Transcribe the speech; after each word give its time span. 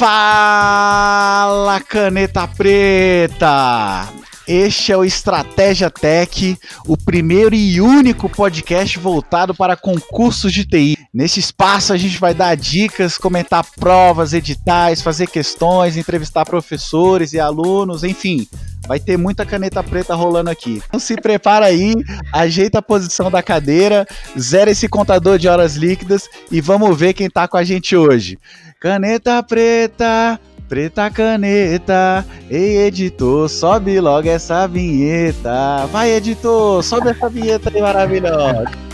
Fala, 0.00 1.78
caneta 1.78 2.48
preta! 2.48 4.08
Este 4.48 4.92
é 4.92 4.96
o 4.96 5.04
Estratégia 5.04 5.90
Tech, 5.90 6.58
o 6.86 6.96
primeiro 6.96 7.54
e 7.54 7.82
único 7.82 8.26
podcast 8.26 8.98
voltado 8.98 9.54
para 9.54 9.76
concursos 9.76 10.54
de 10.54 10.64
TI. 10.64 10.96
Nesse 11.12 11.38
espaço 11.38 11.92
a 11.92 11.98
gente 11.98 12.18
vai 12.18 12.32
dar 12.32 12.56
dicas, 12.56 13.18
comentar 13.18 13.62
provas, 13.78 14.32
editais, 14.32 15.02
fazer 15.02 15.26
questões, 15.26 15.98
entrevistar 15.98 16.46
professores 16.46 17.34
e 17.34 17.38
alunos, 17.38 18.02
enfim, 18.02 18.48
vai 18.88 18.98
ter 18.98 19.18
muita 19.18 19.44
caneta 19.44 19.82
preta 19.82 20.14
rolando 20.14 20.48
aqui. 20.48 20.82
Então 20.88 20.98
se 20.98 21.14
prepara 21.14 21.66
aí, 21.66 21.94
ajeita 22.32 22.78
a 22.78 22.82
posição 22.82 23.30
da 23.30 23.42
cadeira, 23.42 24.06
zera 24.38 24.70
esse 24.70 24.88
contador 24.88 25.38
de 25.38 25.46
horas 25.46 25.76
líquidas 25.76 26.26
e 26.50 26.58
vamos 26.58 26.98
ver 26.98 27.12
quem 27.12 27.28
tá 27.28 27.46
com 27.46 27.58
a 27.58 27.62
gente 27.62 27.94
hoje. 27.94 28.38
Caneta 28.80 29.42
preta, 29.42 30.40
Preta 30.66 31.10
caneta, 31.10 32.24
ei 32.48 32.86
editor, 32.86 33.46
sobe 33.46 34.00
logo 34.00 34.26
essa 34.26 34.66
vinheta. 34.66 35.84
Vai, 35.92 36.12
editor, 36.12 36.82
sobe 36.82 37.10
essa 37.10 37.28
vinheta 37.28 37.70
aí 37.74 37.82
maravilhosa. 37.82 38.89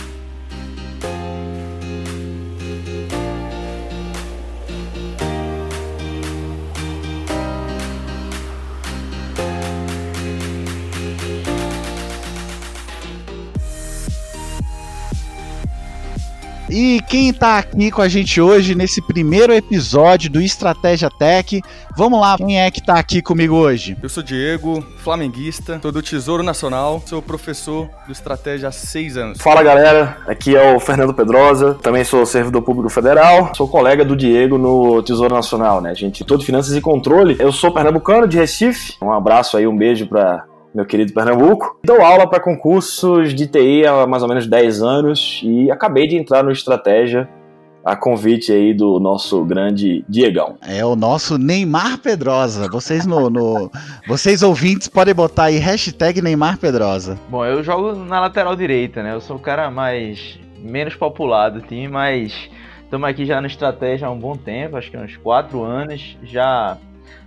E 16.78 17.00
quem 17.08 17.32
tá 17.32 17.56
aqui 17.56 17.90
com 17.90 18.02
a 18.02 18.08
gente 18.08 18.38
hoje 18.38 18.74
nesse 18.74 19.00
primeiro 19.00 19.50
episódio 19.50 20.30
do 20.30 20.42
Estratégia 20.42 21.08
Tech? 21.08 21.62
Vamos 21.96 22.20
lá, 22.20 22.36
quem 22.36 22.60
é 22.60 22.70
que 22.70 22.84
tá 22.84 22.98
aqui 22.98 23.22
comigo 23.22 23.54
hoje? 23.54 23.96
Eu 24.02 24.10
sou 24.10 24.22
Diego, 24.22 24.84
flamenguista, 24.98 25.78
sou 25.80 25.90
do 25.90 26.02
Tesouro 26.02 26.42
Nacional, 26.42 27.02
sou 27.06 27.22
professor 27.22 27.88
do 28.04 28.12
Estratégia 28.12 28.68
há 28.68 28.72
seis 28.72 29.16
anos. 29.16 29.40
Fala 29.40 29.62
galera, 29.62 30.18
aqui 30.26 30.54
é 30.54 30.76
o 30.76 30.78
Fernando 30.78 31.14
Pedrosa, 31.14 31.78
também 31.80 32.04
sou 32.04 32.26
servidor 32.26 32.60
público 32.60 32.90
federal, 32.90 33.54
sou 33.54 33.66
colega 33.66 34.04
do 34.04 34.14
Diego 34.14 34.58
no 34.58 35.02
Tesouro 35.02 35.34
Nacional, 35.34 35.80
né, 35.80 35.94
gente? 35.94 36.26
Todo 36.26 36.44
Finanças 36.44 36.76
e 36.76 36.82
Controle. 36.82 37.36
Eu 37.38 37.52
sou 37.52 37.72
pernambucano 37.72 38.28
de 38.28 38.36
Recife. 38.36 38.96
Um 39.00 39.10
abraço 39.10 39.56
aí, 39.56 39.66
um 39.66 39.74
beijo 39.74 40.06
para 40.06 40.44
meu 40.76 40.84
querido 40.84 41.14
Pernambuco. 41.14 41.80
Dou 41.82 42.02
aula 42.02 42.28
para 42.28 42.38
concursos 42.38 43.34
de 43.34 43.46
TI 43.46 43.86
há 43.86 44.06
mais 44.06 44.22
ou 44.22 44.28
menos 44.28 44.46
10 44.46 44.82
anos 44.82 45.40
e 45.42 45.70
acabei 45.70 46.06
de 46.06 46.16
entrar 46.16 46.44
no 46.44 46.50
Estratégia 46.50 47.26
a 47.82 47.96
convite 47.96 48.52
aí 48.52 48.74
do 48.74 49.00
nosso 49.00 49.42
grande 49.42 50.04
Diegão. 50.06 50.58
É 50.60 50.84
o 50.84 50.94
nosso 50.94 51.38
Neymar 51.38 51.98
Pedrosa. 51.98 52.68
Vocês 52.68 53.06
no, 53.06 53.30
no, 53.30 53.70
vocês 54.06 54.42
ouvintes 54.42 54.86
podem 54.86 55.14
botar 55.14 55.44
aí 55.44 55.56
hashtag 55.56 56.20
Neymar 56.20 56.58
Pedrosa. 56.58 57.18
Bom, 57.30 57.42
eu 57.46 57.62
jogo 57.62 57.94
na 57.94 58.20
lateral 58.20 58.54
direita, 58.54 59.02
né? 59.02 59.14
Eu 59.14 59.20
sou 59.22 59.36
o 59.36 59.40
cara 59.40 59.70
mais 59.70 60.38
menos 60.58 60.94
popular 60.94 61.48
do 61.48 61.62
time, 61.62 61.88
mas 61.88 62.50
estamos 62.84 63.08
aqui 63.08 63.24
já 63.24 63.40
no 63.40 63.46
estratégia 63.46 64.08
há 64.08 64.10
um 64.10 64.18
bom 64.18 64.36
tempo, 64.36 64.76
acho 64.76 64.90
que 64.90 64.96
uns 64.98 65.16
4 65.16 65.62
anos. 65.62 66.18
Já 66.22 66.76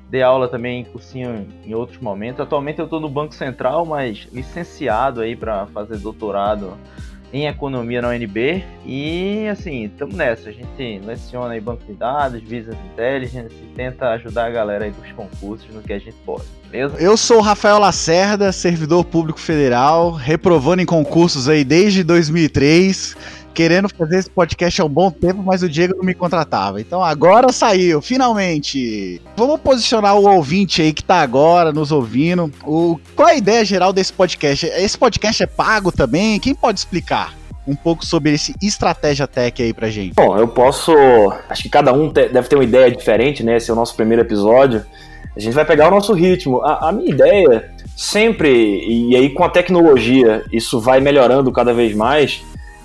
Dei 0.10 0.24
aula 0.24 0.48
também 0.48 0.82
em 0.82 0.86
cursinho 0.86 1.48
em 1.64 1.74
outros 1.74 2.00
momentos. 2.00 2.42
Atualmente 2.42 2.80
eu 2.80 2.86
estou 2.86 3.00
no 3.00 3.10
Banco 3.10 3.34
Central, 3.34 3.86
mas 3.86 4.28
licenciado 4.32 5.22
aí 5.22 5.36
para 5.36 5.68
fazer 5.68 5.98
doutorado 5.98 6.78
em 7.32 7.48
economia 7.48 8.02
na 8.02 8.10
UNB. 8.10 8.64
E 8.86 9.48
assim, 9.48 9.86
estamos 9.86 10.16
nessa. 10.16 10.50
A 10.50 10.52
gente 10.52 11.00
leciona 11.06 11.54
aí 11.54 11.62
banco 11.62 11.84
de 11.86 11.94
dados, 11.94 12.42
business 12.42 12.78
intelligence 12.92 13.56
tenta 13.76 14.10
ajudar 14.10 14.48
a 14.48 14.50
galera 14.50 14.86
aí 14.86 14.92
dos 14.92 15.12
concursos 15.12 15.70
no 15.74 15.82
que 15.82 15.94
a 15.94 16.00
gente 16.00 16.16
pode. 16.26 16.46
Beleza? 16.70 16.98
Eu 17.00 17.16
sou 17.16 17.38
o 17.38 17.42
Rafael 17.42 17.80
Lacerda, 17.80 18.52
servidor 18.52 19.04
público 19.06 19.40
federal, 19.40 20.12
reprovando 20.12 20.82
em 20.82 20.86
concursos 20.86 21.48
aí 21.48 21.64
desde 21.64 22.04
2003 22.04 23.16
querendo 23.60 23.90
fazer 23.90 24.20
esse 24.20 24.30
podcast 24.30 24.82
há 24.82 24.86
um 24.86 24.90
bom 24.90 25.12
tempo, 25.12 25.44
mas 25.44 25.62
o 25.62 25.68
Diego 25.68 25.94
não 25.98 26.06
me 26.06 26.14
contratava. 26.14 26.80
Então 26.80 27.04
agora 27.04 27.52
saiu, 27.52 28.02
finalmente. 28.02 29.22
Vamos 29.36 29.60
posicionar 29.60 30.16
o 30.16 30.26
ouvinte 30.34 30.82
aí 30.82 30.94
que 30.94 31.04
tá 31.04 31.18
agora 31.18 31.74
nos 31.74 31.92
ouvindo. 31.92 32.50
O, 32.66 32.98
qual 33.18 33.28
é 33.28 33.34
a 33.34 33.36
ideia 33.38 33.66
geral 33.66 33.92
desse 33.92 34.14
podcast? 34.14 34.66
Esse 34.66 34.98
podcast 34.98 35.44
é 35.44 35.46
pago 35.46 35.92
também? 35.92 36.40
Quem 36.40 36.56
pode 36.56 36.80
explicar? 36.80 37.38
um 37.68 37.76
pouco 37.76 38.04
sobre 38.04 38.34
esse 38.34 38.56
estratégia 38.64 39.28
tech 39.28 39.62
aí 39.62 39.74
pra 39.74 39.90
gente. 39.90 40.16
Bom, 40.16 40.36
eu 40.38 40.48
posso. 40.48 40.92
Acho 41.50 41.62
que 41.62 41.70
cada 41.70 41.94
um 41.94 42.12
deve 42.12 42.48
ter 42.48 42.56
uma 42.56 42.64
ideia 42.64 42.90
diferente, 42.90 43.44
né? 43.44 43.58
Esse 43.58 43.70
é 43.70 43.74
o 43.74 43.76
nosso 43.76 43.94
primeiro 43.96 44.24
episódio. 44.24 44.84
A 45.36 45.40
gente 45.40 45.54
vai 45.54 45.66
pegar 45.66 45.90
o 45.90 45.92
nosso 45.92 46.14
ritmo. 46.14 46.62
A, 46.64 46.90
a 46.90 46.92
minha 46.92 47.12
ideia, 47.12 47.70
sempre, 47.96 48.50
e 48.88 49.16
aí 49.16 49.30
com 49.30 49.44
a 49.44 49.50
tecnologia, 49.50 50.44
isso 50.52 50.80
vai 50.80 51.00
melhorando 51.00 51.52
cada 51.52 51.74
vez 51.74 51.94
mais 51.94 52.42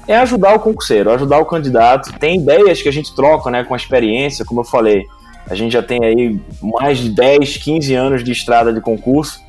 é 0.06 0.16
ajudar 0.16 0.54
o 0.54 0.60
concurseiro, 0.60 1.10
ajudar 1.10 1.38
o 1.38 1.47
candidato. 1.47 2.12
Tem 2.19 2.38
ideias 2.38 2.82
que 2.82 2.88
a 2.88 2.92
gente 2.92 3.15
troca 3.15 3.50
né, 3.50 3.65
com 3.65 3.75
a 3.75 3.76
experiência, 3.76 4.44
como 4.44 4.60
eu 4.60 4.65
falei. 4.65 5.04
A 5.48 5.54
gente 5.54 5.72
já 5.72 5.82
tem 5.82 6.04
aí 6.04 6.41
mais 6.62 6.98
de 6.98 7.10
10, 7.10 7.59
15 7.59 7.94
anos 7.94 8.25
de 8.25 8.32
estrada 8.32 8.72
de 8.72 8.81
concurso. 8.81 9.41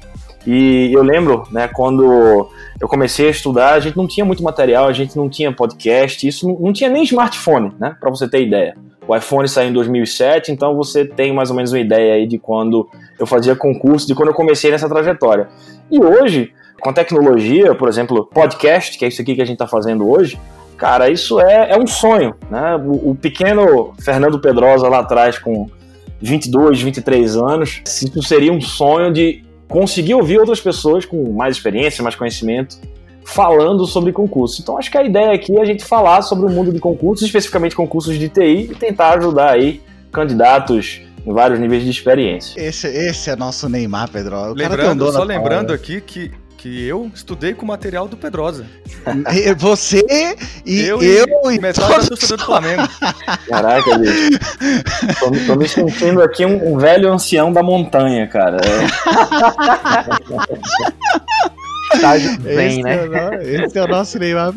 E 0.46 0.92
eu 0.94 1.02
lembro, 1.02 1.44
né, 1.52 1.68
quando 1.68 2.50
eu 2.80 2.88
comecei 2.88 3.28
a 3.28 3.32
estudar, 3.32 3.74
a 3.74 3.80
gente 3.80 3.98
não 3.98 4.08
tinha 4.08 4.26
muito 4.26 4.44
material, 4.44 4.88
a 4.88 4.94
gente 4.94 5.16
não 5.18 5.28
tinha 5.28 5.52
podcast, 5.52 6.28
isso 6.28 6.48
não, 6.48 6.60
não 6.60 6.74
tinha 6.74 6.90
nem 6.90 7.04
smartphone, 7.04 7.74
né, 7.80 7.96
para 8.00 8.10
você 8.10 8.28
ter 8.28 8.46
ideia. 8.46 8.76
O 9.08 9.16
iPhone 9.16 9.48
saiu 9.48 9.70
em 9.70 9.74
2007, 9.74 10.52
então 10.52 10.76
você 10.76 11.06
tem 11.06 11.34
mais 11.34 11.50
ou 11.50 11.56
menos 11.56 11.72
uma 11.72 11.80
ideia 11.80 12.16
aí 12.16 12.28
de 12.28 12.38
quando 12.38 12.88
eu 13.20 13.26
fazia 13.26 13.56
concurso, 13.56 14.08
de 14.08 14.16
quando 14.16 14.30
eu 14.30 14.36
comecei 14.36 14.72
nessa 14.72 14.90
trajetória. 14.90 15.48
E 15.92 16.04
hoje, 16.04 16.52
com 16.82 16.90
a 16.90 16.94
tecnologia, 16.94 17.74
por 17.76 17.88
exemplo, 17.88 18.26
podcast, 18.26 18.98
que 18.98 19.06
é 19.06 19.08
isso 19.08 19.22
aqui 19.22 19.36
que 19.36 19.42
a 19.42 19.46
gente 19.46 19.56
está 19.56 19.68
fazendo 19.68 20.10
hoje, 20.10 20.40
cara, 20.78 21.10
isso 21.10 21.40
é, 21.40 21.72
é 21.72 21.78
um 21.78 21.88
sonho, 21.88 22.36
né? 22.50 22.76
O, 22.76 23.12
o, 23.12 23.16
pequeno 23.16 23.94
Fernando 24.00 24.40
Pedrosa 24.40 24.88
lá 24.88 25.00
atrás, 25.00 25.40
com 25.40 25.70
22, 26.22 26.82
23 26.82 27.38
anos, 27.38 27.82
isso 27.86 28.24
seria 28.24 28.52
um 28.52 28.62
sonho 28.62 29.12
de 29.12 29.44
conseguir 29.68 30.14
ouvir 30.14 30.38
outras 30.38 30.60
pessoas 30.60 31.06
com 31.06 31.32
mais 31.32 31.56
experiência, 31.58 32.04
mais 32.04 32.16
conhecimento, 32.16 32.78
falando 33.24 33.86
sobre 33.86 34.12
concursos. 34.12 34.60
Então 34.60 34.78
acho 34.78 34.92
que 34.92 34.98
a 34.98 35.04
ideia 35.04 35.34
aqui 35.34 35.58
é 35.58 35.62
a 35.62 35.66
gente 35.66 35.84
falar 35.84 36.22
sobre 36.22 36.46
o 36.46 36.50
mundo 36.50 36.72
de 36.72 36.80
concursos, 36.80 37.26
especificamente 37.26 37.76
concursos 37.76 38.18
de 38.18 38.30
TI, 38.30 38.70
e 38.72 38.76
tentar 38.76 39.18
ajudar 39.18 39.52
aí 39.52 39.82
candidatos 40.12 41.02
em 41.26 41.34
vários 41.34 41.60
níveis 41.60 41.84
de 41.84 41.90
experiência. 41.90 42.60
Esse, 42.60 42.88
esse 42.88 43.30
é 43.30 43.36
nosso 43.36 43.68
Neymar, 43.68 44.10
Pedro. 44.12 44.38
O 44.38 44.54
lembrando, 44.54 45.12
só 45.12 45.24
lembrando 45.24 45.74
aqui 45.74 46.00
que 46.00 46.32
que 46.66 46.88
eu 46.88 47.12
estudei 47.14 47.54
com 47.54 47.64
o 47.64 47.68
material 47.68 48.08
do 48.08 48.18
Pedrosa. 48.18 48.66
Você 49.56 50.04
e 50.66 50.82
eu, 50.82 51.00
eu 51.00 51.28
e, 51.52 51.58
e 51.58 51.62
metade 51.62 51.88
da 51.88 52.08
torcida 52.08 52.38
do 52.38 52.44
Flamengo. 52.44 52.82
Caraca, 53.48 54.00
bicho. 54.00 54.32
Tô, 55.20 55.32
tô 55.46 55.56
me 55.60 55.68
sentindo 55.68 56.24
aqui 56.24 56.44
um, 56.44 56.74
um, 56.74 56.80
velho 56.80 57.14
ancião 57.14 57.54
da 57.54 57.62
montanha, 57.62 58.26
cara. 58.26 58.58
bem, 62.40 62.68
esse 62.68 62.84
né? 62.84 62.96
É 63.42 63.66
esse 63.66 63.78
é 63.78 63.84
o 63.84 63.88
nosso 63.88 64.20
Neymar. 64.20 64.54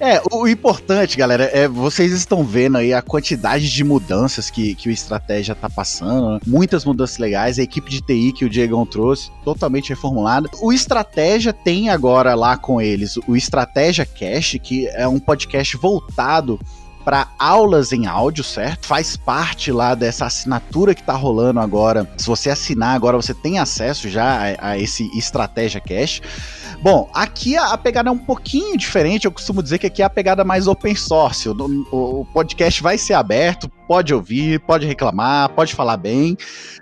É, 0.00 0.20
o 0.32 0.46
importante, 0.46 1.16
galera, 1.16 1.50
é 1.52 1.68
vocês 1.68 2.12
estão 2.12 2.44
vendo 2.44 2.78
aí 2.78 2.92
a 2.92 3.02
quantidade 3.02 3.70
de 3.70 3.84
mudanças 3.84 4.50
que, 4.50 4.74
que 4.74 4.88
o 4.88 4.92
Estratégia 4.92 5.54
tá 5.54 5.68
passando. 5.68 6.34
Né? 6.34 6.40
Muitas 6.46 6.84
mudanças 6.84 7.18
legais. 7.18 7.58
A 7.58 7.62
equipe 7.62 7.90
de 7.90 8.00
TI 8.00 8.32
que 8.32 8.44
o 8.44 8.50
Diegão 8.50 8.84
trouxe, 8.86 9.30
totalmente 9.44 9.90
reformulada. 9.90 10.48
O 10.60 10.72
Estratégia 10.72 11.52
tem 11.52 11.90
agora 11.90 12.34
lá 12.34 12.56
com 12.56 12.80
eles 12.80 13.16
o 13.26 13.36
Estratégia 13.36 14.06
Cash, 14.06 14.58
que 14.62 14.88
é 14.88 15.06
um 15.06 15.18
podcast 15.18 15.76
voltado 15.76 16.58
para 17.06 17.28
aulas 17.38 17.92
em 17.92 18.08
áudio, 18.08 18.42
certo? 18.42 18.84
Faz 18.88 19.16
parte 19.16 19.70
lá 19.70 19.94
dessa 19.94 20.26
assinatura 20.26 20.92
que 20.92 21.04
tá 21.04 21.12
rolando 21.12 21.60
agora. 21.60 22.10
Se 22.16 22.26
você 22.26 22.50
assinar 22.50 22.96
agora, 22.96 23.16
você 23.16 23.32
tem 23.32 23.60
acesso 23.60 24.08
já 24.08 24.56
a, 24.58 24.70
a 24.70 24.78
esse 24.78 25.08
Estratégia 25.16 25.80
Cash. 25.80 26.20
Bom, 26.82 27.10
aqui 27.14 27.56
a, 27.56 27.72
a, 27.72 27.78
pegada 27.78 28.08
é 28.08 28.12
um 28.12 28.18
pouquinho 28.18 28.76
diferente. 28.76 29.24
Eu 29.24 29.32
costumo 29.32 29.62
dizer 29.62 29.78
que 29.78 29.86
aqui 29.86 30.02
é 30.02 30.04
a 30.04 30.10
pegada 30.10 30.44
mais 30.44 30.66
open 30.66 30.94
source. 30.94 31.48
O, 31.48 31.54
o, 31.90 32.20
o 32.20 32.24
podcast 32.26 32.82
vai 32.82 32.98
ser 32.98 33.14
aberto, 33.14 33.70
pode 33.86 34.12
ouvir, 34.14 34.60
pode 34.60 34.86
reclamar, 34.86 35.50
pode 35.50 35.74
falar 35.74 35.96
bem. 35.96 36.36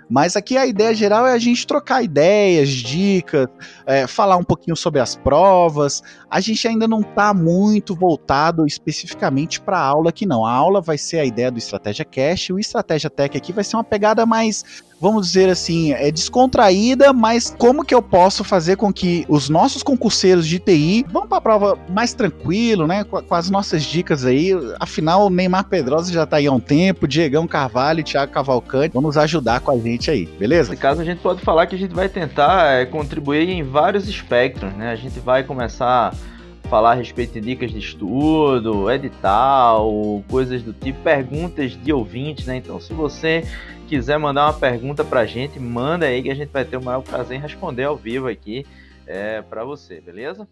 Mas 0.09 0.35
aqui 0.35 0.55
a 0.55 0.67
ideia 0.67 0.93
geral 0.93 1.25
é 1.25 1.33
a 1.33 1.39
gente 1.39 1.65
trocar 1.65 2.03
ideias, 2.03 2.69
dicas, 2.69 3.47
é, 3.85 4.05
falar 4.05 4.37
um 4.37 4.43
pouquinho 4.43 4.75
sobre 4.75 4.99
as 4.99 5.15
provas. 5.15 6.03
A 6.29 6.39
gente 6.39 6.67
ainda 6.67 6.87
não 6.87 7.01
está 7.01 7.33
muito 7.33 7.95
voltado 7.95 8.67
especificamente 8.67 9.59
para 9.59 9.77
a 9.77 9.83
aula 9.83 10.09
aqui, 10.09 10.25
não. 10.25 10.45
A 10.45 10.51
aula 10.51 10.81
vai 10.81 10.97
ser 10.97 11.19
a 11.19 11.25
ideia 11.25 11.49
do 11.49 11.57
Estratégia 11.57 12.05
Cash, 12.05 12.49
o 12.51 12.59
Estratégia 12.59 13.09
Tech 13.09 13.35
aqui 13.35 13.51
vai 13.51 13.63
ser 13.63 13.77
uma 13.77 13.83
pegada 13.83 14.25
mais 14.25 14.63
vamos 14.99 15.27
dizer 15.27 15.49
assim, 15.49 15.91
é 15.91 16.09
descontraída, 16.11 17.11
mas 17.11 17.53
como 17.57 17.83
que 17.83 17.93
eu 17.93 18.01
posso 18.01 18.43
fazer 18.43 18.77
com 18.77 18.93
que 18.93 19.25
os 19.27 19.49
nossos 19.49 19.83
concurseiros 19.83 20.47
de 20.47 20.57
TI 20.57 21.05
vão 21.11 21.27
para 21.27 21.37
a 21.37 21.41
prova 21.41 21.77
mais 21.89 22.13
tranquilo, 22.13 22.87
né? 22.87 23.03
Com, 23.03 23.21
com, 23.21 23.35
as 23.35 23.49
nossas 23.49 23.83
dicas 23.83 24.25
aí. 24.25 24.51
Afinal, 24.79 25.27
o 25.27 25.29
Neymar 25.29 25.65
Pedrosa 25.65 26.11
já 26.11 26.25
tá 26.25 26.37
aí 26.37 26.47
há 26.47 26.51
um 26.51 26.59
tempo, 26.59 26.94
Diegão 27.07 27.47
Carvalho, 27.47 28.03
Thiago 28.03 28.31
Cavalcante, 28.31 28.93
vamos 28.93 29.17
ajudar 29.17 29.59
com 29.59 29.71
a 29.71 29.77
gente 29.77 30.09
aí, 30.09 30.25
beleza? 30.25 30.69
Nesse 30.69 30.81
caso, 30.81 31.01
a 31.01 31.05
gente 31.05 31.19
pode 31.19 31.41
falar 31.41 31.67
que 31.67 31.75
a 31.75 31.77
gente 31.77 31.93
vai 31.93 32.09
tentar 32.09 32.73
é, 32.73 32.85
contribuir 32.85 33.49
em 33.49 33.63
vários 33.63 34.07
espectros, 34.07 34.73
né? 34.73 34.91
A 34.91 34.95
gente 34.95 35.19
vai 35.19 35.43
começar 35.43 36.13
falar 36.65 36.91
a 36.91 36.95
respeito 36.95 37.33
de 37.33 37.41
dicas 37.41 37.71
de 37.71 37.79
estudo, 37.79 38.89
edital, 38.89 40.23
coisas 40.27 40.61
do 40.63 40.73
tipo, 40.73 40.99
perguntas 41.01 41.71
de 41.71 41.93
ouvintes, 41.93 42.45
né? 42.45 42.57
Então, 42.57 42.79
se 42.79 42.93
você 42.93 43.43
quiser 43.87 44.17
mandar 44.17 44.45
uma 44.45 44.53
pergunta 44.53 45.03
pra 45.03 45.25
gente, 45.25 45.59
manda 45.59 46.05
aí 46.05 46.23
que 46.23 46.29
a 46.31 46.35
gente 46.35 46.49
vai 46.49 46.65
ter 46.65 46.77
o 46.77 46.83
maior 46.83 47.01
prazer 47.01 47.37
em 47.37 47.41
responder 47.41 47.83
ao 47.83 47.95
vivo 47.95 48.27
aqui 48.27 48.65
é, 49.05 49.41
para 49.41 49.63
você, 49.63 50.01
beleza? 50.01 50.47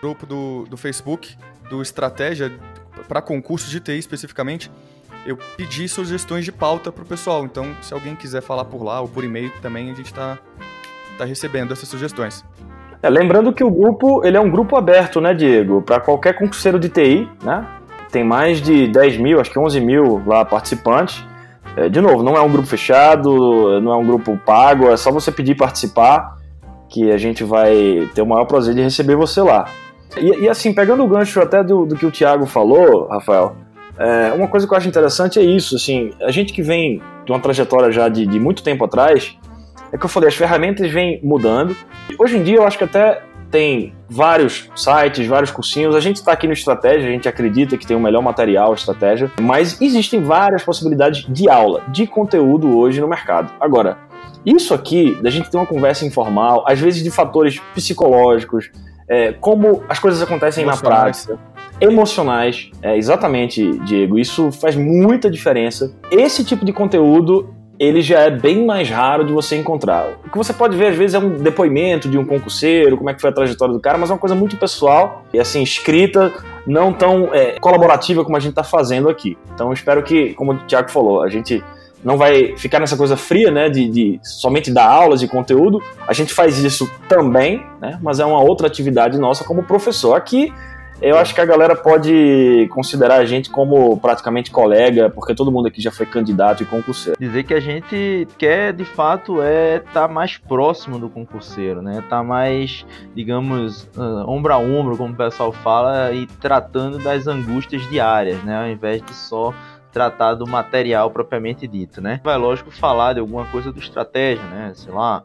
Grupo 0.00 0.26
do, 0.26 0.66
do 0.68 0.76
Facebook, 0.76 1.36
do 1.68 1.82
Estratégia, 1.82 2.52
para 3.06 3.20
concursos 3.20 3.70
de 3.70 3.80
TI 3.80 3.98
especificamente, 3.98 4.70
eu 5.26 5.36
pedi 5.56 5.88
sugestões 5.88 6.44
de 6.44 6.52
pauta 6.52 6.90
pro 6.90 7.04
pessoal. 7.04 7.44
Então, 7.44 7.74
se 7.82 7.92
alguém 7.92 8.14
quiser 8.14 8.40
falar 8.40 8.64
por 8.64 8.82
lá 8.82 9.00
ou 9.00 9.08
por 9.08 9.24
e-mail 9.24 9.52
também, 9.60 9.90
a 9.90 9.94
gente 9.94 10.12
tá, 10.12 10.38
tá 11.18 11.24
recebendo 11.24 11.72
essas 11.72 11.88
sugestões. 11.88 12.44
É, 13.02 13.08
lembrando 13.08 13.52
que 13.52 13.64
o 13.64 13.70
grupo 13.70 14.24
ele 14.24 14.36
é 14.36 14.40
um 14.40 14.50
grupo 14.50 14.76
aberto, 14.76 15.20
né, 15.20 15.32
Diego? 15.32 15.82
Para 15.82 16.00
qualquer 16.00 16.34
concurseiro 16.34 16.78
de 16.78 16.88
TI, 16.88 17.28
né? 17.42 17.66
Tem 18.10 18.24
mais 18.24 18.60
de 18.60 18.88
10 18.88 19.18
mil, 19.18 19.40
acho 19.40 19.50
que 19.50 19.58
11 19.58 19.80
mil 19.80 20.22
lá 20.26 20.44
participantes. 20.44 21.24
É, 21.76 21.88
de 21.88 22.00
novo, 22.00 22.22
não 22.22 22.36
é 22.36 22.40
um 22.40 22.50
grupo 22.50 22.66
fechado, 22.66 23.80
não 23.80 23.92
é 23.92 23.96
um 23.96 24.04
grupo 24.04 24.36
pago, 24.44 24.90
é 24.90 24.96
só 24.96 25.12
você 25.12 25.30
pedir 25.30 25.54
participar 25.54 26.36
que 26.88 27.10
a 27.12 27.16
gente 27.16 27.44
vai 27.44 28.10
ter 28.14 28.20
o 28.20 28.26
maior 28.26 28.44
prazer 28.46 28.74
de 28.74 28.82
receber 28.82 29.14
você 29.14 29.40
lá. 29.40 29.66
E, 30.18 30.44
e 30.44 30.48
assim, 30.48 30.72
pegando 30.72 31.04
o 31.04 31.08
gancho 31.08 31.40
até 31.40 31.62
do, 31.62 31.86
do 31.86 31.96
que 31.96 32.06
o 32.06 32.10
Thiago 32.10 32.46
falou, 32.46 33.06
Rafael, 33.08 33.56
é, 33.98 34.32
uma 34.32 34.48
coisa 34.48 34.66
que 34.66 34.72
eu 34.72 34.78
acho 34.78 34.88
interessante 34.88 35.38
é 35.38 35.42
isso, 35.42 35.76
assim, 35.76 36.10
a 36.22 36.30
gente 36.30 36.52
que 36.52 36.62
vem 36.62 37.02
de 37.24 37.32
uma 37.32 37.40
trajetória 37.40 37.92
já 37.92 38.08
de, 38.08 38.26
de 38.26 38.40
muito 38.40 38.62
tempo 38.62 38.84
atrás, 38.84 39.36
é 39.92 39.98
que 39.98 40.04
eu 40.04 40.08
falei, 40.08 40.28
as 40.28 40.34
ferramentas 40.34 40.90
vêm 40.90 41.20
mudando. 41.22 41.76
Hoje 42.18 42.36
em 42.36 42.42
dia 42.42 42.56
eu 42.56 42.64
acho 42.64 42.78
que 42.78 42.84
até 42.84 43.22
tem 43.50 43.92
vários 44.08 44.70
sites, 44.76 45.26
vários 45.26 45.50
cursinhos. 45.50 45.94
A 45.94 46.00
gente 46.00 46.16
está 46.16 46.32
aqui 46.32 46.46
no 46.46 46.52
Estratégia, 46.52 47.08
a 47.08 47.12
gente 47.12 47.28
acredita 47.28 47.76
que 47.76 47.86
tem 47.86 47.96
o 47.96 48.00
melhor 48.00 48.22
material, 48.22 48.72
estratégia, 48.72 49.30
mas 49.40 49.80
existem 49.82 50.22
várias 50.22 50.62
possibilidades 50.62 51.26
de 51.28 51.48
aula, 51.48 51.82
de 51.88 52.06
conteúdo 52.06 52.78
hoje 52.78 53.00
no 53.00 53.08
mercado. 53.08 53.52
Agora, 53.60 53.98
isso 54.46 54.72
aqui, 54.72 55.18
da 55.20 55.28
gente 55.28 55.50
ter 55.50 55.56
uma 55.56 55.66
conversa 55.66 56.06
informal, 56.06 56.64
às 56.66 56.78
vezes 56.78 57.02
de 57.02 57.10
fatores 57.10 57.58
psicológicos, 57.74 58.70
é, 59.10 59.32
como 59.32 59.82
as 59.88 59.98
coisas 59.98 60.22
acontecem 60.22 60.64
na 60.64 60.76
prática, 60.76 61.36
emocionais, 61.80 62.70
é, 62.80 62.96
exatamente, 62.96 63.78
Diego, 63.80 64.16
isso 64.16 64.52
faz 64.52 64.76
muita 64.76 65.28
diferença. 65.28 65.92
Esse 66.12 66.44
tipo 66.44 66.64
de 66.64 66.72
conteúdo 66.72 67.52
ele 67.76 68.02
já 68.02 68.20
é 68.20 68.30
bem 68.30 68.66
mais 68.66 68.90
raro 68.90 69.24
de 69.24 69.32
você 69.32 69.56
encontrar. 69.56 70.18
O 70.26 70.30
que 70.30 70.36
você 70.36 70.52
pode 70.52 70.76
ver, 70.76 70.88
às 70.88 70.96
vezes, 70.96 71.14
é 71.14 71.18
um 71.18 71.30
depoimento 71.30 72.10
de 72.10 72.18
um 72.18 72.26
concurseiro, 72.26 72.94
como 72.98 73.08
é 73.08 73.14
que 73.14 73.20
foi 73.22 73.30
a 73.30 73.32
trajetória 73.32 73.72
do 73.72 73.80
cara, 73.80 73.96
mas 73.96 74.10
é 74.10 74.12
uma 74.12 74.18
coisa 74.18 74.34
muito 74.34 74.54
pessoal 74.58 75.24
e, 75.32 75.40
assim, 75.40 75.62
escrita, 75.62 76.30
não 76.66 76.92
tão 76.92 77.34
é, 77.34 77.58
colaborativa 77.58 78.22
como 78.22 78.36
a 78.36 78.40
gente 78.40 78.50
está 78.50 78.62
fazendo 78.62 79.08
aqui. 79.08 79.36
Então, 79.54 79.72
espero 79.72 80.02
que, 80.02 80.34
como 80.34 80.52
o 80.52 80.58
Tiago 80.66 80.90
falou, 80.90 81.22
a 81.22 81.30
gente 81.30 81.64
não 82.04 82.16
vai 82.16 82.56
ficar 82.56 82.80
nessa 82.80 82.96
coisa 82.96 83.16
fria, 83.16 83.50
né, 83.50 83.68
de, 83.68 83.88
de, 83.88 84.20
somente 84.22 84.72
dar 84.72 84.86
aulas 84.86 85.22
e 85.22 85.28
conteúdo. 85.28 85.82
A 86.06 86.12
gente 86.12 86.32
faz 86.32 86.58
isso 86.58 86.90
também, 87.08 87.64
né, 87.80 87.98
mas 88.02 88.20
é 88.20 88.24
uma 88.24 88.40
outra 88.40 88.66
atividade 88.66 89.18
nossa 89.18 89.44
como 89.44 89.62
professor. 89.62 90.14
Aqui 90.14 90.52
eu 91.02 91.16
acho 91.16 91.34
que 91.34 91.40
a 91.40 91.46
galera 91.46 91.74
pode 91.74 92.68
considerar 92.70 93.20
a 93.20 93.24
gente 93.24 93.48
como 93.48 93.98
praticamente 93.98 94.50
colega, 94.50 95.08
porque 95.08 95.34
todo 95.34 95.50
mundo 95.50 95.66
aqui 95.66 95.80
já 95.80 95.90
foi 95.90 96.04
candidato 96.04 96.62
e 96.62 96.66
concurseiro. 96.66 97.18
Dizer 97.18 97.42
que 97.44 97.54
a 97.54 97.60
gente 97.60 98.28
quer, 98.36 98.74
de 98.74 98.84
fato, 98.84 99.40
é 99.40 99.76
estar 99.76 100.06
tá 100.06 100.08
mais 100.08 100.36
próximo 100.36 100.98
do 100.98 101.08
concurseiro, 101.08 101.80
né? 101.80 102.04
Tá 102.10 102.22
mais, 102.22 102.84
digamos, 103.14 103.84
uh, 103.96 104.28
ombro 104.28 104.52
a 104.52 104.58
ombro, 104.58 104.96
como 104.96 105.14
o 105.14 105.16
pessoal 105.16 105.52
fala, 105.52 106.12
e 106.12 106.26
tratando 106.26 106.98
das 106.98 107.26
angústias 107.26 107.88
diárias, 107.88 108.42
né? 108.44 108.58
Ao 108.58 108.68
invés 108.68 109.02
de 109.02 109.14
só 109.14 109.54
tratar 109.92 110.34
do 110.34 110.46
material 110.46 111.10
propriamente 111.10 111.66
dito, 111.66 112.00
né? 112.00 112.20
Vai, 112.22 112.36
lógico, 112.36 112.70
falar 112.70 113.14
de 113.14 113.20
alguma 113.20 113.46
coisa 113.46 113.72
do 113.72 113.78
estratégia, 113.78 114.44
né? 114.44 114.72
Sei 114.74 114.92
lá, 114.92 115.22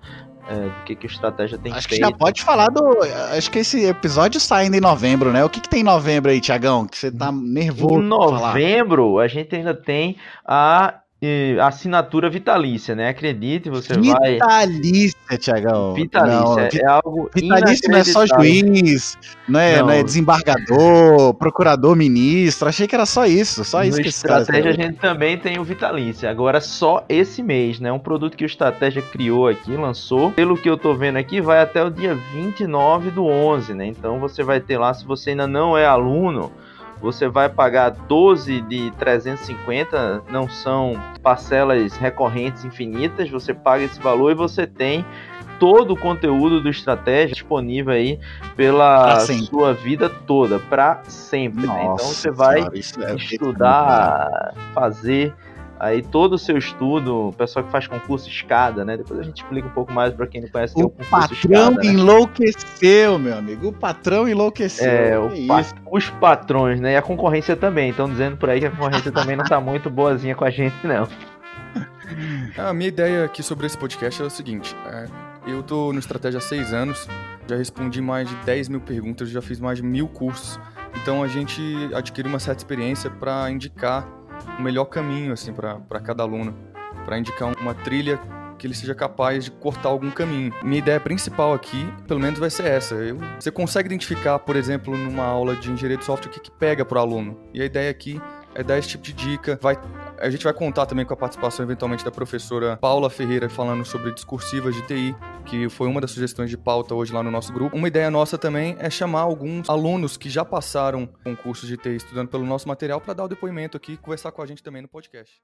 é, 0.47 0.53
do 0.53 0.83
que, 0.85 0.95
que 0.95 1.05
o 1.05 1.09
estratégia 1.09 1.57
tem 1.57 1.71
acho 1.71 1.87
feito. 1.87 2.03
Acho 2.03 2.11
que 2.11 2.17
já 2.17 2.17
pode 2.17 2.43
falar 2.43 2.69
do. 2.69 2.99
Acho 3.35 3.49
que 3.49 3.59
esse 3.59 3.85
episódio 3.85 4.39
sai 4.39 4.65
ainda 4.65 4.77
em 4.77 4.81
novembro, 4.81 5.31
né? 5.31 5.43
O 5.43 5.49
que, 5.49 5.59
que 5.59 5.69
tem 5.69 5.81
em 5.81 5.83
novembro 5.83 6.31
aí, 6.31 6.39
Tiagão? 6.39 6.85
Que 6.85 6.97
você 6.97 7.11
tá 7.11 7.31
nervoso. 7.31 7.99
Em 7.99 8.03
novembro, 8.03 9.19
a 9.19 9.27
gente 9.27 9.55
ainda 9.55 9.73
tem 9.73 10.17
a 10.45 10.99
assinatura 11.63 12.29
vitalícia, 12.29 12.93
né? 12.93 13.09
Acredite, 13.09 13.69
você 13.69 13.93
vitalícia, 13.93 14.19
vai. 14.19 14.33
Vitalícia, 14.33 15.37
Tiagão. 15.37 15.93
Vitalícia, 15.93 16.41
não, 16.41 16.59
é, 16.59 16.69
é 16.73 16.85
algo. 16.85 17.29
Vitalícia 17.33 17.89
não 17.89 17.97
é 17.97 18.03
só 18.03 18.25
juiz, 18.25 19.17
não 19.47 19.59
é, 19.59 19.77
não. 19.77 19.87
não 19.87 19.93
é 19.93 20.03
desembargador, 20.03 21.33
procurador, 21.39 21.95
ministro. 21.95 22.67
Achei 22.67 22.87
que 22.87 22.93
era 22.93 23.05
só 23.05 23.25
isso, 23.25 23.63
só 23.63 23.79
no 23.79 23.85
isso 23.85 24.01
que 24.01 24.09
estratégia 24.09 24.71
a 24.71 24.73
gente 24.73 24.97
também 24.97 25.37
tem 25.37 25.57
o 25.57 25.63
Vitalícia. 25.63 26.29
Agora 26.29 26.59
só 26.59 27.05
esse 27.07 27.41
mês, 27.41 27.79
né? 27.79 27.91
Um 27.91 27.99
produto 27.99 28.35
que 28.35 28.43
o 28.43 28.45
Estratégia 28.45 29.01
criou 29.01 29.47
aqui, 29.47 29.71
lançou. 29.71 30.31
Pelo 30.31 30.57
que 30.57 30.69
eu 30.69 30.77
tô 30.77 30.93
vendo 30.93 31.17
aqui, 31.17 31.41
vai 31.41 31.61
até 31.61 31.83
o 31.83 31.89
dia 31.89 32.15
29 32.33 33.11
do 33.11 33.25
11, 33.25 33.73
né? 33.73 33.87
Então 33.87 34.19
você 34.19 34.43
vai 34.43 34.59
ter 34.59 34.77
lá, 34.77 34.93
se 34.93 35.05
você 35.05 35.31
ainda 35.31 35.47
não 35.47 35.77
é 35.77 35.85
aluno 35.85 36.51
você 37.05 37.27
vai 37.27 37.47
pagar 37.47 37.91
12 37.91 38.61
de 38.61 38.89
350, 38.97 40.23
não 40.27 40.49
são 40.49 40.99
parcelas 41.21 41.95
recorrentes 41.97 42.65
infinitas, 42.65 43.29
você 43.29 43.53
paga 43.53 43.83
esse 43.83 43.99
valor 43.99 44.31
e 44.31 44.33
você 44.33 44.65
tem 44.65 45.05
todo 45.59 45.93
o 45.93 45.97
conteúdo 45.97 46.59
do 46.59 46.67
estratégia 46.67 47.35
disponível 47.35 47.93
aí 47.93 48.19
pela 48.55 49.19
sua 49.19 49.71
vida 49.71 50.09
toda, 50.09 50.57
para 50.57 51.03
sempre. 51.03 51.67
Nossa, 51.67 51.77
né? 51.77 51.83
Então 51.93 52.07
você 52.07 52.31
vai 52.31 52.61
é 52.61 53.15
estudar, 53.15 54.55
fazer 54.73 55.31
Aí 55.79 56.01
todo 56.01 56.33
o 56.33 56.37
seu 56.37 56.57
estudo, 56.57 57.27
o 57.27 57.33
pessoal 57.33 57.65
que 57.65 57.71
faz 57.71 57.85
concurso 57.85 58.29
escada, 58.29 58.85
né? 58.85 58.95
Depois 58.95 59.19
a 59.19 59.23
gente 59.23 59.37
explica 59.37 59.67
um 59.67 59.71
pouco 59.71 59.91
mais 59.91 60.13
para 60.13 60.25
quem 60.25 60.41
não 60.41 60.47
conhece 60.47 60.73
o, 60.73 60.75
que 60.75 60.81
é 60.81 60.85
o 60.85 60.89
concurso 60.89 61.11
patrão 61.11 61.69
escada. 61.69 61.83
Né? 61.83 61.93
enlouqueceu, 61.93 63.19
meu 63.19 63.37
amigo. 63.37 63.67
O 63.67 63.73
patrão 63.73 64.27
enlouqueceu. 64.27 64.89
É, 64.89 65.19
o 65.19 65.47
pa 65.47 65.65
os 65.91 66.09
patrões, 66.11 66.79
né? 66.79 66.93
E 66.93 66.95
a 66.95 67.01
concorrência 67.01 67.55
também. 67.57 67.89
Estão 67.89 68.09
dizendo 68.09 68.37
por 68.37 68.49
aí 68.49 68.59
que 68.61 68.65
a 68.65 68.71
concorrência 68.71 69.11
também 69.11 69.35
não 69.35 69.43
tá 69.43 69.59
muito 69.59 69.89
boazinha 69.89 70.35
com 70.35 70.45
a 70.45 70.49
gente, 70.49 70.75
não. 70.85 71.07
A 72.57 72.71
minha 72.71 72.87
ideia 72.87 73.25
aqui 73.25 73.43
sobre 73.43 73.65
esse 73.65 73.77
podcast 73.77 74.21
é 74.21 74.25
o 74.25 74.29
seguinte: 74.29 74.75
é, 74.85 75.07
eu 75.47 75.61
tô 75.61 75.91
no 75.91 75.99
Estratégia 75.99 76.37
há 76.37 76.41
seis 76.41 76.71
anos, 76.71 77.07
já 77.47 77.55
respondi 77.55 78.01
mais 78.01 78.29
de 78.29 78.35
10 78.45 78.69
mil 78.69 78.79
perguntas, 78.79 79.29
já 79.29 79.41
fiz 79.41 79.59
mais 79.59 79.77
de 79.79 79.83
mil 79.83 80.07
cursos. 80.07 80.59
Então 81.01 81.21
a 81.21 81.27
gente 81.27 81.61
adquire 81.93 82.27
uma 82.27 82.39
certa 82.39 82.61
experiência 82.61 83.09
para 83.09 83.49
indicar 83.51 84.07
o 84.57 84.61
melhor 84.61 84.85
caminho 84.85 85.33
assim 85.33 85.53
para 85.53 85.99
cada 85.99 86.23
aluno, 86.23 86.55
para 87.05 87.17
indicar 87.17 87.53
uma 87.59 87.73
trilha 87.73 88.19
que 88.57 88.65
ele 88.65 88.73
seja 88.73 88.95
capaz 88.95 89.45
de 89.45 89.51
cortar 89.51 89.89
algum 89.89 90.09
caminho. 90.09 90.53
Minha 90.63 90.79
ideia 90.79 90.99
principal 90.99 91.53
aqui, 91.53 91.91
pelo 92.07 92.19
menos, 92.19 92.39
vai 92.39 92.49
ser 92.49 92.65
essa. 92.65 92.95
Eu, 92.95 93.19
você 93.39 93.51
consegue 93.51 93.87
identificar, 93.87 94.39
por 94.39 94.55
exemplo, 94.55 94.95
numa 94.97 95.25
aula 95.25 95.55
de 95.55 95.71
engenharia 95.71 95.97
de 95.97 96.05
software, 96.05 96.29
o 96.29 96.33
que, 96.33 96.39
que 96.39 96.51
pega 96.51 96.85
para 96.85 96.97
o 96.97 97.01
aluno. 97.01 97.37
E 97.53 97.61
a 97.61 97.65
ideia 97.65 97.91
aqui 97.91 98.21
é 98.53 98.63
dar 98.63 98.77
esse 98.77 98.87
tipo 98.87 99.03
de 99.03 99.13
dica. 99.13 99.59
Vai, 99.61 99.77
a 100.19 100.29
gente 100.29 100.43
vai 100.43 100.53
contar 100.53 100.85
também 100.85 101.05
com 101.05 101.13
a 101.13 101.17
participação, 101.17 101.65
eventualmente, 101.65 102.03
da 102.03 102.11
professora 102.11 102.77
Paula 102.77 103.09
Ferreira, 103.09 103.49
falando 103.49 103.85
sobre 103.85 104.13
discursivas 104.13 104.75
de 104.75 104.81
TI, 104.83 105.15
que 105.45 105.69
foi 105.69 105.87
uma 105.87 106.01
das 106.01 106.11
sugestões 106.11 106.49
de 106.49 106.57
pauta 106.57 106.95
hoje 106.95 107.13
lá 107.13 107.21
no 107.21 107.31
nosso 107.31 107.51
grupo. 107.51 107.75
Uma 107.75 107.87
ideia 107.87 108.09
nossa 108.09 108.37
também 108.37 108.75
é 108.79 108.89
chamar 108.89 109.21
alguns 109.21 109.69
alunos 109.69 110.17
que 110.17 110.29
já 110.29 110.45
passaram 110.45 111.07
concursos 111.23 111.67
de 111.67 111.77
TI 111.77 111.95
estudando 111.95 112.29
pelo 112.29 112.45
nosso 112.45 112.67
material 112.67 113.01
para 113.01 113.13
dar 113.13 113.25
o 113.25 113.27
depoimento 113.27 113.77
aqui 113.77 113.93
e 113.93 113.97
conversar 113.97 114.31
com 114.31 114.41
a 114.41 114.45
gente 114.45 114.63
também 114.63 114.81
no 114.81 114.87
podcast. 114.87 115.41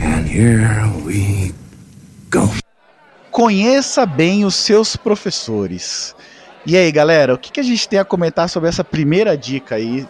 And 0.00 0.26
here 0.26 0.64
we 1.04 1.54
go. 2.30 2.48
Conheça 3.30 4.04
bem 4.04 4.44
os 4.44 4.54
seus 4.54 4.96
professores. 4.96 6.14
E 6.68 6.76
aí, 6.76 6.92
galera, 6.92 7.32
o 7.32 7.38
que, 7.38 7.50
que 7.50 7.60
a 7.60 7.62
gente 7.62 7.88
tem 7.88 7.98
a 7.98 8.04
comentar 8.04 8.46
sobre 8.46 8.68
essa 8.68 8.84
primeira 8.84 9.38
dica 9.38 9.76
aí 9.76 10.06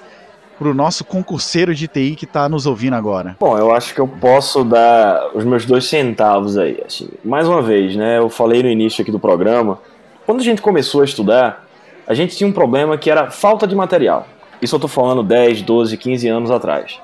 para 0.59 0.67
o 0.67 0.75
nosso 0.75 1.05
concurseiro 1.05 1.73
de 1.73 1.87
TI 1.87 2.17
que 2.17 2.25
está 2.25 2.49
nos 2.49 2.67
ouvindo 2.67 2.95
agora? 2.95 3.37
Bom, 3.39 3.57
eu 3.57 3.73
acho 3.73 3.95
que 3.95 4.01
eu 4.01 4.09
posso 4.09 4.65
dar 4.65 5.31
os 5.37 5.45
meus 5.45 5.65
dois 5.65 5.85
centavos 5.85 6.59
aí. 6.59 6.83
Assim. 6.85 7.11
Mais 7.25 7.47
uma 7.47 7.63
vez, 7.63 7.95
né? 7.95 8.19
Eu 8.19 8.29
falei 8.29 8.61
no 8.61 8.69
início 8.69 9.03
aqui 9.03 9.13
do 9.13 9.21
programa 9.21 9.79
quando 10.27 10.41
a 10.41 10.43
gente 10.43 10.61
começou 10.61 11.01
a 11.01 11.05
estudar, 11.05 11.65
a 12.05 12.13
gente 12.13 12.37
tinha 12.37 12.47
um 12.47 12.53
problema 12.53 12.99
que 12.99 13.09
era 13.09 13.31
falta 13.31 13.65
de 13.65 13.77
material. 13.77 14.27
Isso 14.61 14.75
eu 14.75 14.81
tô 14.81 14.89
falando 14.89 15.23
10, 15.23 15.63
12, 15.63 15.97
15 15.97 16.27
anos 16.27 16.51
atrás. 16.51 17.01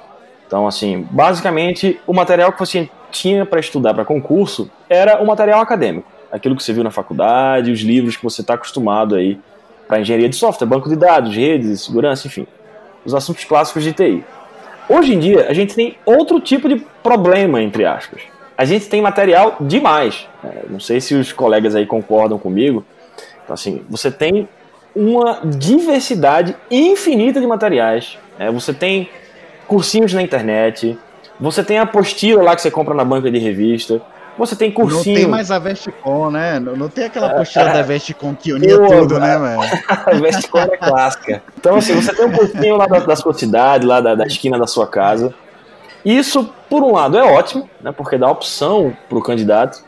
Então, 0.49 0.67
assim, 0.67 1.07
basicamente, 1.11 2.01
o 2.09 2.13
material 2.13 2.53
que 2.53 2.59
você 2.59 2.91
tinha 3.13 3.47
para 3.47 3.61
estudar 3.61 3.95
para 3.95 4.05
concurso 4.05 4.69
era 4.91 5.23
o 5.23 5.27
material 5.27 5.61
acadêmico. 5.61 6.07
Aquilo 6.35 6.57
que 6.57 6.65
você 6.65 6.73
viu 6.73 6.83
na 6.83 6.91
faculdade, 6.91 7.71
os 7.71 7.81
livros 7.81 8.17
que 8.17 8.25
você 8.25 8.41
está 8.41 8.55
acostumado 8.55 9.15
aí 9.15 9.39
para 9.87 10.01
engenharia 10.01 10.29
de 10.29 10.35
software, 10.35 10.67
banco 10.67 10.89
de 10.89 10.97
dados, 10.97 11.33
redes, 11.33 11.83
segurança, 11.83 12.27
enfim. 12.27 12.45
Os 13.05 13.15
assuntos 13.15 13.45
clássicos 13.45 13.85
de 13.85 13.93
TI. 13.93 14.25
Hoje 14.89 15.15
em 15.15 15.21
dia, 15.21 15.47
a 15.49 15.53
gente 15.53 15.77
tem 15.77 15.97
outro 16.05 16.41
tipo 16.41 16.69
de 16.69 16.85
problema, 17.05 17.63
entre 17.63 17.85
aspas. 17.85 18.23
A 18.59 18.65
gente 18.65 18.89
tem 18.89 19.01
material 19.01 19.59
demais. 19.61 20.27
É, 20.43 20.65
não 20.69 20.81
sei 20.81 21.01
se 21.01 21.15
os 21.15 21.33
colegas 21.33 21.77
aí 21.77 21.87
concordam 21.87 22.37
comigo. 22.37 22.85
Então, 23.45 23.55
assim, 23.55 23.83
você 23.89 24.11
tem 24.11 24.49
uma 24.93 25.39
diversidade 25.45 26.57
infinita 26.69 27.41
de 27.41 27.47
materiais. 27.47 28.19
É, 28.41 28.51
você 28.51 28.75
tem 28.75 29.09
cursinhos 29.69 30.13
na 30.13 30.21
internet, 30.21 30.99
você 31.39 31.63
tem 31.63 31.79
a 31.79 31.83
apostila 31.83 32.43
lá 32.43 32.57
que 32.57 32.63
você 32.63 32.73
compra 32.73 32.93
na 32.93 33.05
banca 33.05 33.31
de 33.31 33.39
revista, 33.39 34.03
você 34.37 34.57
tem 34.57 34.71
cursinho. 34.71 35.15
Não 35.15 35.23
tem 35.23 35.27
mais 35.27 35.51
a 35.51 35.59
Vestcom, 35.59 36.31
né? 36.31 36.59
Não, 36.59 36.77
não 36.77 36.89
tem 36.89 37.05
aquela 37.05 37.29
apostila 37.29 37.73
da 37.73 37.83
Vestcom 37.83 38.35
que 38.35 38.53
unia 38.53 38.79
Pô, 38.79 38.87
tudo, 38.87 39.21
né, 39.21 39.39
mano? 39.39 39.63
a 39.89 40.15
Vestcom 40.15 40.59
é 40.59 40.77
clássica. 40.77 41.43
Então, 41.59 41.77
assim, 41.77 41.95
você 41.95 42.15
tem 42.15 42.27
um 42.27 42.33
cursinho 42.33 42.77
lá 42.77 42.87
da, 42.87 42.99
da 43.01 43.17
sua 43.17 43.33
cidade, 43.35 43.87
lá 43.87 44.01
da, 44.01 44.15
da 44.15 44.27
esquina 44.27 44.59
da 44.59 44.67
sua 44.67 44.87
casa. 44.87 45.33
Isso, 46.05 46.51
por 46.69 46.83
um 46.83 46.93
lado, 46.93 47.17
é 47.17 47.23
ótimo, 47.23 47.69
né? 47.81 47.93
Porque 47.93 48.19
dá 48.19 48.31
opção 48.31 48.95
para 49.09 49.19
o 49.19 49.23
candidato. 49.23 49.83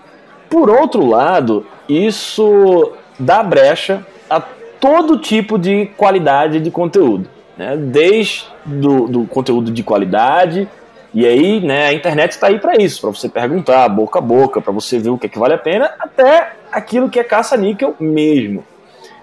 Por 0.49 0.71
outro 0.71 1.05
lado, 1.05 1.67
isso 1.89 2.93
dá 3.19 3.43
brecha 3.43 4.07
a 4.31 4.41
todo 4.41 5.19
tipo 5.19 5.59
de 5.59 5.87
qualidade 5.97 6.61
de 6.61 6.71
conteúdo, 6.71 7.29
né? 7.57 7.77
Desde 7.77 8.47
do, 8.65 9.09
do 9.09 9.25
conteúdo 9.25 9.71
de 9.71 9.83
qualidade 9.83 10.69
e 11.17 11.25
aí, 11.25 11.61
né, 11.63 11.87
a 11.87 11.95
internet 11.95 12.33
está 12.33 12.49
aí 12.49 12.59
para 12.59 12.77
isso, 12.77 13.01
para 13.01 13.09
você 13.09 13.27
perguntar 13.27 13.89
boca 13.89 14.19
a 14.19 14.21
boca, 14.21 14.61
para 14.61 14.71
você 14.71 14.99
ver 14.99 15.09
o 15.09 15.17
que, 15.17 15.25
é 15.25 15.29
que 15.31 15.39
vale 15.39 15.55
a 15.55 15.59
pena, 15.59 15.91
até 15.99 16.53
aquilo 16.71 17.09
que 17.09 17.19
é 17.19 17.25
caça-níquel 17.25 17.97
mesmo. 17.99 18.63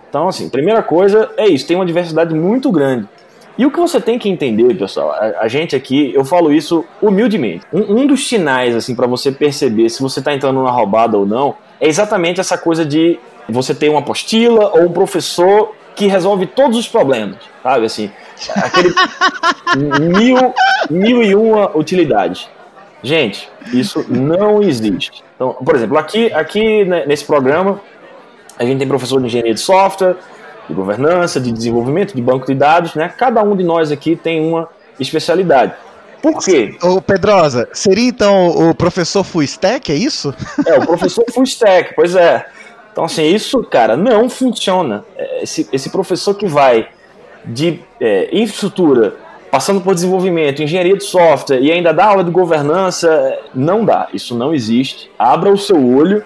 Então, 0.09 0.27
assim, 0.27 0.49
primeira 0.49 0.81
coisa 0.81 1.29
é 1.37 1.47
isso, 1.47 1.67
tem 1.67 1.75
uma 1.75 1.85
diversidade 1.85 2.33
muito 2.33 2.71
grande. 2.71 3.07
E 3.55 3.63
o 3.63 3.69
que 3.69 3.79
você 3.79 4.01
tem 4.01 4.17
que 4.17 4.27
entender, 4.27 4.73
pessoal, 4.73 5.11
a, 5.11 5.41
a 5.41 5.47
gente 5.47 5.75
aqui, 5.75 6.11
eu 6.15 6.25
falo 6.25 6.51
isso 6.51 6.83
humildemente. 6.99 7.63
Um, 7.71 7.99
um 7.99 8.07
dos 8.07 8.27
sinais, 8.27 8.75
assim, 8.75 8.95
para 8.95 9.05
você 9.05 9.31
perceber 9.31 9.87
se 9.89 10.01
você 10.01 10.17
está 10.17 10.33
entrando 10.33 10.55
numa 10.55 10.71
roubada 10.71 11.15
ou 11.15 11.27
não, 11.27 11.53
é 11.79 11.87
exatamente 11.87 12.41
essa 12.41 12.57
coisa 12.57 12.83
de 12.83 13.19
você 13.47 13.75
ter 13.75 13.89
uma 13.89 13.99
apostila 13.99 14.71
ou 14.73 14.85
um 14.85 14.91
professor 14.91 15.75
que 15.95 16.07
resolve 16.07 16.45
todos 16.45 16.77
os 16.77 16.87
problemas, 16.87 17.37
sabe? 17.61 17.85
Assim, 17.85 18.11
aquele 18.55 18.93
mil, 20.09 20.53
mil 20.89 21.23
e 21.23 21.35
uma 21.35 21.75
utilidades. 21.75 22.49
Gente, 23.01 23.49
isso 23.73 24.05
não 24.09 24.63
existe. 24.63 25.23
Então, 25.35 25.53
por 25.53 25.75
exemplo, 25.75 25.97
aqui, 25.97 26.31
aqui 26.31 26.85
né, 26.85 27.05
nesse 27.05 27.25
programa, 27.25 27.81
a 28.57 28.63
gente 28.63 28.79
tem 28.79 28.87
professor 28.87 29.19
de 29.19 29.27
engenharia 29.27 29.53
de 29.53 29.59
software, 29.59 30.15
de 30.67 30.73
governança, 30.73 31.39
de 31.39 31.51
desenvolvimento, 31.51 32.15
de 32.15 32.21
banco 32.21 32.45
de 32.45 32.55
dados, 32.55 32.95
né? 32.95 33.13
Cada 33.17 33.43
um 33.43 33.55
de 33.55 33.63
nós 33.63 33.91
aqui 33.91 34.15
tem 34.15 34.39
uma 34.39 34.69
especialidade. 34.99 35.73
Por 36.21 36.39
quê? 36.39 36.77
Ô, 36.81 37.01
Pedrosa, 37.01 37.67
seria 37.73 38.07
então 38.07 38.47
o 38.47 38.73
professor 38.73 39.25
full 39.25 39.43
stack, 39.43 39.91
é 39.91 39.95
isso? 39.95 40.33
É, 40.65 40.79
o 40.79 40.85
professor 40.85 41.25
full 41.33 41.43
stack, 41.43 41.93
pois 41.95 42.15
é. 42.15 42.45
Então, 42.93 43.05
assim, 43.05 43.23
isso, 43.23 43.63
cara, 43.63 43.97
não 43.97 44.29
funciona. 44.29 45.03
É, 45.17 45.43
esse, 45.43 45.67
esse 45.73 45.89
professor 45.89 46.35
que 46.35 46.45
vai 46.45 46.87
de 47.43 47.79
é, 47.99 48.29
infraestrutura, 48.31 49.15
passando 49.51 49.81
por 49.81 49.95
desenvolvimento, 49.95 50.61
engenharia 50.61 50.95
de 50.95 51.03
software 51.03 51.59
e 51.59 51.71
ainda 51.71 51.91
dá 51.91 52.05
aula 52.05 52.23
de 52.23 52.29
governança, 52.29 53.39
não 53.53 53.83
dá. 53.83 54.07
Isso 54.13 54.35
não 54.35 54.53
existe. 54.53 55.09
Abra 55.17 55.51
o 55.51 55.57
seu 55.57 55.75
olho, 55.75 56.23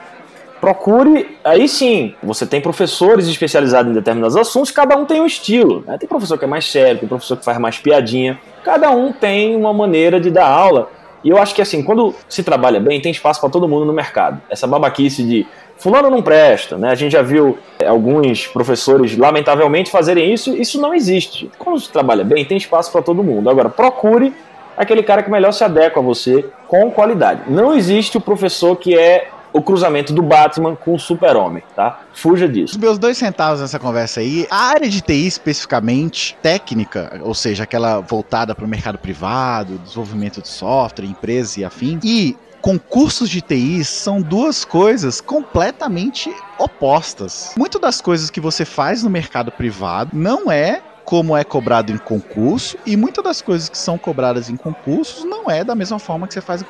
procure. 0.59 1.37
Aí 1.41 1.69
sim, 1.69 2.13
você 2.21 2.45
tem 2.45 2.59
professores 2.59 3.27
especializados 3.27 3.89
em 3.89 3.95
determinados 3.95 4.35
assuntos, 4.35 4.69
cada 4.69 4.97
um 4.97 5.05
tem 5.05 5.21
um 5.21 5.25
estilo. 5.25 5.85
Né? 5.87 5.97
Tem 5.97 6.07
professor 6.07 6.37
que 6.37 6.43
é 6.43 6.47
mais 6.49 6.69
sério, 6.69 6.99
tem 6.99 7.07
professor 7.07 7.37
que 7.37 7.45
faz 7.45 7.57
mais 7.57 7.79
piadinha. 7.79 8.37
Cada 8.61 8.91
um 8.91 9.13
tem 9.13 9.55
uma 9.55 9.71
maneira 9.71 10.19
de 10.19 10.29
dar 10.29 10.47
aula. 10.47 10.89
E 11.23 11.29
eu 11.29 11.37
acho 11.37 11.55
que 11.55 11.61
assim, 11.61 11.81
quando 11.81 12.13
se 12.27 12.43
trabalha 12.43 12.79
bem, 12.79 13.01
tem 13.01 13.11
espaço 13.11 13.39
para 13.39 13.49
todo 13.49 13.67
mundo 13.67 13.85
no 13.85 13.93
mercado. 13.93 14.41
Essa 14.49 14.67
babaquice 14.67 15.23
de 15.23 15.47
fulano 15.77 16.09
não 16.09 16.21
presta, 16.21 16.77
né? 16.77 16.89
A 16.89 16.95
gente 16.95 17.11
já 17.11 17.21
viu 17.21 17.57
é, 17.79 17.87
alguns 17.87 18.47
professores, 18.47 19.17
lamentavelmente, 19.17 19.89
fazerem 19.89 20.33
isso. 20.33 20.55
Isso 20.55 20.79
não 20.81 20.93
existe. 20.93 21.49
Quando 21.57 21.79
você 21.79 21.91
trabalha 21.91 22.23
bem, 22.23 22.45
tem 22.45 22.57
espaço 22.57 22.91
para 22.91 23.01
todo 23.01 23.23
mundo. 23.23 23.49
Agora, 23.49 23.69
procure 23.69 24.33
aquele 24.75 25.03
cara 25.03 25.23
que 25.23 25.31
melhor 25.31 25.51
se 25.51 25.63
adequa 25.63 25.99
a 25.99 26.03
você 26.03 26.45
com 26.67 26.91
qualidade. 26.91 27.41
Não 27.47 27.73
existe 27.73 28.17
o 28.17 28.21
professor 28.21 28.75
que 28.75 28.97
é 28.97 29.29
o 29.53 29.61
cruzamento 29.61 30.13
do 30.13 30.21
Batman 30.21 30.75
com 30.75 30.93
o 30.93 30.99
Super-Homem, 30.99 31.63
tá? 31.75 32.01
Fuja 32.13 32.47
disso. 32.47 32.75
Os 32.75 32.77
meus 32.77 32.99
dois 32.99 33.17
centavos 33.17 33.59
nessa 33.59 33.79
conversa 33.79 34.19
aí, 34.19 34.45
a 34.51 34.67
área 34.67 34.87
de 34.87 35.01
TI 35.01 35.25
especificamente, 35.25 36.37
técnica, 36.43 37.19
ou 37.23 37.33
seja, 37.33 37.63
aquela 37.63 37.99
voltada 37.99 38.53
para 38.53 38.65
o 38.65 38.67
mercado 38.67 38.99
privado, 38.99 39.79
desenvolvimento 39.79 40.41
de 40.41 40.47
software, 40.47 41.05
empresas 41.05 41.57
e 41.57 41.65
afim, 41.65 41.99
e 42.03 42.37
concursos 42.67 43.29
de 43.29 43.39
TI 43.39 43.81
são 43.85 44.21
duas 44.21 44.65
coisas 44.65 45.21
completamente 45.21 46.29
opostas. 46.59 47.53
Muito 47.57 47.79
das 47.79 48.01
coisas 48.01 48.29
que 48.29 48.41
você 48.41 48.65
faz 48.65 49.03
no 49.03 49.09
mercado 49.09 49.49
privado 49.53 50.11
não 50.13 50.51
é 50.51 50.81
como 51.05 51.37
é 51.37 51.45
cobrado 51.45 51.93
em 51.93 51.97
concurso 51.97 52.77
e 52.85 52.97
muitas 52.97 53.23
das 53.23 53.41
coisas 53.41 53.69
que 53.69 53.77
são 53.77 53.97
cobradas 53.97 54.49
em 54.49 54.57
concursos 54.57 55.23
não 55.23 55.49
é 55.49 55.63
da 55.63 55.73
mesma 55.73 55.97
forma 55.97 56.27
que 56.27 56.33
você 56.33 56.41
faz 56.41 56.65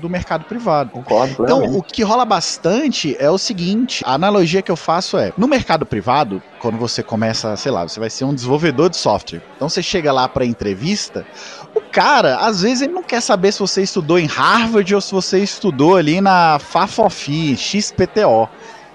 do 0.00 0.08
mercado 0.08 0.44
privado. 0.44 0.90
Concordo. 0.90 1.42
Então, 1.42 1.64
o 1.76 1.82
que 1.82 2.04
rola 2.04 2.24
bastante 2.24 3.16
é 3.18 3.28
o 3.28 3.36
seguinte: 3.36 4.04
a 4.06 4.14
analogia 4.14 4.62
que 4.62 4.70
eu 4.70 4.76
faço 4.76 5.18
é, 5.18 5.32
no 5.36 5.48
mercado 5.48 5.84
privado, 5.84 6.40
quando 6.60 6.78
você 6.78 7.02
começa, 7.02 7.56
sei 7.56 7.72
lá, 7.72 7.82
você 7.82 7.98
vai 7.98 8.08
ser 8.08 8.24
um 8.24 8.32
desenvolvedor 8.32 8.88
de 8.88 8.96
software. 8.96 9.42
Então 9.56 9.68
você 9.68 9.82
chega 9.82 10.12
lá 10.12 10.28
para 10.28 10.46
entrevista, 10.46 11.26
o 11.74 11.80
cara, 11.80 12.36
às 12.36 12.62
vezes 12.62 12.82
ele 12.82 12.92
não 12.92 13.02
quer 13.02 13.20
saber 13.20 13.52
se 13.52 13.60
você 13.60 13.82
estudou 13.82 14.18
em 14.18 14.26
Harvard 14.26 14.94
ou 14.94 15.00
se 15.00 15.12
você 15.12 15.38
estudou 15.38 15.96
ali 15.96 16.20
na 16.20 16.58
FAFOFI, 16.58 17.56
XPTO 17.56 18.48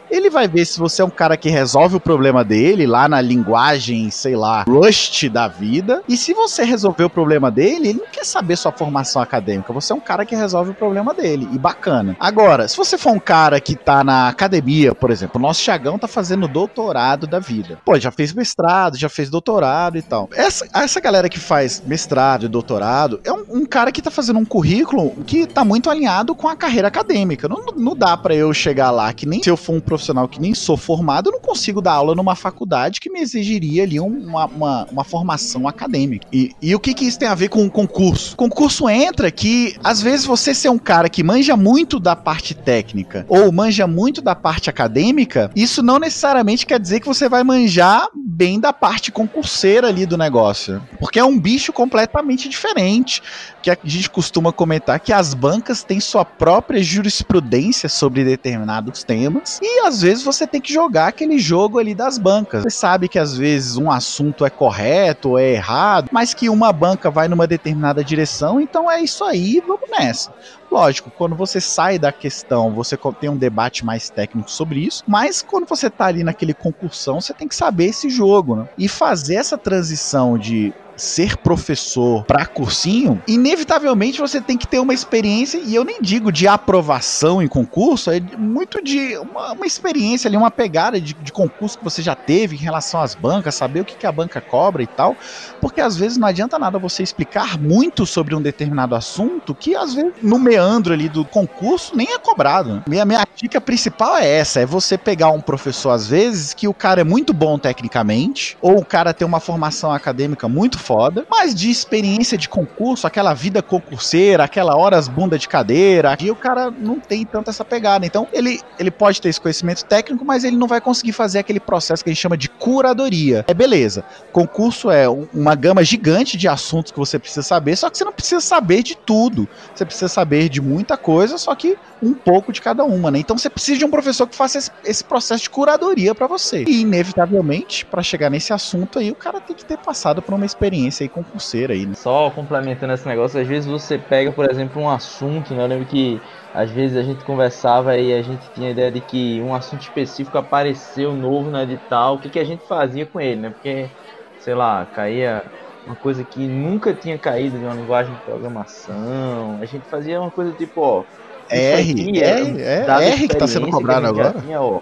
ele 0.09 0.29
vai 0.29 0.47
ver 0.47 0.65
se 0.65 0.79
você 0.79 1.01
é 1.01 1.05
um 1.05 1.09
cara 1.09 1.37
que 1.37 1.49
resolve 1.49 1.97
o 1.97 1.99
problema 1.99 2.43
dele 2.43 2.87
lá 2.87 3.07
na 3.07 3.21
linguagem, 3.21 4.09
sei 4.09 4.35
lá, 4.35 4.63
Rust 4.63 5.29
da 5.29 5.47
vida. 5.47 6.01
E 6.07 6.15
se 6.15 6.33
você 6.33 6.63
resolver 6.63 7.03
o 7.03 7.09
problema 7.09 7.51
dele, 7.51 7.89
ele 7.89 7.99
não 7.99 8.07
quer 8.11 8.25
saber 8.25 8.55
sua 8.57 8.71
formação 8.71 9.21
acadêmica. 9.21 9.73
Você 9.73 9.93
é 9.93 9.95
um 9.95 9.99
cara 9.99 10.25
que 10.25 10.35
resolve 10.35 10.71
o 10.71 10.73
problema 10.73 11.13
dele. 11.13 11.47
E 11.51 11.57
bacana. 11.57 12.15
Agora, 12.19 12.67
se 12.67 12.77
você 12.77 12.97
for 12.97 13.11
um 13.11 13.19
cara 13.19 13.59
que 13.59 13.75
tá 13.75 14.03
na 14.03 14.27
academia, 14.27 14.93
por 14.95 15.11
exemplo, 15.11 15.39
o 15.39 15.41
nosso 15.41 15.61
Chagão 15.61 15.97
tá 15.97 16.07
fazendo 16.07 16.47
doutorado 16.47 17.27
da 17.27 17.39
vida. 17.39 17.79
Pô, 17.83 17.99
já 17.99 18.11
fez 18.11 18.33
mestrado, 18.33 18.97
já 18.97 19.09
fez 19.09 19.29
doutorado 19.29 19.97
e 19.97 20.01
tal. 20.01 20.29
Essa, 20.33 20.67
essa 20.73 20.99
galera 20.99 21.29
que 21.29 21.39
faz 21.39 21.81
mestrado 21.85 22.45
e 22.45 22.49
doutorado 22.49 23.19
é 23.23 23.31
um, 23.31 23.45
um 23.49 23.65
cara 23.65 23.91
que 23.91 24.01
tá 24.01 24.11
fazendo 24.11 24.39
um 24.39 24.45
currículo 24.45 25.11
que 25.25 25.45
tá 25.45 25.63
muito 25.63 25.89
alinhado 25.89 26.35
com 26.35 26.47
a 26.47 26.55
carreira 26.55 26.87
acadêmica. 26.87 27.47
Não, 27.47 27.65
não 27.75 27.95
dá 27.95 28.15
para 28.15 28.35
eu 28.35 28.53
chegar 28.53 28.91
lá 28.91 29.11
que 29.13 29.25
nem 29.25 29.41
se 29.43 29.49
eu 29.49 29.57
for 29.57 29.73
um 29.73 29.79
profissional 29.97 30.27
que 30.27 30.39
nem 30.39 30.53
sou 30.53 30.77
formado, 30.77 31.29
eu 31.29 31.33
não 31.33 31.41
consigo 31.41 31.81
dar 31.81 31.93
aula 31.93 32.13
numa 32.13 32.35
faculdade 32.35 33.01
que 33.01 33.09
me 33.09 33.19
exigiria 33.19 33.83
ali 33.83 33.99
uma, 33.99 34.45
uma, 34.45 34.87
uma 34.91 35.03
formação 35.03 35.67
acadêmica. 35.67 36.27
E, 36.31 36.51
e 36.61 36.75
o 36.75 36.79
que, 36.79 36.93
que 36.93 37.05
isso 37.05 37.17
tem 37.17 37.27
a 37.27 37.35
ver 37.35 37.49
com 37.49 37.65
o 37.65 37.69
concurso? 37.69 38.35
Concurso 38.35 38.87
entra 38.87 39.31
que, 39.31 39.75
às 39.83 40.01
vezes, 40.01 40.25
você 40.25 40.53
ser 40.53 40.69
um 40.69 40.77
cara 40.77 41.09
que 41.09 41.23
manja 41.23 41.57
muito 41.57 41.99
da 41.99 42.15
parte 42.15 42.53
técnica 42.53 43.25
ou 43.27 43.51
manja 43.51 43.87
muito 43.87 44.21
da 44.21 44.35
parte 44.35 44.69
acadêmica, 44.69 45.51
isso 45.55 45.81
não 45.81 45.99
necessariamente 45.99 46.65
quer 46.65 46.79
dizer 46.79 46.99
que 46.99 47.07
você 47.07 47.27
vai 47.27 47.43
manjar 47.43 48.07
bem 48.15 48.59
da 48.59 48.71
parte 48.71 49.11
concurseira 49.11 49.87
ali 49.87 50.05
do 50.05 50.17
negócio. 50.17 50.81
Porque 50.99 51.17
é 51.17 51.25
um 51.25 51.39
bicho 51.39 51.73
completamente 51.73 52.47
diferente. 52.47 53.21
Que 53.63 53.71
a 53.71 53.77
gente 53.83 54.09
costuma 54.09 54.53
comentar 54.53 54.99
que 54.99 55.11
as 55.11 55.33
bancas 55.33 55.83
têm 55.83 55.99
sua 55.99 56.23
própria 56.23 56.81
jurisprudência 56.81 57.89
sobre 57.89 58.23
determinados 58.23 59.03
temas. 59.03 59.59
E 59.61 59.81
às 59.88 60.01
vezes 60.01 60.24
você 60.24 60.46
tem 60.46 60.60
que 60.60 60.74
jogar 60.74 61.08
aquele 61.08 61.39
jogo 61.39 61.79
ali 61.79 61.96
das 61.96 62.17
bancas. 62.17 62.63
Você 62.63 62.70
sabe 62.70 63.08
que 63.08 63.17
às 63.17 63.38
vezes 63.38 63.77
um 63.77 63.89
assunto 63.89 64.46
é 64.46 64.50
correto 64.50 65.29
ou 65.29 65.39
é 65.39 65.53
errado, 65.53 66.10
mas 66.12 66.34
que 66.34 66.50
uma 66.50 66.74
banca 66.74 67.10
vai 67.10 67.27
numa 67.27 67.48
determinada 67.48 68.03
direção, 68.03 68.60
então 68.60 68.91
é 68.91 69.01
isso 69.01 69.24
aí, 69.24 69.63
vamos 69.65 69.89
nessa. 69.89 70.34
Lógico, 70.70 71.10
quando 71.10 71.36
você 71.36 71.62
sai 71.62 71.98
da 71.98 72.12
questão, 72.12 72.74
você 72.74 72.98
tem 73.20 73.29
um 73.29 73.38
debate 73.38 73.86
mais 73.86 74.10
técnico 74.10 74.51
sobre 74.51 74.82
isso, 74.82 75.03
mas 75.08 75.41
quando 75.41 75.65
você 75.65 75.89
tá 75.89 76.06
ali 76.06 76.24
naquele 76.24 76.53
concursão, 76.53 77.22
você 77.22 77.34
tem 77.34 77.48
que 77.48 77.56
saber 77.56 77.86
esse 77.86 78.10
jogo, 78.10 78.58
né? 78.58 78.70
E 78.77 78.89
fazer 78.89 79.36
essa 79.36 79.58
transição 79.58 80.38
de 80.38 80.74
ser 80.97 81.37
professor 81.37 82.23
para 82.25 82.45
cursinho, 82.45 83.21
inevitavelmente 83.27 84.19
você 84.19 84.41
tem 84.41 84.57
que 84.57 84.67
ter 84.67 84.79
uma 84.79 84.93
experiência, 84.93 85.59
e 85.63 85.73
eu 85.75 85.83
nem 85.83 86.01
digo 86.01 86.31
de 86.31 86.47
aprovação 86.47 87.41
em 87.41 87.47
concurso, 87.47 88.11
é 88.11 88.19
muito 88.37 88.83
de 88.83 89.17
uma, 89.17 89.53
uma 89.53 89.65
experiência 89.65 90.27
ali, 90.27 90.35
uma 90.35 90.51
pegada 90.51 90.99
de, 90.99 91.13
de, 91.13 91.31
concurso 91.31 91.77
que 91.77 91.83
você 91.83 92.01
já 92.01 92.15
teve 92.15 92.55
em 92.55 92.59
relação 92.59 93.01
às 93.01 93.13
bancas, 93.13 93.55
saber 93.55 93.81
o 93.81 93.85
que, 93.85 93.95
que 93.95 94.07
a 94.07 94.11
banca 94.11 94.41
cobra 94.41 94.81
e 94.81 94.87
tal, 94.87 95.15
porque 95.61 95.79
às 95.79 95.95
vezes 95.95 96.17
não 96.17 96.27
adianta 96.27 96.57
nada 96.57 96.79
você 96.79 97.03
explicar 97.03 97.57
muito 97.57 98.05
sobre 98.05 98.33
um 98.35 98.41
determinado 98.41 98.95
assunto 98.95 99.53
que 99.53 99.75
às 99.75 99.93
vezes 99.93 100.13
no 100.21 100.39
meandro 100.39 100.93
ali 100.93 101.09
do 101.09 101.23
concurso 101.23 101.95
nem 101.95 102.13
é 102.13 102.19
cobrado. 102.19 102.83
Minha, 102.87 103.05
minha 103.05 103.27
dica 103.35 103.61
principal 103.61 104.17
é 104.17 104.27
essa, 104.27 104.59
é 104.59 104.65
você 104.65 104.97
pegar 104.97 105.31
um 105.31 105.41
professor 105.41 105.91
às 105.91 106.07
vezes 106.07 106.53
que 106.53 106.67
o 106.67 106.73
cara 106.73 107.01
é 107.01 107.03
muito 107.03 107.33
bom 107.33 107.59
tecnicamente, 107.59 108.57
ou 108.61 108.77
o 108.77 108.85
cara 108.85 109.13
tem 109.13 109.27
uma 109.27 109.39
formação 109.39 109.91
acadêmica 109.91 110.47
muito 110.47 110.79
foda, 110.88 111.27
mas 111.29 111.53
de 111.53 111.70
experiência 111.70 112.38
de 112.38 112.48
concurso, 112.48 113.06
aquela 113.06 113.34
vida 113.34 113.62
concurseira, 113.62 114.46
aquela 114.46 114.77
horas 114.77 115.10
bunda 115.10 115.38
de 115.38 115.46
cadeira, 115.46 116.15
e 116.17 116.32
o 116.32 116.36
cara 116.36 116.72
não 116.72 116.98
tem 116.98 117.25
tanto 117.25 117.50
essa 117.50 117.65
pegada. 117.65 118.06
Então, 118.06 118.25
ele, 118.32 118.62
ele 118.79 118.89
pode 118.89 119.22
ter 119.22 119.27
esse 119.27 119.41
conhecimento 119.41 119.84
técnico, 119.84 120.24
mas 120.24 120.46
ele 120.46 120.56
não 120.56 120.67
vai 120.67 120.79
conseguir 120.79 121.12
fazer 121.12 121.39
aquele 121.39 121.60
processo 121.60 122.01
que 122.01 122.10
a 122.10 122.13
gente 122.13 122.22
chama 122.22 122.38
de 122.38 122.48
curadoria. 122.48 123.44
É 123.50 123.53
beleza. 123.53 124.06
Concurso 124.32 124.89
é 124.89 125.10
um, 125.10 125.27
uma 125.34 125.56
gama 125.56 125.84
gigante 125.84 126.38
de 126.38 126.48
assuntos 126.48 126.91
que 126.94 126.98
você 126.98 127.20
precisa 127.20 127.41
saber, 127.41 127.75
só 127.75 127.89
que 127.89 127.98
você 127.98 128.06
não 128.06 128.13
precisa 128.13 128.39
saber 128.39 128.82
de 128.82 128.96
tudo. 128.96 129.48
Você 129.75 129.84
precisa 129.84 130.08
saber 130.08 130.48
de 130.48 130.62
muita 130.62 130.96
coisa, 130.96 131.38
só 131.38 131.53
que 131.53 131.77
um 132.01 132.13
pouco 132.13 132.51
de 132.51 132.61
cada 132.61 132.83
uma, 132.83 133.09
né? 133.09 133.19
Então 133.19 133.37
você 133.37 133.49
precisa 133.49 133.79
de 133.79 133.85
um 133.85 133.89
professor 133.89 134.27
que 134.27 134.35
faça 134.35 134.57
esse, 134.57 134.71
esse 134.83 135.03
processo 135.03 135.43
de 135.43 135.49
curadoria 135.49 136.13
para 136.13 136.27
você. 136.27 136.63
E 136.67 136.81
inevitavelmente, 136.81 137.85
para 137.85 138.03
chegar 138.03 138.29
nesse 138.29 138.53
assunto 138.53 138.99
aí, 138.99 139.11
o 139.11 139.15
cara 139.15 139.41
tem 139.41 139.55
que 139.55 139.65
ter 139.65 139.77
passado 139.77 140.21
por 140.21 140.33
uma 140.35 140.45
experiência 140.45 141.03
aí 141.03 141.09
concurseira 141.09 141.73
aí, 141.73 141.85
né? 141.85 141.93
Só 141.95 142.29
complementando 142.31 142.93
esse 142.93 143.07
negócio, 143.07 143.39
às 143.39 143.47
vezes 143.47 143.65
você 143.65 143.97
pega, 143.97 144.31
por 144.31 144.49
exemplo, 144.49 144.81
um 144.81 144.89
assunto, 144.89 145.55
né? 145.55 145.63
Eu 145.63 145.67
lembro 145.67 145.87
que 145.87 146.21
às 146.53 146.69
vezes 146.71 146.95
a 146.97 147.03
gente 147.03 147.23
conversava 147.23 147.97
e 147.97 148.13
a 148.13 148.21
gente 148.21 148.51
tinha 148.51 148.69
a 148.69 148.71
ideia 148.71 148.91
de 148.91 149.01
que 149.01 149.41
um 149.41 149.53
assunto 149.53 149.81
específico 149.81 150.37
apareceu 150.37 151.15
novo 151.15 151.49
no 151.49 151.59
edital, 151.59 152.15
o 152.15 152.19
que, 152.19 152.29
que 152.29 152.39
a 152.39 152.43
gente 152.45 152.65
fazia 152.65 153.05
com 153.05 153.19
ele, 153.19 153.41
né? 153.41 153.49
Porque, 153.49 153.91
sei 154.37 154.53
lá, 154.55 154.85
caía 154.85 155.51
uma 155.85 155.95
coisa 155.95 156.23
que 156.25 156.47
nunca 156.47 156.93
tinha 156.95 157.17
caído 157.17 157.57
de 157.57 157.65
uma 157.65 157.73
linguagem 157.73 158.15
de 158.15 158.21
programação. 158.21 159.59
A 159.61 159.65
gente 159.65 159.87
fazia 159.87 160.19
uma 160.19 160.31
coisa 160.31 160.53
tipo, 160.53 160.81
ó, 160.81 161.05
é 161.49 161.79
R, 161.79 162.19
é, 162.19 162.85
é, 162.87 163.09
R 163.09 163.27
que 163.27 163.33
está 163.33 163.47
sendo 163.47 163.69
cobrado 163.69 164.07
agora? 164.07 164.35
Tinha, 164.39 164.61
ó, 164.61 164.81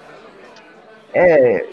é, 1.13 1.65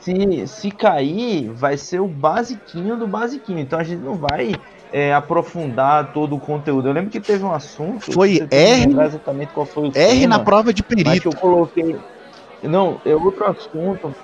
se, 0.00 0.46
se 0.46 0.70
cair, 0.70 1.50
vai 1.50 1.76
ser 1.76 2.00
o 2.00 2.06
basiquinho 2.06 2.96
do 2.96 3.06
basiquinho. 3.06 3.58
Então 3.58 3.78
a 3.78 3.82
gente 3.82 4.00
não 4.00 4.14
vai 4.14 4.54
é, 4.92 5.12
aprofundar 5.12 6.12
todo 6.12 6.36
o 6.36 6.40
conteúdo. 6.40 6.88
Eu 6.88 6.92
lembro 6.92 7.10
que 7.10 7.20
teve 7.20 7.44
um 7.44 7.52
assunto. 7.52 8.12
Foi 8.12 8.46
R. 8.50 9.00
exatamente 9.02 9.52
qual 9.52 9.66
foi 9.66 9.84
o 9.84 9.86
R 9.86 9.92
tema, 9.92 10.38
na 10.38 10.44
prova 10.44 10.72
de 10.72 10.82
perito. 10.82 11.28
eu 11.28 11.36
coloquei. 11.36 11.96
Não, 12.62 13.00
é 13.04 13.14
outro 13.14 13.46
assunto. 13.46 14.14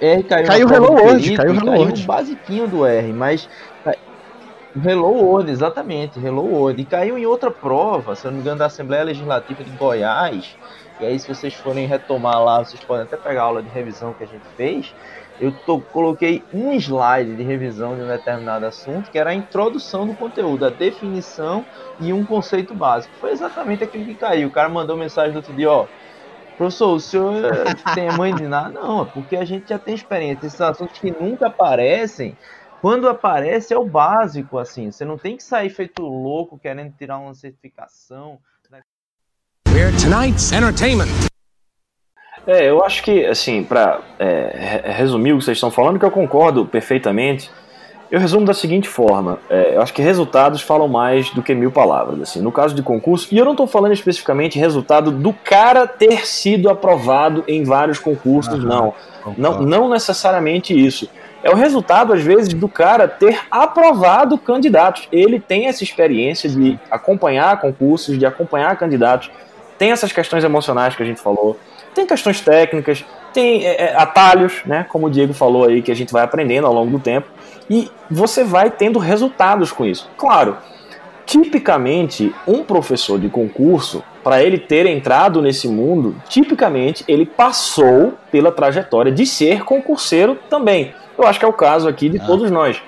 R 0.00 0.22
caiu, 0.24 0.46
caiu 0.46 0.68
o 0.68 0.72
Hello 0.72 0.92
World, 0.92 1.36
caiu 1.36 1.52
o 1.52 1.54
Hello 1.54 1.72
World. 1.72 2.02
o 2.02 2.06
basiquinho 2.06 2.68
do 2.68 2.86
R, 2.86 3.12
mas 3.12 3.48
Hello 4.74 5.10
World, 5.10 5.50
exatamente, 5.50 6.18
Hello 6.18 6.42
World. 6.44 6.80
E 6.80 6.86
caiu 6.86 7.18
em 7.18 7.26
outra 7.26 7.50
prova, 7.50 8.16
se 8.16 8.26
eu 8.26 8.30
não 8.30 8.36
me 8.36 8.42
engano, 8.42 8.58
da 8.58 8.66
Assembleia 8.66 9.04
Legislativa 9.04 9.62
de 9.62 9.70
Goiás. 9.72 10.56
E 10.98 11.04
aí, 11.04 11.18
se 11.18 11.28
vocês 11.28 11.52
forem 11.52 11.86
retomar 11.86 12.42
lá, 12.42 12.64
vocês 12.64 12.82
podem 12.82 13.04
até 13.04 13.18
pegar 13.18 13.42
a 13.42 13.44
aula 13.44 13.62
de 13.62 13.68
revisão 13.68 14.14
que 14.14 14.24
a 14.24 14.26
gente 14.26 14.46
fez. 14.56 14.94
Eu 15.38 15.52
tô, 15.66 15.78
coloquei 15.78 16.42
um 16.54 16.72
slide 16.72 17.36
de 17.36 17.42
revisão 17.42 17.94
de 17.94 18.02
um 18.02 18.06
determinado 18.06 18.64
assunto, 18.64 19.10
que 19.10 19.18
era 19.18 19.30
a 19.30 19.34
introdução 19.34 20.06
do 20.06 20.14
conteúdo, 20.14 20.64
a 20.64 20.70
definição 20.70 21.66
e 22.00 22.10
um 22.10 22.24
conceito 22.24 22.72
básico. 22.74 23.14
Foi 23.20 23.30
exatamente 23.30 23.84
aquilo 23.84 24.06
que 24.06 24.14
caiu. 24.14 24.48
O 24.48 24.52
cara 24.52 24.70
mandou 24.70 24.96
mensagem 24.96 25.32
do 25.32 25.36
outro 25.36 25.52
dia, 25.52 25.70
ó. 25.70 25.86
Professor, 26.56 26.94
o 26.94 27.00
senhor 27.00 27.42
tem 27.94 28.08
a 28.08 28.16
mãe 28.16 28.34
de 28.34 28.46
nada? 28.46 28.70
Não, 28.70 29.02
é 29.02 29.04
porque 29.04 29.36
a 29.36 29.44
gente 29.44 29.68
já 29.68 29.78
tem 29.78 29.94
experiência. 29.94 30.46
Esses 30.46 30.60
assuntos 30.60 30.98
que 30.98 31.10
nunca 31.10 31.48
aparecem, 31.48 32.36
quando 32.82 33.08
aparece 33.08 33.72
é 33.72 33.78
o 33.78 33.84
básico, 33.84 34.58
assim. 34.58 34.90
Você 34.90 35.04
não 35.04 35.16
tem 35.16 35.36
que 35.36 35.44
sair 35.44 35.70
feito 35.70 36.02
louco 36.02 36.58
querendo 36.58 36.92
tirar 36.98 37.18
uma 37.18 37.32
certificação. 37.32 38.38
We're 39.68 39.92
tonight's 39.96 40.50
entertainment. 40.50 41.06
É, 42.44 42.68
eu 42.68 42.84
acho 42.84 43.04
que, 43.04 43.24
assim, 43.24 43.62
para 43.62 44.00
é, 44.18 44.82
resumir 44.96 45.32
o 45.32 45.38
que 45.38 45.44
vocês 45.44 45.56
estão 45.56 45.70
falando, 45.70 45.96
que 45.96 46.04
eu 46.04 46.10
concordo 46.10 46.66
perfeitamente, 46.66 47.48
eu 48.10 48.18
resumo 48.18 48.44
da 48.44 48.52
seguinte 48.52 48.88
forma: 48.88 49.38
é, 49.48 49.76
eu 49.76 49.80
acho 49.80 49.94
que 49.94 50.02
resultados 50.02 50.60
falam 50.60 50.88
mais 50.88 51.30
do 51.30 51.40
que 51.40 51.54
mil 51.54 51.70
palavras. 51.70 52.20
Assim, 52.20 52.40
no 52.40 52.50
caso 52.50 52.74
de 52.74 52.82
concurso, 52.82 53.28
e 53.32 53.38
eu 53.38 53.44
não 53.44 53.52
estou 53.52 53.68
falando 53.68 53.92
especificamente 53.92 54.58
resultado 54.58 55.12
do 55.12 55.32
cara 55.32 55.86
ter 55.86 56.26
sido 56.26 56.68
aprovado 56.68 57.44
em 57.46 57.62
vários 57.62 58.00
concursos, 58.00 58.64
uhum, 58.64 58.68
não. 58.68 58.94
não. 59.38 59.62
Não 59.62 59.88
necessariamente 59.88 60.74
isso 60.74 61.08
é 61.42 61.50
o 61.50 61.54
resultado, 61.54 62.12
às 62.12 62.22
vezes, 62.22 62.54
do 62.54 62.68
cara 62.68 63.08
ter 63.08 63.40
aprovado 63.50 64.38
candidatos. 64.38 65.08
Ele 65.10 65.40
tem 65.40 65.66
essa 65.66 65.82
experiência 65.82 66.48
de 66.48 66.78
acompanhar 66.90 67.60
concursos, 67.60 68.18
de 68.18 68.24
acompanhar 68.24 68.76
candidatos, 68.76 69.30
tem 69.78 69.90
essas 69.90 70.12
questões 70.12 70.44
emocionais 70.44 70.94
que 70.94 71.02
a 71.02 71.06
gente 71.06 71.20
falou, 71.20 71.58
tem 71.94 72.06
questões 72.06 72.40
técnicas, 72.40 73.04
tem 73.32 73.66
é, 73.66 73.86
é, 73.86 73.96
atalhos, 73.96 74.62
né, 74.64 74.86
como 74.88 75.06
o 75.06 75.10
Diego 75.10 75.32
falou 75.32 75.64
aí, 75.64 75.82
que 75.82 75.90
a 75.90 75.96
gente 75.96 76.12
vai 76.12 76.22
aprendendo 76.22 76.66
ao 76.66 76.72
longo 76.72 76.90
do 76.90 77.00
tempo, 77.00 77.28
e 77.68 77.90
você 78.10 78.44
vai 78.44 78.70
tendo 78.70 78.98
resultados 78.98 79.72
com 79.72 79.84
isso. 79.84 80.08
Claro, 80.16 80.56
tipicamente, 81.26 82.32
um 82.46 82.62
professor 82.62 83.18
de 83.18 83.28
concurso, 83.28 84.04
para 84.22 84.42
ele 84.42 84.58
ter 84.58 84.86
entrado 84.86 85.42
nesse 85.42 85.66
mundo, 85.66 86.14
tipicamente 86.28 87.04
ele 87.08 87.26
passou 87.26 88.14
pela 88.30 88.52
trajetória 88.52 89.10
de 89.10 89.26
ser 89.26 89.64
concurseiro 89.64 90.38
também. 90.48 90.94
Eu 91.18 91.26
acho 91.26 91.38
que 91.38 91.44
é 91.44 91.48
o 91.48 91.52
caso 91.52 91.88
aqui 91.88 92.08
de 92.08 92.18
ah. 92.18 92.24
todos 92.26 92.50
nós. 92.50 92.82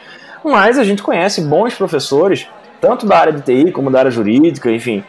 Mas 0.44 0.78
a 0.78 0.84
gente 0.84 1.02
conhece 1.02 1.40
bons 1.40 1.74
professores, 1.74 2.46
tanto 2.80 3.06
da 3.06 3.16
área 3.18 3.32
de 3.32 3.42
TI 3.42 3.72
como 3.72 3.90
da 3.90 4.00
área 4.00 4.10
jurídica, 4.10 4.70
enfim, 4.70 5.02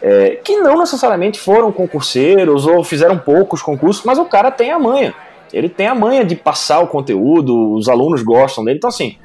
é, 0.00 0.38
que 0.42 0.56
não 0.56 0.78
necessariamente 0.78 1.38
foram 1.38 1.70
concurseiros 1.72 2.66
ou 2.66 2.82
fizeram 2.84 3.18
poucos 3.18 3.60
concursos, 3.60 4.04
mas 4.04 4.18
o 4.18 4.24
cara 4.24 4.50
tem 4.50 4.70
a 4.70 4.78
manha. 4.78 5.14
Ele 5.52 5.68
tem 5.68 5.86
a 5.86 5.94
manha 5.94 6.24
de 6.24 6.36
passar 6.36 6.80
o 6.80 6.86
conteúdo, 6.86 7.74
os 7.74 7.88
alunos 7.88 8.22
gostam 8.22 8.64
dele. 8.64 8.78
Então, 8.78 8.88
assim, 8.88 9.16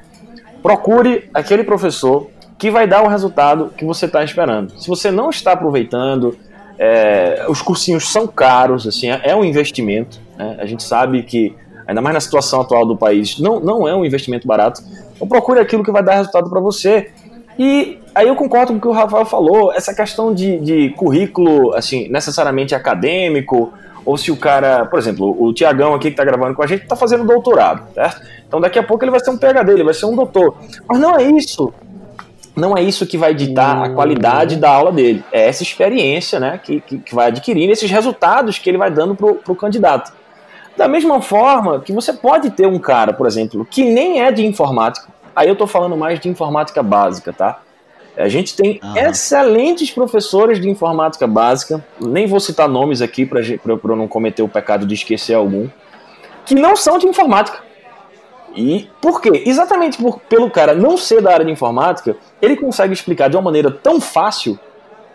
procure 0.62 1.28
aquele 1.32 1.64
professor 1.64 2.28
que 2.58 2.70
vai 2.70 2.86
dar 2.86 3.02
o 3.02 3.08
resultado 3.08 3.72
que 3.76 3.84
você 3.84 4.06
está 4.06 4.24
esperando. 4.24 4.72
Se 4.80 4.88
você 4.88 5.10
não 5.10 5.30
está 5.30 5.52
aproveitando, 5.52 6.36
é, 6.78 7.44
os 7.48 7.60
cursinhos 7.60 8.10
são 8.10 8.26
caros, 8.26 8.86
assim, 8.86 9.08
é 9.10 9.34
um 9.34 9.44
investimento. 9.44 10.18
Né? 10.36 10.56
A 10.58 10.66
gente 10.66 10.82
sabe 10.82 11.22
que 11.22 11.54
ainda 11.86 12.00
mais 12.00 12.14
na 12.14 12.20
situação 12.20 12.60
atual 12.60 12.86
do 12.86 12.96
país, 12.96 13.38
não, 13.38 13.60
não 13.60 13.88
é 13.88 13.94
um 13.94 14.04
investimento 14.04 14.46
barato. 14.46 14.82
Então 15.14 15.26
procure 15.26 15.60
aquilo 15.60 15.82
que 15.84 15.90
vai 15.90 16.02
dar 16.02 16.14
resultado 16.14 16.48
para 16.48 16.60
você. 16.60 17.10
E 17.58 17.98
aí 18.14 18.26
eu 18.26 18.34
concordo 18.34 18.72
com 18.72 18.78
o 18.78 18.80
que 18.80 18.88
o 18.88 18.92
Rafael 18.92 19.24
falou, 19.24 19.72
essa 19.72 19.94
questão 19.94 20.34
de, 20.34 20.58
de 20.58 20.90
currículo, 20.90 21.72
assim, 21.74 22.08
necessariamente 22.08 22.74
acadêmico, 22.74 23.72
ou 24.04 24.18
se 24.18 24.30
o 24.30 24.36
cara, 24.36 24.84
por 24.84 24.98
exemplo, 24.98 25.34
o 25.40 25.52
Tiagão 25.52 25.94
aqui 25.94 26.08
que 26.08 26.14
está 26.14 26.24
gravando 26.24 26.54
com 26.54 26.62
a 26.62 26.66
gente 26.66 26.82
está 26.82 26.96
fazendo 26.96 27.24
doutorado, 27.24 27.92
certo? 27.94 28.22
Então 28.46 28.60
daqui 28.60 28.78
a 28.78 28.82
pouco 28.82 29.04
ele 29.04 29.10
vai 29.10 29.20
ser 29.20 29.30
um 29.30 29.38
PhD, 29.38 29.72
ele 29.72 29.84
vai 29.84 29.94
ser 29.94 30.06
um 30.06 30.14
doutor. 30.14 30.56
Mas 30.86 30.98
não 30.98 31.16
é 31.16 31.22
isso. 31.22 31.72
Não 32.54 32.76
é 32.76 32.82
isso 32.82 33.06
que 33.06 33.18
vai 33.18 33.34
ditar 33.34 33.82
a 33.82 33.90
qualidade 33.90 34.56
da 34.56 34.70
aula 34.70 34.92
dele. 34.92 35.24
É 35.32 35.48
essa 35.48 35.62
experiência 35.62 36.38
né, 36.38 36.60
que, 36.62 36.80
que, 36.80 36.98
que 36.98 37.14
vai 37.14 37.28
adquirindo, 37.28 37.72
esses 37.72 37.90
resultados 37.90 38.58
que 38.58 38.70
ele 38.70 38.78
vai 38.78 38.90
dando 38.90 39.14
para 39.14 39.52
o 39.52 39.56
candidato. 39.56 40.12
Da 40.76 40.88
mesma 40.88 41.20
forma 41.20 41.80
que 41.80 41.92
você 41.92 42.12
pode 42.12 42.50
ter 42.50 42.66
um 42.66 42.78
cara, 42.78 43.12
por 43.12 43.26
exemplo, 43.26 43.64
que 43.64 43.84
nem 43.84 44.22
é 44.22 44.32
de 44.32 44.44
informática, 44.44 45.08
aí 45.34 45.48
eu 45.48 45.52
estou 45.52 45.66
falando 45.66 45.96
mais 45.96 46.18
de 46.18 46.28
informática 46.28 46.82
básica, 46.82 47.32
tá? 47.32 47.60
A 48.16 48.28
gente 48.28 48.54
tem 48.54 48.80
uhum. 48.82 48.96
excelentes 48.96 49.90
professores 49.90 50.60
de 50.60 50.68
informática 50.68 51.26
básica, 51.26 51.84
nem 52.00 52.26
vou 52.26 52.38
citar 52.38 52.68
nomes 52.68 53.02
aqui 53.02 53.26
para 53.26 53.40
eu 53.40 53.96
não 53.96 54.06
cometer 54.06 54.42
o 54.42 54.48
pecado 54.48 54.86
de 54.86 54.94
esquecer 54.94 55.34
algum, 55.34 55.68
que 56.44 56.54
não 56.54 56.76
são 56.76 56.98
de 56.98 57.06
informática. 57.06 57.58
E 58.54 58.88
por 59.00 59.20
quê? 59.20 59.42
Exatamente 59.44 59.98
por, 59.98 60.20
pelo 60.20 60.48
cara 60.48 60.74
não 60.74 60.96
ser 60.96 61.20
da 61.20 61.32
área 61.32 61.44
de 61.44 61.50
informática, 61.50 62.16
ele 62.40 62.56
consegue 62.56 62.92
explicar 62.92 63.28
de 63.28 63.36
uma 63.36 63.42
maneira 63.42 63.70
tão 63.70 64.00
fácil 64.00 64.58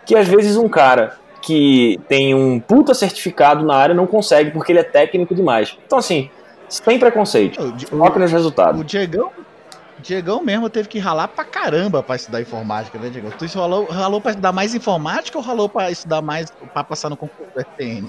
que 0.04 0.14
às 0.14 0.28
vezes 0.28 0.56
um 0.56 0.68
cara 0.68 1.18
que 1.42 1.98
tem 2.08 2.34
um 2.34 2.60
puta 2.60 2.92
certificado 2.94 3.64
na 3.64 3.74
área 3.74 3.94
não 3.94 4.06
consegue 4.06 4.50
porque 4.50 4.72
ele 4.72 4.78
é 4.80 4.84
técnico 4.84 5.34
demais. 5.34 5.76
Então, 5.86 5.98
assim, 5.98 6.30
sem 6.68 6.98
preconceito. 6.98 7.74
Foca 7.88 8.18
nos 8.18 8.30
resultados. 8.30 8.80
O 8.80 8.84
Diegão, 8.84 9.30
Diegão 9.98 10.42
mesmo 10.42 10.68
teve 10.70 10.88
que 10.88 10.98
ralar 10.98 11.28
pra 11.28 11.44
caramba 11.44 12.02
pra 12.02 12.16
estudar 12.16 12.40
informática, 12.40 12.98
né, 12.98 13.08
Diegão? 13.10 13.30
Tu 13.32 13.46
ralou, 13.58 13.84
ralou 13.86 14.20
pra 14.20 14.30
estudar 14.32 14.52
mais 14.52 14.74
informática 14.74 15.36
ou 15.38 15.44
ralou 15.44 15.68
pra 15.68 15.90
estudar 15.90 16.22
mais 16.22 16.50
pra 16.72 16.84
passar 16.84 17.08
no 17.10 17.16
concurso 17.16 17.52
do 17.54 17.60
FTN? 17.60 18.08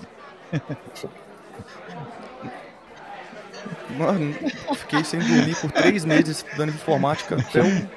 Mano, 3.98 4.34
fiquei 4.76 5.04
sem 5.04 5.20
dormir 5.20 5.56
por 5.60 5.70
três 5.72 6.06
meses 6.06 6.38
estudando 6.38 6.70
informática 6.70 7.36
até 7.36 7.62
um 7.62 7.88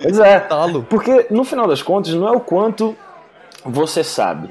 Pois 0.00 0.18
é, 0.18 0.40
talo. 0.40 0.82
porque 0.88 1.26
no 1.30 1.44
final 1.44 1.66
das 1.66 1.82
contas 1.82 2.14
não 2.14 2.26
é 2.28 2.32
o 2.32 2.40
quanto 2.40 2.96
você 3.64 4.02
sabe, 4.02 4.50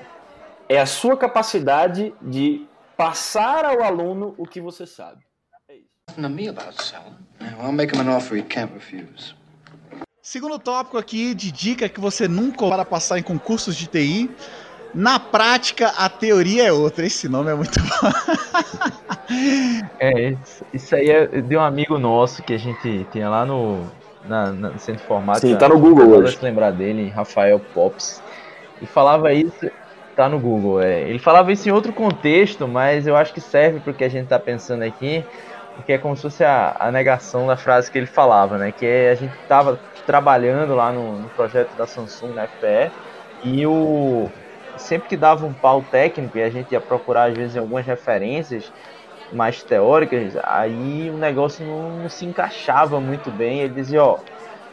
é 0.67 0.79
a 0.79 0.85
sua 0.85 1.15
capacidade 1.17 2.13
de 2.21 2.65
passar 2.97 3.65
ao 3.65 3.83
aluno 3.83 4.33
o 4.37 4.45
que 4.45 4.59
você 4.61 4.85
sabe. 4.85 5.23
Can't 8.43 8.73
refuse. 8.73 9.35
Segundo 10.21 10.57
tópico 10.57 10.97
aqui 10.97 11.33
de 11.35 11.51
dica 11.51 11.87
que 11.89 11.99
você 11.99 12.27
nunca 12.27 12.67
para 12.67 12.85
passar 12.85 13.19
em 13.19 13.23
concursos 13.23 13.75
de 13.75 13.87
TI. 13.87 14.31
Na 14.93 15.19
prática, 15.19 15.89
a 15.97 16.07
teoria 16.07 16.67
é 16.67 16.71
outra. 16.71 17.05
Esse 17.05 17.27
nome 17.27 17.51
é 17.51 17.55
muito 17.55 17.79
bom. 17.81 18.11
É, 19.99 20.29
isso- 20.29 20.63
isso 20.73 20.95
aí 20.95 21.09
é 21.09 21.25
de 21.41 21.57
um 21.57 21.61
amigo 21.61 21.97
nosso 21.97 22.43
que 22.43 22.53
a 22.53 22.57
gente 22.59 23.05
tinha 23.11 23.27
lá 23.27 23.43
no, 23.45 23.83
na, 24.27 24.51
na- 24.51 24.69
no 24.69 24.79
Centro 24.79 24.97
de 24.97 25.03
Informática. 25.03 25.47
Sim, 25.47 25.55
tá 25.57 25.67
no 25.67 25.79
Google 25.79 26.07
hoje. 26.09 26.37
lembrar 26.41 26.71
dele, 26.71 27.09
Rafael 27.09 27.59
Pops. 27.73 28.21
E 28.81 28.85
falava 28.85 29.33
isso, 29.33 29.69
tá 30.15 30.29
no 30.29 30.39
Google, 30.39 30.81
é. 30.81 31.01
Ele 31.09 31.19
falava 31.19 31.51
isso 31.51 31.67
em 31.69 31.71
outro 31.71 31.93
contexto, 31.93 32.67
mas 32.67 33.07
eu 33.07 33.15
acho 33.15 33.33
que 33.33 33.41
serve 33.41 33.79
pro 33.81 33.93
que 33.95 34.03
a 34.03 34.09
gente 34.09 34.27
tá 34.27 34.39
pensando 34.39 34.83
aqui, 34.83 35.29
porque 35.75 35.93
é 35.93 35.97
como 35.97 36.15
se 36.15 36.21
fosse 36.23 36.43
a, 36.43 36.75
a 36.79 36.91
negação 36.91 37.47
da 37.47 37.57
frase 37.57 37.91
que 37.91 37.97
ele 37.97 38.07
falava, 38.07 38.57
né? 38.57 38.71
Que 38.71 38.85
é, 38.85 39.11
a 39.11 39.15
gente 39.15 39.35
tava 39.47 39.83
trabalhando 40.05 40.75
lá 40.75 40.91
no, 40.93 41.19
no 41.19 41.29
projeto 41.31 41.75
da 41.75 41.85
Samsung 41.87 42.33
na 42.33 42.43
FPE 42.43 42.93
e 43.43 43.65
o 43.67 44.31
sempre 44.77 45.07
que 45.07 45.17
dava 45.17 45.45
um 45.45 45.53
pau 45.53 45.83
técnico 45.83 46.37
e 46.37 46.43
a 46.43 46.49
gente 46.49 46.71
ia 46.73 46.81
procurar 46.81 47.29
às 47.31 47.35
vezes 47.35 47.55
algumas 47.57 47.85
referências 47.85 48.71
mais 49.31 49.63
teóricas, 49.63 50.35
aí 50.43 51.09
o 51.09 51.17
negócio 51.17 51.65
não 51.65 52.07
se 52.09 52.25
encaixava 52.25 53.01
muito 53.01 53.31
bem. 53.31 53.61
Ele 53.61 53.73
dizia, 53.73 54.03
ó, 54.03 54.23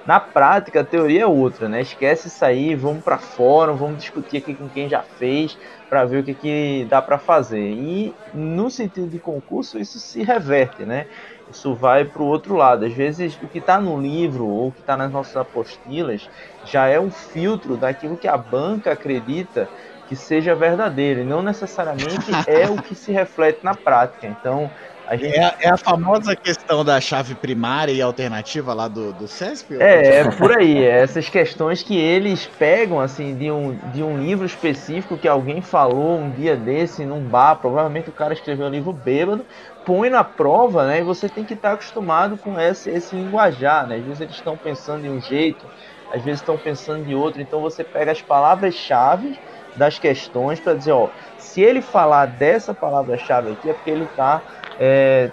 na 0.05 0.19
prática 0.21 0.81
a 0.81 0.85
teoria 0.85 1.23
é 1.23 1.27
outra, 1.27 1.69
né? 1.69 1.81
Esquece 1.81 2.29
isso 2.29 2.45
aí, 2.45 2.75
vamos 2.75 3.03
para 3.05 3.19
fórum, 3.19 3.77
vamos 3.77 3.99
discutir 3.99 4.39
aqui 4.39 4.57
com 4.57 4.69
quem 4.69 4.89
já 4.89 5.03
fez 5.03 5.57
para 5.89 6.05
ver 6.05 6.19
o 6.23 6.25
que, 6.25 6.35
que 6.35 6.87
dá 6.89 7.01
para 7.01 7.19
fazer. 7.19 7.71
E 7.71 8.19
no 8.33 8.71
sentido 8.71 9.09
de 9.09 9.21
concurso 9.21 9.79
isso 9.79 10.01
se 10.01 10.23
reverte, 10.23 10.85
né? 10.85 11.07
Isso 11.49 11.75
vai 11.77 12.05
para 12.05 12.23
o 12.23 12.27
outro 12.27 12.55
lado. 12.57 12.85
Às 12.85 12.93
vezes 12.95 13.39
o 13.41 13.49
que 13.49 13.59
está 13.59 13.81
no 13.81 14.01
livro 14.01 14.47
ou 14.47 14.69
o 14.69 14.73
que 14.73 14.81
está 14.81 14.97
nas 14.97 15.11
nossas 15.13 15.37
apostilas 15.37 16.29
já 16.63 16.87
é 16.89 16.99
um 17.01 17.11
filtro 17.11 17.77
daquilo 17.77 18.19
que 18.19 18.29
a 18.29 18.37
banca 18.37 18.93
acredita 18.93 19.71
que 20.05 20.17
seja 20.17 20.55
verdadeiro 20.55 21.21
e 21.21 21.25
não 21.25 21.43
necessariamente 21.43 22.31
é 22.47 22.69
o 22.69 22.81
que 22.81 22.95
se 22.95 23.13
reflete 23.13 23.61
na 23.63 23.75
prática. 23.75 24.27
Então, 24.27 24.73
a 25.07 25.17
gente 25.17 25.37
É, 25.37 25.45
a- 25.45 25.55
é 25.61 25.69
a 25.69 25.77
famosa 25.79 26.35
questão 26.37 26.85
da 26.85 27.01
chave 27.01 27.35
primária 27.35 27.93
e 27.93 28.01
alternativa 28.03 28.73
lá 28.75 28.89
do, 28.89 29.13
do 29.13 29.27
CESP? 29.29 29.75
É, 29.81 30.19
é 30.21 30.31
por 30.33 30.53
aí, 30.53 30.85
é 30.85 31.01
essas 31.03 31.29
questões 31.29 31.83
que 31.83 31.97
eles 31.97 32.47
pegam 32.47 33.01
assim 33.01 33.37
de 33.37 33.51
um, 33.51 33.75
de 33.91 34.03
um 34.03 34.17
livro 34.19 34.45
específico 34.47 35.19
que 35.19 35.27
alguém 35.29 35.61
falou 35.61 36.19
um 36.19 36.31
dia 36.31 36.57
desse 36.57 37.05
num 37.05 37.25
bar, 37.29 37.57
provavelmente 37.57 38.09
o 38.11 38.13
cara 38.13 38.33
escreveu 38.33 38.67
um 38.67 38.71
livro 38.71 38.93
bêbado, 38.93 39.45
põe 39.85 40.09
na 40.11 40.23
prova, 40.23 40.87
né? 40.87 41.01
E 41.01 41.03
você 41.03 41.29
tem 41.29 41.45
que 41.45 41.55
estar 41.55 41.73
acostumado 41.73 42.37
com 42.37 42.59
esse, 42.59 42.91
esse 42.91 43.15
linguajar, 43.17 43.87
né? 43.87 43.97
Às 43.97 44.05
vezes 44.05 44.21
eles 44.21 44.35
estão 44.37 44.57
pensando 44.57 45.03
de 45.03 45.11
um 45.11 45.21
jeito, 45.21 45.71
às 46.11 46.23
vezes 46.23 46.41
estão 46.41 46.59
pensando 46.59 47.05
de 47.05 47.15
outro, 47.15 47.41
então 47.41 47.61
você 47.61 47.83
pega 47.83 48.13
as 48.13 48.23
palavras-chave 48.23 49.39
das 49.75 49.99
questões 49.99 50.61
para 50.61 50.75
dizer, 50.75 50.93
ó, 50.93 51.11
se 51.37 51.61
ele 51.63 51.81
falar 51.81 52.27
dessa 52.27 52.75
palavra-chave 52.75 53.51
aqui 53.53 53.71
é 53.71 53.75
porque 53.75 53.91
ele 53.91 54.05
está 54.05 54.43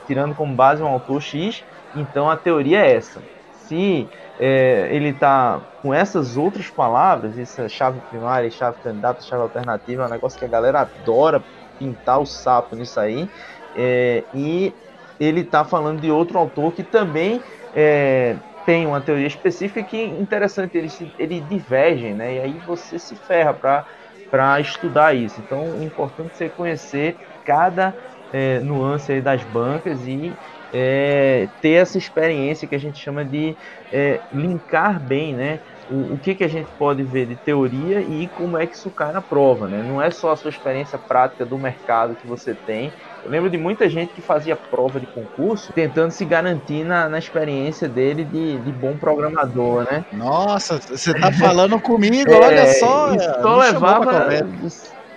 tirando 0.06 0.36
como 0.36 0.54
base 0.54 0.82
um 0.82 0.88
autor 0.88 1.22
X, 1.22 1.64
então 1.96 2.30
a 2.30 2.38
teoria 2.38 2.86
é 2.86 2.96
essa. 2.96 3.22
Se 3.52 4.08
é, 4.40 4.88
ele 4.92 5.10
está 5.10 5.60
com 5.82 5.94
essas 5.94 6.38
outras 6.38 6.70
palavras, 6.70 7.38
essa 7.38 7.68
chave 7.68 8.00
primária, 8.10 8.50
chave 8.50 8.78
candidata, 8.82 9.22
chave 9.22 9.44
alternativa, 9.44 10.04
é 10.04 10.06
um 10.06 10.10
negócio 10.10 10.40
que 10.40 10.46
a 10.46 10.48
galera 10.48 10.82
adora 10.82 11.44
pintar 11.78 12.20
o 12.20 12.26
sapo 12.26 12.76
nisso 12.76 13.00
aí, 13.00 13.30
é, 13.76 14.24
e 14.34 14.74
ele 15.20 15.42
está 15.42 15.64
falando 15.64 16.00
de 16.00 16.10
outro 16.10 16.38
autor 16.40 16.72
que 16.72 16.84
também 16.84 17.42
é, 17.76 18.36
tem 18.66 18.86
uma 18.86 19.02
teoria 19.02 19.28
específica 19.28 19.84
que 19.84 20.02
interessante, 20.02 20.78
eles, 20.78 21.02
eles 21.18 21.48
divergem, 21.48 22.14
né? 22.14 22.36
E 22.36 22.40
aí 22.40 22.62
você 22.66 22.98
se 22.98 23.16
ferra 23.16 23.54
para 23.54 24.60
estudar 24.60 25.14
isso. 25.14 25.42
Então, 25.42 25.64
o 25.78 25.84
importante 25.84 26.32
é 26.32 26.36
você 26.36 26.50
conhecer 26.50 27.18
cada 27.46 27.96
é, 28.34 28.60
nuance 28.60 29.12
aí 29.12 29.22
das 29.22 29.44
bancas 29.44 30.00
e 30.08 30.32
é, 30.74 31.48
ter 31.62 31.72
essa 31.72 31.98
experiência 31.98 32.68
que 32.68 32.76
a 32.76 32.80
gente 32.80 33.00
chama 33.00 33.26
de 33.26 33.56
é, 33.92 34.20
linkar 34.34 35.00
bem, 35.00 35.34
né? 35.34 35.60
O, 35.90 36.14
o 36.14 36.20
que, 36.20 36.36
que 36.36 36.44
a 36.44 36.48
gente 36.48 36.70
pode 36.78 37.02
ver 37.02 37.26
de 37.26 37.36
teoria 37.36 38.00
e 38.00 38.30
como 38.38 38.56
é 38.56 38.68
que 38.68 38.76
isso 38.76 38.92
cai 38.92 39.12
na 39.12 39.22
prova, 39.22 39.68
né? 39.68 39.84
Não 39.84 40.00
é 40.00 40.12
só 40.12 40.32
a 40.32 40.36
sua 40.36 40.50
experiência 40.50 41.00
prática 41.00 41.44
do 41.44 41.58
mercado 41.58 42.16
que 42.16 42.28
você 42.28 42.54
tem. 42.54 42.94
Eu 43.26 43.32
lembro 43.32 43.50
de 43.50 43.58
muita 43.58 43.90
gente 43.90 44.14
que 44.14 44.22
fazia 44.22 44.56
prova 44.56 45.00
de 45.00 45.08
concurso 45.08 45.74
tentando 45.74 46.12
se 46.12 46.24
garantir 46.26 46.84
na, 46.84 47.10
na 47.10 47.18
experiência 47.18 47.88
dele 47.88 48.24
de, 48.24 48.60
de 48.60 48.72
bom 48.72 48.96
programador, 48.96 49.84
né? 49.92 50.06
Nossa, 50.14 50.78
você 50.78 51.12
tá 51.20 51.32
falando 51.32 51.80
comigo, 51.80 52.32
olha 52.40 52.62
É, 52.62 52.66
só. 52.74 53.18
Só 53.42 53.58
levava 53.58 54.30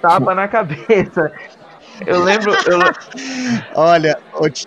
tapa 0.01 0.35
na 0.35 0.49
cabeça. 0.49 1.31
Eu 2.07 2.23
lembro, 2.23 2.53
eu, 2.67 2.79
Olha, 3.75 4.17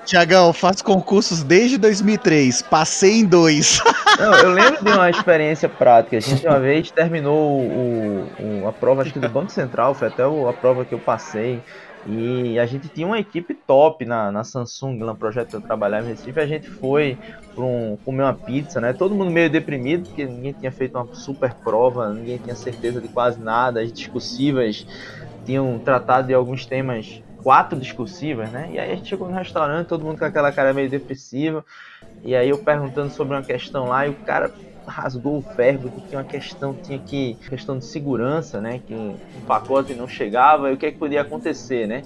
Tiagão, 0.05 0.53
faço 0.53 0.83
concursos 0.83 1.43
desde 1.43 1.77
2003, 1.77 2.61
passei 2.61 3.19
em 3.19 3.25
dois. 3.25 3.79
Não, 4.19 4.33
eu 4.33 4.49
lembro 4.51 4.83
de 4.83 4.91
uma 4.91 5.09
experiência 5.09 5.67
prática. 5.67 6.17
A 6.17 6.19
gente 6.19 6.47
uma 6.47 6.59
vez 6.59 6.89
terminou 6.91 7.61
o, 7.61 8.61
o- 8.63 8.67
a 8.67 8.73
prova 8.73 9.01
acho 9.01 9.11
que 9.13 9.19
do 9.19 9.29
Banco 9.29 9.51
Central, 9.51 9.93
foi 9.93 10.07
até 10.07 10.23
a 10.23 10.53
prova 10.53 10.85
que 10.85 10.93
eu 10.93 10.99
passei. 10.99 11.63
E 12.07 12.57
a 12.59 12.65
gente 12.67 12.87
tinha 12.87 13.07
uma 13.07 13.19
equipe 13.19 13.55
top 13.67 14.05
na, 14.05 14.31
na 14.31 14.43
Samsung, 14.43 14.97
no 14.99 15.17
projeto 15.17 15.49
que 15.49 15.55
eu 15.55 15.61
trabalhava 15.61 16.05
em 16.05 16.11
Recife. 16.11 16.39
A 16.39 16.45
gente 16.45 16.67
foi 16.79 17.19
um, 17.57 17.97
comer 18.05 18.23
uma 18.23 18.33
pizza, 18.33 18.79
né? 18.79 18.93
Todo 18.93 19.15
mundo 19.15 19.31
meio 19.31 19.49
deprimido, 19.49 20.05
porque 20.05 20.25
ninguém 20.25 20.53
tinha 20.53 20.71
feito 20.71 20.95
uma 20.97 21.09
super 21.11 21.55
prova, 21.63 22.13
ninguém 22.13 22.37
tinha 22.37 22.55
certeza 22.55 23.01
de 23.01 23.09
quase 23.09 23.41
nada. 23.41 23.81
As 23.81 23.91
discursivas 23.91 24.85
tinham 25.45 25.79
tratado 25.79 26.27
de 26.27 26.33
alguns 26.33 26.65
temas, 26.65 27.21
quatro 27.45 27.79
discursivas, 27.79 28.51
né? 28.51 28.71
E 28.71 28.79
aí 28.79 28.91
a 28.91 28.95
gente 28.95 29.07
chegou 29.07 29.29
no 29.29 29.35
restaurante, 29.35 29.87
todo 29.87 30.03
mundo 30.03 30.17
com 30.17 30.25
aquela 30.25 30.51
cara 30.51 30.73
meio 30.73 30.89
depressiva. 30.89 31.63
E 32.23 32.35
aí 32.35 32.49
eu 32.49 32.57
perguntando 32.57 33.11
sobre 33.11 33.35
uma 33.35 33.43
questão 33.45 33.85
lá 33.87 34.07
e 34.07 34.09
o 34.09 34.15
cara 34.15 34.51
rasgou 34.87 35.37
o 35.39 35.41
verbo 35.55 35.91
que 35.91 36.01
tinha 36.01 36.19
uma 36.19 36.25
questão, 36.25 36.75
tinha 36.77 36.99
que 36.99 37.39
questão 37.49 37.77
de 37.77 37.85
segurança, 37.85 38.61
né, 38.61 38.79
que 38.79 38.95
o 38.95 39.41
pacote 39.47 39.95
não 39.95 40.07
chegava 40.07 40.71
e 40.71 40.73
o 40.73 40.77
que, 40.77 40.87
é 40.87 40.91
que 40.91 40.97
podia 40.99 41.21
acontecer, 41.21 41.87
né? 41.87 42.05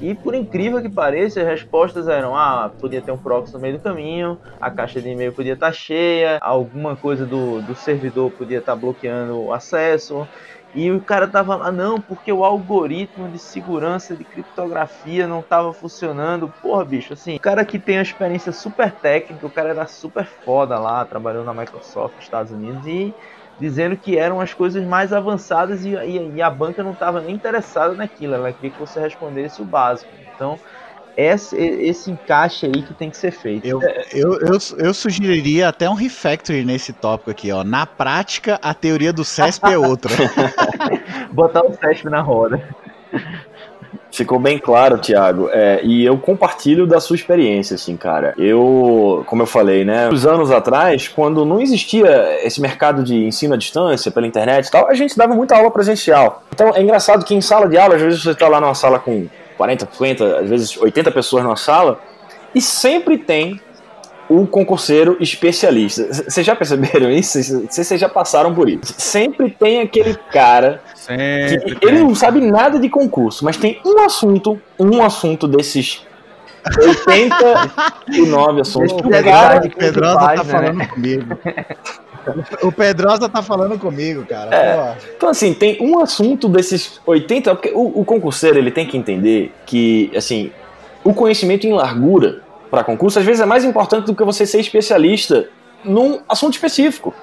E 0.00 0.14
por 0.14 0.34
incrível 0.34 0.80
que 0.80 0.88
pareça, 0.90 1.40
as 1.40 1.46
respostas 1.46 2.08
eram: 2.08 2.36
ah, 2.36 2.72
podia 2.80 3.02
ter 3.02 3.12
um 3.12 3.18
proxy 3.18 3.54
no 3.54 3.60
meio 3.60 3.74
do 3.78 3.82
caminho, 3.82 4.38
a 4.60 4.70
caixa 4.70 5.02
de 5.02 5.08
e-mail 5.10 5.34
podia 5.34 5.54
estar 5.54 5.72
cheia, 5.72 6.38
alguma 6.40 6.96
coisa 6.96 7.26
do, 7.26 7.60
do 7.62 7.74
servidor 7.74 8.30
podia 8.32 8.58
estar 8.60 8.76
bloqueando 8.76 9.38
o 9.42 9.52
acesso. 9.52 10.28
E 10.72 10.90
o 10.92 11.02
cara 11.02 11.26
tava 11.30 11.56
lá, 11.56 11.72
não, 11.72 12.00
porque 12.00 12.30
o 12.32 12.44
algoritmo 12.44 13.28
de 13.30 13.38
segurança 13.38 14.14
de 14.16 14.24
criptografia 14.24 15.26
não 15.26 15.42
tava 15.42 15.72
funcionando. 15.72 16.50
Porra, 16.60 16.84
bicho, 16.84 17.14
assim, 17.14 17.36
o 17.36 17.40
cara 17.40 17.64
que 17.64 17.78
tem 17.80 17.96
uma 17.96 18.02
experiência 18.02 18.52
super 18.52 18.98
técnica, 19.00 19.46
o 19.46 19.50
cara 19.50 19.70
era 19.70 19.86
super 19.86 20.26
foda 20.26 20.78
lá, 20.78 21.04
trabalhou 21.06 21.42
na 21.44 21.54
Microsoft, 21.54 22.18
Estados 22.18 22.52
Unidos, 22.52 22.86
e 22.86 23.16
dizendo 23.58 23.96
que 23.98 24.16
eram 24.16 24.40
as 24.40 24.52
coisas 24.54 24.84
mais 24.86 25.12
avançadas 25.12 25.84
e, 25.84 25.94
e- 25.94 26.34
e 26.36 26.42
a 26.42 26.50
banca 26.50 26.82
não 26.84 26.92
estava 26.92 27.20
nem 27.22 27.34
interessada 27.34 27.94
naquilo, 27.94 28.34
ela 28.34 28.52
queria 28.52 28.70
que 28.70 28.78
você 28.78 29.00
respondesse 29.00 29.60
o 29.62 29.64
básico. 29.66 30.16
Então, 30.34 30.60
esse, 31.16 31.56
esse 31.56 32.10
encaixe 32.10 32.66
aí 32.66 32.82
que 32.82 32.94
tem 32.94 33.10
que 33.10 33.16
ser 33.16 33.30
feito. 33.30 33.66
Eu, 33.66 33.80
eu, 34.12 34.38
eu, 34.40 34.58
eu 34.78 34.94
sugeriria 34.94 35.68
até 35.68 35.88
um 35.88 35.94
refactory 35.94 36.64
nesse 36.64 36.92
tópico 36.92 37.30
aqui, 37.30 37.50
ó. 37.50 37.64
Na 37.64 37.86
prática, 37.86 38.58
a 38.62 38.72
teoria 38.72 39.12
do 39.12 39.24
CESP 39.24 39.72
é 39.72 39.78
outra. 39.78 40.12
Botar 41.32 41.64
o 41.64 41.72
CESP 41.74 42.08
na 42.08 42.20
roda. 42.20 42.62
Ficou 44.10 44.38
bem 44.38 44.58
claro, 44.58 44.98
Thiago. 44.98 45.48
É, 45.52 45.80
e 45.82 46.04
eu 46.04 46.16
compartilho 46.18 46.86
da 46.86 46.98
sua 46.98 47.14
experiência, 47.14 47.74
assim, 47.74 47.96
cara. 47.96 48.34
Eu, 48.38 49.22
como 49.26 49.42
eu 49.42 49.46
falei, 49.46 49.84
né, 49.84 50.08
uns 50.08 50.24
anos 50.24 50.50
atrás, 50.50 51.08
quando 51.08 51.44
não 51.44 51.60
existia 51.60 52.38
esse 52.42 52.60
mercado 52.60 53.02
de 53.02 53.14
ensino 53.26 53.54
à 53.54 53.56
distância 53.56 54.10
pela 54.10 54.26
internet 54.26 54.66
e 54.66 54.70
tal, 54.70 54.88
a 54.88 54.94
gente 54.94 55.16
dava 55.16 55.34
muita 55.34 55.56
aula 55.56 55.70
presencial. 55.70 56.42
Então 56.54 56.74
é 56.74 56.82
engraçado 56.82 57.24
que 57.24 57.34
em 57.34 57.40
sala 57.40 57.68
de 57.68 57.76
aula, 57.76 57.96
às 57.96 58.02
vezes 58.02 58.22
você 58.22 58.34
tá 58.34 58.48
lá 58.48 58.60
numa 58.60 58.74
sala 58.74 58.98
com 58.98 59.26
40, 59.58 59.88
50, 59.92 60.38
às 60.38 60.48
vezes 60.48 60.76
80 60.76 61.10
pessoas 61.10 61.44
numa 61.44 61.56
sala, 61.56 62.00
e 62.54 62.60
sempre 62.62 63.18
tem 63.18 63.60
o 64.28 64.46
concurseiro 64.46 65.16
especialista. 65.20 66.06
Vocês 66.12 66.46
já 66.46 66.54
perceberam 66.54 67.10
isso? 67.10 67.38
Vocês 67.68 68.00
já 68.00 68.08
passaram 68.08 68.54
por 68.54 68.68
isso? 68.68 68.94
Sempre 68.96 69.50
tem 69.50 69.80
aquele 69.80 70.14
cara 70.30 70.80
Sempre. 70.94 71.76
que 71.76 71.86
ele 71.86 72.00
não 72.00 72.14
sabe 72.14 72.40
nada 72.40 72.78
de 72.78 72.88
concurso, 72.88 73.44
mas 73.44 73.56
tem 73.56 73.80
um 73.84 73.98
assunto, 74.00 74.60
um 74.78 75.02
assunto 75.02 75.48
desses 75.48 76.06
89 76.78 78.60
assuntos. 78.60 78.92
O 78.92 78.96
o 78.96 79.70
Pedrosa 79.76 80.34
tá 80.34 80.44
falando 80.44 80.76
né? 80.76 80.86
comigo. 80.86 81.38
O 82.62 82.72
Pedrosa 82.72 83.28
tá 83.28 83.42
falando 83.42 83.78
comigo, 83.78 84.24
cara. 84.26 84.54
É. 84.54 84.96
Então, 85.16 85.28
assim, 85.28 85.54
tem 85.54 85.78
um 85.80 85.98
assunto 85.98 86.48
desses 86.48 87.00
80, 87.06 87.54
porque 87.54 87.70
o, 87.74 88.00
o 88.00 88.04
concurseiro 88.04 88.58
ele 88.58 88.70
tem 88.70 88.86
que 88.86 88.96
entender 88.96 89.52
que, 89.66 90.10
assim, 90.16 90.50
o 91.04 91.14
conhecimento 91.14 91.66
em 91.66 91.72
largura 91.72 92.40
para 92.70 92.84
concurso 92.84 93.18
às 93.18 93.24
vezes 93.24 93.40
é 93.40 93.46
mais 93.46 93.64
importante 93.64 94.06
do 94.06 94.14
que 94.14 94.22
você 94.24 94.44
ser 94.46 94.60
especialista 94.60 95.48
num 95.84 96.20
assunto 96.28 96.54
específico. 96.54 97.14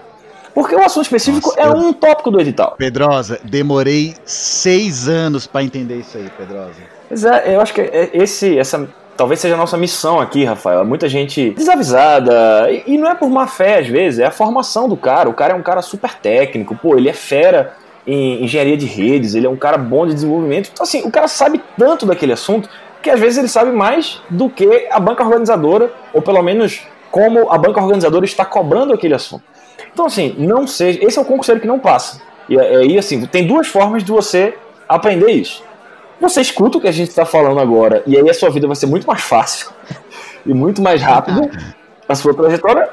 Porque 0.53 0.73
o 0.73 0.81
assunto 0.81 1.03
específico 1.03 1.49
Nossa, 1.49 1.59
é 1.59 1.69
um 1.69 1.91
tópico 1.91 2.31
do 2.31 2.39
edital. 2.39 2.75
Pedrosa, 2.77 3.39
demorei 3.43 4.15
seis 4.23 5.09
anos 5.09 5.45
para 5.45 5.63
entender 5.63 5.97
isso 5.97 6.17
aí, 6.17 6.29
Pedrosa. 6.37 6.73
Pois 7.09 7.25
é, 7.25 7.55
eu 7.55 7.61
acho 7.61 7.73
que 7.73 7.81
é 7.81 8.09
esse, 8.13 8.57
essa 8.57 8.87
talvez 9.15 9.39
seja 9.39 9.55
a 9.55 9.57
nossa 9.57 9.77
missão 9.77 10.19
aqui, 10.19 10.43
Rafael. 10.43 10.85
Muita 10.85 11.07
gente 11.07 11.51
desavisada. 11.51 12.71
E, 12.71 12.93
e, 12.93 12.97
não 12.97 13.09
é 13.09 13.15
por 13.15 13.29
má 13.29 13.47
fé, 13.47 13.79
às 13.79 13.87
vezes, 13.87 14.19
é 14.19 14.25
a 14.25 14.31
formação 14.31 14.87
do 14.87 14.97
cara. 14.97 15.29
O 15.29 15.33
cara 15.33 15.53
é 15.53 15.55
um 15.55 15.63
cara 15.63 15.81
super 15.81 16.13
técnico, 16.15 16.75
pô, 16.75 16.97
ele 16.97 17.09
é 17.09 17.13
fera 17.13 17.73
em 18.05 18.43
engenharia 18.43 18.77
de 18.77 18.85
redes, 18.85 19.33
ele 19.33 19.47
é 19.47 19.49
um 19.49 19.55
cara 19.55 19.77
bom 19.77 20.05
de 20.05 20.13
desenvolvimento. 20.13 20.69
Então, 20.71 20.83
assim, 20.83 21.01
o 21.03 21.11
cara 21.11 21.27
sabe 21.27 21.61
tanto 21.77 22.05
daquele 22.05 22.33
assunto 22.33 22.69
que 23.01 23.09
às 23.09 23.19
vezes 23.19 23.37
ele 23.37 23.47
sabe 23.47 23.71
mais 23.71 24.21
do 24.29 24.49
que 24.49 24.87
a 24.91 24.99
banca 24.99 25.23
organizadora, 25.23 25.91
ou 26.13 26.21
pelo 26.21 26.41
menos 26.41 26.81
como 27.11 27.51
a 27.51 27.57
banca 27.57 27.81
organizadora 27.81 28.25
está 28.25 28.43
cobrando 28.43 28.93
aquele 28.93 29.13
assunto. 29.13 29.43
Então, 29.93 30.05
assim, 30.05 30.35
não 30.37 30.67
seja. 30.67 31.03
Esse 31.03 31.17
é 31.17 31.21
o 31.21 31.25
concurseiro 31.25 31.61
que 31.61 31.67
não 31.67 31.79
passa. 31.79 32.21
E 32.49 32.59
aí, 32.59 32.97
assim, 32.97 33.25
tem 33.25 33.47
duas 33.47 33.67
formas 33.67 34.03
de 34.03 34.11
você 34.11 34.55
aprender 34.87 35.31
isso. 35.31 35.63
Você 36.25 36.41
escuta 36.41 36.79
o 36.79 36.81
que 36.81 36.87
a 36.87 36.91
gente 36.91 37.09
está 37.09 37.23
falando 37.23 37.59
agora, 37.59 38.01
e 38.07 38.17
aí 38.17 38.27
a 38.27 38.33
sua 38.33 38.49
vida 38.49 38.65
vai 38.65 38.75
ser 38.75 38.87
muito 38.87 39.05
mais 39.05 39.21
fácil 39.21 39.69
e 40.43 40.55
muito 40.55 40.81
mais 40.81 40.99
rápido. 40.99 41.47
A 42.09 42.15
sua 42.15 42.33
trajetória, 42.33 42.89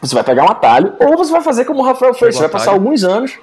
você 0.00 0.14
vai 0.14 0.24
pegar 0.24 0.44
um 0.44 0.48
atalho, 0.48 0.94
ou 0.98 1.18
você 1.18 1.30
vai 1.30 1.42
fazer 1.42 1.66
como 1.66 1.80
o 1.80 1.84
Rafael 1.84 2.14
fez. 2.14 2.34
Você 2.34 2.40
vai 2.40 2.48
passar 2.48 2.70
alguns 2.70 3.04
anos 3.04 3.38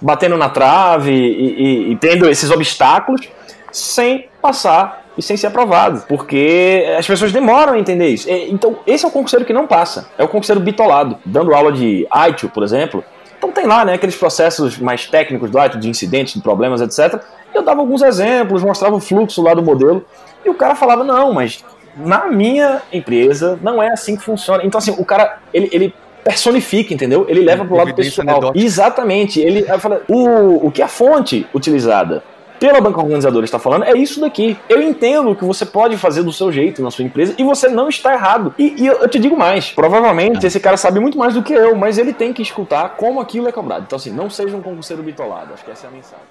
batendo 0.00 0.36
na 0.36 0.48
trave 0.48 1.12
e, 1.12 1.90
e, 1.90 1.92
e 1.92 1.96
tendo 1.96 2.28
esses 2.28 2.50
obstáculos 2.50 3.28
sem 3.70 4.28
passar 4.42 5.04
e 5.16 5.22
sem 5.22 5.36
ser 5.36 5.46
aprovado, 5.46 6.02
porque 6.08 6.92
as 6.98 7.06
pessoas 7.06 7.30
demoram 7.30 7.74
a 7.74 7.78
entender 7.78 8.08
isso. 8.08 8.28
Então, 8.28 8.78
esse 8.84 9.04
é 9.04 9.08
o 9.08 9.12
concurseiro 9.12 9.44
que 9.44 9.52
não 9.52 9.68
passa, 9.68 10.08
é 10.18 10.24
o 10.24 10.28
concurseiro 10.28 10.60
bitolado. 10.60 11.18
Dando 11.24 11.54
aula 11.54 11.70
de 11.70 12.04
ITIL, 12.28 12.48
por 12.48 12.64
exemplo, 12.64 13.04
então 13.40 13.50
tem 13.50 13.66
lá 13.66 13.86
né, 13.86 13.94
aqueles 13.94 14.14
processos 14.14 14.76
mais 14.78 15.06
técnicos 15.06 15.50
do 15.50 15.58
ITIL, 15.58 15.80
de 15.80 15.88
incidentes, 15.88 16.34
de 16.34 16.42
problemas, 16.42 16.82
etc. 16.82 17.22
Eu 17.54 17.62
dava 17.62 17.80
alguns 17.80 18.02
exemplos, 18.02 18.62
mostrava 18.62 18.94
o 18.94 19.00
fluxo 19.00 19.40
lá 19.40 19.54
do 19.54 19.62
modelo, 19.62 20.04
e 20.44 20.50
o 20.50 20.54
cara 20.54 20.74
falava, 20.74 21.02
não, 21.02 21.32
mas 21.32 21.64
na 21.96 22.26
minha 22.26 22.82
empresa 22.92 23.58
não 23.62 23.82
é 23.82 23.88
assim 23.88 24.14
que 24.14 24.22
funciona. 24.22 24.62
Então, 24.62 24.76
assim, 24.76 24.94
o 24.98 25.04
cara, 25.06 25.38
ele, 25.54 25.70
ele 25.72 25.94
personifica, 26.22 26.92
entendeu? 26.92 27.24
Ele 27.30 27.40
leva 27.40 27.64
para 27.64 27.74
o 27.74 27.76
lado 27.78 27.94
pessoal. 27.94 28.28
Anedótica. 28.28 28.62
Exatamente. 28.62 29.40
Ele 29.40 29.62
fala, 29.78 30.02
o, 30.06 30.66
o 30.66 30.70
que 30.70 30.82
é 30.82 30.84
a 30.84 30.88
fonte 30.88 31.46
utilizada? 31.54 32.22
Pela 32.60 32.80
banca 32.80 33.00
organizadora 33.00 33.44
está 33.44 33.58
falando 33.58 33.84
é 33.84 33.96
isso 33.96 34.20
daqui. 34.20 34.56
Eu 34.68 34.82
entendo 34.82 35.34
que 35.34 35.44
você 35.44 35.64
pode 35.64 35.96
fazer 35.96 36.22
do 36.22 36.32
seu 36.32 36.52
jeito 36.52 36.82
na 36.82 36.90
sua 36.90 37.04
empresa 37.04 37.34
e 37.38 37.42
você 37.42 37.68
não 37.68 37.88
está 37.88 38.12
errado. 38.12 38.54
E, 38.58 38.74
e 38.76 38.86
eu 38.86 39.08
te 39.08 39.18
digo 39.18 39.36
mais: 39.36 39.72
provavelmente 39.72 40.46
esse 40.46 40.60
cara 40.60 40.76
sabe 40.76 41.00
muito 41.00 41.16
mais 41.16 41.34
do 41.34 41.42
que 41.42 41.54
eu, 41.54 41.74
mas 41.74 41.96
ele 41.96 42.12
tem 42.12 42.32
que 42.32 42.42
escutar 42.42 42.90
como 42.90 43.18
aquilo 43.18 43.48
é 43.48 43.52
cobrado. 43.52 43.84
Então, 43.86 43.96
assim, 43.96 44.12
não 44.12 44.28
seja 44.28 44.54
um 44.54 44.60
concurseiro 44.60 45.02
bitolado. 45.02 45.54
Acho 45.54 45.64
que 45.64 45.70
essa 45.70 45.86
é 45.86 45.88
a 45.88 45.92
mensagem. 45.92 46.26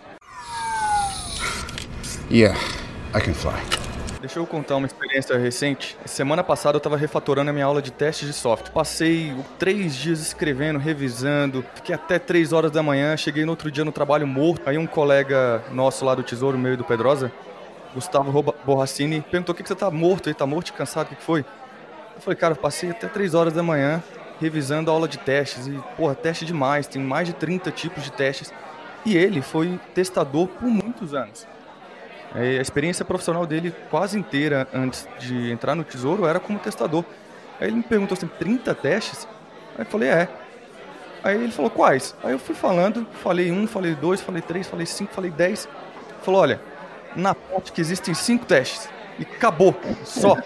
Yeah, 2.32 2.56
I 3.16 3.20
can 3.20 3.34
fly. 3.34 3.89
Deixa 4.20 4.38
eu 4.38 4.46
contar 4.46 4.76
uma 4.76 4.86
experiência 4.86 5.38
recente. 5.38 5.98
Semana 6.06 6.44
passada 6.44 6.76
eu 6.76 6.80
estava 6.80 6.98
refatorando 6.98 7.50
a 7.50 7.54
minha 7.54 7.66
aula 7.66 7.82
de 7.82 7.90
testes 7.90 8.28
de 8.28 8.34
software. 8.34 8.74
Passei 8.74 9.34
três 9.58 9.96
dias 9.96 10.20
escrevendo, 10.20 10.78
revisando, 10.78 11.64
fiquei 11.74 11.96
até 11.96 12.20
três 12.20 12.52
horas 12.52 12.70
da 12.70 12.84
manhã, 12.84 13.16
cheguei 13.16 13.46
no 13.46 13.52
outro 13.52 13.72
dia 13.72 13.86
no 13.86 13.94
trabalho 13.94 14.28
morto. 14.28 14.70
Aí 14.70 14.78
um 14.78 14.86
colega 14.86 15.64
nosso 15.72 16.04
lá 16.04 16.16
do 16.16 16.22
Tesouro, 16.22 16.58
meu 16.58 16.74
e 16.74 16.76
do 16.76 16.84
Pedrosa, 16.84 17.32
Gustavo 17.94 18.44
Borracini, 18.66 19.22
perguntou: 19.22 19.54
o 19.54 19.56
que, 19.56 19.64
que 19.64 19.70
você 19.70 19.76
tá 19.76 19.90
morto 19.90 20.28
aí? 20.28 20.36
Tá 20.36 20.46
morto 20.46 20.74
cansado? 20.74 21.06
O 21.06 21.10
que, 21.12 21.16
que 21.16 21.24
foi? 21.24 21.46
Eu 22.14 22.22
falei, 22.22 22.36
cara, 22.36 22.52
eu 22.56 22.58
passei 22.58 22.90
até 22.90 23.08
três 23.08 23.34
horas 23.34 23.54
da 23.54 23.64
manhã 23.64 24.04
revisando 24.42 24.92
a 24.92 24.94
aula 24.94 25.08
de 25.08 25.18
testes. 25.18 25.66
E, 25.66 25.82
porra, 25.96 26.14
teste 26.14 26.44
demais, 26.44 26.88
tem 26.88 27.02
mais 27.02 27.26
de 27.26 27.34
30 27.34 27.72
tipos 27.72 28.04
de 28.04 28.12
testes. 28.12 28.52
E 29.06 29.16
ele 29.16 29.42
foi 29.42 29.80
testador 29.94 30.48
por 30.48 30.68
muitos 30.68 31.14
anos. 31.14 31.48
É, 32.36 32.60
a 32.60 32.62
experiência 32.62 33.04
profissional 33.04 33.46
dele 33.46 33.74
quase 33.90 34.18
inteira 34.18 34.68
antes 34.74 35.08
de 35.20 35.52
entrar 35.52 35.76
no 35.76 35.84
Tesouro 35.84 36.26
era 36.26 36.40
como 36.40 36.58
testador. 36.60 37.04
Aí 37.60 37.68
ele 37.68 37.76
me 37.78 37.84
perguntou 37.84 38.16
assim, 38.16 38.28
30 38.28 38.74
testes? 38.76 39.28
Aí 39.78 39.84
eu 39.84 39.86
falei, 39.86 40.10
é. 40.10 40.30
Aí 41.24 41.36
ele 41.36 41.52
falou, 41.52 41.72
quais? 41.72 42.16
Aí 42.24 42.32
eu 42.32 42.40
fui 42.40 42.56
falando, 42.56 43.06
falei 43.22 43.52
um, 43.52 43.68
falei 43.68 43.94
dois, 43.96 44.22
falei 44.22 44.42
três, 44.42 44.68
falei 44.68 44.86
cinco, 44.86 45.14
falei 45.14 45.32
dez. 45.32 45.68
Falou, 46.22 46.40
olha, 46.42 46.62
na 47.16 47.34
prática 47.36 47.82
existem 47.82 48.14
cinco 48.14 48.46
testes. 48.46 48.88
E 49.18 49.24
acabou, 49.24 49.76
só. 50.06 50.38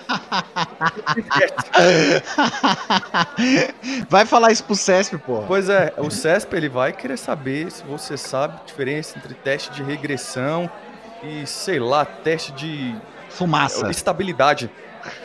vai 4.09 4.25
falar 4.25 4.51
isso 4.51 4.63
pro 4.63 4.75
CESP, 4.75 5.19
pô. 5.19 5.43
Pois 5.43 5.69
é, 5.69 5.93
o 5.97 6.09
CESP 6.09 6.55
ele 6.55 6.69
vai 6.69 6.91
querer 6.91 7.17
saber 7.17 7.71
se 7.71 7.83
você 7.83 8.17
sabe 8.17 8.59
a 8.59 8.63
diferença 8.65 9.19
entre 9.19 9.35
teste 9.35 9.71
de 9.73 9.83
regressão 9.83 10.67
e, 11.23 11.47
sei 11.47 11.79
lá, 11.79 12.05
teste 12.05 12.51
de. 12.51 12.95
Fumaça. 13.29 13.89
Estabilidade. 13.89 14.69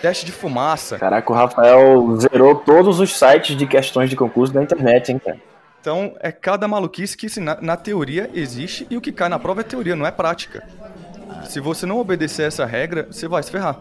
Teste 0.00 0.24
de 0.24 0.32
fumaça. 0.32 0.98
Caraca, 0.98 1.30
o 1.30 1.34
Rafael 1.34 2.16
zerou 2.16 2.54
todos 2.54 2.98
os 3.00 3.16
sites 3.16 3.54
de 3.54 3.66
questões 3.66 4.08
de 4.10 4.16
concurso 4.16 4.52
da 4.52 4.62
internet, 4.62 5.12
hein, 5.12 5.20
cara? 5.24 5.38
Então, 5.80 6.14
é 6.20 6.32
cada 6.32 6.66
maluquice 6.66 7.16
que 7.16 7.38
na, 7.38 7.60
na, 7.60 7.76
teoria 7.76 8.28
existe 8.34 8.86
e 8.90 8.96
o 8.96 9.00
que 9.00 9.12
cai 9.12 9.28
na 9.28 9.38
prova 9.38 9.60
é 9.60 9.64
teoria, 9.64 9.94
não 9.94 10.06
é 10.06 10.10
prática. 10.10 10.66
Se 11.44 11.60
você 11.60 11.86
não 11.86 11.98
obedecer 11.98 12.48
essa 12.48 12.66
regra, 12.66 13.06
você 13.10 13.28
vai 13.28 13.42
se 13.42 13.50
ferrar. 13.50 13.78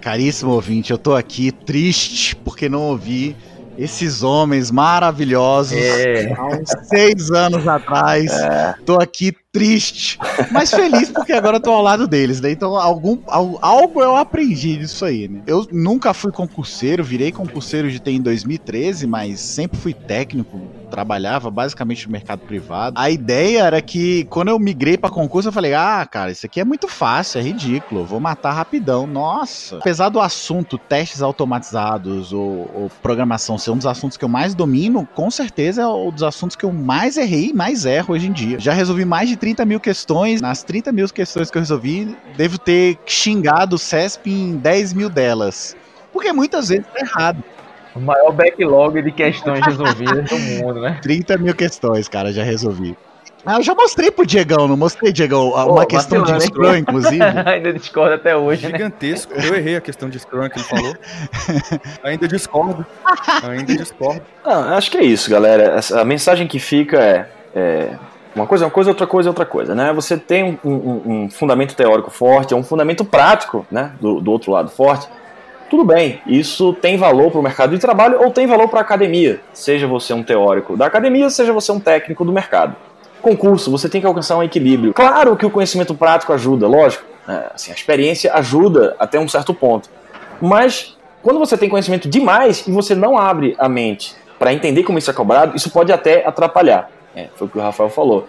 caríssimo 0.00 0.52
ouvinte, 0.52 0.90
eu 0.90 0.98
tô 0.98 1.14
aqui 1.14 1.52
triste 1.52 2.34
porque 2.36 2.68
não 2.68 2.82
ouvi 2.82 3.36
esses 3.76 4.22
homens 4.22 4.70
maravilhosos 4.70 5.78
é. 5.78 6.32
há 6.32 6.46
uns 6.46 6.70
seis 6.88 7.30
anos 7.30 7.66
atrás. 7.68 8.32
É. 8.32 8.74
Tô 8.84 9.00
aqui 9.00 9.34
triste, 9.52 10.16
mas 10.52 10.70
feliz 10.70 11.10
porque 11.10 11.32
agora 11.32 11.56
eu 11.56 11.60
tô 11.62 11.70
ao 11.72 11.82
lado 11.82 12.06
deles, 12.06 12.40
né? 12.40 12.52
Então 12.52 12.76
algum, 12.76 13.18
algo 13.26 14.00
eu 14.00 14.16
aprendi 14.16 14.76
disso 14.76 15.04
aí, 15.04 15.28
né? 15.28 15.42
Eu 15.46 15.66
nunca 15.72 16.14
fui 16.14 16.30
concurseiro, 16.30 17.02
virei 17.02 17.32
concurseiro 17.32 17.90
de 17.90 17.98
TI 17.98 18.16
em 18.16 18.22
2013, 18.22 19.06
mas 19.06 19.40
sempre 19.40 19.78
fui 19.78 19.92
técnico, 19.92 20.70
trabalhava 20.90 21.50
basicamente 21.50 22.06
no 22.06 22.12
mercado 22.12 22.40
privado. 22.46 22.94
A 22.98 23.10
ideia 23.10 23.62
era 23.62 23.82
que 23.82 24.24
quando 24.26 24.48
eu 24.48 24.58
migrei 24.58 24.96
para 24.96 25.10
concurso, 25.10 25.48
eu 25.48 25.52
falei: 25.52 25.74
"Ah, 25.74 26.06
cara, 26.06 26.30
isso 26.30 26.46
aqui 26.46 26.60
é 26.60 26.64
muito 26.64 26.86
fácil, 26.88 27.40
é 27.40 27.42
ridículo, 27.42 28.06
vou 28.06 28.20
matar 28.20 28.52
rapidão". 28.52 29.06
Nossa. 29.06 29.78
Apesar 29.78 30.10
do 30.10 30.20
assunto 30.20 30.78
testes 30.78 31.22
automatizados 31.22 32.32
ou, 32.32 32.70
ou 32.72 32.90
programação 33.02 33.58
ser 33.58 33.70
um 33.70 33.76
dos 33.76 33.86
assuntos 33.86 34.16
que 34.16 34.24
eu 34.24 34.28
mais 34.28 34.54
domino, 34.54 35.08
com 35.14 35.30
certeza 35.30 35.82
é 35.82 35.86
um 35.88 36.12
dos 36.12 36.22
assuntos 36.22 36.56
que 36.56 36.64
eu 36.64 36.72
mais 36.72 37.16
errei 37.16 37.48
e 37.50 37.52
mais 37.52 37.84
erro 37.84 38.14
hoje 38.14 38.28
em 38.28 38.32
dia. 38.32 38.58
Já 38.60 38.72
resolvi 38.72 39.04
mais 39.04 39.28
de 39.28 39.39
30 39.40 39.64
mil 39.64 39.80
questões. 39.80 40.40
Nas 40.40 40.62
30 40.62 40.92
mil 40.92 41.08
questões 41.08 41.50
que 41.50 41.56
eu 41.58 41.62
resolvi, 41.62 42.16
devo 42.36 42.58
ter 42.58 42.98
xingado 43.06 43.76
o 43.76 43.78
CESP 43.78 44.30
em 44.30 44.56
10 44.56 44.92
mil 44.92 45.08
delas. 45.08 45.76
Porque 46.12 46.32
muitas 46.32 46.68
vezes 46.68 46.86
tá 46.86 47.00
errado. 47.00 47.42
O 47.94 48.00
maior 48.00 48.30
backlog 48.32 49.02
de 49.02 49.10
questões 49.10 49.64
resolvidas 49.66 50.28
do 50.28 50.38
mundo, 50.38 50.80
né? 50.80 50.98
30 51.02 51.38
mil 51.38 51.54
questões, 51.54 52.08
cara, 52.08 52.32
já 52.32 52.44
resolvi. 52.44 52.96
Ah, 53.44 53.56
eu 53.56 53.62
já 53.62 53.74
mostrei 53.74 54.10
pro 54.10 54.26
Diegão, 54.26 54.68
não 54.68 54.76
mostrei, 54.76 55.12
Diegão, 55.12 55.50
uma 55.50 55.86
questão 55.86 56.22
de 56.22 56.40
Scrum, 56.40 56.76
inclusive. 56.76 57.22
Ainda 57.46 57.72
discorda 57.72 58.16
até 58.16 58.36
hoje, 58.36 58.66
né? 58.66 58.72
Gigantesco. 58.72 59.34
Né? 59.34 59.48
Eu 59.48 59.54
errei 59.54 59.76
a 59.76 59.80
questão 59.80 60.10
de 60.10 60.18
Scrum 60.18 60.48
que 60.50 60.58
ele 60.58 60.66
falou. 60.66 60.94
Ainda 62.04 62.28
discordo. 62.28 62.84
Ainda 63.42 63.74
discordo. 63.74 64.22
Ah, 64.44 64.76
acho 64.76 64.90
que 64.90 64.98
é 64.98 65.04
isso, 65.04 65.30
galera. 65.30 65.80
A 65.94 66.04
mensagem 66.04 66.46
que 66.46 66.58
fica 66.58 66.98
é, 66.98 67.28
é 67.54 67.98
uma 68.40 68.46
coisa 68.46 68.64
é 68.64 68.66
uma 68.66 68.70
coisa, 68.70 68.90
outra 68.90 69.06
coisa 69.06 69.28
é 69.28 69.30
outra 69.30 69.46
coisa, 69.46 69.74
né? 69.74 69.92
Você 69.92 70.16
tem 70.16 70.58
um, 70.64 70.68
um, 70.68 71.02
um 71.06 71.30
fundamento 71.30 71.74
teórico 71.74 72.10
forte, 72.10 72.54
é 72.54 72.56
um 72.56 72.62
fundamento 72.62 73.04
prático, 73.04 73.66
né? 73.70 73.92
Do, 74.00 74.20
do 74.20 74.30
outro 74.30 74.52
lado 74.52 74.70
forte. 74.70 75.08
Tudo 75.70 75.84
bem, 75.84 76.20
isso 76.26 76.72
tem 76.72 76.96
valor 76.96 77.30
para 77.30 77.38
o 77.38 77.42
mercado 77.42 77.70
de 77.70 77.78
trabalho 77.78 78.20
ou 78.20 78.32
tem 78.32 78.44
valor 78.44 78.66
para 78.66 78.80
a 78.80 78.82
academia, 78.82 79.40
seja 79.52 79.86
você 79.86 80.12
um 80.12 80.22
teórico 80.22 80.76
da 80.76 80.86
academia, 80.86 81.30
seja 81.30 81.52
você 81.52 81.70
um 81.70 81.78
técnico 81.78 82.24
do 82.24 82.32
mercado. 82.32 82.74
Concurso, 83.22 83.70
você 83.70 83.88
tem 83.88 84.00
que 84.00 84.06
alcançar 84.06 84.36
um 84.36 84.42
equilíbrio. 84.42 84.92
Claro 84.92 85.36
que 85.36 85.46
o 85.46 85.50
conhecimento 85.50 85.94
prático 85.94 86.32
ajuda, 86.32 86.66
lógico, 86.66 87.04
né? 87.28 87.46
assim, 87.54 87.70
a 87.70 87.74
experiência 87.74 88.34
ajuda 88.34 88.96
até 88.98 89.20
um 89.20 89.28
certo 89.28 89.54
ponto. 89.54 89.88
Mas 90.40 90.96
quando 91.22 91.38
você 91.38 91.56
tem 91.56 91.68
conhecimento 91.68 92.08
demais 92.08 92.66
e 92.66 92.72
você 92.72 92.94
não 92.94 93.16
abre 93.16 93.54
a 93.56 93.68
mente 93.68 94.16
para 94.40 94.52
entender 94.52 94.82
como 94.82 94.98
isso 94.98 95.10
é 95.10 95.14
cobrado, 95.14 95.54
isso 95.54 95.70
pode 95.70 95.92
até 95.92 96.26
atrapalhar. 96.26 96.90
É, 97.20 97.28
foi 97.36 97.46
o 97.46 97.50
que 97.50 97.58
o 97.58 97.60
Rafael 97.60 97.90
falou. 97.90 98.28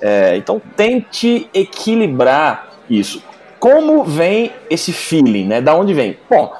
É, 0.00 0.36
então 0.36 0.60
tente 0.76 1.48
equilibrar 1.52 2.70
isso. 2.88 3.22
como 3.58 4.02
vem 4.04 4.52
esse 4.68 4.92
feeling, 4.92 5.46
né? 5.46 5.60
Da 5.60 5.74
onde 5.74 5.92
vem? 5.92 6.16
Bom, 6.28 6.52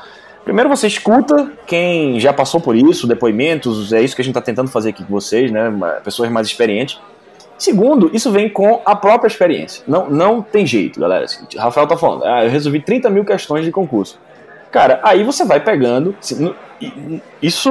primeiro 0.44 0.68
você 0.68 0.86
escuta 0.86 1.50
quem 1.66 2.20
já 2.20 2.32
passou 2.32 2.60
por 2.60 2.76
isso, 2.76 3.06
depoimentos, 3.06 3.92
é 3.92 4.02
isso 4.02 4.14
que 4.14 4.20
a 4.20 4.24
gente 4.24 4.32
está 4.32 4.42
tentando 4.42 4.70
fazer 4.70 4.90
aqui 4.90 5.02
com 5.02 5.12
vocês, 5.12 5.50
né? 5.50 5.72
Pessoas 6.04 6.30
mais 6.30 6.46
experientes. 6.46 7.00
Segundo, 7.56 8.10
isso 8.14 8.30
vem 8.30 8.48
com 8.48 8.80
a 8.86 8.96
própria 8.96 9.28
experiência. 9.28 9.82
Não, 9.86 10.08
não 10.08 10.42
tem 10.42 10.66
jeito, 10.66 10.98
galera. 10.98 11.26
Rafael 11.58 11.86
tá 11.86 11.96
falando, 11.96 12.24
ah, 12.24 12.44
eu 12.44 12.50
resolvi 12.50 12.80
30 12.80 13.10
mil 13.10 13.24
questões 13.24 13.64
de 13.64 13.70
concurso. 13.70 14.18
Cara, 14.70 15.00
aí 15.02 15.22
você 15.24 15.44
vai 15.44 15.60
pegando. 15.60 16.14
Isso 17.42 17.70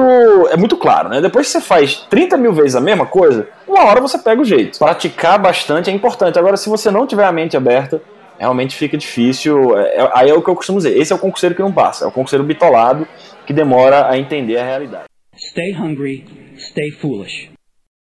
é 0.50 0.56
muito 0.56 0.76
claro, 0.76 1.08
né? 1.08 1.20
Depois 1.20 1.46
que 1.46 1.52
você 1.52 1.60
faz 1.60 1.96
30 2.08 2.36
mil 2.36 2.52
vezes 2.52 2.76
a 2.76 2.80
mesma 2.80 3.06
coisa, 3.06 3.48
uma 3.66 3.84
hora 3.84 4.00
você 4.00 4.18
pega 4.18 4.40
o 4.40 4.44
jeito. 4.44 4.78
Praticar 4.78 5.38
bastante 5.38 5.90
é 5.90 5.92
importante. 5.92 6.38
Agora, 6.38 6.56
se 6.56 6.68
você 6.68 6.90
não 6.90 7.06
tiver 7.06 7.24
a 7.24 7.32
mente 7.32 7.56
aberta, 7.56 8.00
realmente 8.38 8.76
fica 8.76 8.96
difícil. 8.96 9.78
É, 9.78 9.96
é, 9.96 10.10
aí 10.14 10.30
é 10.30 10.34
o 10.34 10.42
que 10.42 10.50
eu 10.50 10.54
costumo 10.54 10.78
dizer: 10.78 10.96
esse 10.96 11.12
é 11.12 11.16
o 11.16 11.18
concurseiro 11.18 11.54
que 11.54 11.62
não 11.62 11.72
passa, 11.72 12.04
é 12.04 12.08
o 12.08 12.12
concurseiro 12.12 12.44
bitolado 12.44 13.06
que 13.46 13.52
demora 13.52 14.08
a 14.08 14.18
entender 14.18 14.58
a 14.58 14.64
realidade. 14.64 15.04
Stay 15.36 15.74
hungry, 15.74 16.24
stay 16.58 16.90
foolish 16.90 17.50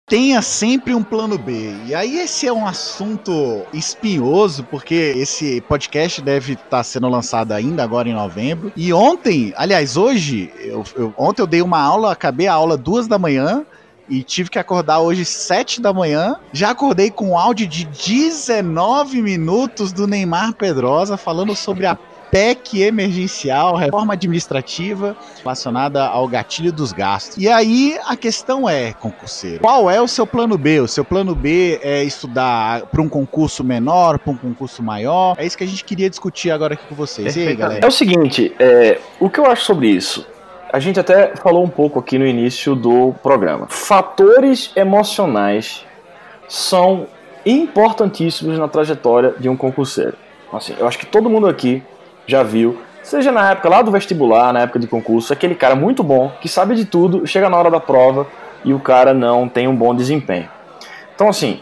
tenha 0.07 0.41
sempre 0.41 0.95
um 0.95 1.03
plano 1.03 1.37
B. 1.37 1.75
E 1.85 1.93
aí 1.93 2.17
esse 2.17 2.47
é 2.47 2.53
um 2.53 2.65
assunto 2.65 3.63
espinhoso, 3.73 4.63
porque 4.63 5.13
esse 5.17 5.59
podcast 5.61 6.21
deve 6.21 6.53
estar 6.53 6.69
tá 6.69 6.83
sendo 6.83 7.09
lançado 7.09 7.51
ainda 7.51 7.83
agora 7.83 8.07
em 8.07 8.13
novembro. 8.13 8.71
E 8.73 8.93
ontem, 8.93 9.53
aliás, 9.57 9.97
hoje, 9.97 10.49
eu, 10.59 10.85
eu, 10.95 11.13
ontem 11.17 11.41
eu 11.41 11.47
dei 11.47 11.61
uma 11.61 11.81
aula, 11.81 12.13
acabei 12.13 12.47
a 12.47 12.53
aula 12.53 12.77
duas 12.77 13.05
da 13.05 13.19
manhã. 13.19 13.65
E 14.09 14.23
tive 14.23 14.49
que 14.49 14.57
acordar 14.57 15.01
hoje 15.01 15.25
sete 15.25 15.81
da 15.81 15.91
manhã. 15.91 16.37
Já 16.53 16.69
acordei 16.69 17.11
com 17.11 17.31
um 17.31 17.37
áudio 17.37 17.67
de 17.67 17.83
19 17.83 19.21
minutos 19.21 19.91
do 19.91 20.07
Neymar 20.07 20.53
Pedrosa 20.53 21.17
falando 21.17 21.53
sobre 21.53 21.85
a 21.85 21.97
PEC 22.31 22.81
emergencial, 22.81 23.75
reforma 23.75 24.13
administrativa 24.13 25.15
relacionada 25.39 26.05
ao 26.05 26.27
gatilho 26.27 26.71
dos 26.71 26.91
gastos. 26.91 27.37
E 27.37 27.47
aí 27.47 27.97
a 28.05 28.15
questão 28.15 28.69
é, 28.69 28.93
concurseiro, 28.93 29.59
qual 29.61 29.89
é 29.89 30.01
o 30.01 30.07
seu 30.07 30.27
plano 30.27 30.57
B? 30.57 30.79
O 30.79 30.87
seu 30.87 31.05
plano 31.05 31.33
B 31.33 31.79
é 31.81 32.03
estudar 32.03 32.87
para 32.87 33.01
um 33.01 33.09
concurso 33.09 33.63
menor, 33.63 34.19
para 34.19 34.31
um 34.31 34.37
concurso 34.37 34.83
maior? 34.83 35.35
É 35.37 35.45
isso 35.45 35.57
que 35.57 35.63
a 35.63 35.67
gente 35.67 35.83
queria 35.83 36.09
discutir 36.09 36.51
agora 36.51 36.73
aqui 36.73 36.85
com 36.87 36.95
vocês. 36.95 37.35
E 37.35 37.47
aí, 37.47 37.55
galera? 37.55 37.83
É 37.83 37.87
o 37.87 37.91
seguinte, 37.91 38.53
é, 38.59 38.99
o 39.19 39.29
que 39.29 39.39
eu 39.39 39.45
acho 39.45 39.65
sobre 39.65 39.87
isso? 39.87 40.27
A 40.71 40.79
gente 40.79 40.99
até 40.99 41.35
falou 41.35 41.63
um 41.63 41.69
pouco 41.69 41.99
aqui 41.99 42.17
no 42.17 42.27
início 42.27 42.75
do 42.75 43.13
programa. 43.23 43.67
Fatores 43.69 44.71
emocionais 44.75 45.85
são 46.47 47.07
importantíssimos 47.45 48.59
na 48.59 48.67
trajetória 48.67 49.33
de 49.39 49.47
um 49.47 49.55
concurseiro. 49.55 50.17
Assim, 50.51 50.75
eu 50.77 50.87
acho 50.87 50.97
que 50.97 51.05
todo 51.05 51.29
mundo 51.29 51.47
aqui 51.47 51.81
já 52.27 52.43
viu, 52.43 52.77
seja 53.01 53.31
na 53.31 53.51
época 53.51 53.69
lá 53.69 53.81
do 53.81 53.89
vestibular, 53.89 54.51
na 54.51 54.61
época 54.61 54.79
de 54.79 54.87
concurso, 54.87 55.31
aquele 55.31 55.55
cara 55.55 55.75
muito 55.75 56.03
bom, 56.03 56.31
que 56.41 56.49
sabe 56.49 56.75
de 56.75 56.85
tudo, 56.85 57.25
chega 57.25 57.49
na 57.49 57.57
hora 57.57 57.71
da 57.71 57.79
prova 57.79 58.27
e 58.63 58.73
o 58.73 58.79
cara 58.79 59.13
não 59.13 59.47
tem 59.47 59.67
um 59.67 59.75
bom 59.75 59.95
desempenho. 59.95 60.49
Então, 61.15 61.29
assim, 61.29 61.61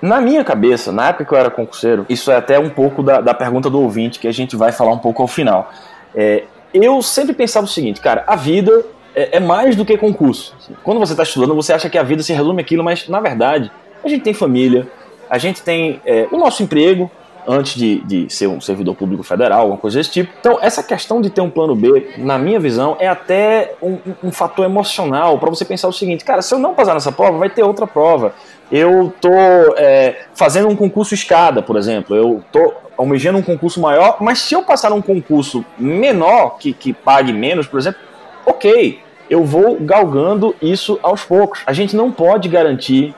na 0.00 0.20
minha 0.20 0.44
cabeça, 0.44 0.92
na 0.92 1.08
época 1.08 1.24
que 1.24 1.32
eu 1.32 1.38
era 1.38 1.50
concurseiro, 1.50 2.04
isso 2.08 2.30
é 2.30 2.36
até 2.36 2.58
um 2.58 2.68
pouco 2.68 3.02
da, 3.02 3.20
da 3.20 3.32
pergunta 3.32 3.70
do 3.70 3.80
ouvinte, 3.80 4.18
que 4.18 4.28
a 4.28 4.32
gente 4.32 4.54
vai 4.54 4.70
falar 4.70 4.92
um 4.92 4.98
pouco 4.98 5.22
ao 5.22 5.28
final. 5.28 5.70
É, 6.14 6.44
eu 6.74 7.00
sempre 7.02 7.34
pensava 7.34 7.66
o 7.66 7.68
seguinte, 7.68 8.00
cara, 8.00 8.24
a 8.26 8.36
vida 8.36 8.84
é, 9.14 9.36
é 9.36 9.40
mais 9.40 9.76
do 9.76 9.84
que 9.84 9.96
concurso. 9.96 10.54
Quando 10.82 10.98
você 10.98 11.12
está 11.12 11.22
estudando, 11.22 11.54
você 11.54 11.72
acha 11.72 11.88
que 11.88 11.96
a 11.96 12.02
vida 12.02 12.22
se 12.22 12.32
resume 12.32 12.60
aquilo, 12.60 12.82
mas 12.82 13.08
na 13.08 13.20
verdade, 13.20 13.70
a 14.04 14.08
gente 14.08 14.22
tem 14.22 14.34
família, 14.34 14.88
a 15.30 15.38
gente 15.38 15.62
tem 15.62 16.00
é, 16.04 16.26
o 16.30 16.36
nosso 16.36 16.62
emprego, 16.62 17.10
antes 17.46 17.74
de, 17.74 18.00
de 18.00 18.32
ser 18.32 18.46
um 18.46 18.60
servidor 18.60 18.94
público 18.94 19.22
federal, 19.22 19.60
alguma 19.60 19.78
coisa 19.78 19.98
desse 19.98 20.10
tipo. 20.10 20.32
Então, 20.38 20.58
essa 20.60 20.82
questão 20.82 21.20
de 21.20 21.30
ter 21.30 21.40
um 21.40 21.50
plano 21.50 21.74
B, 21.74 22.14
na 22.18 22.38
minha 22.38 22.60
visão, 22.60 22.96
é 22.98 23.08
até 23.08 23.74
um, 23.82 23.98
um 24.24 24.32
fator 24.32 24.64
emocional 24.64 25.38
para 25.38 25.50
você 25.50 25.64
pensar 25.64 25.88
o 25.88 25.92
seguinte: 25.92 26.24
cara, 26.24 26.42
se 26.42 26.54
eu 26.54 26.58
não 26.58 26.74
passar 26.74 26.94
nessa 26.94 27.12
prova, 27.12 27.38
vai 27.38 27.50
ter 27.50 27.62
outra 27.62 27.86
prova. 27.86 28.34
Eu 28.70 29.12
tô 29.20 29.30
é, 29.76 30.24
fazendo 30.34 30.68
um 30.68 30.76
concurso 30.76 31.14
escada, 31.14 31.62
por 31.62 31.76
exemplo. 31.76 32.16
Eu 32.16 32.42
tô 32.50 32.72
almejando 32.96 33.38
um 33.38 33.42
concurso 33.42 33.80
maior, 33.80 34.16
mas 34.20 34.38
se 34.38 34.54
eu 34.54 34.62
passar 34.62 34.92
um 34.92 35.02
concurso 35.02 35.64
menor, 35.78 36.56
que, 36.58 36.72
que 36.72 36.92
pague 36.92 37.32
menos, 37.32 37.66
por 37.66 37.78
exemplo, 37.78 38.00
ok. 38.46 39.00
Eu 39.30 39.44
vou 39.44 39.78
galgando 39.80 40.54
isso 40.60 40.98
aos 41.02 41.24
poucos. 41.24 41.62
A 41.66 41.72
gente 41.72 41.96
não 41.96 42.12
pode 42.12 42.50
garantir 42.50 43.14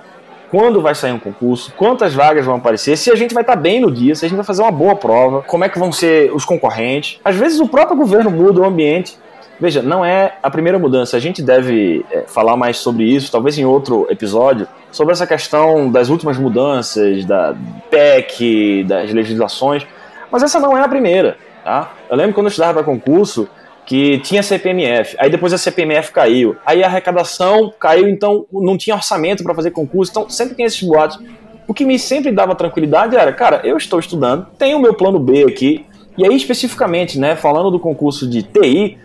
quando 0.54 0.80
vai 0.80 0.94
sair 0.94 1.10
um 1.10 1.18
concurso, 1.18 1.72
quantas 1.76 2.14
vagas 2.14 2.46
vão 2.46 2.54
aparecer, 2.54 2.96
se 2.96 3.10
a 3.10 3.16
gente 3.16 3.34
vai 3.34 3.42
estar 3.42 3.56
bem 3.56 3.80
no 3.80 3.90
dia, 3.90 4.14
se 4.14 4.24
a 4.24 4.28
gente 4.28 4.36
vai 4.36 4.44
fazer 4.44 4.62
uma 4.62 4.70
boa 4.70 4.94
prova, 4.94 5.42
como 5.42 5.64
é 5.64 5.68
que 5.68 5.80
vão 5.80 5.90
ser 5.90 6.32
os 6.32 6.44
concorrentes. 6.44 7.18
Às 7.24 7.34
vezes 7.34 7.58
o 7.58 7.66
próprio 7.66 7.96
governo 7.96 8.30
muda 8.30 8.60
o 8.60 8.64
ambiente. 8.64 9.18
Veja, 9.58 9.82
não 9.82 10.04
é 10.04 10.36
a 10.40 10.48
primeira 10.48 10.78
mudança. 10.78 11.16
A 11.16 11.20
gente 11.20 11.42
deve 11.42 12.06
é, 12.08 12.20
falar 12.28 12.56
mais 12.56 12.76
sobre 12.76 13.02
isso, 13.02 13.32
talvez 13.32 13.58
em 13.58 13.64
outro 13.64 14.06
episódio, 14.08 14.68
sobre 14.92 15.12
essa 15.12 15.26
questão 15.26 15.90
das 15.90 16.08
últimas 16.08 16.38
mudanças, 16.38 17.24
da 17.24 17.52
PEC, 17.90 18.84
das 18.84 19.12
legislações. 19.12 19.84
Mas 20.30 20.44
essa 20.44 20.60
não 20.60 20.78
é 20.78 20.84
a 20.84 20.88
primeira. 20.88 21.36
Tá? 21.64 21.90
Eu 22.08 22.16
lembro 22.16 22.32
quando 22.32 22.46
eu 22.46 22.50
estudava 22.50 22.74
para 22.74 22.84
concurso, 22.84 23.48
que 23.86 24.18
tinha 24.18 24.42
CPMF, 24.42 25.16
aí 25.18 25.30
depois 25.30 25.52
a 25.52 25.58
CPMF 25.58 26.12
caiu, 26.12 26.56
aí 26.64 26.82
a 26.82 26.86
arrecadação 26.86 27.72
caiu, 27.78 28.08
então 28.08 28.46
não 28.50 28.78
tinha 28.78 28.96
orçamento 28.96 29.42
para 29.42 29.54
fazer 29.54 29.70
concurso, 29.70 30.10
então 30.10 30.30
sempre 30.30 30.54
tem 30.54 30.64
esses 30.64 30.82
boatos. 30.82 31.18
O 31.66 31.74
que 31.74 31.84
me 31.84 31.98
sempre 31.98 32.32
dava 32.32 32.54
tranquilidade 32.54 33.16
era, 33.16 33.32
cara, 33.32 33.60
eu 33.64 33.76
estou 33.76 33.98
estudando, 33.98 34.46
tenho 34.58 34.78
o 34.78 34.80
meu 34.80 34.94
plano 34.94 35.18
B 35.18 35.44
aqui, 35.44 35.86
e 36.16 36.24
aí 36.24 36.34
especificamente, 36.34 37.18
né, 37.18 37.36
falando 37.36 37.70
do 37.70 37.78
concurso 37.78 38.28
de 38.28 38.42
TI, 38.42 38.98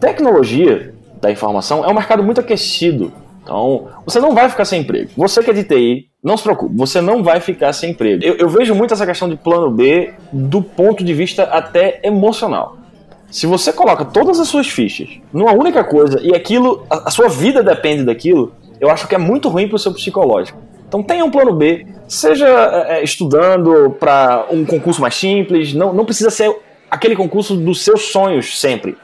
tecnologia 0.00 0.94
da 1.20 1.30
informação 1.30 1.84
é 1.84 1.88
um 1.88 1.94
mercado 1.94 2.22
muito 2.22 2.40
aquecido. 2.40 3.12
Então, 3.42 3.86
você 4.04 4.18
não 4.18 4.34
vai 4.34 4.48
ficar 4.48 4.64
sem 4.64 4.80
emprego. 4.80 5.10
Você 5.16 5.40
que 5.40 5.50
é 5.50 5.52
de 5.52 5.62
TI, 5.62 6.08
não 6.22 6.36
se 6.36 6.42
preocupe, 6.42 6.74
você 6.76 7.00
não 7.00 7.22
vai 7.22 7.38
ficar 7.38 7.72
sem 7.72 7.90
emprego. 7.90 8.24
Eu, 8.24 8.34
eu 8.36 8.48
vejo 8.48 8.74
muito 8.74 8.92
essa 8.92 9.06
questão 9.06 9.28
de 9.28 9.36
plano 9.36 9.70
B 9.70 10.12
do 10.32 10.60
ponto 10.60 11.04
de 11.04 11.14
vista 11.14 11.44
até 11.44 12.00
emocional. 12.02 12.76
Se 13.30 13.46
você 13.46 13.72
coloca 13.72 14.04
todas 14.04 14.38
as 14.38 14.48
suas 14.48 14.68
fichas 14.68 15.08
numa 15.32 15.52
única 15.52 15.82
coisa 15.82 16.20
e 16.22 16.34
aquilo, 16.34 16.86
a, 16.88 17.08
a 17.08 17.10
sua 17.10 17.28
vida 17.28 17.62
depende 17.62 18.04
daquilo, 18.04 18.52
eu 18.80 18.90
acho 18.90 19.08
que 19.08 19.14
é 19.14 19.18
muito 19.18 19.48
ruim 19.48 19.68
para 19.68 19.76
o 19.76 19.78
seu 19.78 19.92
psicológico. 19.92 20.58
Então 20.88 21.02
tenha 21.02 21.24
um 21.24 21.30
plano 21.30 21.52
B, 21.52 21.86
seja 22.06 22.46
é, 22.46 22.98
é 22.98 23.04
estudando 23.04 23.96
para 23.98 24.46
um 24.50 24.64
concurso 24.64 25.00
mais 25.00 25.14
simples, 25.14 25.72
não, 25.74 25.92
não 25.92 26.04
precisa 26.04 26.30
ser 26.30 26.54
aquele 26.90 27.16
concurso 27.16 27.56
dos 27.56 27.82
seus 27.82 28.02
sonhos 28.02 28.60
sempre. 28.60 28.96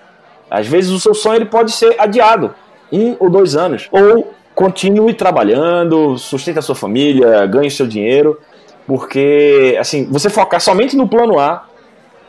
Às 0.50 0.66
vezes 0.66 0.90
o 0.90 1.00
seu 1.00 1.14
sonho 1.14 1.37
ele 1.37 1.46
pode 1.46 1.72
ser 1.72 1.96
adiado, 1.98 2.54
um 2.92 3.16
ou 3.18 3.28
dois 3.28 3.56
anos. 3.56 3.88
Ou 3.90 4.32
continue 4.54 5.14
trabalhando, 5.14 6.16
sustente 6.18 6.58
a 6.58 6.62
sua 6.62 6.74
família, 6.74 7.46
ganhe 7.46 7.70
seu 7.70 7.87
dinheiro, 7.87 8.38
porque 8.87 9.76
assim, 9.80 10.04
você 10.06 10.28
focar 10.28 10.61
somente 10.61 10.96
no 10.96 11.08
plano 11.08 11.38
A 11.38 11.66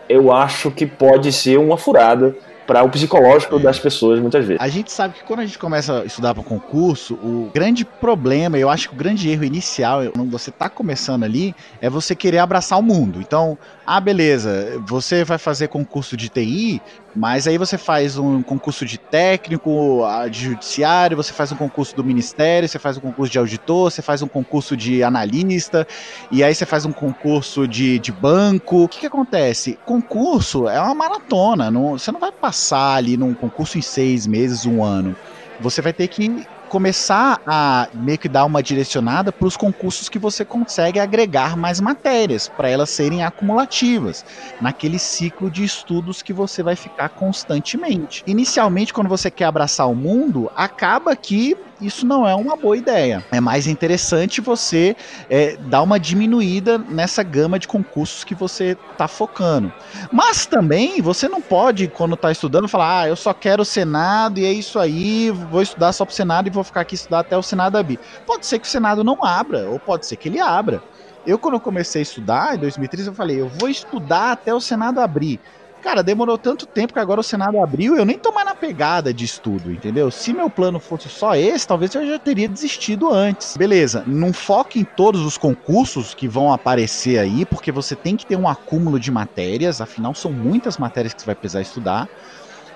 eu 0.08 0.32
acho 0.32 0.72
que 0.72 0.86
pode 0.86 1.32
ser 1.32 1.58
uma 1.58 1.78
furada 1.78 2.36
para 2.66 2.84
o 2.84 2.90
psicológico 2.90 3.60
das 3.60 3.80
pessoas 3.80 4.20
muitas 4.20 4.46
vezes. 4.46 4.62
A 4.62 4.68
gente 4.68 4.92
sabe 4.92 5.16
que 5.16 5.24
quando 5.24 5.42
a 5.42 5.46
gente 5.46 5.60
começa 5.60 6.02
a 6.02 6.06
estudar 6.06 6.34
para 6.34 6.44
concurso, 6.44 7.16
o 7.16 7.52
grande 7.54 7.84
problema, 7.86 8.58
eu 8.58 8.70
acho 8.70 8.90
que 8.90 8.96
o 8.96 8.98
grande 8.98 9.30
erro 9.30 9.44
inicial, 9.44 10.02
quando 10.14 10.32
você 10.32 10.50
está 10.50 10.70
começando 10.70 11.24
ali, 11.24 11.54
é 11.82 11.90
você 11.90 12.16
querer 12.16 12.40
abraçar 12.40 12.80
o 12.80 12.82
mundo. 12.84 13.20
Então, 13.20 13.58
ah, 13.86 14.00
beleza, 14.00 14.82
você 14.86 15.26
vai 15.26 15.38
fazer 15.38 15.68
concurso 15.68 16.16
de 16.16 16.30
TI, 16.30 16.82
mas 17.14 17.48
aí 17.48 17.58
você 17.58 17.78
faz 17.78 18.18
um 18.18 18.42
concurso 18.42 18.86
de 18.86 18.98
técnico, 18.98 20.02
de 20.32 20.46
judiciário, 20.46 21.18
você 21.18 21.34
faz 21.34 21.52
um 21.52 21.58
concurso 21.58 21.94
do 21.94 22.04
ministério, 22.04 22.68
você 22.68 22.80
faz 22.80 22.98
um 22.98 23.02
concurso 23.02 23.32
de 23.32 23.38
auditor, 23.38 23.92
você 23.92 24.02
faz 24.02 24.22
um 24.22 24.28
concurso 24.28 24.78
de 24.78 25.04
analista, 25.04 25.86
e 26.32 26.44
aí 26.44 26.56
você 26.56 26.66
faz 26.66 26.86
um 26.86 26.94
concurso 26.94 27.68
de, 27.68 28.00
de 28.00 28.12
banco. 28.12 28.84
O 28.84 28.88
que, 28.88 29.02
que 29.02 29.06
acontece? 29.06 29.78
Concurso 29.86 30.68
é 30.70 30.80
uma 30.82 30.96
maratona, 30.96 31.70
não, 31.70 31.98
você 31.98 32.12
não 32.12 32.22
vai 32.22 32.32
passar 32.32 32.96
ali 32.96 33.18
num 33.18 33.34
concurso 33.34 33.78
em 33.78 33.82
seis 33.82 34.26
meses, 34.26 34.66
um 34.66 34.82
ano. 34.82 35.14
Você 35.60 35.82
vai 35.82 35.92
ter 35.94 36.08
que 36.08 36.48
começar 36.74 37.40
a 37.46 37.88
meio 37.94 38.18
que 38.18 38.28
dar 38.28 38.46
uma 38.46 38.64
direcionada 38.64 39.32
para 39.32 39.48
os 39.48 39.56
concursos 39.56 40.10
que 40.10 40.18
você 40.18 40.44
consegue 40.44 41.00
agregar 41.00 41.56
mais 41.56 41.80
matérias, 41.80 42.48
para 42.48 42.68
elas 42.68 42.90
serem 42.90 43.22
acumulativas, 43.22 44.26
naquele 44.60 44.98
ciclo 44.98 45.52
de 45.52 45.64
estudos 45.64 46.24
que 46.24 46.34
você 46.34 46.64
vai 46.64 46.76
ficar 46.76 47.10
constantemente. 47.10 48.24
Inicialmente, 48.26 48.92
quando 48.92 49.08
você 49.08 49.30
quer 49.30 49.46
abraçar 49.46 49.88
o 49.88 49.94
mundo, 49.94 50.50
acaba 50.56 51.16
que 51.16 51.56
isso 51.86 52.06
não 52.06 52.28
é 52.28 52.34
uma 52.34 52.56
boa 52.56 52.78
ideia. 52.78 53.24
É 53.32 53.40
mais 53.40 53.68
interessante 53.68 54.42
você 54.42 54.96
é, 55.30 55.58
dar 55.58 55.82
uma 55.82 56.00
diminuída 56.00 56.78
nessa 56.78 57.24
gama 57.24 57.60
de 57.60 57.68
concursos 57.68 58.24
que 58.24 58.34
você 58.34 58.78
está 58.92 59.08
focando. 59.08 59.72
Mas 60.12 60.46
também 60.46 61.02
você 61.02 61.28
não 61.28 61.42
pode, 61.42 61.88
quando 61.88 62.16
está 62.16 62.32
estudando, 62.32 62.68
falar: 62.68 63.02
ah, 63.02 63.08
eu 63.08 63.16
só 63.16 63.34
quero 63.34 63.62
o 63.62 63.66
Senado 63.66 64.40
e 64.40 64.46
é 64.46 64.52
isso 64.52 64.80
aí, 64.80 65.32
vou 65.32 65.62
estudar 65.62 65.94
só 65.94 66.06
para 66.06 66.14
o 66.14 66.16
Senado 66.16 66.48
e 66.48 66.52
vou 66.52 66.64
ficar 66.64 66.82
aqui 66.82 66.96
estudar 66.96 67.20
até 67.20 67.38
o 67.38 67.44
Senado 67.44 67.78
abrir. 67.78 68.00
Pode 68.26 68.46
ser 68.46 68.60
que 68.60 68.68
o 68.68 68.70
Senado 68.70 69.04
não 69.04 69.24
abra, 69.24 69.70
ou 69.70 69.80
pode 69.80 70.06
ser 70.06 70.16
que 70.16 70.30
ele 70.30 70.40
abra. 70.40 70.82
Eu, 71.26 71.40
quando 71.40 71.54
eu 71.54 71.60
comecei 71.60 72.02
a 72.02 72.04
estudar, 72.04 72.56
em 72.56 72.60
2013, 72.60 73.08
eu 73.08 73.14
falei, 73.14 73.40
eu 73.40 73.48
vou 73.48 73.70
estudar 73.70 74.34
até 74.34 74.54
o 74.54 74.60
Senado 74.60 75.00
abrir. 75.00 75.40
Cara, 75.84 76.02
demorou 76.02 76.38
tanto 76.38 76.66
tempo 76.66 76.94
que 76.94 77.00
agora 77.00 77.20
o 77.20 77.24
Senado 77.24 77.62
abriu, 77.62 77.98
eu 77.98 78.06
nem 78.06 78.18
tô 78.18 78.32
mais 78.32 78.46
na 78.46 78.56
pegada 78.56 79.14
de 79.14 79.26
estudo, 79.26 79.70
entendeu? 79.70 80.10
Se 80.10 80.34
meu 80.34 80.50
plano 80.50 80.80
fosse 80.80 81.10
só 81.10 81.36
esse, 81.36 81.68
talvez 81.68 81.94
eu 81.94 82.08
já 82.08 82.18
teria 82.18 82.48
desistido 82.48 83.12
antes. 83.12 83.58
Beleza, 83.58 84.02
não 84.08 84.32
foque 84.32 84.80
em 84.80 84.86
todos 84.86 85.20
os 85.20 85.38
concursos 85.38 86.14
que 86.14 86.26
vão 86.26 86.54
aparecer 86.54 87.20
aí, 87.20 87.46
porque 87.46 87.70
você 87.70 87.98
tem 87.98 88.16
que 88.16 88.26
ter 88.26 88.38
um 88.38 88.48
acúmulo 88.48 88.98
de 88.98 89.12
matérias, 89.12 89.82
afinal 89.82 90.16
são 90.16 90.32
muitas 90.32 90.78
matérias 90.78 91.14
que 91.14 91.22
você 91.22 91.26
vai 91.26 91.36
precisar 91.36 91.62
estudar 91.62 92.10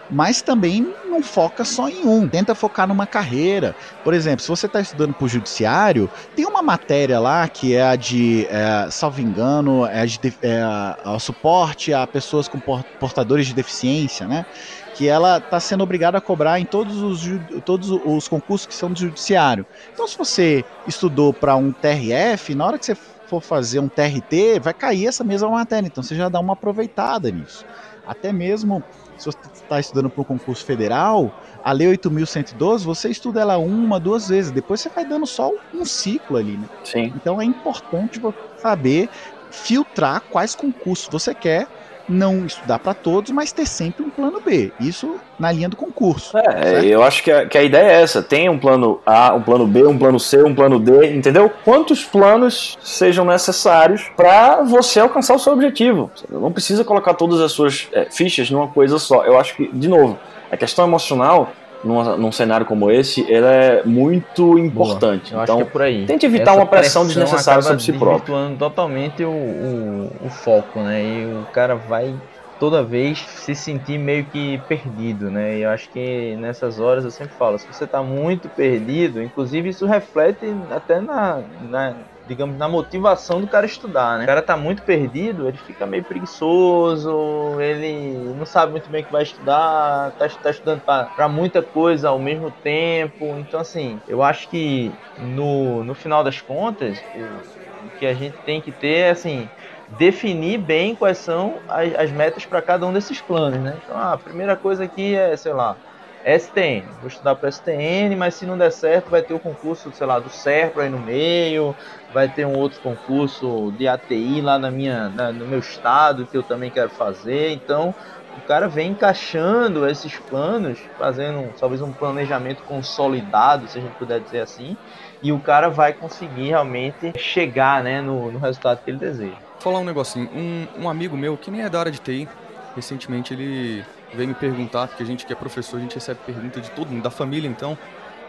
mas 0.09 0.41
também 0.41 0.93
não 1.09 1.21
foca 1.21 1.65
só 1.65 1.89
em 1.89 2.05
um, 2.05 2.27
tenta 2.27 2.55
focar 2.55 2.87
numa 2.87 3.05
carreira. 3.07 3.75
Por 4.03 4.13
exemplo, 4.13 4.41
se 4.41 4.47
você 4.47 4.65
está 4.67 4.79
estudando 4.79 5.13
para 5.13 5.25
o 5.25 5.27
judiciário, 5.27 6.09
tem 6.35 6.45
uma 6.45 6.61
matéria 6.61 7.19
lá 7.19 7.47
que 7.47 7.75
é 7.75 7.83
a 7.83 7.95
de, 7.95 8.47
é, 8.49 8.89
salvo 8.89 9.21
engano, 9.21 9.85
é 9.85 10.01
a 10.01 10.05
de 10.05 10.19
é, 10.41 10.61
a 10.61 11.17
suporte 11.19 11.93
a 11.93 12.05
pessoas 12.07 12.47
com 12.47 12.59
portadores 12.59 13.47
de 13.47 13.53
deficiência, 13.53 14.27
né? 14.27 14.45
Que 14.93 15.07
ela 15.07 15.37
está 15.37 15.59
sendo 15.59 15.83
obrigada 15.83 16.17
a 16.17 16.21
cobrar 16.21 16.59
em 16.59 16.65
todos 16.65 17.01
os, 17.01 17.21
todos 17.63 17.89
os 17.89 18.27
concursos 18.27 18.65
que 18.65 18.73
são 18.73 18.91
do 18.91 18.99
judiciário. 18.99 19.65
Então, 19.93 20.07
se 20.07 20.17
você 20.17 20.65
estudou 20.85 21.33
para 21.33 21.55
um 21.55 21.71
TRF, 21.71 22.55
na 22.55 22.65
hora 22.65 22.79
que 22.79 22.85
você 22.85 22.95
for 22.95 23.41
fazer 23.41 23.79
um 23.79 23.89
TRT, 23.89 24.59
vai 24.61 24.73
cair 24.73 25.07
essa 25.07 25.23
mesma 25.23 25.49
matéria. 25.49 25.87
Então, 25.87 26.01
você 26.01 26.15
já 26.15 26.29
dá 26.29 26.39
uma 26.39 26.53
aproveitada 26.53 27.29
nisso. 27.29 27.65
Até 28.05 28.31
mesmo 28.31 28.83
se 29.17 29.25
você 29.25 29.37
está 29.67 29.79
estudando 29.79 30.09
para 30.09 30.21
um 30.21 30.25
concurso 30.25 30.65
federal, 30.65 31.31
a 31.63 31.71
Lei 31.71 31.87
8.112, 31.95 32.79
você 32.79 33.09
estuda 33.09 33.41
ela 33.41 33.57
uma, 33.57 33.99
duas 33.99 34.29
vezes, 34.29 34.51
depois 34.51 34.81
você 34.81 34.89
vai 34.89 35.05
dando 35.05 35.25
só 35.25 35.51
um 35.73 35.85
ciclo 35.85 36.37
ali, 36.37 36.57
né? 36.57 36.67
Sim. 36.83 37.13
Então 37.15 37.41
é 37.41 37.45
importante 37.45 38.19
você 38.19 38.37
saber 38.57 39.09
filtrar 39.51 40.21
quais 40.29 40.55
concursos 40.55 41.07
você 41.11 41.33
quer 41.33 41.67
não 42.07 42.45
estudar 42.45 42.79
para 42.79 42.93
todos, 42.93 43.31
mas 43.31 43.51
ter 43.51 43.65
sempre 43.65 44.03
um 44.03 44.09
plano 44.09 44.41
B. 44.41 44.71
Isso 44.79 45.15
na 45.39 45.51
linha 45.51 45.69
do 45.69 45.75
concurso. 45.75 46.37
É, 46.37 46.43
certo? 46.43 46.85
eu 46.85 47.03
acho 47.03 47.23
que 47.23 47.31
a, 47.31 47.45
que 47.45 47.57
a 47.57 47.63
ideia 47.63 47.91
é 47.91 48.01
essa: 48.01 48.21
tem 48.21 48.49
um 48.49 48.57
plano 48.57 48.99
A, 49.05 49.33
um 49.33 49.41
plano 49.41 49.67
B, 49.67 49.85
um 49.85 49.97
plano 49.97 50.19
C, 50.19 50.43
um 50.43 50.55
plano 50.55 50.79
D, 50.79 51.15
entendeu? 51.15 51.51
Quantos 51.63 52.03
planos 52.03 52.77
sejam 52.81 53.25
necessários 53.25 54.09
para 54.15 54.63
você 54.63 54.99
alcançar 54.99 55.35
o 55.35 55.39
seu 55.39 55.53
objetivo? 55.53 56.09
Você 56.15 56.25
não 56.31 56.51
precisa 56.51 56.83
colocar 56.83 57.13
todas 57.13 57.41
as 57.41 57.51
suas 57.51 57.87
é, 57.91 58.07
fichas 58.09 58.49
numa 58.49 58.67
coisa 58.67 58.97
só. 58.99 59.25
Eu 59.25 59.37
acho 59.39 59.55
que, 59.55 59.67
de 59.67 59.87
novo, 59.87 60.17
a 60.51 60.57
questão 60.57 60.85
emocional 60.85 61.51
num, 61.83 62.17
num 62.17 62.31
cenário 62.31 62.65
como 62.65 62.89
esse, 62.91 63.31
ela 63.31 63.51
é 63.51 63.83
muito 63.83 64.57
importante. 64.57 65.31
Boa, 65.31 65.43
então, 65.43 65.61
é 65.61 65.65
por 65.65 65.81
aí. 65.81 66.05
tente 66.05 66.25
evitar 66.25 66.51
Essa 66.51 66.59
uma 66.59 66.65
pressão, 66.65 67.03
pressão 67.03 67.07
desnecessária 67.07 67.61
sobre 67.61 67.81
si 67.81 67.93
próprio. 67.93 68.55
totalmente 68.57 69.23
o, 69.23 69.29
o, 69.29 70.11
o 70.25 70.29
foco, 70.29 70.79
né? 70.79 71.03
E 71.03 71.25
o 71.25 71.45
cara 71.51 71.75
vai 71.75 72.15
toda 72.59 72.83
vez 72.83 73.19
se 73.19 73.53
sentir 73.53 73.97
meio 73.97 74.25
que 74.25 74.57
perdido, 74.67 75.29
né? 75.29 75.57
E 75.57 75.61
eu 75.61 75.69
acho 75.69 75.89
que 75.89 76.35
nessas 76.37 76.79
horas 76.79 77.03
eu 77.03 77.11
sempre 77.11 77.33
falo, 77.37 77.57
se 77.57 77.67
você 77.71 77.83
está 77.83 78.01
muito 78.01 78.49
perdido, 78.49 79.21
inclusive 79.21 79.69
isso 79.69 79.85
reflete 79.85 80.45
até 80.71 80.99
na, 80.99 81.41
na 81.69 81.93
digamos, 82.27 82.57
na 82.57 82.67
motivação 82.69 83.41
do 83.41 83.47
cara 83.47 83.65
estudar, 83.65 84.17
né? 84.17 84.23
O 84.25 84.27
cara 84.27 84.41
tá 84.43 84.57
muito 84.57 84.83
perdido, 84.83 85.47
ele 85.47 85.57
fica 85.57 85.87
meio 85.87 86.05
preguiçoso, 86.05 87.59
ele 87.61 88.33
não 88.35 88.45
sabe 88.45 88.71
muito 88.71 88.89
bem 88.91 89.01
o 89.03 89.05
que 89.05 89.11
vai 89.11 89.23
estudar, 89.23 90.11
tá, 90.17 90.27
tá 90.41 90.49
estudando 90.51 90.81
para 90.83 91.29
muita 91.29 91.63
coisa 91.63 92.09
ao 92.09 92.19
mesmo 92.19 92.51
tempo. 92.51 93.37
Então, 93.39 93.59
assim, 93.59 94.01
eu 94.05 94.21
acho 94.23 94.49
que 94.49 94.99
no, 95.15 95.83
no 95.83 95.95
final 95.95 96.23
das 96.23 96.41
contas, 96.41 97.05
o 97.13 97.91
que 97.95 98.05
a 98.05 98.13
gente 98.13 98.39
tem 98.43 98.61
que 98.61 98.71
ter 98.71 98.87
é, 98.97 99.09
assim, 99.11 99.51
definir 99.87 100.57
bem 100.59 100.95
quais 100.95 101.19
são 101.19 101.63
as, 101.67 101.93
as 101.95 102.11
metas 102.11 102.45
para 102.45 102.61
cada 102.61 102.85
um 102.87 102.93
desses 102.93 103.21
planos, 103.21 103.61
né? 103.61 103.79
Então, 103.81 103.95
a 103.97 104.17
primeira 104.17 104.57
coisa 104.57 104.83
aqui 104.83 105.15
é, 105.15 105.35
sei 105.37 105.53
lá, 105.53 105.79
STN. 106.23 106.95
Vou 106.99 107.07
estudar 107.07 107.35
para 107.35 107.49
STN, 107.49 108.15
mas 108.15 108.35
se 108.35 108.45
não 108.45 108.57
der 108.57 108.71
certo, 108.71 109.09
vai 109.09 109.23
ter 109.23 109.33
o 109.33 109.39
concurso, 109.39 109.91
sei 109.93 110.05
lá, 110.07 110.19
do 110.19 110.29
SERPRO 110.29 110.81
aí 110.81 110.89
no 110.89 110.99
meio, 110.99 111.75
vai 112.13 112.27
ter 112.27 112.45
um 112.45 112.57
outro 112.57 112.79
concurso 112.81 113.73
de 113.77 113.87
ATI 113.87 114.41
lá 114.41 114.57
na 114.57 114.71
minha, 114.71 115.09
na, 115.09 115.31
no 115.31 115.45
meu 115.45 115.59
estado 115.59 116.25
que 116.25 116.37
eu 116.37 116.43
também 116.43 116.69
quero 116.69 116.89
fazer. 116.89 117.51
Então, 117.51 117.93
o 118.37 118.41
cara 118.47 118.67
vem 118.67 118.91
encaixando 118.91 119.87
esses 119.87 120.15
planos, 120.17 120.79
fazendo 120.97 121.53
talvez 121.59 121.81
um 121.81 121.91
planejamento 121.91 122.63
consolidado, 122.63 123.67
se 123.67 123.79
a 123.79 123.81
gente 123.81 123.95
puder 123.95 124.19
dizer 124.19 124.41
assim, 124.41 124.77
e 125.21 125.31
o 125.31 125.39
cara 125.39 125.69
vai 125.69 125.93
conseguir 125.93 126.49
realmente 126.49 127.13
chegar 127.17 127.83
né, 127.83 127.99
no, 127.99 128.31
no 128.31 128.39
resultado 128.39 128.83
que 128.83 128.91
ele 128.91 128.99
deseja. 128.99 129.35
Vou 129.53 129.61
falar 129.61 129.79
um 129.79 129.85
negocinho. 129.85 130.29
Um, 130.33 130.83
um 130.83 130.89
amigo 130.89 131.17
meu, 131.17 131.35
que 131.35 131.49
nem 131.49 131.61
é 131.63 131.69
da 131.69 131.79
área 131.79 131.91
de 131.91 131.99
TI, 131.99 132.27
recentemente 132.75 133.33
ele 133.33 133.83
veio 134.13 134.27
me 134.27 134.35
perguntar, 134.35 134.87
porque 134.87 135.03
a 135.03 135.05
gente 135.05 135.25
que 135.25 135.33
é 135.33 135.35
professor, 135.35 135.77
a 135.77 135.79
gente 135.79 135.95
recebe 135.95 136.19
pergunta 136.25 136.61
de 136.61 136.69
todo 136.71 136.89
mundo, 136.89 137.03
da 137.03 137.09
família 137.09 137.47
então, 137.47 137.77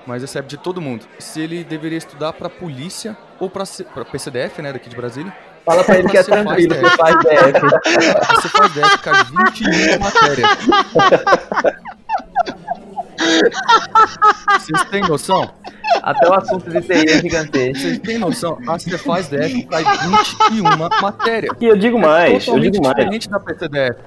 mas 0.08 0.22
recebe 0.22 0.48
de 0.48 0.56
todo 0.56 0.80
mundo. 0.80 1.04
Se 1.18 1.38
ele 1.38 1.62
deveria 1.62 1.98
estudar 1.98 2.32
para 2.32 2.48
polícia 2.48 3.14
ou 3.38 3.50
para 3.50 3.64
PCDF, 4.10 4.62
né, 4.62 4.72
daqui 4.72 4.88
de 4.88 4.96
Brasília. 4.96 5.30
Fala 5.66 5.84
pra 5.84 5.98
ele 5.98 6.08
que 6.08 6.16
é 6.16 6.22
tranquilo, 6.22 6.74
você 6.74 6.96
faz 6.96 7.16
DF. 7.18 7.60
Você 8.34 8.48
faz 8.48 8.72
DF, 8.72 8.98
cara, 9.02 9.24
21 9.24 9.98
matérias. 10.00 10.48
Vocês 14.58 14.84
têm 14.90 15.02
noção? 15.02 15.52
Até 16.02 16.26
o 16.26 16.32
assunto 16.32 16.70
de 16.70 16.80
TI 16.80 17.10
é 17.10 17.20
gigantesco. 17.20 17.82
Vocês 17.82 17.98
têm 17.98 18.16
noção? 18.16 18.58
A 18.66 18.78
Cefaz 18.78 19.28
DF 19.28 19.64
cai 19.64 19.84
21 20.48 20.62
matérias. 21.02 21.54
E 21.60 21.66
eu 21.66 21.76
digo 21.76 21.98
mais, 21.98 22.48
é 22.48 22.50
eu 22.50 22.58
digo 22.58 22.82
mais. 22.82 22.96
diferente 22.96 23.28
da 23.28 23.38
PCDF. 23.38 23.98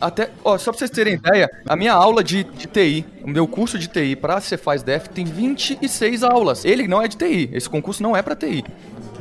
Até, 0.00 0.30
ó, 0.44 0.56
só 0.56 0.70
pra 0.70 0.78
vocês 0.78 0.90
terem 0.90 1.14
ideia, 1.14 1.50
a 1.68 1.76
minha 1.76 1.92
aula 1.92 2.24
de, 2.24 2.44
de 2.44 2.66
TI, 2.66 3.04
o 3.22 3.28
meu 3.28 3.46
curso 3.46 3.78
de 3.78 3.86
TI 3.86 4.16
pra 4.16 4.40
Cefaz 4.40 4.82
DF 4.82 5.10
tem 5.10 5.24
26 5.24 6.22
aulas. 6.22 6.64
Ele 6.64 6.88
não 6.88 7.02
é 7.02 7.08
de 7.08 7.16
TI, 7.16 7.50
esse 7.52 7.68
concurso 7.68 8.02
não 8.02 8.16
é 8.16 8.22
pra 8.22 8.34
TI. 8.34 8.64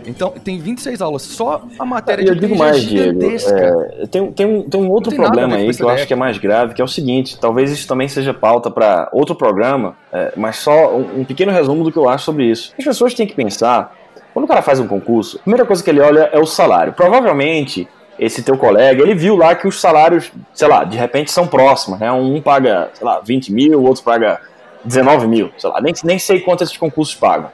Então, 0.06 0.32
tem 0.32 0.58
26 0.58 1.02
aulas. 1.02 1.22
Só 1.22 1.64
a 1.78 1.86
matéria 1.86 2.24
de 2.24 2.32
eu 2.32 2.36
digo 2.36 2.58
mais, 2.58 2.82
Diego, 2.82 3.22
é, 3.24 4.08
tem, 4.08 4.32
tem, 4.32 4.46
um, 4.46 4.64
tem 4.64 4.82
um 4.82 4.90
outro 4.90 5.12
tem 5.12 5.20
problema 5.20 5.56
aí 5.56 5.74
que 5.74 5.84
eu 5.84 5.90
acho 5.90 6.08
que 6.08 6.14
é 6.14 6.16
mais 6.16 6.38
grave, 6.38 6.74
que 6.74 6.82
é 6.82 6.86
o 6.86 6.88
seguinte, 6.88 7.38
talvez 7.40 7.72
isso 7.72 7.88
também 7.88 8.08
seja 8.08 8.34
pauta 8.34 8.72
para 8.72 9.10
outro 9.12 9.36
programa, 9.36 9.96
é, 10.12 10.34
mas 10.36 10.58
só 10.58 10.96
um, 10.96 11.22
um, 11.22 11.26
pequeno 11.26 11.52
resumo 11.52 11.84
do 11.84 11.92
que 11.92 11.98
eu 11.98 12.10
acho 12.10 12.26
sobre 12.26 12.46
isso. 12.46 12.74
As 12.78 12.84
pessoas 12.84 13.14
têm 13.14 13.28
que 13.28 13.36
pensar, 13.36 13.96
quando 14.34 14.46
o 14.46 14.48
cara 14.48 14.62
faz 14.62 14.80
um 14.80 14.88
concurso, 14.88 15.38
a 15.38 15.42
primeira 15.42 15.66
coisa 15.66 15.84
que 15.84 15.90
ele 15.90 16.00
olha 16.00 16.30
é 16.32 16.40
o 16.40 16.46
salário. 16.46 16.94
Provavelmente, 16.94 17.88
esse 18.20 18.44
teu 18.44 18.58
colega, 18.58 19.02
ele 19.02 19.16
viu 19.16 19.36
lá 19.36 19.56
que 19.56 19.68
os 19.68 19.80
salários, 19.80 20.32
sei 20.54 20.68
lá, 20.68 20.84
de 20.84 20.98
repente 20.98 21.32
são 21.32 21.48
próximos, 21.48 22.00
né? 22.00 22.12
Um 22.12 22.42
paga, 22.42 22.90
sei 22.94 23.06
lá, 23.06 23.22
20 23.24 23.54
mil, 23.54 23.80
o 23.80 23.84
outro 23.84 24.04
paga 24.04 24.42
19 24.84 25.28
mil, 25.28 25.52
sei 25.58 25.70
lá, 25.70 25.82
nem, 25.82 25.94
nem 26.04 26.20
sei 26.20 26.42
quanto 26.42 26.64
esses 26.64 26.78
concursos 26.78 27.16
pagam. 27.16 27.50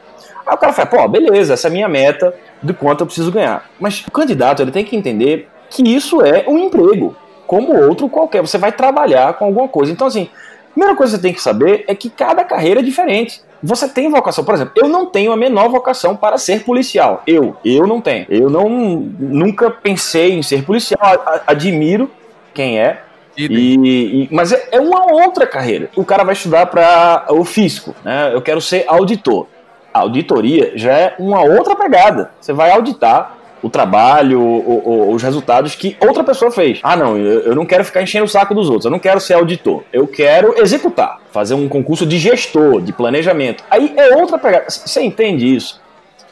Aí 0.45 0.53
o 0.53 0.57
cara 0.57 0.74
fala, 0.74 0.88
pô, 0.88 1.07
beleza, 1.07 1.53
essa 1.53 1.68
é 1.68 1.70
a 1.70 1.72
minha 1.72 1.88
meta 1.88 2.34
do 2.61 2.74
quanto 2.74 3.01
eu 3.01 3.05
preciso 3.05 3.32
ganhar. 3.32 3.70
Mas 3.80 4.05
o 4.07 4.11
candidato 4.11 4.61
ele 4.61 4.72
tem 4.72 4.86
que 4.86 4.95
entender 4.95 5.49
que 5.70 5.84
isso 5.84 6.22
é 6.22 6.45
um 6.47 6.57
emprego, 6.59 7.16
como 7.47 7.76
outro 7.76 8.07
qualquer. 8.07 8.41
Você 8.41 8.57
vai 8.57 8.72
trabalhar 8.72 9.34
com 9.34 9.45
alguma 9.45 9.68
coisa. 9.68 9.91
Então, 9.91 10.05
assim, 10.05 10.30
a 10.70 10.72
primeira 10.72 10.95
coisa 10.95 11.13
que 11.13 11.22
você 11.22 11.28
tem 11.28 11.34
que 11.34 11.41
saber 11.41 11.84
é 11.88 11.95
que 11.95 12.09
cada 12.09 12.43
carreira 12.43 12.80
é 12.80 12.84
diferente. 12.84 13.41
Você 13.66 13.89
tem 13.89 14.09
vocação, 14.09 14.43
por 14.43 14.53
exemplo, 14.53 14.74
eu 14.76 14.88
não 14.88 15.07
tenho 15.07 15.32
a 15.32 15.38
menor 15.38 15.70
vocação 15.70 16.16
para 16.16 16.38
ser 16.38 16.63
policial. 16.63 17.24
Eu, 17.26 17.55
eu 17.66 17.88
não 17.88 17.99
tenho. 17.99 18.26
Eu 18.30 18.49
não 18.49 18.70
nunca 18.70 19.72
pensei 19.72 20.34
em 20.34 20.43
ser 20.43 20.63
policial. 20.63 20.99
Admiro 21.47 22.09
quem 22.53 22.80
é, 22.80 23.01
e, 23.36 23.47
e, 23.49 24.30
mas 24.32 24.51
é, 24.51 24.70
é, 24.72 24.80
uma 24.80 25.11
outra 25.11 25.45
carreira. 25.45 25.89
O 25.95 26.05
cara 26.05 26.24
vai 26.24 26.34
estudar 26.34 26.68
para 26.68 27.26
o 27.30 27.43
fisco, 27.43 27.95
né? 28.03 28.32
Eu 28.34 28.41
quero 28.41 28.61
ser 28.61 28.86
auditor 28.88 29.47
auditoria 29.95 30.74
já 30.76 30.91
é 30.91 31.16
uma 31.18 31.41
outra 31.41 31.76
pegada. 31.76 32.32
Você 32.39 32.51
vai 32.51 32.72
auditar 32.72 33.34
o 33.66 33.70
trabalho, 33.70 34.39
o, 34.39 35.09
o, 35.09 35.11
os 35.11 35.24
resultados 35.24 35.74
que 35.74 35.97
outra 35.99 36.24
pessoa 36.24 36.51
fez. 36.51 36.80
Ah, 36.84 36.95
não, 36.95 37.18
eu, 37.18 37.39
eu, 37.39 37.55
não 37.55 37.66
quero 37.66 37.84
ficar 37.84 38.03
enchendo 38.03 38.26
o 38.26 38.28
saco 38.28 38.53
dos 38.53 38.68
outros, 38.68 38.86
eu 38.86 38.91
não 38.91 38.99
quero 38.99 39.20
ser 39.20 39.34
auditor, 39.34 39.82
eu 39.91 40.05
quero 40.05 40.53
executar, 40.61 41.20
fazer 41.32 41.55
um 41.55 41.68
concurso 41.68 42.05
de 42.05 42.20
gestor, 42.20 42.80
de 42.80 42.93
planejamento. 42.93 43.63
Aí 43.72 43.91
é 43.97 44.16
outra 44.18 44.38
pegada. 44.38 44.66
Você 44.70 45.01
entende 45.01 45.55
isso? 45.55 45.82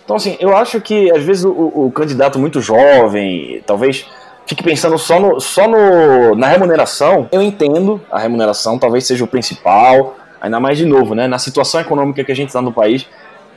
Então, 0.06 0.16
assim, 0.16 0.38
eu 0.40 0.56
acho 0.56 0.80
que 0.80 1.10
às 1.12 1.24
vezes 1.24 1.44
o, 1.44 1.50
o 1.88 1.92
candidato 1.92 2.38
muito 2.38 2.62
jovem, 2.62 3.64
talvez 3.66 4.06
fique 4.46 4.62
pensando 4.62 5.00
só, 5.00 5.20
no, 5.20 5.40
só 5.40 5.68
no, 5.68 6.36
na 6.36 6.50
remuneração. 6.50 7.28
Eu 7.32 7.42
entendo, 7.42 8.00
a 8.12 8.20
remuneração 8.20 8.78
talvez 8.78 9.08
seja 9.08 9.24
o 9.24 9.28
principal, 9.28 10.18
ainda 10.40 10.60
mais 10.60 10.78
de 10.78 10.86
novo, 10.86 11.16
né? 11.16 11.28
Na 11.28 11.40
situação 11.40 11.82
econômica 11.82 12.24
que 12.24 12.32
a 12.32 12.36
gente 12.36 12.50
está 12.50 12.62
no 12.62 12.72
país, 12.72 13.08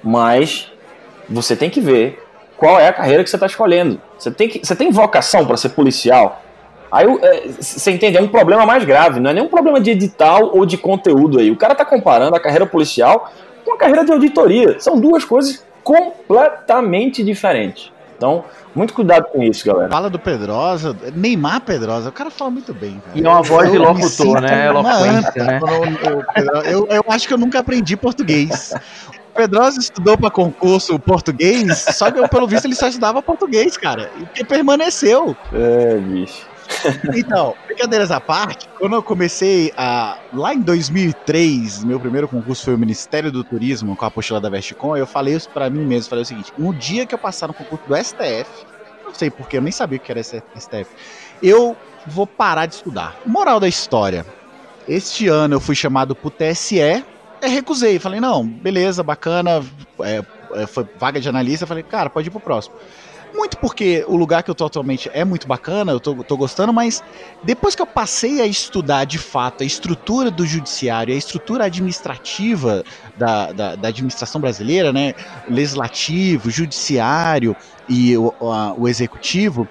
mas 0.03 0.73
você 1.29 1.55
tem 1.55 1.69
que 1.69 1.81
ver 1.81 2.26
qual 2.57 2.81
é 2.81 2.89
a 2.89 2.93
carreira 2.93 3.23
que 3.23 3.31
você 3.31 3.37
está 3.37 3.47
escolhendo. 3.47 4.01
Você 4.19 4.31
tem, 4.31 4.49
que, 4.49 4.65
você 4.65 4.75
tem 4.75 4.91
vocação 4.91 5.47
para 5.47 5.57
ser 5.57 5.71
policial? 5.71 6.43
Aí 6.91 7.07
é, 7.07 7.49
você 7.61 7.91
entende? 7.91 8.17
É 8.17 8.23
um 8.23 8.29
problema 8.29 8.65
mais 8.65 8.85
grave, 8.85 9.21
não 9.21 9.31
é 9.31 9.35
nem 9.35 9.43
um 9.43 9.49
problema 9.49 9.81
de 9.81 9.91
edital 9.91 10.51
ou 10.57 10.65
de 10.65 10.79
conteúdo 10.79 11.39
aí. 11.39 11.51
O 11.51 11.57
cara 11.57 11.73
está 11.73 11.85
comparando 11.85 12.35
a 12.37 12.41
carreira 12.41 12.67
policial 12.67 13.31
com 13.65 13.75
a 13.75 13.79
carreira 13.79 14.05
de 14.05 14.13
auditoria. 14.13 14.79
São 14.81 14.99
duas 14.99 15.25
coisas 15.25 15.65
completamente 15.83 17.23
diferentes. 17.23 17.93
Então, 18.17 18.45
muito 18.75 18.95
cuidado 18.95 19.27
com 19.27 19.43
isso, 19.43 19.65
galera. 19.67 19.91
Fala 19.91 20.09
do 20.09 20.19
Pedrosa, 20.19 20.97
Neymar 21.15 21.61
Pedrosa, 21.61 22.09
o 22.09 22.13
cara 22.13 22.31
fala 22.31 22.51
muito 22.51 22.73
bem, 22.73 23.01
cara. 23.05 23.19
E 23.19 23.25
é 23.25 23.29
uma 23.29 23.43
voz 23.43 23.71
de 23.71 23.77
locutor, 23.77 24.41
né? 24.41 24.67
Eloquência, 24.67 25.45
né? 25.45 25.61
Eu, 26.65 26.87
eu 26.89 27.05
acho 27.09 27.29
que 27.29 27.35
eu 27.35 27.39
nunca 27.39 27.59
aprendi 27.59 27.97
português. 27.97 28.75
Pedrosa 29.37 29.79
estudou 29.79 30.17
para 30.17 30.31
concurso 30.31 30.99
português, 30.99 31.85
só 31.93 32.11
que 32.11 32.27
pelo 32.29 32.49
visto 32.49 32.65
ele 32.65 32.75
só 32.75 32.89
estudava 32.89 33.23
português, 33.23 33.77
cara. 33.77 34.11
E 34.19 34.27
que 34.27 34.45
permaneceu. 34.45 35.37
É, 35.53 35.97
bicho. 35.99 36.47
Então, 37.15 37.55
brincadeiras 37.67 38.11
à 38.11 38.21
parte, 38.21 38.69
quando 38.79 38.95
eu 38.95 39.03
comecei 39.03 39.73
a. 39.77 40.19
Lá 40.33 40.55
em 40.55 40.61
2003, 40.61 41.85
meu 41.85 42.01
primeiro 42.01 42.29
concurso 42.29 42.65
foi 42.65 42.75
o 42.75 42.79
Ministério 42.79 43.31
do 43.31 43.45
Turismo, 43.45 43.97
com 43.97 44.05
a 44.05 44.09
apostila 44.09 44.41
da 44.41 44.49
Vestcom, 44.49 44.97
eu 44.97 45.07
falei 45.07 45.35
isso 45.35 45.49
pra 45.51 45.71
mim 45.71 45.85
mesmo. 45.85 46.11
Falei 46.11 46.23
o 46.23 46.27
seguinte: 46.27 46.53
no 46.59 46.75
dia 46.75 47.07
que 47.07 47.15
eu 47.15 47.19
passar 47.19 47.47
no 47.47 47.55
concurso 47.55 47.85
do 47.87 47.97
STF, 47.97 48.51
não 49.05 49.15
sei 49.15 49.31
porque, 49.31 49.59
eu 49.59 49.63
nem 49.63 49.73
sabia 49.73 49.99
o 49.99 50.01
que 50.01 50.11
era 50.11 50.23
STF, 50.23 50.87
eu 51.43 51.77
vou 52.07 52.27
parar 52.27 52.67
de 52.67 52.75
estudar. 52.75 53.17
Moral 53.25 53.61
da 53.61 53.69
história: 53.69 54.27
este 54.89 55.29
ano 55.29 55.55
eu 55.55 55.61
fui 55.61 55.75
chamado 55.75 56.15
pro 56.15 56.31
TSE, 56.31 57.05
recusei. 57.43 57.99
Falei, 57.99 58.21
não, 58.21 58.47
beleza, 58.47 59.03
bacana, 59.03 59.65
é, 60.01 60.23
é, 60.53 60.67
foi 60.67 60.87
vaga 60.99 61.21
de 61.21 61.29
analista. 61.29 61.67
Falei, 61.67 61.83
cara, 61.83 62.11
pode 62.11 62.29
ir 62.29 62.31
pro 62.31 62.41
próximo. 62.41 62.75
Muito 63.35 63.59
porque 63.59 64.03
o 64.09 64.17
lugar 64.17 64.43
que 64.43 64.51
eu 64.51 64.55
tô 64.55 64.65
atualmente 64.65 65.11
é 65.13 65.23
muito 65.25 65.47
bacana, 65.47 65.93
eu 65.93 66.01
tô, 66.01 66.15
tô 66.25 66.37
gostando, 66.39 66.73
mas 66.73 67.05
depois 67.43 67.75
que 67.75 67.83
eu 67.83 67.87
passei 67.87 68.41
a 68.41 68.47
estudar 68.47 69.05
de 69.05 69.19
fato 69.19 69.63
a 69.63 69.67
estrutura 69.67 70.31
do 70.31 70.47
judiciário, 70.47 71.13
a 71.13 71.17
estrutura 71.17 71.65
administrativa 71.65 72.83
da, 73.15 73.53
da, 73.53 73.75
da 73.77 73.89
administração 73.89 74.41
brasileira, 74.41 74.91
né? 74.91 75.15
Legislativo, 75.51 76.51
judiciário 76.51 77.55
e 77.87 78.17
o, 78.17 78.33
a, 78.41 78.73
o 78.73 78.89
executivo, 78.89 79.69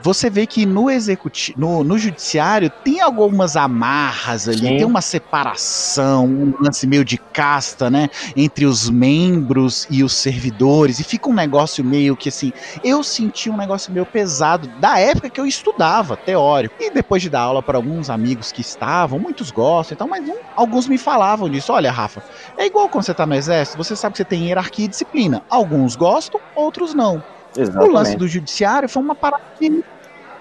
você 0.00 0.30
vê 0.30 0.46
que 0.46 0.64
no 0.64 0.88
executivo, 0.90 1.58
no, 1.58 1.84
no 1.84 1.98
judiciário 1.98 2.70
tem 2.84 3.00
algumas 3.00 3.56
amarras 3.56 4.48
ali, 4.48 4.58
Sim. 4.58 4.76
tem 4.76 4.84
uma 4.84 5.00
separação, 5.00 6.26
um 6.26 6.54
lance 6.60 6.86
meio 6.86 7.04
de 7.04 7.18
casta, 7.18 7.90
né, 7.90 8.08
entre 8.36 8.64
os 8.64 8.88
membros 8.88 9.86
e 9.90 10.04
os 10.04 10.14
servidores, 10.14 10.98
e 11.00 11.04
fica 11.04 11.28
um 11.28 11.34
negócio 11.34 11.84
meio 11.84 12.16
que 12.16 12.28
assim, 12.28 12.52
eu 12.82 13.02
senti 13.02 13.50
um 13.50 13.56
negócio 13.56 13.92
meio 13.92 14.06
pesado 14.06 14.68
da 14.80 14.98
época 14.98 15.30
que 15.30 15.40
eu 15.40 15.46
estudava 15.46 16.16
teórico. 16.16 16.74
E 16.80 16.90
depois 16.90 17.22
de 17.22 17.28
dar 17.28 17.40
aula 17.40 17.62
para 17.62 17.76
alguns 17.76 18.10
amigos 18.10 18.52
que 18.52 18.60
estavam, 18.60 19.18
muitos 19.18 19.50
gostam, 19.50 19.94
então, 19.94 20.08
mas 20.08 20.26
um, 20.28 20.34
alguns 20.56 20.86
me 20.86 20.98
falavam 20.98 21.48
disso. 21.48 21.72
Olha, 21.72 21.90
Rafa, 21.90 22.22
é 22.56 22.66
igual 22.66 22.88
quando 22.88 23.04
você 23.04 23.14
tá 23.14 23.26
no 23.26 23.34
exército, 23.34 23.76
você 23.76 23.96
sabe 23.96 24.12
que 24.12 24.18
você 24.18 24.24
tem 24.24 24.46
hierarquia 24.46 24.84
e 24.84 24.88
disciplina. 24.88 25.42
Alguns 25.48 25.96
gostam, 25.96 26.40
outros 26.54 26.94
não. 26.94 27.22
Exatamente. 27.58 27.90
O 27.90 27.92
lance 27.92 28.16
do 28.16 28.28
judiciário 28.28 28.88
foi 28.88 29.02
uma 29.02 29.14
parada 29.14 29.42
que, 29.58 29.84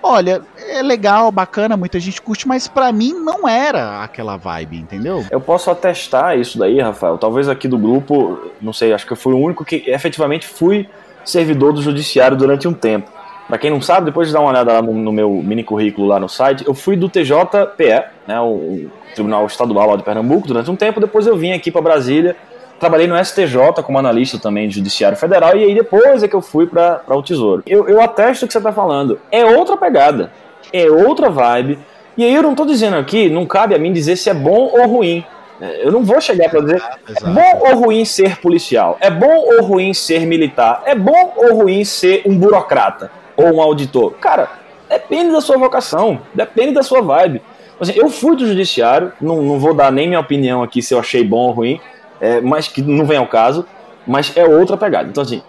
olha, 0.01 0.41
é 0.70 0.82
legal, 0.82 1.32
bacana, 1.32 1.76
muita 1.76 1.99
gente 1.99 2.22
curte, 2.22 2.47
mas 2.47 2.68
para 2.68 2.91
mim 2.91 3.13
não 3.13 3.47
era 3.47 4.03
aquela 4.03 4.38
vibe, 4.38 4.78
entendeu? 4.78 5.26
Eu 5.32 5.41
posso 5.41 5.72
atestar 5.72 6.38
isso 6.38 6.57
daí, 6.59 6.80
Rafael. 6.80 7.18
Talvez 7.18 7.49
aqui 7.49 7.68
do 7.68 7.78
grupo, 7.78 8.51
não 8.61 8.72
sei, 8.72 8.93
acho 8.93 9.05
que 9.05 9.13
eu 9.13 9.18
fui 9.18 9.34
o 9.34 9.39
único 9.39 9.65
que 9.65 9.84
efetivamente 9.88 10.45
fui 10.45 10.88
servidor 11.26 11.74
do 11.74 11.82
judiciário 11.82 12.38
durante 12.38 12.68
um 12.68 12.74
tempo. 12.74 13.11
Para 13.47 13.57
quem 13.57 13.72
não 13.72 13.82
sabe, 13.82 14.07
depois 14.07 14.28
de 14.28 14.34
dar 14.34 14.41
uma 14.41 14.49
olhada 14.49 14.74
lá 14.74 14.82
no, 14.82 14.93
no, 14.93 15.11
meu 15.11 15.32
mini 15.41 15.63
currículo 15.63 16.05
lá 16.05 16.20
no 16.20 16.28
site, 16.28 16.68
eu 16.68 16.74
fui 16.74 16.97
do 16.97 17.07
TJPE, 17.07 18.03
né, 18.28 18.39
o, 18.41 18.45
o 18.45 18.91
Tribunal 19.13 19.45
Estadual 19.45 19.91
lá 19.91 19.95
de 19.95 20.03
Pernambuco, 20.03 20.47
durante 20.47 20.70
um 20.70 20.76
tempo. 20.76 20.99
Depois 20.99 21.26
eu 21.26 21.38
vim 21.38 21.53
aqui 21.53 21.72
para 21.72 21.82
Brasília 21.82 22.36
trabalhei 22.80 23.07
no 23.07 23.23
STJ 23.23 23.84
como 23.84 23.97
analista 23.97 24.38
também 24.38 24.67
de 24.67 24.75
Judiciário 24.75 25.17
Federal 25.17 25.55
e 25.55 25.63
aí 25.63 25.75
depois 25.75 26.23
é 26.23 26.28
que 26.28 26.36
eu 26.36 26.41
fui 26.41 26.67
para 26.67 27.01
o 27.07 27.21
Tesouro. 27.21 27.63
Eu, 27.65 27.88
eu 27.88 28.01
atesto 28.01 28.45
o 28.45 28.47
que 28.47 28.53
você 28.53 28.59
está 28.59 28.71
falando. 28.71 29.19
É 29.32 29.45
outra 29.45 29.78
pegada, 29.78 30.32
é 30.71 30.89
outra 30.89 31.30
vibe. 31.30 31.80
E 32.17 32.23
aí 32.23 32.34
eu 32.34 32.41
não 32.41 32.51
estou 32.51 32.65
dizendo 32.65 32.97
aqui, 32.97 33.30
não 33.30 33.45
cabe 33.45 33.75
a 33.75 33.78
mim 33.78 33.93
dizer 33.93 34.15
se 34.15 34.30
é 34.30 34.34
bom 34.34 34.71
ou 34.73 34.88
ruim. 34.88 35.23
É, 35.59 35.86
eu 35.86 35.91
não 35.91 36.03
vou 36.03 36.21
chegar 36.21 36.49
para 36.49 36.61
dizer 36.61 36.82
é 37.07 37.30
bom 37.30 37.67
ou 37.67 37.86
ruim 37.86 38.05
ser 38.05 38.38
policial, 38.38 38.97
é 39.01 39.09
bom 39.09 39.25
ou 39.25 39.63
ruim 39.63 39.91
ser 39.91 40.25
militar, 40.25 40.84
é 40.86 40.93
bom 40.93 41.34
ou 41.36 41.55
ruim 41.55 41.84
ser 41.84 42.21
um 42.25 42.38
burocrata 42.38 43.11
ou 43.36 43.55
um 43.55 43.61
auditor. 43.61 44.13
Cara, 44.13 44.49
depende 44.88 45.32
da 45.32 45.41
sua 45.41 45.57
vocação, 45.57 46.21
depende 46.34 46.73
da 46.73 46.84
sua 46.84 47.01
vibe. 47.01 47.41
Assim, 47.80 47.93
eu 47.95 48.09
fui 48.09 48.36
do 48.36 48.45
judiciário, 48.45 49.11
não, 49.21 49.41
não 49.41 49.59
vou 49.59 49.73
dar 49.73 49.91
nem 49.91 50.07
minha 50.07 50.19
opinião 50.19 50.63
aqui 50.63 50.82
se 50.82 50.93
eu 50.93 50.99
achei 50.99 51.23
bom 51.23 51.47
ou 51.47 51.51
ruim, 51.51 51.80
é, 52.20 52.41
mas 52.41 52.68
que 52.68 52.82
não 52.82 53.05
vem 53.05 53.18
ao 53.18 53.28
caso, 53.28 53.65
mas 54.05 54.36
é 54.36 54.45
outra 54.45 54.78
pegada. 54.78 55.09
Então, 55.09 55.24
assim, 55.24 55.41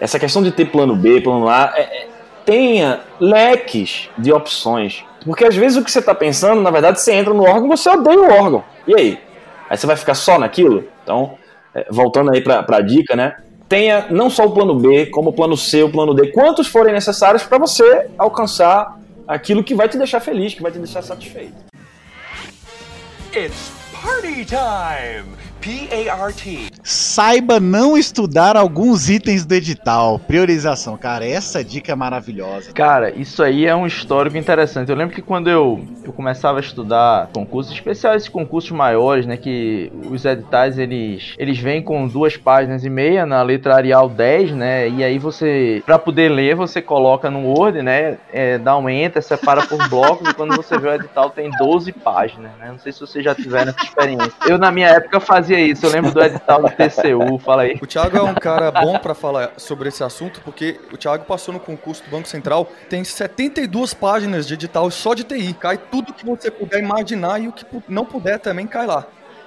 essa 0.00 0.18
questão 0.18 0.42
de 0.42 0.50
ter 0.52 0.66
plano 0.66 0.94
B, 0.94 1.20
plano 1.20 1.48
A, 1.48 1.72
é, 1.76 1.82
é, 1.82 2.06
tenha 2.44 3.00
leques 3.18 4.10
de 4.18 4.32
opções. 4.32 5.04
Porque 5.24 5.44
às 5.44 5.56
vezes 5.56 5.78
o 5.78 5.84
que 5.84 5.90
você 5.90 6.00
está 6.00 6.14
pensando, 6.14 6.60
na 6.60 6.70
verdade, 6.70 7.00
você 7.00 7.14
entra 7.14 7.32
no 7.32 7.44
órgão 7.44 7.68
você 7.68 7.88
odeia 7.88 8.20
o 8.20 8.30
órgão. 8.30 8.64
E 8.86 8.94
aí? 8.94 9.18
Aí 9.68 9.76
você 9.76 9.86
vai 9.86 9.96
ficar 9.96 10.14
só 10.14 10.38
naquilo? 10.38 10.84
Então, 11.02 11.38
é, 11.74 11.86
voltando 11.90 12.32
aí 12.32 12.42
para 12.42 12.64
a 12.68 12.80
dica, 12.82 13.16
né? 13.16 13.36
Tenha 13.68 14.06
não 14.10 14.28
só 14.28 14.44
o 14.44 14.52
plano 14.52 14.74
B, 14.74 15.06
como 15.06 15.30
o 15.30 15.32
plano 15.32 15.56
C, 15.56 15.82
o 15.82 15.90
plano 15.90 16.12
D, 16.12 16.28
quantos 16.32 16.66
forem 16.68 16.92
necessários 16.92 17.42
para 17.42 17.56
você 17.56 18.08
alcançar 18.18 18.98
aquilo 19.26 19.64
que 19.64 19.74
vai 19.74 19.88
te 19.88 19.96
deixar 19.96 20.20
feliz, 20.20 20.52
que 20.52 20.62
vai 20.62 20.70
te 20.70 20.78
deixar 20.78 21.02
satisfeito. 21.02 21.54
It's 23.34 23.72
party 23.90 24.44
time! 24.44 25.43
P-A-R-T. 25.64 26.66
Saiba 26.82 27.58
não 27.58 27.96
estudar 27.96 28.54
alguns 28.54 29.08
itens 29.08 29.46
do 29.46 29.54
edital. 29.54 30.18
Priorização. 30.18 30.94
Cara, 30.98 31.26
essa 31.26 31.64
dica 31.64 31.90
é 31.90 31.94
maravilhosa. 31.94 32.70
Cara, 32.74 33.10
isso 33.18 33.42
aí 33.42 33.64
é 33.64 33.74
um 33.74 33.86
histórico 33.86 34.36
interessante. 34.36 34.90
Eu 34.90 34.96
lembro 34.96 35.14
que 35.14 35.22
quando 35.22 35.48
eu, 35.48 35.82
eu 36.04 36.12
começava 36.12 36.58
a 36.58 36.60
estudar 36.60 37.30
concursos, 37.32 37.72
especiais 37.72 38.16
esses 38.18 38.28
concursos 38.28 38.72
maiores, 38.72 39.24
né? 39.24 39.38
Que 39.38 39.90
os 40.10 40.26
editais 40.26 40.78
eles, 40.78 41.34
eles 41.38 41.58
vêm 41.58 41.82
com 41.82 42.06
duas 42.06 42.36
páginas 42.36 42.84
e 42.84 42.90
meia 42.90 43.24
na 43.24 43.42
letra 43.42 43.74
Arial 43.74 44.10
10, 44.10 44.50
né? 44.52 44.86
E 44.90 45.02
aí 45.02 45.18
você, 45.18 45.82
para 45.86 45.98
poder 45.98 46.28
ler, 46.28 46.54
você 46.54 46.82
coloca 46.82 47.30
no 47.30 47.48
Word, 47.48 47.80
né? 47.80 48.18
É, 48.30 48.58
dá 48.58 48.76
um 48.76 48.90
enter, 48.90 49.22
separa 49.22 49.62
por 49.62 49.78
blocos 49.88 50.28
e 50.28 50.34
quando 50.34 50.54
você 50.54 50.76
vê 50.78 50.88
o 50.88 50.94
edital 50.94 51.30
tem 51.30 51.50
12 51.52 51.90
páginas, 51.92 52.52
né? 52.58 52.66
Não 52.68 52.78
sei 52.78 52.92
se 52.92 53.00
você 53.00 53.22
já 53.22 53.34
tiver 53.34 53.66
essa 53.66 53.82
experiência. 53.82 54.34
Eu, 54.46 54.58
na 54.58 54.70
minha 54.70 54.88
época, 54.88 55.18
fazia 55.20 55.53
fazia 55.54 55.60
isso. 55.60 55.86
Eu 55.86 55.90
lembro 55.90 56.12
do 56.12 56.22
edital 56.22 56.62
do 56.62 56.68
TCU. 56.68 57.38
Fala 57.38 57.62
aí. 57.62 57.78
O 57.80 57.86
Thiago 57.86 58.16
é 58.16 58.22
um 58.22 58.34
cara 58.34 58.70
bom 58.70 58.98
para 58.98 59.14
falar 59.14 59.52
sobre 59.56 59.88
esse 59.88 60.02
assunto, 60.02 60.40
porque 60.44 60.80
o 60.92 60.96
Thiago 60.96 61.24
passou 61.24 61.54
no 61.54 61.60
concurso 61.60 62.02
do 62.04 62.10
Banco 62.10 62.28
Central. 62.28 62.68
Tem 62.88 63.04
72 63.04 63.94
páginas 63.94 64.46
de 64.46 64.54
edital 64.54 64.90
só 64.90 65.14
de 65.14 65.24
TI. 65.24 65.54
Cai 65.54 65.78
tudo 65.78 66.12
que 66.12 66.26
você 66.26 66.50
puder 66.50 66.80
imaginar 66.80 67.40
e 67.40 67.48
o 67.48 67.52
que 67.52 67.64
não 67.88 68.04
puder 68.04 68.38
também 68.38 68.66
cai 68.66 68.86
lá. 68.86 69.06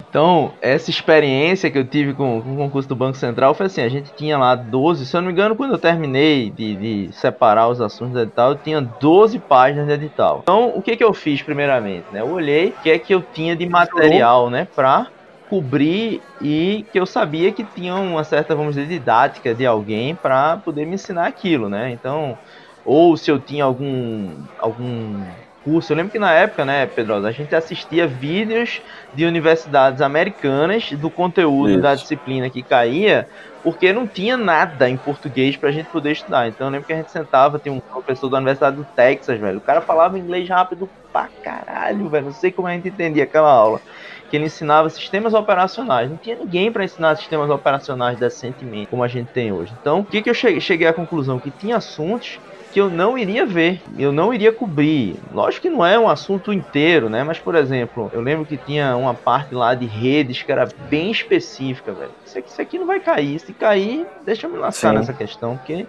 Então, 0.10 0.54
essa 0.62 0.90
experiência 0.90 1.70
que 1.70 1.78
eu 1.78 1.84
tive 1.86 2.14
com, 2.14 2.42
com, 2.42 2.54
o 2.54 2.58
concurso 2.58 2.88
do 2.88 2.96
Banco 2.96 3.18
Central 3.18 3.54
foi 3.54 3.66
assim: 3.66 3.82
a 3.82 3.90
gente 3.90 4.14
tinha 4.14 4.38
lá 4.38 4.56
12, 4.56 5.06
se 5.06 5.16
eu 5.16 5.22
não 5.22 5.28
me 5.28 5.34
engano, 5.34 5.56
quando 5.56 5.74
eu 5.74 5.78
terminei 5.78 6.50
de, 6.50 6.76
de 6.76 7.14
separar 7.14 7.68
os 7.68 7.82
assuntos 7.82 8.14
do 8.14 8.22
edital, 8.22 8.52
eu 8.52 8.56
tinha 8.56 8.80
12 8.80 9.38
páginas 9.40 9.86
de 9.86 9.94
edital. 9.94 10.40
Então, 10.44 10.72
o 10.74 10.82
que, 10.82 10.96
que 10.96 11.04
eu 11.04 11.14
fiz 11.14 11.42
primeiramente? 11.42 12.06
Né? 12.12 12.22
Eu 12.22 12.30
olhei 12.30 12.70
o 12.70 12.82
que 12.82 12.90
é 12.90 12.98
que 12.98 13.14
eu 13.14 13.22
tinha 13.22 13.54
de 13.54 13.68
material 13.68 14.50
né, 14.50 14.66
para 14.74 15.08
cobrir 15.48 16.28
e 16.40 16.88
que 16.92 17.00
eu 17.00 17.06
sabia 17.06 17.54
que 17.54 17.66
tinha 17.66 17.96
uma 17.96 18.24
certa, 18.24 18.56
vamos 18.56 18.76
dizer, 18.76 18.88
didática 18.88 19.56
de 19.56 19.66
alguém 19.66 20.16
para 20.16 20.58
poder 20.58 20.86
me 20.86 20.96
ensinar 20.96 21.28
aquilo, 21.28 21.70
né? 21.70 21.92
Então, 21.92 22.38
ou 22.84 23.16
se 23.18 23.32
eu 23.32 23.40
tinha 23.44 23.64
algum 23.64 24.46
algum 24.58 25.34
curso, 25.60 25.92
eu 25.92 25.98
lembro 25.98 26.12
que 26.12 26.20
na 26.20 26.32
época, 26.34 26.64
né, 26.66 26.86
Pedrosa, 26.88 27.28
a 27.28 27.32
gente 27.32 27.54
assistia 27.56 28.08
vídeos 28.08 28.82
de 29.12 29.26
universidades 29.26 30.02
americanas 30.02 30.90
do 30.94 31.12
conteúdo 31.12 31.72
Isso. 31.72 31.82
da 31.82 31.96
disciplina 31.96 32.50
que 32.50 32.64
caía, 32.64 33.28
porque 33.62 33.92
não 33.92 34.08
tinha 34.08 34.38
nada 34.38 34.90
em 34.90 34.98
português 34.98 35.58
para 35.58 35.70
a 35.70 35.72
gente 35.72 35.90
poder 35.90 36.12
estudar. 36.14 36.48
Então 36.48 36.68
eu 36.68 36.72
lembro 36.72 36.86
que 36.88 36.94
a 36.94 36.98
gente 36.98 37.12
sentava, 37.12 37.60
tinha 37.60 37.74
um 37.74 37.82
professor 37.82 38.30
da 38.30 38.38
Universidade 38.38 38.78
do 38.78 38.86
Texas, 38.86 39.40
velho, 39.40 39.58
o 39.60 39.62
cara 39.62 39.82
falava 39.82 40.18
inglês 40.20 40.48
rápido 40.50 40.92
pra 41.12 41.30
caralho, 41.42 42.10
velho, 42.10 42.26
não 42.26 42.32
sei 42.32 42.52
como 42.52 42.68
a 42.68 42.74
gente 42.74 42.88
entendia 42.90 43.24
aquela 43.24 43.52
aula 43.52 43.82
que 44.30 44.36
ele 44.36 44.46
ensinava 44.46 44.90
sistemas 44.90 45.34
operacionais. 45.34 46.10
Não 46.10 46.18
tinha 46.18 46.36
ninguém 46.36 46.72
para 46.72 46.84
ensinar 46.84 47.16
sistemas 47.16 47.50
operacionais 47.50 48.20
decentemente, 48.20 48.88
como 48.88 49.04
a 49.04 49.08
gente 49.08 49.28
tem 49.28 49.52
hoje. 49.52 49.74
Então, 49.80 50.00
o 50.00 50.06
que, 50.06 50.22
que 50.22 50.30
eu 50.30 50.34
cheguei 50.34 50.88
à 50.88 50.94
conclusão? 50.94 51.40
Que 51.40 51.52
tinha 51.52 51.78
assuntos 51.78 52.40
que 52.72 52.82
eu 52.82 52.90
não 52.90 53.18
iria 53.18 53.46
ver, 53.46 53.82
eu 53.98 54.12
não 54.12 54.34
iria 54.34 54.52
cobrir. 54.52 55.16
Lógico 55.34 55.64
que 55.64 55.70
não 55.70 55.86
é 55.86 55.98
um 55.98 56.08
assunto 56.08 56.52
inteiro, 56.52 57.10
né? 57.10 57.24
Mas, 57.24 57.40
por 57.40 57.56
exemplo, 57.56 58.12
eu 58.14 58.22
lembro 58.22 58.46
que 58.46 58.58
tinha 58.58 58.96
uma 58.96 59.14
parte 59.14 59.56
lá 59.56 59.74
de 59.74 59.86
redes 59.86 60.44
que 60.44 60.52
era 60.52 60.68
bem 60.90 61.10
específica, 61.10 61.94
velho. 61.94 62.12
Isso 62.26 62.38
aqui, 62.38 62.50
isso 62.50 62.62
aqui 62.62 62.78
não 62.78 62.86
vai 62.86 63.00
cair. 63.00 63.40
Se 63.40 63.54
cair, 63.54 64.06
deixa 64.26 64.48
eu 64.48 64.52
me 64.52 64.58
lascar 64.58 64.92
Sim. 64.92 64.96
nessa 64.98 65.14
questão, 65.14 65.58
porque 65.58 65.88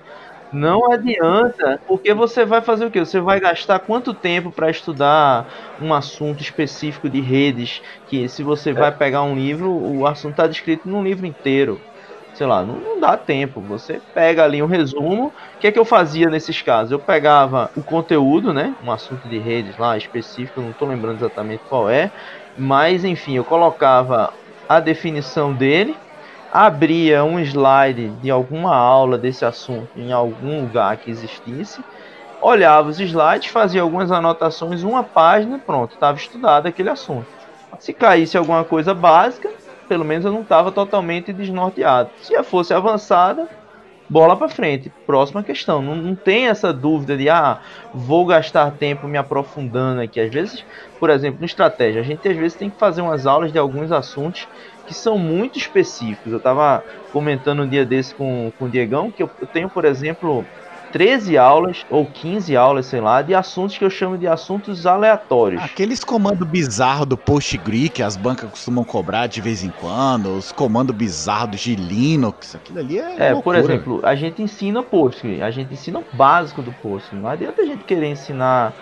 não 0.50 0.90
adianta, 0.92 1.78
porque 1.86 2.14
você 2.14 2.44
vai 2.44 2.62
fazer 2.62 2.86
o 2.86 2.90
quê? 2.90 3.00
Você 3.00 3.20
vai 3.20 3.38
gastar 3.40 3.80
quanto 3.80 4.14
tempo 4.14 4.50
para 4.52 4.70
estudar 4.70 5.46
um 5.78 5.92
assunto 5.92 6.40
específico 6.42 7.08
de 7.08 7.20
redes? 7.20 7.82
Que 8.06 8.28
se 8.28 8.42
você 8.42 8.72
vai 8.72 8.90
pegar 8.90 9.22
um 9.22 9.34
livro, 9.34 9.70
o 9.70 10.06
assunto 10.06 10.32
está 10.32 10.46
descrito 10.46 10.88
num 10.88 11.02
livro 11.02 11.26
inteiro. 11.26 11.84
sei 12.32 12.46
lá, 12.46 12.64
não, 12.64 12.80
não, 12.80 13.00
dá 13.00 13.16
tempo. 13.18 13.60
Você 13.66 14.00
pega 14.14 14.44
ali 14.44 14.62
um 14.62 14.66
resumo. 14.66 15.28
O 15.28 15.58
que 15.58 15.66
é 15.66 15.72
que 15.72 15.78
eu 15.78 15.84
fazia 15.84 16.30
nesses 16.30 16.62
casos? 16.62 16.92
Eu 16.92 17.00
pegava 17.00 17.70
o 17.76 17.82
conteúdo, 17.82 18.52
né? 18.54 18.76
Um 18.80 18.90
assunto 18.92 19.28
de 19.28 19.38
redes 19.38 19.76
lá 19.76 19.96
específico, 19.98 20.60
não 20.60 20.70
estou 20.70 20.88
lembrando 20.88 21.18
exatamente 21.18 21.64
qual 21.68 21.90
é. 21.90 22.12
Mas 22.56 23.04
enfim, 23.04 23.36
eu 23.36 23.44
colocava 23.44 24.32
a 24.68 24.80
definição 24.80 25.54
dele, 25.54 26.00
abria 26.52 27.24
um 27.24 27.38
slide 27.40 28.08
de 28.22 28.30
alguma 28.30 28.74
aula 28.74 29.18
desse 29.18 29.44
assunto 29.44 29.88
em 29.96 30.12
algum 30.12 30.62
lugar 30.62 30.96
que 30.96 31.10
existisse, 31.10 31.82
olhava 32.40 32.88
os 32.88 33.00
slides, 33.00 33.50
fazia 33.50 33.82
algumas 33.82 34.10
anotações, 34.10 34.82
uma 34.82 35.02
página, 35.02 35.58
pronto, 35.58 35.94
estava 35.94 36.16
estudado 36.16 36.66
aquele 36.66 36.90
assunto. 36.90 37.26
Se 37.78 37.92
caísse 37.92 38.36
alguma 38.36 38.64
coisa 38.64 38.94
básica, 38.94 39.50
pelo 39.88 40.04
menos 40.04 40.24
eu 40.24 40.32
não 40.32 40.42
estava 40.42 40.72
totalmente 40.72 41.32
desnorteado. 41.32 42.10
Se 42.22 42.40
fosse 42.42 42.74
avançada, 42.74 43.48
bola 44.08 44.36
para 44.36 44.48
frente. 44.48 44.90
Próxima 45.06 45.42
questão. 45.42 45.82
Não, 45.82 45.94
não 45.94 46.14
tem 46.14 46.48
essa 46.48 46.72
dúvida 46.72 47.16
de, 47.16 47.28
ah, 47.28 47.58
vou 47.92 48.26
gastar 48.26 48.72
tempo 48.72 49.06
me 49.06 49.18
aprofundando 49.18 50.00
aqui. 50.00 50.20
Às 50.20 50.32
vezes, 50.32 50.64
por 50.98 51.10
exemplo, 51.10 51.40
no 51.40 51.46
estratégia, 51.46 52.00
a 52.00 52.04
gente 52.04 52.26
às 52.28 52.36
vezes 52.36 52.56
tem 52.56 52.70
que 52.70 52.78
fazer 52.78 53.00
umas 53.00 53.26
aulas 53.26 53.52
de 53.52 53.58
alguns 53.58 53.92
assuntos 53.92 54.48
que 54.88 54.94
são 54.94 55.18
muito 55.18 55.58
específicos. 55.58 56.32
Eu 56.32 56.38
estava 56.38 56.82
comentando 57.12 57.62
um 57.62 57.68
dia 57.68 57.84
desse 57.84 58.14
com, 58.14 58.50
com 58.58 58.64
o 58.64 58.68
Diegão 58.68 59.10
que 59.10 59.22
eu, 59.22 59.30
eu 59.38 59.46
tenho, 59.46 59.68
por 59.68 59.84
exemplo, 59.84 60.44
13 60.90 61.36
aulas 61.36 61.84
ou 61.90 62.06
15 62.06 62.56
aulas, 62.56 62.86
sei 62.86 63.00
lá, 63.00 63.20
de 63.20 63.34
assuntos 63.34 63.76
que 63.76 63.84
eu 63.84 63.90
chamo 63.90 64.16
de 64.16 64.26
assuntos 64.26 64.86
aleatórios. 64.86 65.62
Aqueles 65.62 66.02
comandos 66.02 66.48
bizarros 66.48 67.06
do 67.06 67.16
PostGrid 67.16 67.90
que 67.90 68.02
as 68.02 68.16
bancas 68.16 68.48
costumam 68.48 68.82
cobrar 68.82 69.26
de 69.26 69.42
vez 69.42 69.62
em 69.62 69.70
quando, 69.70 70.30
os 70.36 70.50
comandos 70.50 70.96
bizarros 70.96 71.60
de 71.60 71.76
Linux, 71.76 72.54
aquilo 72.54 72.78
ali 72.78 72.98
é. 72.98 73.16
É, 73.18 73.32
loucura. 73.34 73.60
por 73.60 73.70
exemplo, 73.70 74.00
a 74.02 74.14
gente 74.14 74.42
ensina 74.42 74.82
PostGrid, 74.82 75.42
a 75.42 75.50
gente 75.50 75.74
ensina 75.74 75.98
o 75.98 76.04
básico 76.12 76.62
do 76.62 76.72
PostGrid. 76.72 77.22
Não 77.22 77.28
adianta 77.28 77.60
a 77.60 77.66
gente 77.66 77.84
querer 77.84 78.06
ensinar 78.06 78.72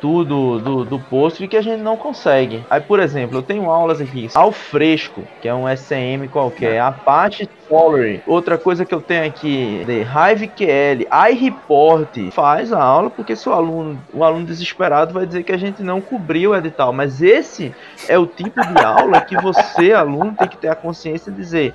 tudo 0.00 0.58
do, 0.58 0.84
do 0.84 0.98
posto 0.98 1.42
e 1.42 1.48
que 1.48 1.56
a 1.56 1.62
gente 1.62 1.82
não 1.82 1.96
consegue. 1.96 2.64
Aí, 2.70 2.80
por 2.80 3.00
exemplo, 3.00 3.38
eu 3.38 3.42
tenho 3.42 3.70
aulas 3.70 4.00
aqui 4.00 4.28
ao 4.34 4.52
fresco, 4.52 5.22
que 5.40 5.48
é 5.48 5.54
um 5.54 5.64
SM 5.68 6.28
qualquer, 6.30 6.80
Apache 6.80 7.48
Tolerance. 7.68 8.22
Outra 8.26 8.56
coisa 8.56 8.84
que 8.84 8.94
eu 8.94 9.00
tenho 9.00 9.26
aqui, 9.26 9.84
de 9.86 10.00
HiveQL, 10.02 11.06
iReport, 11.30 12.30
faz 12.32 12.72
a 12.72 12.82
aula 12.82 13.10
porque 13.10 13.36
se 13.36 13.48
o 13.48 13.52
aluno, 13.52 14.00
o 14.12 14.24
aluno 14.24 14.46
desesperado 14.46 15.12
vai 15.12 15.26
dizer 15.26 15.42
que 15.42 15.52
a 15.52 15.58
gente 15.58 15.82
não 15.82 16.00
cobriu 16.00 16.50
o 16.50 16.56
edital, 16.56 16.92
mas 16.92 17.20
esse 17.22 17.74
é 18.08 18.18
o 18.18 18.26
tipo 18.26 18.60
de 18.60 18.84
aula 18.84 19.20
que 19.20 19.36
você, 19.36 19.92
aluno, 19.92 20.34
tem 20.38 20.48
que 20.48 20.56
ter 20.56 20.68
a 20.68 20.74
consciência 20.74 21.30
de 21.30 21.38
dizer, 21.38 21.74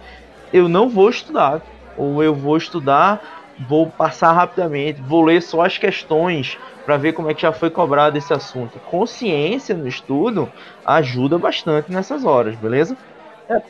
eu 0.52 0.68
não 0.70 0.90
vou 0.90 1.10
estudar, 1.10 1.62
ou 1.98 2.24
eu 2.24 2.34
vou 2.34 2.58
estudar, 2.58 3.22
vou 3.68 3.88
passar 3.88 4.32
rapidamente, 4.32 5.02
vou 5.02 5.24
ler 5.24 5.42
só 5.42 5.66
as 5.66 5.78
questões 5.78 6.58
para 6.86 6.98
ver 6.98 7.14
como 7.14 7.30
é 7.30 7.34
que 7.34 7.42
já 7.42 7.52
foi 7.52 7.70
cobrado 7.70 8.18
esse 8.18 8.34
assunto. 8.34 8.80
Consciência 8.90 9.76
no 9.76 9.88
estudo 9.88 10.52
ajuda 10.86 11.38
bastante 11.38 11.92
nessas 11.92 12.26
horas, 12.26 12.56
beleza? 12.56 12.98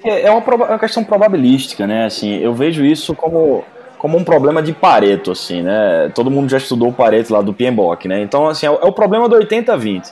É, 0.03 0.23
é 0.23 0.31
uma, 0.31 0.41
uma 0.41 0.79
questão 0.79 1.03
probabilística, 1.03 1.85
né? 1.87 2.05
Assim, 2.05 2.37
eu 2.37 2.53
vejo 2.53 2.83
isso 2.85 3.15
como, 3.15 3.63
como 3.97 4.17
um 4.17 4.23
problema 4.23 4.61
de 4.61 4.73
Pareto, 4.73 5.31
assim, 5.31 5.61
né? 5.61 6.11
Todo 6.13 6.31
mundo 6.31 6.49
já 6.49 6.57
estudou 6.57 6.89
o 6.89 6.93
Pareto 6.93 7.33
lá 7.33 7.41
do 7.41 7.53
PMBOK, 7.53 8.07
né? 8.07 8.21
Então, 8.21 8.47
assim, 8.47 8.65
é, 8.65 8.71
o, 8.71 8.79
é 8.81 8.91
problema 8.91 9.27
do 9.27 9.35
80-20. 9.35 10.11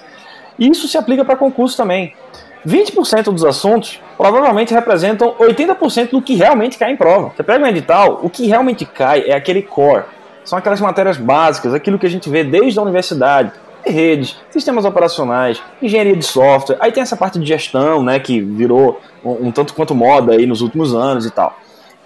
E 0.57 0.67
isso 0.67 0.87
se 0.87 0.97
aplica 0.97 1.23
para 1.25 1.35
concurso 1.35 1.77
também. 1.77 2.13
20% 2.65 3.31
dos 3.31 3.43
assuntos 3.43 3.99
provavelmente 4.17 4.73
representam 4.73 5.33
80% 5.39 6.11
do 6.11 6.21
que 6.21 6.35
realmente 6.35 6.77
cai 6.77 6.91
em 6.91 6.95
prova. 6.95 7.31
Você 7.35 7.41
pega 7.41 7.63
um 7.63 7.67
edital, 7.67 8.19
o 8.21 8.29
que 8.29 8.45
realmente 8.45 8.85
cai 8.85 9.23
é 9.27 9.33
aquele 9.33 9.63
core, 9.63 10.03
são 10.43 10.57
aquelas 10.57 10.81
matérias 10.81 11.17
básicas, 11.17 11.73
aquilo 11.73 11.99
que 11.99 12.05
a 12.05 12.09
gente 12.09 12.29
vê 12.29 12.43
desde 12.43 12.79
a 12.79 12.81
universidade, 12.81 13.51
redes, 13.85 14.37
sistemas 14.49 14.85
operacionais, 14.85 15.61
engenharia 15.81 16.15
de 16.15 16.25
software, 16.25 16.77
aí 16.79 16.91
tem 16.91 17.01
essa 17.01 17.17
parte 17.17 17.39
de 17.39 17.45
gestão, 17.45 18.03
né, 18.03 18.19
que 18.19 18.39
virou 18.39 18.99
um, 19.23 19.47
um 19.47 19.51
tanto 19.51 19.73
quanto 19.73 19.95
moda 19.95 20.33
aí 20.33 20.45
nos 20.45 20.61
últimos 20.61 20.93
anos 20.93 21.25
e 21.25 21.31
tal. 21.31 21.57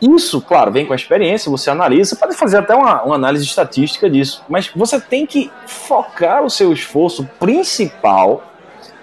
Isso, 0.02 0.42
claro, 0.42 0.72
vem 0.72 0.86
com 0.86 0.94
a 0.94 0.96
experiência, 0.96 1.50
você 1.50 1.70
analisa, 1.70 2.12
você 2.12 2.16
pode 2.16 2.36
fazer 2.36 2.58
até 2.58 2.76
uma, 2.76 3.04
uma 3.04 3.16
análise 3.16 3.46
estatística 3.46 4.10
disso, 4.10 4.44
mas 4.50 4.70
você 4.76 5.00
tem 5.00 5.26
que 5.26 5.50
focar 5.66 6.44
o 6.44 6.50
seu 6.50 6.74
esforço 6.74 7.28
principal 7.40 8.44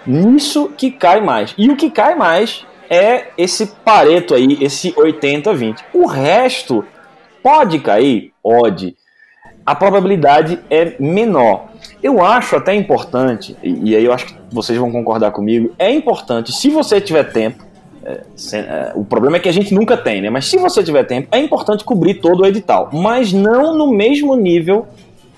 nisso 0.05 0.71
que 0.77 0.91
cai 0.91 1.19
mais. 1.19 1.53
E 1.57 1.69
o 1.69 1.75
que 1.75 1.89
cai 1.89 2.13
mais 2.15 2.65
é 2.89 3.29
esse 3.37 3.67
pareto 3.83 4.35
aí, 4.35 4.57
esse 4.61 4.91
80-20. 4.93 5.79
O 5.93 6.05
resto 6.05 6.85
pode 7.41 7.79
cair? 7.79 8.31
Pode 8.43 8.95
a 9.65 9.75
probabilidade 9.75 10.59
é 10.69 10.95
menor. 10.99 11.69
Eu 12.01 12.23
acho 12.23 12.55
até 12.55 12.75
importante, 12.75 13.55
e, 13.63 13.95
aí 13.95 14.03
eu 14.03 14.11
acho 14.11 14.27
que 14.27 14.35
vocês 14.51 14.77
vão 14.77 14.91
concordar 14.91 15.31
comigo, 15.31 15.73
é 15.79 15.91
importante, 15.91 16.51
se 16.51 16.69
você 16.69 16.99
tiver 16.99 17.23
tempo, 17.31 17.63
é, 18.05 18.21
é, 18.53 18.91
o 18.95 19.05
problema 19.05 19.37
é 19.37 19.39
que 19.39 19.47
a 19.47 19.53
gente 19.53 19.73
nunca 19.73 19.95
tem, 19.95 20.21
né? 20.21 20.29
Mas 20.29 20.47
se 20.47 20.57
você 20.57 20.83
tiver 20.83 21.03
tempo, 21.03 21.29
é 21.31 21.39
importante 21.39 21.85
cobrir 21.85 22.15
todo 22.15 22.41
o 22.41 22.45
edital, 22.45 22.89
mas 22.91 23.31
não 23.31 23.77
no 23.77 23.93
mesmo 23.93 24.35
nível 24.35 24.85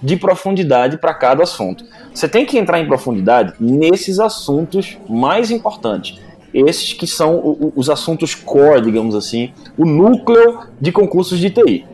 de 0.01 0.15
profundidade 0.17 0.97
para 0.97 1.13
cada 1.13 1.43
assunto. 1.43 1.86
Você 2.13 2.28
tem 2.28 2.45
que 2.45 2.57
entrar 2.57 2.80
em 2.80 2.88
profundidade 2.88 3.53
nesses 3.59 4.19
assuntos 4.19 4.97
mais 5.07 5.51
importantes. 5.51 6.19
Esses 6.53 6.93
que 6.93 7.05
são 7.05 7.71
os 7.76 7.89
assuntos 7.89 8.34
core, 8.34 8.82
digamos 8.82 9.13
assim, 9.13 9.51
o 9.78 9.86
núcleo 9.86 10.59
de 10.80 10.91
concursos 10.91 11.38
de 11.38 11.49
TI. 11.49 11.86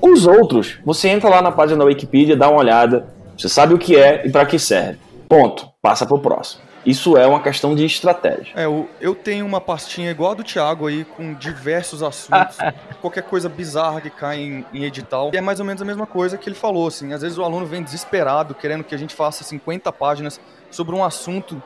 Os 0.00 0.26
outros, 0.26 0.78
você 0.84 1.08
entra 1.08 1.28
lá 1.28 1.42
na 1.42 1.52
página 1.52 1.78
da 1.78 1.84
Wikipedia, 1.84 2.36
dá 2.36 2.48
uma 2.48 2.58
olhada, 2.58 3.06
você 3.36 3.48
sabe 3.48 3.74
o 3.74 3.78
que 3.78 3.96
é 3.96 4.26
e 4.26 4.30
para 4.30 4.46
que 4.46 4.58
serve. 4.58 4.98
Ponto. 5.28 5.68
Passa 5.82 6.04
para 6.04 6.16
o 6.16 6.18
próximo. 6.18 6.62
Isso 6.84 7.16
é 7.16 7.26
uma 7.26 7.42
questão 7.42 7.74
de 7.74 7.84
estratégia. 7.84 8.52
É, 8.54 8.64
eu, 8.64 8.88
eu 9.00 9.14
tenho 9.14 9.44
uma 9.44 9.60
pastinha 9.60 10.10
igual 10.10 10.32
a 10.32 10.34
do 10.34 10.42
Thiago 10.42 10.86
aí, 10.86 11.04
com 11.04 11.34
diversos 11.34 12.02
assuntos, 12.02 12.56
qualquer 13.00 13.22
coisa 13.22 13.48
bizarra 13.48 14.00
que 14.00 14.08
cai 14.08 14.40
em, 14.40 14.64
em, 14.72 14.84
edital. 14.84 15.30
E 15.32 15.36
é 15.36 15.40
mais 15.40 15.60
ou 15.60 15.66
menos 15.66 15.82
a 15.82 15.84
mesma 15.84 16.06
coisa 16.06 16.38
que 16.38 16.48
ele 16.48 16.56
falou, 16.56 16.86
assim. 16.86 17.12
Às 17.12 17.20
vezes 17.20 17.36
o 17.36 17.44
aluno 17.44 17.66
vem 17.66 17.82
desesperado, 17.82 18.54
querendo 18.54 18.82
que 18.82 18.94
a 18.94 18.98
gente 18.98 19.14
faça 19.14 19.44
50 19.44 19.92
páginas 19.92 20.40
sobre 20.70 20.94
um 20.94 21.04
assunto 21.04 21.62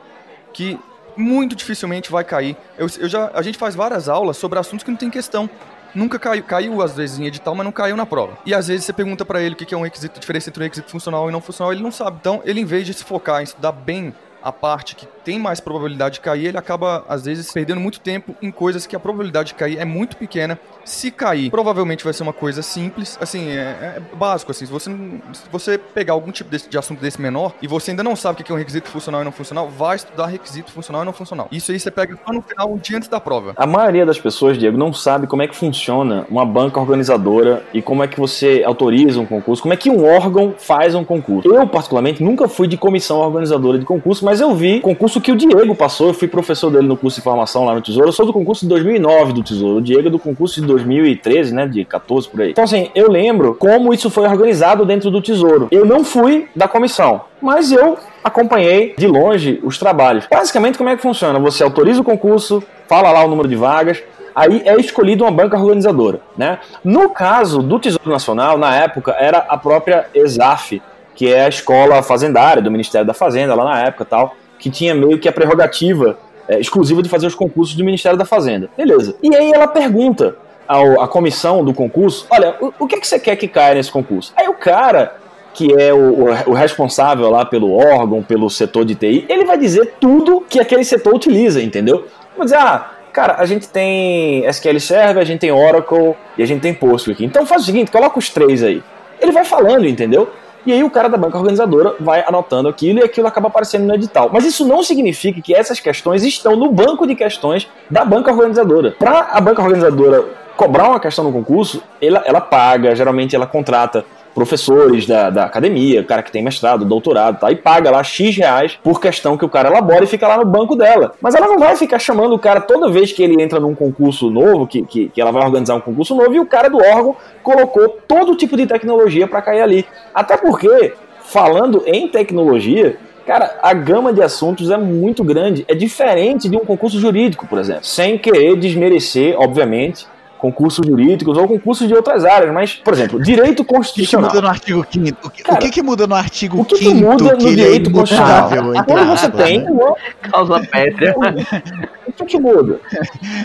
que 0.51 0.77
muito 1.15 1.55
dificilmente 1.55 2.11
vai 2.11 2.25
cair. 2.25 2.57
Eu, 2.77 2.87
eu 2.99 3.07
já, 3.07 3.31
a 3.33 3.41
gente 3.41 3.57
faz 3.57 3.73
várias 3.73 4.09
aulas 4.09 4.35
sobre 4.35 4.59
assuntos 4.59 4.83
que 4.83 4.91
não 4.91 4.97
tem 4.97 5.09
questão 5.09 5.49
nunca 5.95 6.19
caiu, 6.19 6.43
caiu 6.43 6.81
às 6.81 6.95
vezes 6.95 7.17
em 7.17 7.25
edital, 7.25 7.55
mas 7.55 7.63
não 7.63 7.71
caiu 7.71 7.95
na 7.95 8.05
prova. 8.05 8.37
E 8.45 8.53
às 8.53 8.67
vezes 8.67 8.85
você 8.85 8.93
pergunta 8.93 9.25
para 9.25 9.41
ele 9.41 9.55
o 9.55 9.57
que 9.57 9.73
é 9.73 9.77
um 9.77 9.83
requisito, 9.83 10.19
diferença 10.19 10.49
entre 10.49 10.61
um 10.61 10.65
requisito 10.65 10.91
funcional 10.91 11.29
e 11.29 11.31
não 11.31 11.41
funcional, 11.41 11.73
ele 11.73 11.81
não 11.81 11.91
sabe. 11.91 12.17
Então, 12.19 12.41
ele 12.45 12.59
em 12.59 12.65
vez 12.65 12.85
de 12.85 12.93
se 12.93 13.03
focar 13.03 13.41
em 13.41 13.45
estudar 13.45 13.71
bem 13.71 14.13
a 14.45 14.51
parte 14.51 14.95
que 14.95 15.07
tem 15.25 15.39
mais 15.39 15.59
probabilidade 15.59 16.15
de 16.15 16.21
cair, 16.21 16.45
ele 16.45 16.57
acaba, 16.57 17.03
às 17.09 17.25
vezes, 17.25 17.51
perdendo 17.51 17.81
muito 17.81 17.99
tempo 17.99 18.35
em 18.39 18.51
coisas 18.51 18.85
que 18.85 18.95
a 18.95 18.99
probabilidade 18.99 19.49
de 19.49 19.53
cair 19.55 19.79
é 19.79 19.83
muito 19.83 20.15
pequena. 20.15 20.59
Se 20.85 21.09
cair, 21.09 21.49
provavelmente 21.49 22.03
vai 22.03 22.13
ser 22.13 22.21
uma 22.21 22.31
coisa 22.31 22.61
simples, 22.61 23.17
assim, 23.19 23.49
é, 23.49 23.95
é 23.97 24.01
básico, 24.15 24.51
assim, 24.51 24.67
se 24.67 24.71
você, 24.71 24.91
se 25.33 25.49
você 25.51 25.79
pegar 25.79 26.13
algum 26.13 26.31
tipo 26.31 26.47
desse, 26.47 26.69
de 26.69 26.77
assunto 26.77 27.01
desse 27.01 27.19
menor 27.19 27.55
e 27.59 27.67
você 27.67 27.89
ainda 27.89 28.03
não 28.03 28.15
sabe 28.15 28.39
o 28.39 28.45
que 28.45 28.51
é 28.51 28.55
um 28.55 28.57
requisito 28.57 28.87
funcional 28.87 29.21
e 29.21 29.25
não 29.25 29.31
funcional, 29.31 29.67
vai 29.67 29.95
estudar 29.95 30.27
requisito 30.27 30.71
funcional 30.71 31.01
e 31.01 31.05
não 31.05 31.13
funcional. 31.13 31.47
Isso 31.51 31.71
aí 31.71 31.79
você 31.79 31.89
pega 31.89 32.15
só 32.23 32.31
no 32.31 32.43
final, 32.43 32.71
um 32.71 32.77
dia 32.77 32.97
antes 32.97 33.09
da 33.09 33.19
prova. 33.19 33.53
A 33.57 33.65
maioria 33.65 34.05
das 34.05 34.19
pessoas, 34.19 34.59
Diego, 34.59 34.77
não 34.77 34.93
sabe 34.93 35.25
como 35.25 35.41
é 35.41 35.47
que 35.47 35.55
funciona 35.55 36.27
uma 36.29 36.45
banca 36.45 36.79
organizadora 36.79 37.63
e 37.73 37.81
como 37.81 38.03
é 38.03 38.07
que 38.07 38.19
você 38.19 38.61
autoriza 38.63 39.19
um 39.19 39.25
concurso, 39.25 39.63
como 39.63 39.73
é 39.73 39.77
que 39.77 39.89
um 39.89 40.05
órgão 40.05 40.53
faz 40.55 40.93
um 40.93 41.03
concurso. 41.03 41.49
Eu, 41.51 41.67
particularmente, 41.67 42.23
nunca 42.23 42.47
fui 42.47 42.67
de 42.67 42.77
comissão 42.77 43.17
organizadora 43.17 43.79
de 43.79 43.85
concurso, 43.85 44.23
mas 44.23 44.34
mas 44.35 44.41
eu 44.41 44.53
vi 44.53 44.81
concurso 44.81 45.21
que 45.21 45.31
o 45.31 45.35
Diego 45.37 45.73
passou, 45.73 46.07
eu 46.09 46.13
fui 46.13 46.27
professor 46.27 46.69
dele 46.69 46.85
no 46.85 46.97
curso 46.97 47.19
de 47.19 47.23
formação 47.23 47.63
lá 47.63 47.73
no 47.73 47.79
Tesouro, 47.79 48.09
eu 48.09 48.11
sou 48.11 48.25
do 48.25 48.33
concurso 48.33 48.65
de 48.65 48.67
2009 48.67 49.31
do 49.31 49.41
Tesouro, 49.41 49.77
o 49.77 49.81
Diego 49.81 50.09
é 50.09 50.11
do 50.11 50.19
concurso 50.19 50.59
de 50.59 50.67
2013, 50.67 51.53
né, 51.53 51.65
de 51.65 51.85
14 51.85 52.27
por 52.27 52.41
aí. 52.41 52.51
Então 52.51 52.65
assim, 52.65 52.89
eu 52.93 53.09
lembro 53.09 53.55
como 53.55 53.93
isso 53.93 54.09
foi 54.09 54.27
organizado 54.27 54.83
dentro 54.83 55.09
do 55.09 55.21
Tesouro. 55.21 55.69
Eu 55.71 55.85
não 55.85 56.03
fui 56.03 56.49
da 56.53 56.67
comissão, 56.67 57.21
mas 57.41 57.71
eu 57.71 57.97
acompanhei 58.21 58.93
de 58.97 59.07
longe 59.07 59.57
os 59.63 59.77
trabalhos. 59.77 60.27
Basicamente, 60.29 60.77
como 60.77 60.89
é 60.89 60.97
que 60.97 61.01
funciona? 61.01 61.39
Você 61.39 61.63
autoriza 61.63 62.01
o 62.01 62.03
concurso, 62.03 62.61
fala 62.89 63.11
lá 63.11 63.23
o 63.23 63.29
número 63.29 63.47
de 63.47 63.55
vagas, 63.55 64.03
aí 64.35 64.63
é 64.65 64.75
escolhida 64.77 65.23
uma 65.23 65.31
banca 65.31 65.57
organizadora, 65.57 66.19
né? 66.37 66.59
No 66.83 67.09
caso 67.09 67.63
do 67.63 67.79
Tesouro 67.79 68.09
Nacional, 68.09 68.57
na 68.57 68.75
época, 68.75 69.15
era 69.17 69.37
a 69.47 69.57
própria 69.57 70.07
ESAF, 70.13 70.81
que 71.15 71.33
é 71.33 71.45
a 71.45 71.49
escola 71.49 72.03
fazendária 72.03 72.61
do 72.61 72.69
Ministério 72.69 73.07
da 73.07 73.13
Fazenda, 73.13 73.55
lá 73.55 73.63
na 73.63 73.81
época 73.81 74.05
tal, 74.05 74.35
que 74.59 74.69
tinha 74.69 74.93
meio 74.93 75.17
que 75.17 75.27
a 75.27 75.31
prerrogativa 75.31 76.17
é, 76.47 76.59
exclusiva 76.59 77.01
de 77.01 77.09
fazer 77.09 77.25
os 77.25 77.35
concursos 77.35 77.75
do 77.75 77.83
Ministério 77.83 78.17
da 78.17 78.25
Fazenda. 78.25 78.69
Beleza. 78.77 79.15
E 79.23 79.35
aí 79.35 79.51
ela 79.51 79.67
pergunta 79.67 80.35
ao, 80.67 81.01
à 81.01 81.07
comissão 81.07 81.63
do 81.63 81.73
concurso: 81.73 82.27
olha, 82.29 82.55
o, 82.59 82.73
o 82.79 82.87
que, 82.87 82.95
é 82.95 82.99
que 82.99 83.07
você 83.07 83.19
quer 83.19 83.35
que 83.35 83.47
caia 83.47 83.75
nesse 83.75 83.91
concurso? 83.91 84.33
Aí 84.35 84.47
o 84.47 84.53
cara 84.53 85.15
que 85.53 85.73
é 85.73 85.93
o, 85.93 86.25
o, 86.47 86.53
responsável 86.53 87.29
lá 87.29 87.45
pelo 87.45 87.73
órgão, 87.73 88.21
pelo 88.21 88.49
setor 88.49 88.83
de 88.83 88.93
TI, 88.93 89.25
ele 89.29 89.45
vai 89.45 89.57
dizer 89.57 89.93
tudo 90.01 90.43
que 90.49 90.59
aquele 90.59 90.83
setor 90.83 91.15
utiliza, 91.15 91.61
entendeu? 91.63 92.05
Vai 92.35 92.43
dizer, 92.43 92.57
ah, 92.57 92.91
cara, 93.13 93.35
a 93.37 93.45
gente 93.45 93.69
tem 93.69 94.45
SQL 94.45 94.79
Server, 94.81 95.21
a 95.21 95.25
gente 95.25 95.39
tem 95.39 95.53
Oracle 95.53 96.13
e 96.37 96.43
a 96.43 96.45
gente 96.45 96.59
tem 96.59 96.73
Postgre 96.73 97.13
aqui. 97.13 97.23
Então 97.23 97.45
faz 97.45 97.61
o 97.61 97.65
seguinte, 97.65 97.89
coloca 97.89 98.19
os 98.19 98.29
três 98.29 98.61
aí. 98.61 98.83
Ele 99.21 99.31
vai 99.31 99.45
falando, 99.45 99.87
entendeu? 99.87 100.29
E 100.65 100.73
aí 100.73 100.83
o 100.83 100.89
cara 100.89 101.07
da 101.07 101.17
banca 101.17 101.37
organizadora 101.37 101.95
vai 101.99 102.23
anotando 102.27 102.67
aquilo 102.67 102.99
e 102.99 103.03
aquilo 103.03 103.27
acaba 103.27 103.47
aparecendo 103.47 103.85
no 103.85 103.93
edital. 103.93 104.29
Mas 104.33 104.45
isso 104.45 104.67
não 104.67 104.81
significa 104.83 105.39
que 105.41 105.53
essas 105.53 105.79
questões 105.79 106.23
estão 106.23 106.55
no 106.55 106.71
banco 106.71 107.05
de 107.05 107.15
questões 107.15 107.67
da 107.89 108.03
banca 108.03 108.31
organizadora. 108.31 108.95
Para 108.97 109.19
a 109.31 109.39
banca 109.39 109.61
organizadora 109.61 110.25
cobrar 110.57 110.89
uma 110.89 110.99
questão 110.99 111.23
no 111.23 111.31
concurso, 111.31 111.83
ela, 112.01 112.23
ela 112.25 112.41
paga, 112.41 112.95
geralmente 112.95 113.35
ela 113.35 113.45
contrata 113.45 114.05
professores 114.35 115.07
da, 115.07 115.29
da 115.29 115.45
academia, 115.45 116.03
cara 116.03 116.21
que 116.21 116.31
tem 116.31 116.43
mestrado, 116.43 116.83
doutorado, 116.83 117.39
tá, 117.39 117.49
e 117.49 117.55
paga 117.55 117.89
lá 117.89 118.03
X 118.03 118.35
reais 118.35 118.77
por 118.83 118.99
questão 118.99 119.37
que 119.37 119.45
o 119.45 119.49
cara 119.49 119.69
elabora 119.69 120.03
e 120.03 120.07
fica 120.07 120.27
lá 120.27 120.37
no 120.37 120.45
banco 120.45 120.75
dela. 120.75 121.13
Mas 121.21 121.33
ela 121.33 121.47
não 121.47 121.57
vai 121.57 121.77
ficar 121.77 121.97
chamando 121.97 122.35
o 122.35 122.39
cara 122.39 122.59
toda 122.59 122.91
vez 122.91 123.13
que 123.13 123.23
ele 123.23 123.41
entra 123.41 123.59
num 123.59 123.73
concurso 123.73 124.29
novo, 124.29 124.67
que, 124.67 124.83
que, 124.83 125.07
que 125.07 125.21
ela 125.21 125.31
vai 125.31 125.43
organizar 125.43 125.73
um 125.75 125.81
concurso 125.81 126.13
novo, 126.13 126.35
e 126.35 126.39
o 126.39 126.45
cara 126.45 126.69
do 126.69 126.77
órgão 126.77 127.15
colocou 127.41 127.97
todo 128.05 128.35
tipo 128.35 128.57
de 128.57 128.67
tecnologia 128.67 129.25
para 129.25 129.41
cair 129.41 129.61
ali. 129.61 129.85
Até 130.13 130.35
porque, 130.35 130.93
falando 131.23 131.81
em 131.87 132.07
tecnologia, 132.09 132.97
Cara, 133.25 133.57
a 133.63 133.73
gama 133.73 134.13
de 134.13 134.21
assuntos 134.21 134.69
é 134.69 134.77
muito 134.77 135.23
grande. 135.23 135.65
É 135.67 135.73
diferente 135.73 136.47
de 136.47 136.55
um 136.55 136.59
concurso 136.59 136.99
jurídico, 136.99 137.47
por 137.47 137.57
exemplo. 137.57 137.83
Sem 137.83 138.19
querer 138.19 138.55
desmerecer, 138.55 139.35
obviamente, 139.35 140.05
concursos 140.37 140.85
jurídicos 140.85 141.37
ou 141.37 141.47
concursos 141.47 141.87
de 141.87 141.93
outras 141.93 142.25
áreas, 142.25 142.53
mas, 142.53 142.73
por 142.75 142.93
exemplo, 142.93 143.21
direito 143.21 143.63
constitucional. 143.63 144.29
O 144.29 144.29
que, 144.29 144.35
muda 144.35 144.41
no 144.41 144.47
artigo 144.47 144.85
5 144.91 145.17
o, 145.23 145.29
que, 145.29 145.43
Cara, 145.43 145.57
o 145.57 145.61
que, 145.61 145.69
que 145.69 145.81
muda 145.81 146.07
no 146.07 146.15
artigo 146.15 146.57
5 146.57 146.61
O 146.61 146.65
que, 146.65 146.77
que 146.77 146.93
muda 146.93 147.23
no 147.23 147.31
é 147.31 147.35
direito 147.35 147.89
é 147.89 147.93
constitucional? 147.93 148.49
Quando 148.85 149.07
você 149.07 149.29
tem 149.31 149.59
né? 149.59 149.93
causa 150.21 150.59
pétrea. 150.59 151.15
O 152.07 152.13
que, 152.13 152.25
que 152.25 152.39
muda? 152.39 152.79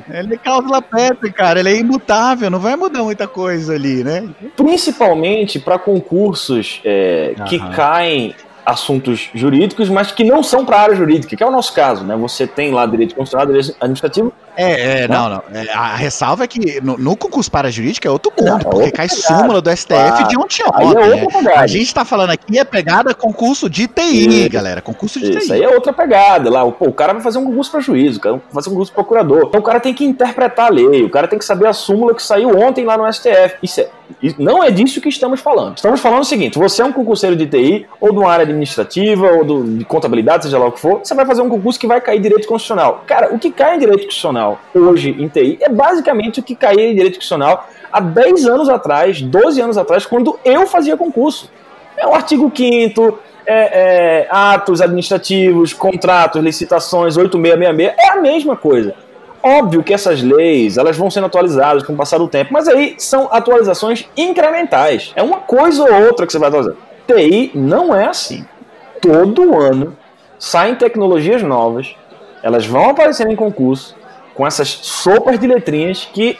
Ele 0.09 0.35
é 0.35 0.37
cláusula 0.37 0.83
pétrea, 0.83 1.33
cara, 1.33 1.59
ele 1.59 1.71
é 1.71 1.77
imutável, 1.79 2.51
não 2.51 2.61
vai 2.61 2.77
mudar 2.77 3.03
muita 3.03 3.27
coisa 3.27 3.75
ali, 3.75 4.05
né? 4.05 4.29
Principalmente 4.55 5.59
para 5.59 5.79
concursos 5.79 6.81
é, 6.85 7.35
que 7.49 7.59
caem 7.75 8.35
assuntos 8.65 9.31
jurídicos, 9.35 9.89
mas 9.89 10.13
que 10.13 10.25
não 10.25 10.43
são 10.43 10.65
para 10.65 10.77
a 10.77 10.81
área 10.83 10.95
jurídica, 10.95 11.37
que 11.37 11.43
é 11.43 11.47
o 11.47 11.51
nosso 11.51 11.73
caso, 11.73 12.05
né? 12.05 12.15
Você 12.17 12.47
tem 12.47 12.71
lá 12.71 12.87
direito 12.87 13.15
constitucional, 13.15 13.47
direito 13.47 13.75
administrativo. 13.81 14.33
É, 14.61 15.03
é 15.03 15.09
não, 15.09 15.29
não. 15.29 15.43
É, 15.55 15.73
a 15.73 15.95
ressalva 15.97 16.45
é 16.45 16.47
que 16.47 16.81
no, 16.81 16.99
no 16.99 17.17
concurso 17.17 17.51
para 17.51 17.69
a 17.69 17.71
jurídica 17.71 18.09
é 18.09 18.11
outro 18.11 18.31
ponto, 18.31 18.49
não, 18.49 18.59
é 18.59 18.65
porque 18.65 18.91
cai 18.91 19.09
pegada. 19.09 19.39
súmula 19.39 19.63
do 19.63 19.71
STF 19.71 19.95
ah, 19.95 20.23
de 20.23 20.39
ontem 20.39 20.63
é 20.63 21.43
né? 21.43 21.55
A 21.57 21.67
gente 21.67 21.87
está 21.87 22.05
falando 22.05 22.31
aqui 22.31 22.59
é 22.59 22.65
pegada 22.65 23.15
concurso 23.15 23.71
de 23.71 23.89
TI, 23.89 24.49
galera, 24.49 24.83
concurso 24.83 25.19
de 25.19 25.31
Isso 25.31 25.39
TI. 25.39 25.45
Isso 25.45 25.53
aí 25.55 25.63
é 25.63 25.69
outra 25.69 25.93
pegada. 25.93 26.51
Lá, 26.51 26.71
pô, 26.71 26.87
o 26.87 26.93
cara 26.93 27.13
vai 27.13 27.23
fazer 27.23 27.39
um 27.39 27.47
concurso 27.47 27.71
para 27.71 27.81
juiz, 27.81 28.17
o 28.17 28.21
cara 28.21 28.35
vai 28.37 28.45
fazer 28.53 28.69
um 28.69 28.73
concurso 28.73 28.93
para 28.93 29.03
procurador. 29.03 29.45
Então 29.49 29.61
o 29.61 29.65
cara 29.65 29.81
tem 29.81 29.95
que 29.95 30.05
interpretar 30.05 30.67
a 30.67 30.71
lei, 30.71 31.03
o 31.03 31.11
cara 31.11 31.27
tem 31.27 31.39
que 31.39 31.45
saber 31.45 31.67
a 31.67 31.73
súmula 31.73 32.15
que 32.15 32.23
saiu 32.23 32.51
ontem 32.59 32.85
lá 32.85 32.99
no 32.99 33.11
STF. 33.11 33.57
Isso 33.63 33.81
é, 33.81 33.89
não 34.39 34.63
é 34.63 34.71
disso 34.71 35.01
que 35.01 35.09
estamos 35.09 35.41
falando. 35.41 35.77
Estamos 35.77 36.01
falando 36.01 36.23
o 36.23 36.25
seguinte: 36.25 36.59
você 36.59 36.83
é 36.83 36.85
um 36.85 36.93
concurseiro 36.93 37.37
de 37.37 37.47
TI 37.47 37.87
ou 38.01 38.13
de 38.13 38.19
uma 38.19 38.31
área 38.31 38.45
administrativa 38.45 39.27
ou 39.27 39.45
do, 39.45 39.79
de 39.79 39.85
contabilidade, 39.85 40.45
seja 40.45 40.59
lá 40.59 40.67
o 40.67 40.73
que 40.73 40.81
for, 40.81 41.01
você 41.03 41.15
vai 41.15 41.25
fazer 41.25 41.43
um 41.43 41.49
concurso 41.49 41.79
que 41.79 41.87
vai 41.87 42.01
cair 42.01 42.21
direito 42.21 42.47
constitucional. 42.47 43.05
Cara, 43.07 43.35
o 43.35 43.39
que 43.39 43.51
cai 43.51 43.77
em 43.77 43.79
direito 43.79 44.01
constitucional 44.05 44.50
hoje 44.75 45.11
em 45.11 45.29
TI 45.29 45.59
é 45.61 45.69
basicamente 45.69 46.41
o 46.41 46.43
que 46.43 46.55
caía 46.55 46.91
em 46.91 46.95
direito 46.95 47.15
constitucional 47.15 47.69
há 47.93 48.01
10 48.01 48.47
anos 48.47 48.69
atrás, 48.69 49.21
12 49.21 49.61
anos 49.61 49.79
atrás, 49.79 50.07
quando 50.07 50.39
eu 50.45 50.67
fazia 50.67 50.97
concurso. 50.97 51.51
É 51.97 52.07
o 52.07 52.15
artigo 52.15 52.51
5 52.55 53.19
é, 53.47 53.55
é, 53.55 54.29
atos 54.31 54.81
administrativos, 54.81 55.73
contratos, 55.73 56.43
licitações, 56.43 57.17
8666, 57.17 57.95
é 57.99 58.13
a 58.13 58.21
mesma 58.21 58.57
coisa. 58.57 58.95
Óbvio 59.43 59.83
que 59.83 59.95
essas 59.95 60.23
leis 60.23 60.77
elas 60.77 60.97
vão 60.97 61.11
sendo 61.11 61.27
atualizadas 61.27 61.83
com 61.83 61.95
o 61.95 61.97
passar 61.97 62.19
do 62.19 62.29
tempo, 62.29 62.53
mas 62.53 62.69
aí 62.69 62.95
são 62.99 63.29
atualizações 63.33 64.07
incrementais. 64.17 65.13
É 65.17 65.23
uma 65.23 65.39
coisa 65.39 65.83
ou 65.83 66.07
outra 66.07 66.27
que 66.27 66.33
você 66.33 66.39
vai 66.39 66.49
atualizar. 66.49 66.77
TI 67.07 67.51
não 67.55 67.95
é 67.95 68.07
assim. 68.07 68.45
Todo 69.01 69.59
ano 69.59 69.97
saem 70.39 70.75
tecnologias 70.75 71.43
novas, 71.43 71.97
elas 72.43 72.67
vão 72.67 72.91
aparecendo 72.91 73.33
em 73.33 73.37
concurso 73.37 73.97
com 74.41 74.47
essas 74.47 74.71
sopas 74.71 75.39
de 75.39 75.47
letrinhas 75.47 76.09
que 76.15 76.39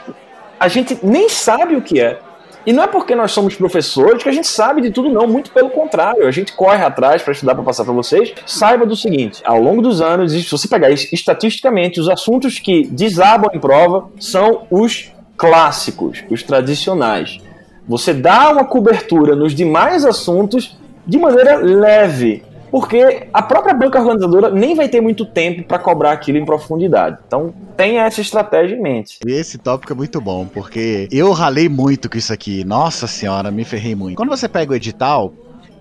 a 0.59 0.69
gente 0.69 0.99
nem 1.03 1.29
sabe 1.29 1.77
o 1.77 1.83
que 1.83 2.01
é. 2.01 2.19
E 2.65 2.73
não 2.73 2.85
é 2.85 2.87
porque 2.87 3.15
nós 3.15 3.31
somos 3.31 3.55
professores 3.55 4.23
que 4.23 4.29
a 4.31 4.33
gente 4.33 4.49
sabe 4.49 4.81
de 4.81 4.91
tudo, 4.91 5.11
não. 5.11 5.27
Muito 5.27 5.51
pelo 5.51 5.69
contrário. 5.69 6.27
A 6.27 6.31
gente 6.31 6.55
corre 6.55 6.83
atrás 6.83 7.21
para 7.21 7.35
estudar, 7.35 7.55
para 7.55 7.63
passar 7.63 7.85
para 7.85 7.93
vocês. 7.93 8.33
Saiba 8.47 8.87
do 8.87 8.97
seguinte: 8.97 9.43
ao 9.45 9.61
longo 9.61 9.83
dos 9.83 10.01
anos, 10.01 10.33
se 10.33 10.51
você 10.51 10.67
pegar 10.67 10.89
estatisticamente, 10.91 12.01
os 12.01 12.09
assuntos 12.09 12.59
que 12.59 12.87
desabam 12.87 13.51
em 13.53 13.61
prova 13.61 14.09
são 14.19 14.67
os 14.71 15.13
clássicos, 15.37 16.25
os 16.31 16.43
tradicionais. 16.43 17.39
Você 17.87 18.15
dá 18.15 18.51
uma 18.51 18.65
cobertura 18.65 19.37
nos 19.37 19.55
demais 19.55 20.07
assuntos 20.07 20.75
de 21.07 21.19
maneira 21.19 21.57
leve, 21.57 22.43
porque 22.71 23.29
a 23.33 23.43
própria 23.43 23.75
banca 23.75 23.99
organizadora 23.99 24.51
nem 24.51 24.75
vai 24.75 24.89
ter 24.89 25.01
muito 25.01 25.25
tempo 25.25 25.65
para 25.65 25.79
cobrar 25.79 26.13
aquilo 26.13 26.39
em 26.39 26.45
profundidade. 26.45 27.19
Então, 27.27 27.53
tenha 27.77 28.05
essa 28.05 28.21
estratégia 28.21 28.77
em 28.77 28.81
mente. 28.81 29.19
Esse 29.27 29.59
tópico 29.59 29.93
é 29.93 29.97
muito 29.97 30.21
bom, 30.21 30.47
porque 30.47 31.09
eu 31.11 31.33
ralei 31.33 31.69
muito 31.69 32.09
com 32.09 32.17
isso 32.17 32.33
aqui. 32.33 32.65
Nossa 32.65 33.07
senhora, 33.07 33.51
me 33.51 33.65
ferrei 33.65 33.95
muito. 33.95 34.17
Quando 34.17 34.31
você 34.31 34.49
pega 34.49 34.73
o 34.73 34.77
edital, 34.77 35.33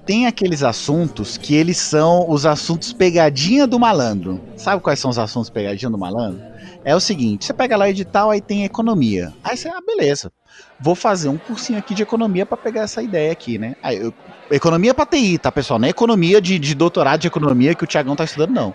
tem 0.05 0.25
aqueles 0.25 0.63
assuntos 0.63 1.37
que 1.37 1.53
eles 1.53 1.77
são 1.77 2.29
os 2.29 2.45
assuntos 2.45 2.91
pegadinha 2.91 3.67
do 3.67 3.79
malandro. 3.79 4.41
Sabe 4.55 4.81
quais 4.81 4.99
são 4.99 5.11
os 5.11 5.19
assuntos 5.19 5.49
pegadinha 5.49 5.91
do 5.91 5.97
malandro? 5.97 6.41
É 6.83 6.95
o 6.95 6.99
seguinte, 6.99 7.45
você 7.45 7.53
pega 7.53 7.77
lá 7.77 7.85
o 7.85 7.89
edital, 7.89 8.31
aí 8.31 8.41
tem 8.41 8.63
economia. 8.63 9.31
Aí 9.43 9.55
você, 9.55 9.67
ah, 9.67 9.81
beleza. 9.85 10.31
Vou 10.79 10.95
fazer 10.95 11.29
um 11.29 11.37
cursinho 11.37 11.79
aqui 11.79 11.93
de 11.93 12.03
economia 12.03 12.45
para 12.45 12.57
pegar 12.57 12.81
essa 12.81 13.01
ideia 13.01 13.31
aqui, 13.31 13.57
né? 13.57 13.75
Aí 13.81 13.97
eu 13.97 14.13
Economia 14.51 14.95
pra 14.95 15.05
TI, 15.05 15.37
tá, 15.37 15.51
pessoal? 15.51 15.79
Não 15.79 15.85
é 15.85 15.91
economia 15.91 16.41
de, 16.41 16.57
de 16.57 16.73
doutorado 16.73 17.21
de 17.21 17.27
economia 17.27 17.75
que 17.75 17.83
o 17.83 17.87
Tiagão 17.87 18.15
tá 18.15 18.23
estudando, 18.23 18.51
não. 18.51 18.73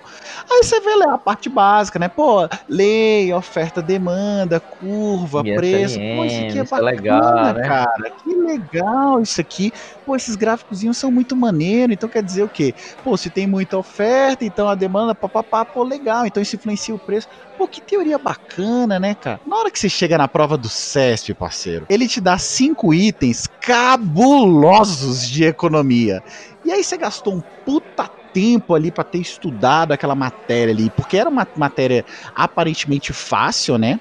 Aí 0.48 0.62
você 0.62 0.78
vê 0.80 0.94
lá 0.94 1.14
a 1.14 1.18
parte 1.18 1.48
básica, 1.48 1.98
né? 1.98 2.08
Pô, 2.08 2.48
lei, 2.68 3.32
oferta, 3.32 3.82
demanda, 3.82 4.60
curva, 4.60 5.42
preço. 5.42 5.98
Pô, 5.98 6.24
isso 6.24 6.44
aqui 6.44 6.58
é, 6.58 6.60
é 6.60 6.64
bacana, 6.64 6.90
é 6.90 6.94
legal, 6.94 7.54
né? 7.54 7.68
cara. 7.68 8.10
Que 8.22 8.34
legal 8.34 9.20
isso 9.20 9.40
aqui. 9.40 9.72
Pô, 10.06 10.14
esses 10.14 10.36
gráficos 10.36 10.80
são 10.96 11.10
muito 11.10 11.34
maneiros. 11.34 11.94
Então 11.94 12.08
quer 12.08 12.22
dizer 12.22 12.44
o 12.44 12.48
quê? 12.48 12.72
Pô, 13.02 13.16
se 13.16 13.28
tem 13.28 13.46
muita 13.46 13.76
oferta, 13.76 14.44
então 14.44 14.68
a 14.68 14.76
demanda, 14.76 15.12
papapá, 15.12 15.64
pô, 15.64 15.82
legal. 15.82 16.24
Então 16.24 16.40
isso 16.40 16.54
influencia 16.54 16.94
o 16.94 17.00
preço. 17.00 17.26
Pô, 17.58 17.66
que 17.66 17.80
teoria 17.80 18.18
bacana, 18.18 19.00
né, 19.00 19.14
cara? 19.16 19.40
Na 19.44 19.56
hora 19.56 19.70
que 19.72 19.78
você 19.78 19.88
chega 19.88 20.16
na 20.16 20.28
prova 20.28 20.56
do 20.56 20.68
CESP, 20.68 21.34
parceiro, 21.34 21.63
ele 21.88 22.08
te 22.08 22.20
dá 22.20 22.38
cinco 22.38 22.92
itens 22.92 23.46
cabulosos 23.60 25.28
de 25.28 25.44
economia. 25.44 26.22
E 26.64 26.70
aí 26.72 26.82
você 26.82 26.96
gastou 26.96 27.36
um 27.36 27.42
puta 27.64 28.08
tempo 28.32 28.74
ali 28.74 28.90
para 28.90 29.04
ter 29.04 29.18
estudado 29.18 29.92
aquela 29.92 30.14
matéria 30.14 30.74
ali, 30.74 30.90
porque 30.90 31.16
era 31.16 31.30
uma 31.30 31.46
matéria 31.56 32.04
aparentemente 32.34 33.12
fácil, 33.12 33.78
né? 33.78 34.00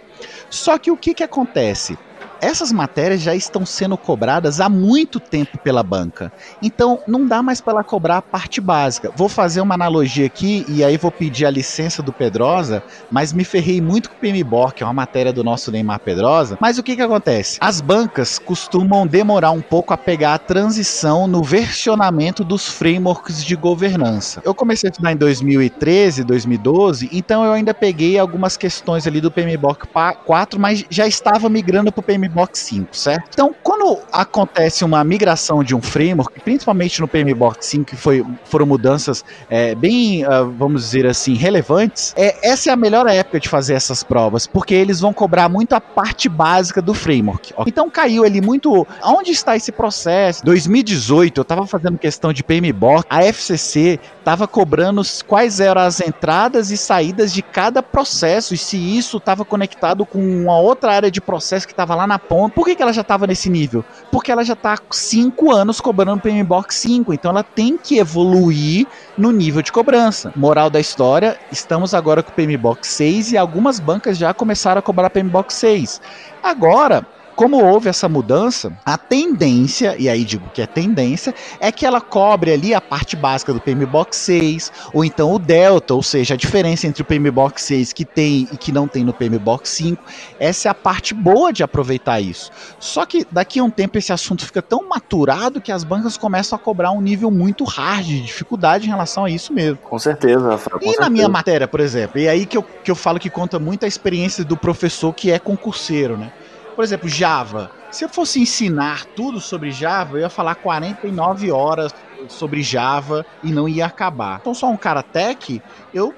Só 0.49 0.78
que 0.80 0.89
o 0.89 0.97
que 0.97 1.14
que 1.14 1.24
acontece? 1.24 1.99
Essas 2.43 2.73
matérias 2.73 3.21
já 3.21 3.33
estão 3.33 3.65
sendo 3.65 3.97
cobradas 3.97 4.59
há 4.59 4.67
muito 4.67 5.19
tempo 5.19 5.57
pela 5.57 5.81
banca. 5.81 6.31
Então, 6.61 6.99
não 7.07 7.25
dá 7.25 7.41
mais 7.41 7.61
para 7.61 7.73
ela 7.73 7.83
cobrar 7.83 8.17
a 8.17 8.21
parte 8.21 8.59
básica. 8.59 9.11
Vou 9.15 9.29
fazer 9.29 9.61
uma 9.61 9.75
analogia 9.75 10.25
aqui 10.25 10.65
e 10.67 10.83
aí 10.83 10.97
vou 10.97 11.09
pedir 11.09 11.45
a 11.45 11.49
licença 11.49 12.03
do 12.03 12.11
Pedrosa, 12.11 12.83
mas 13.09 13.31
me 13.31 13.45
ferrei 13.45 13.79
muito 13.79 14.09
com 14.09 14.15
o 14.15 14.19
PMBOK, 14.19 14.75
que 14.75 14.83
é 14.83 14.85
uma 14.85 14.93
matéria 14.93 15.31
do 15.31 15.43
nosso 15.43 15.71
Neymar 15.71 15.99
Pedrosa. 15.99 16.57
Mas 16.59 16.77
o 16.77 16.83
que 16.83 16.97
que 16.97 17.01
acontece? 17.01 17.57
As 17.61 17.79
bancas 17.79 18.37
costumam 18.37 19.07
demorar 19.07 19.51
um 19.51 19.61
pouco 19.61 19.93
a 19.93 19.97
pegar 19.97 20.33
a 20.33 20.37
transição 20.37 21.27
no 21.27 21.41
versionamento 21.41 22.43
dos 22.43 22.67
frameworks 22.67 23.43
de 23.43 23.55
governança. 23.55 24.41
Eu 24.43 24.53
comecei 24.53 24.89
a 24.89 24.91
estudar 24.91 25.13
em 25.13 25.17
2013, 25.17 26.25
2012, 26.25 27.09
então 27.13 27.45
eu 27.45 27.53
ainda 27.53 27.73
peguei 27.73 28.19
algumas 28.19 28.57
questões 28.57 29.07
ali 29.07 29.21
do 29.21 29.31
PMBOK 29.31 29.87
4, 30.25 30.59
mas 30.59 30.85
já 30.89 31.07
estava 31.07 31.47
migrando 31.47 31.91
para 31.91 31.99
o 32.01 32.03
PMBOK 32.03 32.32
PMBOK 32.34 32.57
5, 32.57 32.97
certo? 32.97 33.29
Então, 33.34 33.55
quando 33.61 33.99
acontece 34.11 34.84
uma 34.84 35.03
migração 35.03 35.63
de 35.63 35.75
um 35.75 35.81
framework, 35.81 36.39
principalmente 36.41 36.99
no 36.99 37.07
PMBOK 37.07 37.63
5, 37.63 37.86
que 37.86 37.95
foi, 37.95 38.25
foram 38.45 38.65
mudanças 38.65 39.23
é, 39.49 39.75
bem, 39.75 40.25
uh, 40.25 40.49
vamos 40.57 40.84
dizer 40.84 41.05
assim, 41.05 41.36
relevantes, 41.36 42.13
é, 42.17 42.36
essa 42.41 42.69
é 42.69 42.73
a 42.73 42.75
melhor 42.75 43.07
época 43.07 43.39
de 43.39 43.47
fazer 43.47 43.73
essas 43.73 44.03
provas, 44.03 44.47
porque 44.47 44.73
eles 44.73 44.99
vão 44.99 45.13
cobrar 45.13 45.47
muito 45.47 45.73
a 45.73 45.81
parte 45.81 46.27
básica 46.27 46.81
do 46.81 46.93
framework. 46.93 47.53
Então 47.67 47.89
caiu 47.89 48.23
ali 48.23 48.41
muito. 48.41 48.86
Onde 49.03 49.31
está 49.31 49.55
esse 49.55 49.71
processo? 49.71 50.43
2018, 50.43 51.39
eu 51.39 51.41
estava 51.43 51.67
fazendo 51.67 51.97
questão 51.97 52.34
de 52.34 52.43
PMBOK, 52.43 53.05
a 53.09 53.23
FCC 53.23 53.99
estava 54.19 54.47
cobrando 54.47 55.01
quais 55.27 55.59
eram 55.59 55.81
as 55.81 55.99
entradas 55.99 56.71
e 56.71 56.77
saídas 56.77 57.34
de 57.34 57.41
cada 57.41 57.84
processo 57.84 58.53
e 58.53 58.57
se 58.57 58.77
isso 58.77 59.17
estava 59.17 59.43
conectado 59.43 60.05
com 60.05 60.19
uma 60.19 60.57
outra 60.57 60.93
área 60.93 61.11
de 61.11 61.19
processo 61.19 61.67
que 61.67 61.73
estava 61.73 61.93
lá 61.93 62.07
na 62.07 62.12
na 62.14 62.20
ponta. 62.20 62.53
Por 62.53 62.66
que, 62.66 62.76
que 62.76 62.82
ela 62.84 62.93
já 62.93 63.03
tava 63.03 63.26
nesse 63.26 63.49
nível? 63.49 63.84
Porque 64.11 64.32
ela 64.32 64.43
já 64.43 64.55
tá 64.55 64.74
há 64.74 64.78
5 64.89 65.51
anos 65.51 65.82
cobrando 65.82 66.22
PMBOK 66.22 66.74
5, 66.74 67.14
então 67.14 67.32
ela 67.32 67.43
tem 67.43 67.78
que 67.78 67.97
evoluir 67.97 68.86
no 69.18 69.32
nível 69.32 69.61
de 69.61 69.72
cobrança. 69.72 70.32
Moral 70.36 70.70
da 70.70 70.80
história, 70.80 71.38
estamos 71.51 71.93
agora 71.93 72.22
com 72.22 72.32
o 72.32 72.34
PMBOK 72.34 72.86
6 72.86 73.32
e 73.32 73.38
algumas 73.38 73.80
bancas 73.80 74.18
já 74.18 74.34
começaram 74.34 74.80
a 74.80 74.82
cobrar 74.82 75.09
PMBOK 75.09 75.51
6. 75.51 76.01
Agora, 76.41 77.05
como 77.36 77.63
houve 77.63 77.89
essa 77.89 78.07
mudança, 78.07 78.71
a 78.86 78.97
tendência, 78.97 79.95
e 79.97 80.07
aí 80.07 80.23
digo 80.23 80.49
que 80.53 80.61
é 80.61 80.67
tendência, 80.67 81.34
é 81.59 81.71
que 81.71 81.86
ela 81.86 81.99
cobre 81.99 82.51
ali 82.51 82.73
a 82.73 82.81
parte 82.81 83.15
básica 83.15 83.53
do 83.53 83.59
PMBOK 83.59 84.15
6, 84.15 84.71
ou 84.93 85.03
então 85.03 85.34
o 85.34 85.39
delta, 85.39 85.93
ou 85.93 86.03
seja, 86.03 86.34
a 86.34 86.38
diferença 86.38 86.88
entre 86.88 87.01
o 87.01 87.05
PMBOK 87.05 87.61
6 87.61 87.93
que 87.93 88.05
tem 88.05 88.47
e 88.51 88.57
que 88.57 88.71
não 88.71 88.88
tem 88.88 89.03
no 89.03 89.13
PMBOK 89.13 89.67
5. 89.67 90.03
Essa 90.39 90.69
é 90.69 90.71
a 90.71 90.73
parte 90.73 91.13
boa 91.13 91.51
de 91.51 91.63
aproveitar 91.63 92.19
isso. 92.19 92.51
Só 92.79 93.05
que 93.05 93.25
daqui 93.31 93.59
a 93.59 93.63
um 93.63 93.69
tempo 93.69 93.97
esse 93.97 94.13
assunto 94.13 94.45
fica 94.45 94.61
tão 94.61 94.88
maturado 94.88 95.61
que 95.61 95.71
as 95.71 95.84
bancas 95.84 96.17
começam 96.17 96.55
a 96.55 96.59
cobrar 96.59 96.91
um 96.91 97.01
nível 97.01 97.31
muito 97.31 97.63
hard 97.63 98.05
de 98.05 98.21
dificuldade 98.21 98.86
em 98.86 98.89
relação 98.89 99.25
a 99.25 99.29
isso 99.29 99.53
mesmo. 99.53 99.77
Com 99.77 99.99
certeza, 99.99 100.51
Rafael. 100.51 100.79
e 100.81 100.99
na 100.99 101.09
minha 101.09 101.27
matéria, 101.27 101.67
por 101.67 101.79
exemplo, 101.79 102.19
e 102.19 102.27
aí 102.27 102.45
que 102.45 102.57
eu, 102.57 102.63
que 102.63 102.91
eu 102.91 102.95
falo 102.95 103.19
que 103.19 103.29
conta 103.29 103.59
muito 103.59 103.86
a 103.86 103.88
experiência 103.88 104.43
do 104.43 104.55
professor 104.55 105.13
que 105.13 105.31
é 105.31 105.39
concurseiro, 105.39 106.17
né? 106.17 106.31
Por 106.76 106.84
exemplo, 106.84 107.07
Java. 107.07 107.71
Se 107.91 108.03
eu 108.03 108.09
fosse 108.09 108.39
ensinar 108.39 109.05
tudo 109.05 109.39
sobre 109.39 109.71
Java, 109.71 110.17
eu 110.17 110.21
ia 110.21 110.30
falar 110.30 110.55
49 110.55 111.51
horas 111.51 111.93
sobre 112.28 112.63
Java 112.63 113.26
e 113.43 113.51
não 113.51 113.69
ia 113.69 113.86
acabar. 113.86 114.39
Então, 114.41 114.53
só 114.53 114.67
um 114.67 114.78
cara 114.78 115.03
tech, 115.03 115.61
eu, 115.93 116.13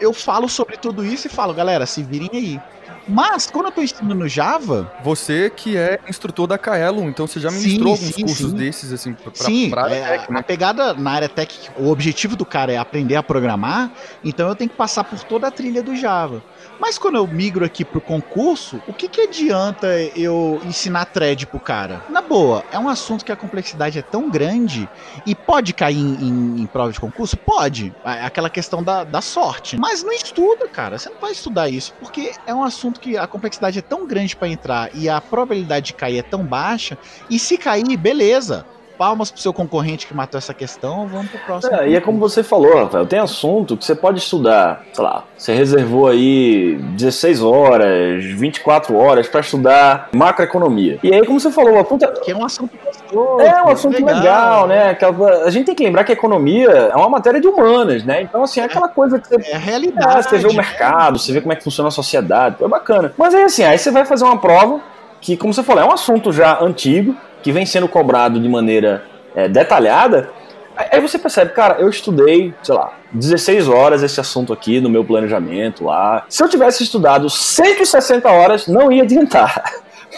eu 0.00 0.12
falo 0.12 0.48
sobre 0.48 0.76
tudo 0.76 1.04
isso 1.04 1.26
e 1.26 1.30
falo, 1.30 1.52
galera, 1.52 1.84
se 1.84 2.02
virem 2.02 2.30
aí. 2.32 2.60
Mas, 3.08 3.50
quando 3.50 3.66
eu 3.66 3.72
tô 3.72 3.80
ensinando 3.80 4.28
Java. 4.28 4.92
Você 5.02 5.50
que 5.54 5.76
é 5.76 5.98
instrutor 6.08 6.46
da 6.46 6.58
Kaelo, 6.58 7.02
então 7.04 7.26
você 7.26 7.40
já 7.40 7.50
ministrou 7.50 7.96
sim, 7.96 8.02
alguns 8.02 8.14
sim, 8.14 8.22
cursos 8.22 8.50
sim. 8.50 8.56
desses, 8.56 8.92
assim, 8.92 9.14
pra, 9.14 9.32
sim, 9.34 9.70
pra 9.70 9.84
área 9.84 9.94
é, 9.94 10.18
tech, 10.18 10.32
né? 10.32 10.40
A 10.40 10.42
pegada 10.42 10.94
na 10.94 11.12
área 11.12 11.28
tech, 11.28 11.70
o 11.78 11.90
objetivo 11.90 12.36
do 12.36 12.44
cara 12.44 12.72
é 12.72 12.76
aprender 12.76 13.16
a 13.16 13.22
programar, 13.22 13.90
então 14.22 14.48
eu 14.48 14.54
tenho 14.54 14.68
que 14.68 14.76
passar 14.76 15.04
por 15.04 15.18
toda 15.20 15.48
a 15.48 15.50
trilha 15.50 15.82
do 15.82 15.96
Java. 15.96 16.42
Mas 16.80 16.96
quando 16.96 17.16
eu 17.16 17.26
migro 17.26 17.64
aqui 17.64 17.84
pro 17.84 18.00
concurso, 18.00 18.80
o 18.86 18.92
que, 18.92 19.08
que 19.08 19.22
adianta 19.22 19.86
eu 20.14 20.60
ensinar 20.64 21.06
thread 21.06 21.46
pro 21.46 21.58
cara? 21.58 22.04
Na 22.08 22.22
boa, 22.22 22.64
é 22.70 22.78
um 22.78 22.88
assunto 22.88 23.24
que 23.24 23.32
a 23.32 23.36
complexidade 23.36 23.98
é 23.98 24.02
tão 24.02 24.30
grande 24.30 24.88
e 25.26 25.34
pode 25.34 25.74
cair 25.74 25.98
em, 25.98 26.14
em, 26.14 26.62
em 26.62 26.66
prova 26.66 26.92
de 26.92 27.00
concurso? 27.00 27.36
Pode. 27.36 27.92
É 28.04 28.24
aquela 28.24 28.48
questão 28.48 28.82
da, 28.82 29.02
da 29.02 29.20
sorte. 29.20 29.76
Mas 29.76 30.04
não 30.04 30.12
estuda, 30.12 30.68
cara. 30.68 30.98
Você 30.98 31.08
não 31.10 31.20
vai 31.20 31.32
estudar 31.32 31.68
isso, 31.68 31.92
porque 31.98 32.32
é 32.46 32.54
um 32.54 32.62
assunto 32.62 33.00
que 33.00 33.16
a 33.16 33.26
complexidade 33.26 33.80
é 33.80 33.82
tão 33.82 34.06
grande 34.06 34.36
para 34.36 34.48
entrar 34.48 34.94
e 34.94 35.08
a 35.08 35.20
probabilidade 35.20 35.86
de 35.86 35.94
cair 35.94 36.18
é 36.18 36.22
tão 36.22 36.44
baixa. 36.44 36.96
E 37.28 37.38
se 37.38 37.58
cair, 37.58 37.96
beleza 37.96 38.64
palmas 38.98 39.30
pro 39.30 39.40
seu 39.40 39.52
concorrente 39.52 40.06
que 40.06 40.14
matou 40.14 40.36
essa 40.36 40.52
questão, 40.52 41.06
vamos 41.06 41.30
pro 41.30 41.38
próximo. 41.40 41.76
É, 41.76 41.88
e 41.90 41.96
é 41.96 42.00
como 42.00 42.18
você 42.18 42.42
falou, 42.42 42.76
Rafael, 42.76 43.06
tem 43.06 43.20
assunto 43.20 43.76
que 43.76 43.84
você 43.84 43.94
pode 43.94 44.18
estudar, 44.18 44.82
sei 44.92 45.04
lá, 45.04 45.22
você 45.36 45.54
reservou 45.54 46.08
aí 46.08 46.76
16 46.96 47.42
horas, 47.42 48.24
24 48.24 48.96
horas 48.96 49.28
para 49.28 49.40
estudar 49.40 50.08
macroeconomia. 50.12 50.98
E 51.02 51.14
aí, 51.14 51.24
como 51.24 51.38
você 51.38 51.50
falou, 51.50 51.78
a 51.78 51.84
puta... 51.84 52.08
Que 52.08 52.32
é 52.32 52.36
um 52.36 52.44
assunto 52.44 52.76
gostoso. 52.84 53.40
É 53.40 53.62
um 53.62 53.68
assunto 53.68 53.94
legal, 53.94 54.16
legal 54.16 54.66
né? 54.66 54.90
Aquela... 54.90 55.44
A 55.44 55.50
gente 55.50 55.66
tem 55.66 55.74
que 55.74 55.84
lembrar 55.84 56.02
que 56.02 56.10
a 56.10 56.14
economia 56.14 56.68
é 56.68 56.96
uma 56.96 57.08
matéria 57.08 57.40
de 57.40 57.46
humanas, 57.46 58.02
né? 58.04 58.22
Então, 58.22 58.42
assim, 58.42 58.60
é 58.60 58.64
aquela 58.64 58.88
coisa 58.88 59.18
que 59.20 59.28
você... 59.28 59.36
É 59.50 59.54
a 59.54 59.58
realidade. 59.58 60.18
É, 60.18 60.22
você 60.22 60.38
vê 60.38 60.48
o 60.48 60.54
mercado, 60.54 61.18
você 61.18 61.32
vê 61.32 61.40
como 61.40 61.52
é 61.52 61.56
que 61.56 61.62
funciona 61.62 61.88
a 61.88 61.92
sociedade, 61.92 62.56
é 62.62 62.66
bacana. 62.68 63.12
Mas 63.16 63.34
aí, 63.34 63.44
assim, 63.44 63.62
aí 63.62 63.78
você 63.78 63.92
vai 63.92 64.04
fazer 64.04 64.24
uma 64.24 64.38
prova 64.38 64.80
que, 65.20 65.36
como 65.36 65.52
você 65.52 65.62
falou, 65.62 65.82
é 65.82 65.86
um 65.86 65.92
assunto 65.92 66.32
já 66.32 66.60
antigo, 66.60 67.14
que 67.42 67.52
vem 67.52 67.66
sendo 67.66 67.88
cobrado 67.88 68.40
de 68.40 68.48
maneira 68.48 69.04
é, 69.34 69.48
detalhada, 69.48 70.30
aí 70.76 71.00
você 71.00 71.18
percebe, 71.18 71.52
cara, 71.52 71.76
eu 71.78 71.88
estudei, 71.88 72.54
sei 72.62 72.74
lá, 72.74 72.92
16 73.12 73.68
horas 73.68 74.02
esse 74.02 74.20
assunto 74.20 74.52
aqui 74.52 74.80
no 74.80 74.88
meu 74.88 75.04
planejamento 75.04 75.84
lá. 75.84 76.24
Se 76.28 76.42
eu 76.42 76.48
tivesse 76.48 76.82
estudado 76.82 77.28
160 77.28 78.30
horas, 78.30 78.66
não 78.66 78.92
ia 78.92 79.02
adiantar. 79.02 79.62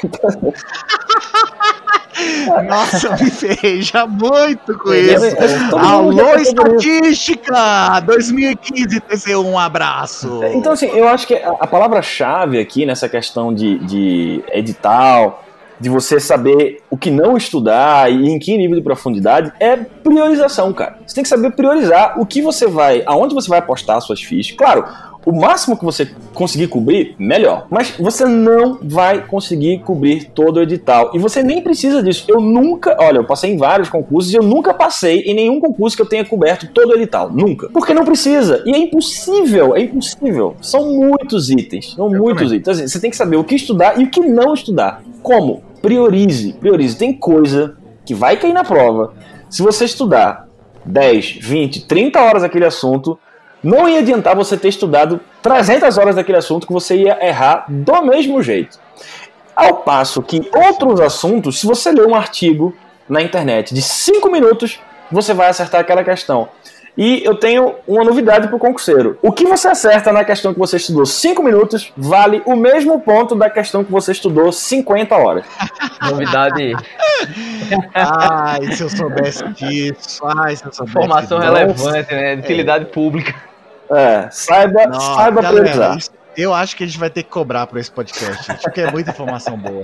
Nossa, 2.68 3.16
me 3.16 3.31
veja 3.31 4.07
muito 4.07 4.79
com 4.79 4.93
isso. 4.93 5.77
Alô, 5.77 6.35
estatística! 6.37 8.01
2015, 8.01 9.01
TCU, 9.01 9.45
um 9.45 9.59
abraço. 9.59 10.41
Então, 10.53 10.73
assim, 10.73 10.87
eu 10.87 11.09
acho 11.09 11.27
que 11.27 11.35
a, 11.35 11.66
palavra-chave 11.66 12.59
aqui 12.59 12.85
nessa 12.85 13.09
questão 13.09 13.55
de, 13.55 13.79
de 13.79 14.45
edital, 14.53 15.45
de 15.81 15.89
você 15.89 16.20
saber 16.20 16.83
o 16.91 16.97
que 16.97 17.11
não 17.11 17.37
estudar 17.37 18.12
e 18.12 18.28
em 18.28 18.39
que 18.39 18.57
nível 18.57 18.76
de 18.76 18.83
profundidade 18.83 19.53
é 19.59 19.76
priorização, 19.76 20.72
cara. 20.72 20.99
Você 21.07 21.14
tem 21.14 21.22
que 21.22 21.28
saber 21.28 21.53
priorizar 21.53 22.20
o 22.20 22.26
que 22.26 22.43
você 22.43 22.66
vai, 22.66 23.03
aonde 23.07 23.35
você 23.35 23.49
vai 23.49 23.59
apostar 23.59 24.01
suas 24.01 24.22
fichas. 24.22 24.57
Claro, 24.57 24.85
o 25.24 25.33
máximo 25.33 25.76
que 25.76 25.85
você 25.85 26.09
conseguir 26.33 26.68
cobrir, 26.68 27.14
melhor. 27.18 27.66
Mas 27.70 27.95
você 27.99 28.24
não 28.24 28.78
vai 28.83 29.26
conseguir 29.26 29.81
cobrir 29.81 30.31
todo 30.35 30.57
o 30.57 30.62
edital. 30.62 31.11
E 31.14 31.18
você 31.18 31.43
nem 31.43 31.62
precisa 31.62 32.03
disso. 32.03 32.24
Eu 32.28 32.41
nunca, 32.41 32.97
olha, 32.99 33.18
eu 33.18 33.24
passei 33.24 33.53
em 33.53 33.57
vários 33.57 33.89
concursos 33.89 34.33
e 34.33 34.37
eu 34.37 34.43
nunca 34.43 34.72
passei 34.72 35.20
em 35.20 35.35
nenhum 35.35 35.61
concurso 35.61 35.97
que 35.97 36.03
eu 36.03 36.07
tenha 36.07 36.24
coberto 36.24 36.68
todo 36.72 36.91
o 36.91 36.95
edital. 36.95 37.31
Nunca. 37.31 37.68
Porque 37.68 37.93
não 37.93 38.05
precisa. 38.05 38.62
E 38.64 38.74
é 38.74 38.78
impossível, 38.78 39.76
é 39.76 39.83
impossível. 39.83 40.57
São 40.61 40.91
muitos 40.91 41.51
itens. 41.51 41.95
São 41.95 42.12
eu 42.12 42.18
muitos 42.20 42.43
também. 42.43 42.59
itens. 42.59 42.61
Então, 42.61 42.72
assim, 42.72 42.89
você 42.89 43.01
tem 43.01 43.11
que 43.11 43.16
saber 43.16 43.37
o 43.37 43.45
que 43.45 43.55
estudar 43.55 44.01
e 44.01 44.05
o 44.05 44.11
que 44.11 44.20
não 44.20 44.55
estudar. 44.55 45.03
Como? 45.22 45.62
Priorize, 45.83 46.53
priorize. 46.55 46.97
Tem 46.97 47.12
coisa 47.12 47.76
que 48.05 48.14
vai 48.14 48.37
cair 48.37 48.53
na 48.53 48.64
prova. 48.64 49.14
Se 49.49 49.62
você 49.62 49.85
estudar 49.85 50.47
10, 50.85 51.39
20, 51.41 51.87
30 51.87 52.20
horas 52.20 52.43
aquele 52.43 52.64
assunto, 52.64 53.18
não 53.62 53.89
ia 53.89 54.01
adiantar 54.01 54.35
você 54.35 54.57
ter 54.57 54.68
estudado 54.68 55.20
300 55.43 55.99
horas 55.99 56.16
daquele 56.16 56.39
assunto 56.39 56.66
que 56.66 56.72
você 56.72 56.97
ia 56.97 57.18
errar 57.24 57.66
do 57.68 58.03
mesmo 58.03 58.43
jeito. 58.43 58.78
Ao 59.55 59.78
passo 59.78 60.22
que 60.22 60.49
outros 60.55 61.01
assuntos, 61.01 61.61
se 61.61 61.66
você 61.66 61.93
ler 61.93 62.07
um 62.07 62.14
artigo 62.14 62.74
na 63.09 63.20
internet 63.20 63.74
de 63.74 63.83
5 63.83 64.31
minutos, 64.31 64.81
você 65.11 65.35
vai 65.35 65.49
acertar 65.49 65.81
aquela 65.81 66.05
questão. 66.05 66.49
E 66.97 67.22
eu 67.24 67.34
tenho 67.34 67.74
uma 67.86 68.05
novidade 68.05 68.49
para 68.49 68.57
o 68.57 68.59
concurseiro. 68.59 69.18
O 69.22 69.32
que 69.32 69.45
você 69.45 69.68
acerta 69.68 70.12
na 70.12 70.24
questão 70.24 70.53
que 70.53 70.59
você 70.59 70.76
estudou 70.76 71.07
5 71.07 71.43
minutos 71.43 71.93
vale 71.97 72.43
o 72.45 72.57
mesmo 72.57 73.01
ponto 73.01 73.34
da 73.34 73.49
questão 73.49 73.84
que 73.84 73.91
você 73.91 74.12
estudou 74.12 74.51
50 74.53 75.14
horas. 75.16 75.45
Novidade. 76.03 76.74
Ai, 77.95 78.72
se 78.72 78.82
eu 78.82 78.88
soubesse 78.88 79.47
disso. 79.51 80.22
Ai, 80.24 80.57
se 80.57 80.64
eu 80.64 80.72
soubesse 80.72 80.99
Informação 80.99 81.38
relevante, 81.38 82.14
né? 82.14 82.34
Utilidade 82.34 82.84
é. 82.84 82.88
pública. 82.88 83.34
É, 83.91 84.28
saiba, 84.30 84.86
Nossa, 84.86 85.14
saiba 85.16 85.43
galera, 85.43 85.64
priorizar. 85.64 85.99
Eu 86.36 86.55
acho 86.55 86.76
que 86.76 86.84
a 86.84 86.86
gente 86.86 86.99
vai 86.99 87.11
ter 87.11 87.24
que 87.24 87.28
cobrar 87.28 87.66
por 87.66 87.78
esse 87.78 87.91
podcast, 87.91 88.55
porque 88.62 88.80
é 88.80 88.91
muita 88.91 89.11
informação 89.11 89.57
boa. 89.57 89.82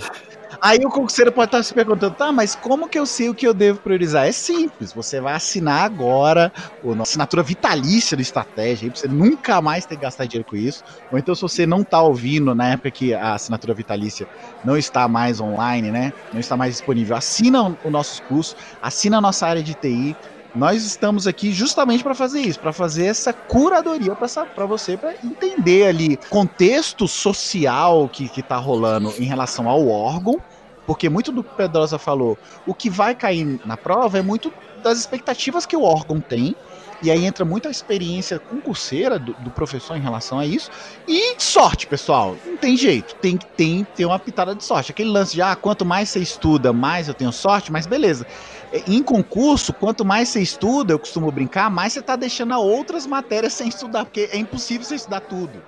Aí 0.66 0.84
o 0.84 0.90
concurseiro 0.90 1.30
pode 1.30 1.46
estar 1.46 1.62
se 1.62 1.72
perguntando, 1.72 2.16
tá, 2.16 2.32
mas 2.32 2.56
como 2.56 2.88
que 2.88 2.98
eu 2.98 3.06
sei 3.06 3.28
o 3.28 3.34
que 3.36 3.46
eu 3.46 3.54
devo 3.54 3.78
priorizar? 3.78 4.26
É 4.26 4.32
simples, 4.32 4.92
você 4.92 5.20
vai 5.20 5.34
assinar 5.34 5.84
agora 5.84 6.52
a 6.84 7.02
assinatura 7.02 7.40
vitalícia 7.40 8.16
do 8.16 8.20
Estratégia, 8.20 8.90
pra 8.90 8.98
você 8.98 9.06
nunca 9.06 9.62
mais 9.62 9.86
ter 9.86 9.94
que 9.94 10.02
gastar 10.02 10.26
dinheiro 10.26 10.44
com 10.44 10.56
isso. 10.56 10.82
Ou 11.12 11.20
então, 11.20 11.36
se 11.36 11.42
você 11.42 11.66
não 11.66 11.84
tá 11.84 12.02
ouvindo 12.02 12.52
na 12.52 12.70
época 12.70 12.90
que 12.90 13.14
a 13.14 13.34
assinatura 13.34 13.74
vitalícia 13.74 14.26
não 14.64 14.76
está 14.76 15.06
mais 15.06 15.40
online, 15.40 15.92
né? 15.92 16.12
Não 16.32 16.40
está 16.40 16.56
mais 16.56 16.72
disponível, 16.72 17.16
assina 17.16 17.78
o 17.84 17.88
nosso 17.88 18.20
curso, 18.24 18.56
assina 18.82 19.18
a 19.18 19.20
nossa 19.20 19.46
área 19.46 19.62
de 19.62 19.72
TI, 19.72 20.16
nós 20.52 20.84
estamos 20.84 21.26
aqui 21.26 21.52
justamente 21.52 22.02
para 22.02 22.14
fazer 22.14 22.40
isso, 22.40 22.58
para 22.58 22.72
fazer 22.72 23.04
essa 23.04 23.32
curadoria 23.32 24.16
para 24.16 24.66
você, 24.66 24.96
para 24.96 25.14
entender 25.22 25.86
ali 25.86 26.16
contexto 26.28 27.06
social 27.06 28.08
que, 28.08 28.28
que 28.28 28.42
tá 28.42 28.56
rolando 28.56 29.12
em 29.18 29.24
relação 29.24 29.68
ao 29.68 29.86
órgão, 29.86 30.40
porque 30.86 31.08
muito 31.08 31.32
do 31.32 31.42
que 31.42 31.50
o 31.50 31.56
Pedrosa 31.56 31.98
falou, 31.98 32.38
o 32.66 32.72
que 32.72 32.88
vai 32.88 33.14
cair 33.14 33.60
na 33.64 33.76
prova 33.76 34.18
é 34.18 34.22
muito 34.22 34.52
das 34.82 34.98
expectativas 34.98 35.66
que 35.66 35.76
o 35.76 35.82
órgão 35.82 36.20
tem, 36.20 36.54
e 37.02 37.10
aí 37.10 37.26
entra 37.26 37.44
muito 37.44 37.68
a 37.68 37.70
experiência 37.70 38.38
concurseira 38.38 39.18
do, 39.18 39.34
do, 39.34 39.50
professor 39.50 39.96
em 39.96 40.00
relação 40.00 40.38
a 40.38 40.46
isso. 40.46 40.70
E 41.06 41.34
sorte, 41.38 41.86
pessoal. 41.86 42.36
Não 42.46 42.56
tem 42.56 42.76
jeito. 42.76 43.14
Tem 43.16 43.36
que 43.36 43.46
tem, 43.46 43.86
ter 43.94 44.06
uma 44.06 44.18
pitada 44.18 44.54
de 44.54 44.64
sorte. 44.64 44.92
Aquele 44.92 45.10
lance 45.10 45.34
de, 45.34 45.42
ah, 45.42 45.54
quanto 45.54 45.84
mais 45.84 46.08
você 46.08 46.20
estuda, 46.20 46.72
mais 46.72 47.06
eu 47.08 47.14
tenho 47.14 47.30
sorte, 47.32 47.70
mas 47.70 47.86
beleza. 47.86 48.26
É, 48.72 48.82
em 48.86 49.02
concurso, 49.02 49.72
quanto 49.72 50.04
mais 50.04 50.30
você 50.30 50.40
estuda, 50.40 50.94
eu 50.94 50.98
costumo 50.98 51.30
brincar, 51.30 51.70
mais 51.70 51.92
você 51.92 52.00
está 52.00 52.16
deixando 52.16 52.54
outras 52.54 53.06
matérias 53.06 53.52
sem 53.52 53.68
estudar, 53.68 54.06
porque 54.06 54.30
é 54.32 54.38
impossível 54.38 54.84
você 54.86 54.94
estudar 54.94 55.20
tudo. 55.20 55.62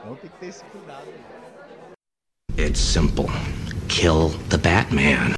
Então 0.00 0.16
tem 0.16 0.30
que 0.30 0.36
ter 0.38 0.46
esse 0.46 0.64
cuidado. 0.64 1.06
It's 2.58 2.80
simple. 2.80 3.26
Kill 3.92 4.30
the 4.48 4.56
Batman. 4.56 5.34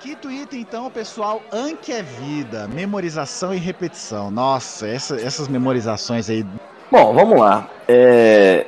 Quinto 0.00 0.28
item, 0.28 0.60
então, 0.60 0.90
pessoal, 0.90 1.40
Anki 1.52 1.92
é 1.92 2.02
vida, 2.02 2.66
memorização 2.66 3.54
e 3.54 3.58
repetição. 3.58 4.28
Nossa, 4.28 4.88
essa, 4.88 5.14
essas 5.14 5.46
memorizações 5.46 6.28
aí. 6.28 6.44
Bom, 6.90 7.14
vamos 7.14 7.38
lá. 7.38 7.70
É, 7.86 8.66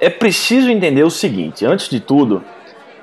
é 0.00 0.10
preciso 0.10 0.68
entender 0.68 1.04
o 1.04 1.10
seguinte, 1.10 1.64
antes 1.64 1.88
de 1.88 2.00
tudo, 2.00 2.42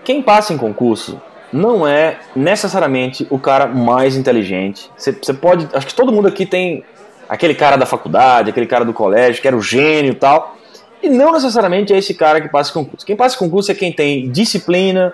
quem 0.04 0.22
passa 0.22 0.54
em 0.54 0.58
concurso 0.58 1.20
não 1.54 1.88
é 1.88 2.20
necessariamente 2.36 3.26
o 3.30 3.40
cara 3.40 3.68
mais 3.68 4.18
inteligente. 4.18 4.92
Você 4.98 5.34
pode. 5.34 5.70
Acho 5.74 5.88
que 5.88 5.96
todo 5.96 6.12
mundo 6.12 6.28
aqui 6.28 6.46
tem 6.46 6.84
aquele 7.30 7.56
cara 7.56 7.78
da 7.78 7.86
faculdade, 7.86 8.50
aquele 8.50 8.68
cara 8.68 8.84
do 8.84 8.92
colégio, 8.92 9.42
que 9.42 9.48
era 9.48 9.56
o 9.56 9.62
gênio 9.62 10.12
e 10.12 10.16
tal. 10.16 10.58
E 11.02 11.08
não 11.08 11.32
necessariamente 11.32 11.94
é 11.94 11.98
esse 11.98 12.14
cara 12.14 12.42
que 12.42 12.50
passa 12.50 12.74
concurso. 12.74 13.06
Quem 13.06 13.16
passa 13.16 13.38
concurso 13.38 13.72
é 13.72 13.76
quem 13.76 13.94
tem 13.94 14.30
disciplina, 14.30 15.14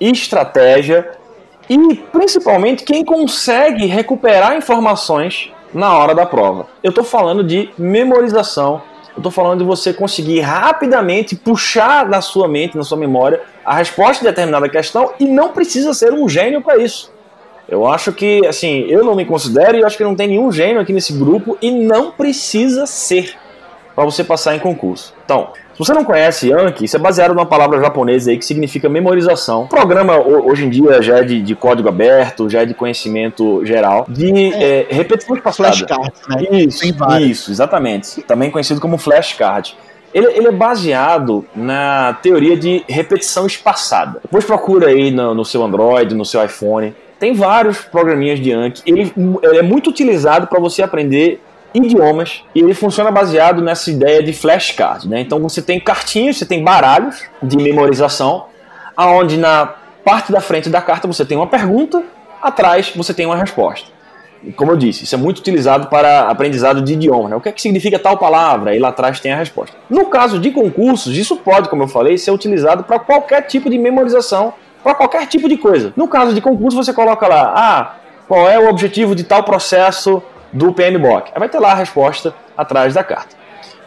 estratégia 0.00 1.10
e 1.68 1.94
principalmente 2.12 2.84
quem 2.84 3.04
consegue 3.04 3.86
recuperar 3.86 4.56
informações 4.56 5.52
na 5.74 5.96
hora 5.96 6.14
da 6.14 6.24
prova. 6.24 6.68
Eu 6.82 6.90
estou 6.90 7.04
falando 7.04 7.42
de 7.42 7.70
memorização 7.76 8.82
eu 9.16 9.20
estou 9.20 9.32
falando 9.32 9.60
de 9.60 9.64
você 9.64 9.94
conseguir 9.94 10.40
rapidamente 10.40 11.34
puxar 11.34 12.06
na 12.06 12.20
sua 12.20 12.46
mente, 12.46 12.76
na 12.76 12.84
sua 12.84 12.98
memória, 12.98 13.40
a 13.64 13.74
resposta 13.74 14.22
de 14.22 14.28
determinada 14.28 14.68
questão 14.68 15.14
e 15.18 15.24
não 15.24 15.52
precisa 15.52 15.94
ser 15.94 16.12
um 16.12 16.28
gênio 16.28 16.60
para 16.60 16.76
isso. 16.76 17.10
Eu 17.66 17.86
acho 17.86 18.12
que, 18.12 18.46
assim, 18.46 18.84
eu 18.88 19.02
não 19.02 19.16
me 19.16 19.24
considero 19.24 19.78
e 19.78 19.84
acho 19.84 19.96
que 19.96 20.04
não 20.04 20.14
tem 20.14 20.28
nenhum 20.28 20.52
gênio 20.52 20.80
aqui 20.80 20.92
nesse 20.92 21.14
grupo 21.14 21.56
e 21.62 21.70
não 21.70 22.10
precisa 22.10 22.86
ser 22.86 23.34
para 23.94 24.04
você 24.04 24.22
passar 24.22 24.54
em 24.54 24.58
concurso. 24.58 25.14
Então, 25.24 25.48
se 25.76 25.78
você 25.78 25.92
não 25.92 26.04
conhece 26.04 26.50
Anki, 26.50 26.86
isso 26.86 26.96
é 26.96 26.98
baseado 26.98 27.34
numa 27.34 27.44
palavra 27.44 27.78
japonesa 27.78 28.30
aí 28.30 28.38
que 28.38 28.46
significa 28.46 28.88
memorização. 28.88 29.64
O 29.64 29.68
programa 29.68 30.16
hoje 30.18 30.64
em 30.64 30.70
dia 30.70 31.02
já 31.02 31.18
é 31.18 31.22
de, 31.22 31.42
de 31.42 31.54
código 31.54 31.86
aberto, 31.86 32.48
já 32.48 32.62
é 32.62 32.64
de 32.64 32.72
conhecimento 32.72 33.62
geral, 33.62 34.06
de 34.08 34.54
é, 34.54 34.86
é, 34.90 34.94
repetição 34.94 35.36
espaçada. 35.36 35.68
Flashcards, 35.68 36.20
né? 36.30 36.60
Isso, 36.62 36.84
isso, 37.20 37.50
exatamente. 37.50 38.22
Também 38.22 38.50
conhecido 38.50 38.80
como 38.80 38.96
flashcard. 38.96 39.76
Ele, 40.14 40.28
ele, 40.28 40.46
é 40.48 40.52
baseado 40.52 41.44
na 41.54 42.16
teoria 42.22 42.56
de 42.56 42.82
repetição 42.88 43.46
espaçada. 43.46 44.20
Depois 44.22 44.46
procura 44.46 44.88
aí 44.88 45.10
no, 45.10 45.34
no 45.34 45.44
seu 45.44 45.62
Android, 45.62 46.14
no 46.14 46.24
seu 46.24 46.42
iPhone. 46.42 46.94
Tem 47.18 47.34
vários 47.34 47.82
programinhas 47.82 48.40
de 48.40 48.50
Anki. 48.50 48.80
Ele, 48.86 49.12
ele 49.42 49.58
é 49.58 49.62
muito 49.62 49.90
utilizado 49.90 50.46
para 50.46 50.58
você 50.58 50.82
aprender 50.82 51.42
idiomas 51.76 52.42
e 52.54 52.60
ele 52.60 52.74
funciona 52.74 53.10
baseado 53.10 53.60
nessa 53.62 53.90
ideia 53.90 54.22
de 54.22 54.32
flashcard, 54.32 55.08
né? 55.08 55.20
Então 55.20 55.38
você 55.40 55.60
tem 55.60 55.78
cartinhas, 55.78 56.38
você 56.38 56.46
tem 56.46 56.62
baralhos 56.62 57.24
de 57.42 57.56
memorização, 57.56 58.46
aonde 58.96 59.36
na 59.36 59.66
parte 60.04 60.32
da 60.32 60.40
frente 60.40 60.68
da 60.68 60.80
carta 60.80 61.06
você 61.06 61.24
tem 61.24 61.36
uma 61.36 61.46
pergunta, 61.46 62.02
atrás 62.42 62.92
você 62.94 63.12
tem 63.12 63.26
uma 63.26 63.36
resposta. 63.36 63.88
E 64.42 64.52
como 64.52 64.70
eu 64.70 64.76
disse, 64.76 65.04
isso 65.04 65.14
é 65.14 65.18
muito 65.18 65.38
utilizado 65.38 65.88
para 65.88 66.28
aprendizado 66.28 66.80
de 66.80 66.92
idioma, 66.92 67.28
né? 67.28 67.36
O 67.36 67.40
que 67.40 67.48
é 67.48 67.52
que 67.52 67.60
significa 67.60 67.98
tal 67.98 68.16
palavra? 68.16 68.76
E 68.76 68.78
lá 68.78 68.88
atrás 68.88 69.18
tem 69.18 69.32
a 69.32 69.36
resposta. 69.36 69.76
No 69.90 70.06
caso 70.06 70.38
de 70.38 70.50
concursos, 70.50 71.16
isso 71.16 71.36
pode, 71.36 71.68
como 71.68 71.82
eu 71.82 71.88
falei, 71.88 72.16
ser 72.16 72.30
utilizado 72.30 72.84
para 72.84 72.98
qualquer 72.98 73.42
tipo 73.42 73.68
de 73.68 73.78
memorização, 73.78 74.54
para 74.82 74.94
qualquer 74.94 75.26
tipo 75.26 75.48
de 75.48 75.56
coisa. 75.56 75.92
No 75.96 76.06
caso 76.06 76.32
de 76.32 76.40
concurso, 76.40 76.76
você 76.76 76.92
coloca 76.92 77.26
lá, 77.26 77.52
ah, 77.56 77.96
qual 78.28 78.48
é 78.48 78.58
o 78.58 78.68
objetivo 78.68 79.14
de 79.14 79.24
tal 79.24 79.42
processo 79.42 80.22
do 80.56 80.72
PMBOK. 80.72 81.30
Aí 81.34 81.38
vai 81.38 81.48
ter 81.48 81.58
lá 81.58 81.72
a 81.72 81.74
resposta 81.74 82.34
atrás 82.56 82.94
da 82.94 83.04
carta. 83.04 83.36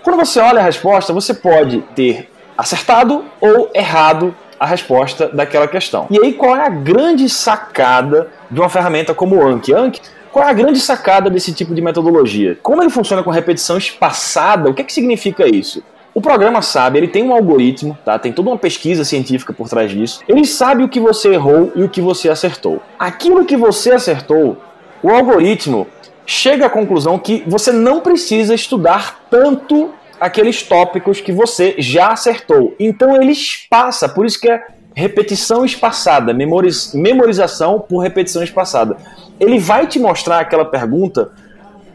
Quando 0.04 0.18
você 0.18 0.40
olha 0.40 0.60
a 0.60 0.64
resposta, 0.64 1.12
você 1.12 1.34
pode 1.34 1.82
ter 1.96 2.30
acertado 2.58 3.26
ou 3.42 3.70
errado 3.74 4.36
a 4.60 4.66
resposta 4.66 5.30
daquela 5.30 5.68
questão. 5.68 6.08
E 6.10 6.20
aí, 6.20 6.34
qual 6.34 6.56
é 6.56 6.66
a 6.66 6.70
grande 6.70 7.30
sacada 7.30 8.28
de 8.52 8.60
uma 8.60 8.70
ferramenta 8.70 9.14
como 9.14 9.38
o 9.38 9.48
Anki? 9.48 9.74
Anki 9.74 10.02
qual 10.32 10.46
é 10.46 10.52
a 10.52 10.54
grande 10.54 10.80
sacada 10.80 11.28
desse 11.28 11.52
tipo 11.52 11.74
de 11.74 11.82
metodologia? 11.82 12.58
Como 12.62 12.84
ele 12.84 12.92
funciona 12.92 13.24
com 13.24 13.32
repetição 13.32 13.78
espaçada, 13.78 14.70
o 14.70 14.74
que, 14.76 14.82
é 14.84 14.86
que 14.86 14.94
significa 14.94 15.48
isso? 15.48 15.84
O 16.14 16.22
programa 16.22 16.62
sabe, 16.62 17.00
ele 17.00 17.08
tem 17.08 17.24
um 17.24 17.34
algoritmo, 17.34 17.98
tá? 18.06 18.20
Tem 18.20 18.32
toda 18.32 18.50
uma 18.50 18.58
pesquisa 18.58 19.04
científica 19.04 19.54
por 19.54 19.68
trás 19.68 19.90
disso. 19.90 20.22
Ele 20.28 20.46
sabe 20.46 20.84
o 20.84 20.90
que 20.90 21.00
você 21.00 21.34
errou 21.34 21.72
e 21.76 21.84
o 21.84 21.90
que 21.90 22.02
você 22.02 22.30
acertou. 22.30 22.80
Aquilo 22.98 23.46
que 23.46 23.58
você 23.58 23.92
acertou, 23.92 24.58
o 25.02 25.10
algoritmo 25.10 25.88
chega 26.30 26.68
à 26.68 26.70
conclusão 26.70 27.18
que 27.18 27.44
você 27.48 27.72
não 27.72 28.02
precisa 28.02 28.54
estudar 28.54 29.26
tanto 29.32 29.90
aqueles 30.22 30.62
tópicos 30.62 31.20
que 31.20 31.32
você 31.32 31.74
já 31.80 32.10
acertou. 32.10 32.76
Então 32.80 33.20
ele 33.20 33.32
espaça, 33.32 34.08
por 34.08 34.28
isso 34.28 34.40
que 34.40 34.48
é 34.48 34.64
repetição 34.94 35.66
espaçada, 35.66 36.32
memoriz 36.32 36.94
memorização 36.94 37.80
por 37.80 38.02
repetição 38.02 38.44
espaçada. 38.44 38.98
Ele 39.40 39.58
vai 39.58 39.88
te 39.88 39.98
mostrar 39.98 40.40
aquela 40.40 40.66
pergunta 40.66 41.32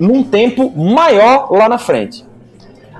num 0.00 0.24
tempo 0.24 0.68
maior 0.76 1.52
lá 1.52 1.68
na 1.68 1.78
frente. 1.78 2.24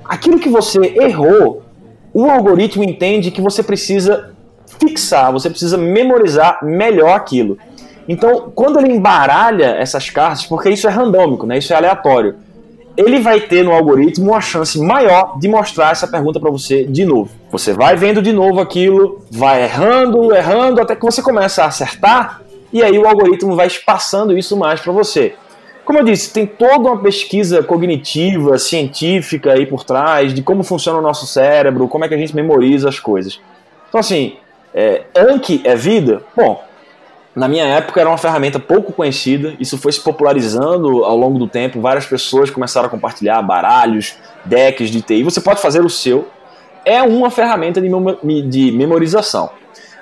Aquilo 0.05 0.39
que 0.39 0.49
você 0.49 0.79
errou, 1.01 1.65
o 2.13 2.31
algoritmo 2.31 2.85
entende 2.85 3.33
que 3.33 3.41
você 3.41 3.61
precisa 3.61 4.33
fixar, 4.79 5.33
você 5.33 5.51
precisa 5.51 5.77
memorizar 5.77 6.61
melhor 6.63 7.17
aquilo. 7.17 7.59
Então, 8.09 8.53
quando 8.55 8.79
ele 8.79 8.93
embaralha 8.93 9.77
essas 9.79 10.11
cartas, 10.11 10.45
porque 10.45 10.71
isso 10.71 10.87
é 10.87 10.91
randômico, 10.91 11.47
né? 11.47 11.59
Isso 11.59 11.73
é 11.73 11.77
aleatório, 11.77 12.37
ele 12.97 13.19
vai 13.19 13.41
ter 13.41 13.65
no 13.65 13.73
algoritmo 13.73 14.31
uma 14.31 14.41
chance 14.41 14.79
maior 14.79 15.39
de 15.39 15.49
mostrar 15.49 15.91
essa 15.91 16.07
pergunta 16.07 16.39
para 16.39 16.51
você 16.51 16.85
de 16.85 17.05
novo. 17.05 17.31
Você 17.51 17.73
vai 17.73 17.97
vendo 17.97 18.23
de 18.23 18.33
novo 18.33 18.61
aquilo, 18.61 19.23
vai 19.31 19.65
errando, 19.65 20.35
errando, 20.35 20.81
até 20.81 20.95
que 20.95 21.03
você 21.03 21.21
começa 21.21 21.65
a 21.65 21.67
acertar, 21.67 22.41
e 22.73 22.83
aí 22.83 22.99
o 22.99 23.07
algoritmo 23.07 23.57
vai 23.57 23.67
espaçando 23.67 24.37
isso 24.37 24.57
mais 24.57 24.81
para 24.81 24.93
você. 24.93 25.35
Como 25.85 25.99
eu 25.99 26.05
disse, 26.05 26.33
tem 26.33 26.47
toda 26.47 26.89
uma 26.89 26.99
pesquisa 26.99 27.63
cognitiva, 27.63 28.59
científica 28.59 29.53
aí 29.53 29.67
por 29.67 29.85
trás 29.85 30.33
de 30.33 30.43
como 30.43 30.63
funciona 30.63 30.99
o 30.99 31.03
nosso 31.03 31.27
cérebro, 31.27 31.89
como 31.89 32.05
é 32.05 32.09
que 32.09 32.15
a 32.15 32.19
gente 32.19 32.35
memoriza 32.35 32.89
as 32.89 32.99
coisas. 32.99 33.41
Então, 33.89 34.01
assim, 34.01 34.37
é, 34.73 35.03
Anki 35.15 35.61
é 35.63 35.77
vida? 35.77 36.23
Bom, 36.35 36.65
na 37.35 37.49
minha 37.49 37.65
época 37.65 38.01
era 38.01 38.09
uma 38.09 38.19
ferramenta 38.19 38.61
pouco 38.61 38.93
conhecida, 38.93 39.55
isso 39.59 39.77
foi 39.77 39.91
se 39.91 40.01
popularizando 40.01 41.05
ao 41.05 41.17
longo 41.17 41.37
do 41.37 41.49
tempo, 41.49 41.81
várias 41.81 42.07
pessoas 42.07 42.49
começaram 42.49 42.87
a 42.87 42.91
compartilhar 42.91 43.43
baralhos, 43.43 44.15
decks 44.45 44.89
de 44.89 45.03
TI. 45.03 45.25
Você 45.25 45.41
pode 45.41 45.61
fazer 45.61 45.85
o 45.85 45.91
seu. 45.91 46.29
É 46.85 47.03
uma 47.03 47.31
ferramenta 47.31 47.81
de, 47.81 48.73
memorização. 48.73 49.51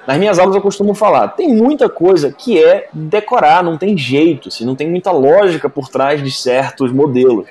Nas 0.06 0.18
minhas 0.18 0.38
aulas 0.38 0.54
eu 0.54 0.60
costumo 0.60 0.94
falar, 0.94 1.28
tem 1.28 1.54
muita 1.54 1.88
coisa 1.88 2.32
que 2.36 2.62
é 2.62 2.88
decorar, 2.92 3.62
não 3.62 3.78
tem 3.78 3.96
jeito, 3.96 4.48
assim, 4.48 4.66
não 4.66 4.74
tem 4.74 4.90
muita 4.90 5.12
lógica 5.12 5.70
por 5.70 5.88
trás 5.88 6.22
de 6.22 6.30
certos 6.30 6.92
modelos. 6.92 7.46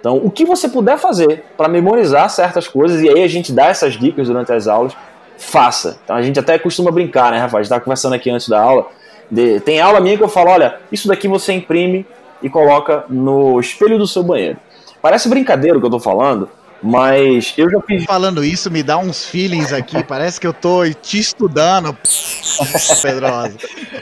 Então, 0.00 0.16
o 0.16 0.30
que 0.30 0.46
você 0.46 0.66
puder 0.66 0.98
fazer 0.98 1.44
para 1.58 1.68
memorizar 1.68 2.30
certas 2.30 2.66
coisas, 2.66 3.02
e 3.02 3.08
aí 3.08 3.22
a 3.22 3.28
gente 3.28 3.52
dá 3.52 3.66
essas 3.66 3.98
dicas 3.98 4.28
durante 4.28 4.50
as 4.50 4.66
aulas, 4.66 4.96
faça. 5.36 6.00
Então 6.02 6.16
a 6.16 6.22
gente 6.22 6.40
até 6.40 6.58
costuma 6.58 6.90
brincar, 6.90 7.30
né, 7.30 7.38
Rafa? 7.38 7.58
A 7.58 7.60
gente 7.60 7.66
estava 7.66 7.82
conversando 7.82 8.14
aqui 8.14 8.30
antes 8.30 8.48
da 8.48 8.60
aula 8.60 8.86
de, 9.30 9.60
tem 9.60 9.80
aula 9.80 10.00
minha 10.00 10.16
que 10.16 10.22
eu 10.22 10.28
falo, 10.28 10.50
olha, 10.50 10.80
isso 10.90 11.06
daqui 11.06 11.28
você 11.28 11.52
imprime 11.52 12.06
e 12.42 12.48
coloca 12.48 13.04
no 13.08 13.60
espelho 13.60 13.98
do 13.98 14.06
seu 14.06 14.22
banheiro. 14.22 14.58
Parece 15.00 15.28
brincadeira 15.28 15.78
o 15.78 15.80
que 15.80 15.86
eu 15.86 15.90
tô 15.90 16.00
falando, 16.00 16.48
mas 16.82 17.54
eu 17.56 17.70
já 17.70 17.80
fiz. 17.80 18.04
Falando 18.04 18.44
isso, 18.44 18.70
me 18.70 18.82
dá 18.82 18.98
uns 18.98 19.26
feelings 19.26 19.72
aqui. 19.72 20.02
parece 20.04 20.40
que 20.40 20.46
eu 20.46 20.52
tô 20.52 20.88
te 20.90 21.18
estudando, 21.18 21.96
Pedrosa. 23.02 23.56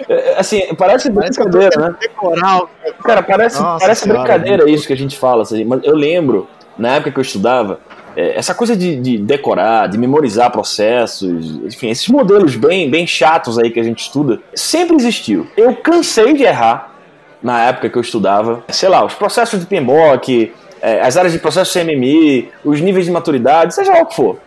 É, 0.09 0.39
assim, 0.39 0.75
parece, 0.77 1.11
parece 1.11 1.39
brincadeira, 1.39 1.81
né? 1.81 1.97
Decorar. 2.01 2.63
Cara, 3.05 3.23
parece, 3.23 3.63
parece 3.79 4.09
brincadeira 4.09 4.69
isso 4.71 4.87
que 4.87 4.93
a 4.93 4.97
gente 4.97 5.17
fala. 5.17 5.43
Assim, 5.43 5.65
mas 5.65 5.81
eu 5.85 5.95
lembro, 5.95 6.49
na 6.77 6.97
época 6.97 7.13
que 7.13 7.19
eu 7.19 7.23
estudava, 7.23 7.81
é, 7.89 7.98
essa 8.19 8.55
coisa 8.55 8.77
de, 8.77 8.97
de, 8.97 9.19
decorar, 9.19 9.89
de 9.89 9.97
memorizar 9.97 10.51
processos, 10.51 11.61
enfim, 11.65 11.89
esses 11.89 12.09
modelos 12.09 12.57
bem, 12.57 12.91
bem 12.91 13.07
chatos 13.07 13.59
aí 13.59 13.71
que 13.71 13.79
a 13.79 13.83
gente 13.83 14.01
estuda, 14.01 14.41
sempre 14.55 14.97
existiu. 14.97 15.47
Eu 15.57 15.77
cansei 15.77 16.35
de 16.35 16.43
errar 16.43 16.95
na 17.41 17.63
época 17.65 17.89
que 17.89 17.97
eu 17.97 18.03
estudava, 18.03 18.65
sei 18.71 18.89
lá, 18.89 19.05
os 19.05 19.15
processos 19.15 19.61
de 19.61 19.67
PMBOK, 19.67 20.53
é, 20.83 21.01
as 21.01 21.17
áreas 21.17 21.33
de 21.33 21.39
processo 21.39 21.79
CMMI, 21.79 22.51
os 22.65 22.81
níveis 22.81 23.07
de 23.07 23.13
maturidade, 23.13 23.75
seja 23.75 23.93
lá 23.93 24.03
o 24.03 24.07
que 24.07 24.17
for. 24.17 24.39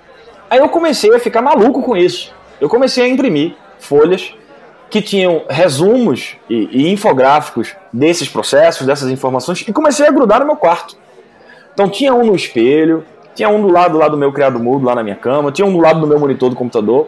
Aí 0.49 0.59
eu 0.59 0.67
comecei 0.67 1.13
a 1.15 1.19
ficar 1.19 1.41
maluco 1.41 1.81
com 1.81 1.95
isso. 1.95 2.33
Eu 2.59 2.67
comecei 2.67 3.05
a 3.05 3.07
imprimir 3.07 3.55
folhas 3.79 4.33
que 4.89 5.01
tinham 5.01 5.43
resumos 5.49 6.35
e, 6.49 6.67
e 6.71 6.91
infográficos 6.91 7.73
desses 7.93 8.27
processos, 8.27 8.85
dessas 8.85 9.09
informações, 9.09 9.63
e 9.65 9.71
comecei 9.71 10.05
a 10.05 10.11
grudar 10.11 10.41
no 10.41 10.45
meu 10.45 10.57
quarto. 10.57 10.97
Então 11.73 11.87
tinha 11.89 12.13
um 12.13 12.25
no 12.25 12.35
espelho, 12.35 13.05
tinha 13.35 13.49
um 13.49 13.61
do 13.61 13.69
lado 13.69 13.97
lá 13.97 14.07
do 14.07 14.17
meu 14.17 14.31
criado 14.31 14.59
mudo, 14.59 14.85
lá 14.85 14.95
na 14.95 15.03
minha 15.03 15.15
cama, 15.15 15.51
tinha 15.51 15.65
um 15.65 15.71
do 15.71 15.79
lado 15.79 15.99
do 15.99 16.07
meu 16.07 16.19
monitor 16.19 16.49
do 16.49 16.55
computador. 16.55 17.07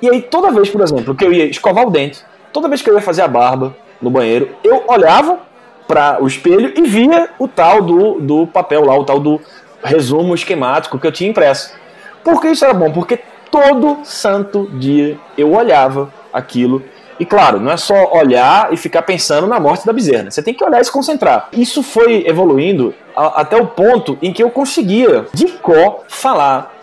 E 0.00 0.08
aí, 0.08 0.22
toda 0.22 0.50
vez, 0.50 0.68
por 0.68 0.80
exemplo, 0.80 1.14
que 1.14 1.24
eu 1.24 1.32
ia 1.32 1.46
escovar 1.46 1.86
o 1.86 1.90
dente, 1.90 2.22
toda 2.52 2.68
vez 2.68 2.82
que 2.82 2.90
eu 2.90 2.94
ia 2.94 3.00
fazer 3.00 3.22
a 3.22 3.28
barba 3.28 3.74
no 4.00 4.10
banheiro, 4.10 4.50
eu 4.62 4.84
olhava 4.86 5.38
para 5.86 6.22
o 6.22 6.26
espelho 6.26 6.72
e 6.76 6.82
via 6.82 7.28
o 7.38 7.46
tal 7.46 7.82
do, 7.82 8.20
do 8.20 8.46
papel 8.46 8.84
lá, 8.84 8.96
o 8.98 9.04
tal 9.04 9.20
do 9.20 9.40
resumo 9.82 10.34
esquemático 10.34 10.98
que 10.98 11.06
eu 11.06 11.12
tinha 11.12 11.30
impresso. 11.30 11.74
Por 12.22 12.40
que 12.40 12.48
isso 12.48 12.64
era 12.64 12.72
bom? 12.72 12.90
Porque 12.90 13.20
todo 13.50 13.98
santo 14.04 14.68
dia 14.72 15.18
eu 15.36 15.52
olhava 15.52 16.12
aquilo 16.32 16.82
e 17.18 17.24
claro, 17.24 17.60
não 17.60 17.70
é 17.70 17.76
só 17.76 18.12
olhar 18.12 18.72
e 18.72 18.76
ficar 18.76 19.02
pensando 19.02 19.46
na 19.46 19.60
morte 19.60 19.86
da 19.86 19.92
bezerra. 19.92 20.24
Né? 20.24 20.30
Você 20.30 20.42
tem 20.42 20.54
que 20.54 20.64
olhar 20.64 20.80
e 20.80 20.84
se 20.84 20.92
concentrar. 20.92 21.48
Isso 21.52 21.82
foi 21.82 22.26
evoluindo 22.26 22.94
a, 23.16 23.42
até 23.42 23.56
o 23.56 23.66
ponto 23.66 24.18
em 24.20 24.32
que 24.32 24.42
eu 24.42 24.50
conseguia, 24.50 25.26
de 25.32 25.48
cor, 25.48 26.04
falar 26.08 26.74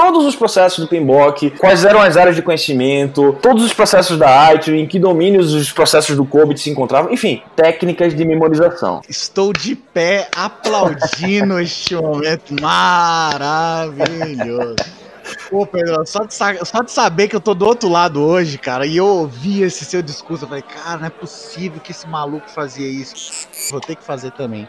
todos 0.00 0.24
os 0.24 0.34
processos 0.34 0.78
do 0.78 0.88
PMBOK, 0.88 1.50
quais 1.58 1.84
eram 1.84 2.00
as 2.00 2.16
áreas 2.16 2.34
de 2.34 2.40
conhecimento, 2.40 3.36
todos 3.42 3.62
os 3.62 3.74
processos 3.74 4.16
da 4.16 4.54
ITU, 4.54 4.70
em 4.70 4.86
que 4.86 4.98
domínios 4.98 5.52
os 5.52 5.70
processos 5.70 6.16
do 6.16 6.24
COBIT 6.24 6.58
se 6.58 6.70
encontravam, 6.70 7.12
enfim, 7.12 7.42
técnicas 7.54 8.14
de 8.14 8.24
memorização. 8.24 9.02
Estou 9.06 9.52
de 9.52 9.76
pé 9.76 10.26
aplaudindo 10.34 11.60
este 11.60 11.94
momento 11.94 12.54
maravilhoso. 12.62 13.90
Pô, 15.48 15.66
Pedro, 15.66 16.04
só 16.06 16.24
de, 16.24 16.34
só 16.34 16.82
de, 16.82 16.90
saber 16.90 17.28
que 17.28 17.36
eu 17.36 17.40
tô 17.40 17.54
do 17.54 17.66
outro 17.66 17.88
lado 17.88 18.22
hoje, 18.22 18.58
cara, 18.58 18.86
e 18.86 18.96
eu 18.96 19.06
ouvi 19.06 19.62
esse 19.62 19.84
seu 19.84 20.02
discurso, 20.02 20.44
eu 20.44 20.48
falei, 20.48 20.62
cara, 20.62 20.98
não 20.98 21.06
é 21.06 21.10
possível 21.10 21.80
que 21.80 21.92
esse 21.92 22.06
maluco 22.06 22.48
fazia 22.48 22.88
isso. 22.88 23.48
Vou 23.70 23.80
ter 23.80 23.96
que 23.96 24.04
fazer 24.04 24.30
também. 24.32 24.68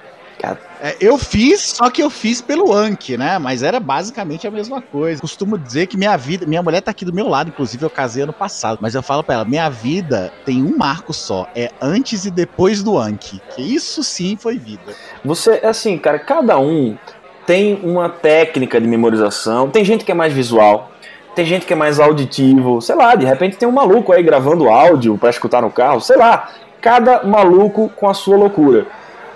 É, 0.80 0.98
eu 1.00 1.18
fiz, 1.18 1.62
só 1.62 1.90
que 1.90 2.02
eu 2.02 2.10
fiz 2.10 2.42
pelo 2.42 2.74
Anki, 2.74 3.16
né? 3.16 3.38
Mas 3.38 3.62
era 3.62 3.80
basicamente 3.80 4.48
a 4.48 4.52
mesma 4.52 4.82
coisa. 4.82 5.22
Costumo 5.22 5.58
dizer 5.58 5.86
que 5.86 5.96
minha 5.96 6.18
vida, 6.18 6.48
minha 6.48 6.64
mulher 6.64 6.82
tá 6.82 6.90
aqui 6.90 7.06
do 7.06 7.14
meu 7.14 7.28
lado, 7.28 7.50
inclusive 7.50 7.84
eu 7.86 7.90
casei 7.90 8.24
ano 8.24 8.34
passado, 8.34 8.80
mas 8.82 8.96
eu 8.96 9.04
falo 9.04 9.24
para 9.24 9.36
ela, 9.36 9.46
minha 9.46 9.70
vida 9.70 10.34
tem 10.44 10.64
um 10.64 10.76
marco 10.76 11.14
só, 11.14 11.48
é 11.56 11.70
antes 11.80 12.26
e 12.26 12.32
depois 12.32 12.82
do 12.82 12.98
Anki. 12.98 13.40
Que 13.56 13.62
isso 13.62 14.04
sim 14.04 14.36
foi 14.36 14.58
vida. 14.58 14.96
Você, 15.24 15.62
assim, 15.64 15.98
cara, 15.98 16.18
cada 16.18 16.58
um 16.58 16.98
tem 17.46 17.80
uma 17.84 18.10
técnica 18.10 18.80
de 18.80 18.88
memorização. 18.88 19.70
Tem 19.70 19.84
gente 19.84 20.06
que 20.06 20.12
é 20.12 20.16
mais 20.16 20.34
visual, 20.34 20.92
tem 21.36 21.46
gente 21.46 21.66
que 21.66 21.74
é 21.74 21.76
mais 21.76 22.00
auditivo, 22.00 22.82
sei 22.82 22.96
lá, 22.96 23.16
de 23.16 23.26
repente 23.26 23.58
tem 23.58 23.68
um 23.68 23.72
maluco 23.72 24.12
aí 24.12 24.22
gravando 24.22 24.70
áudio 24.70 25.18
para 25.18 25.30
escutar 25.30 25.62
no 25.62 25.70
carro, 25.70 26.02
sei 26.02 26.18
lá. 26.18 26.50
Cada 26.82 27.24
maluco 27.24 27.90
com 27.96 28.10
a 28.10 28.14
sua 28.14 28.36
loucura. 28.36 28.88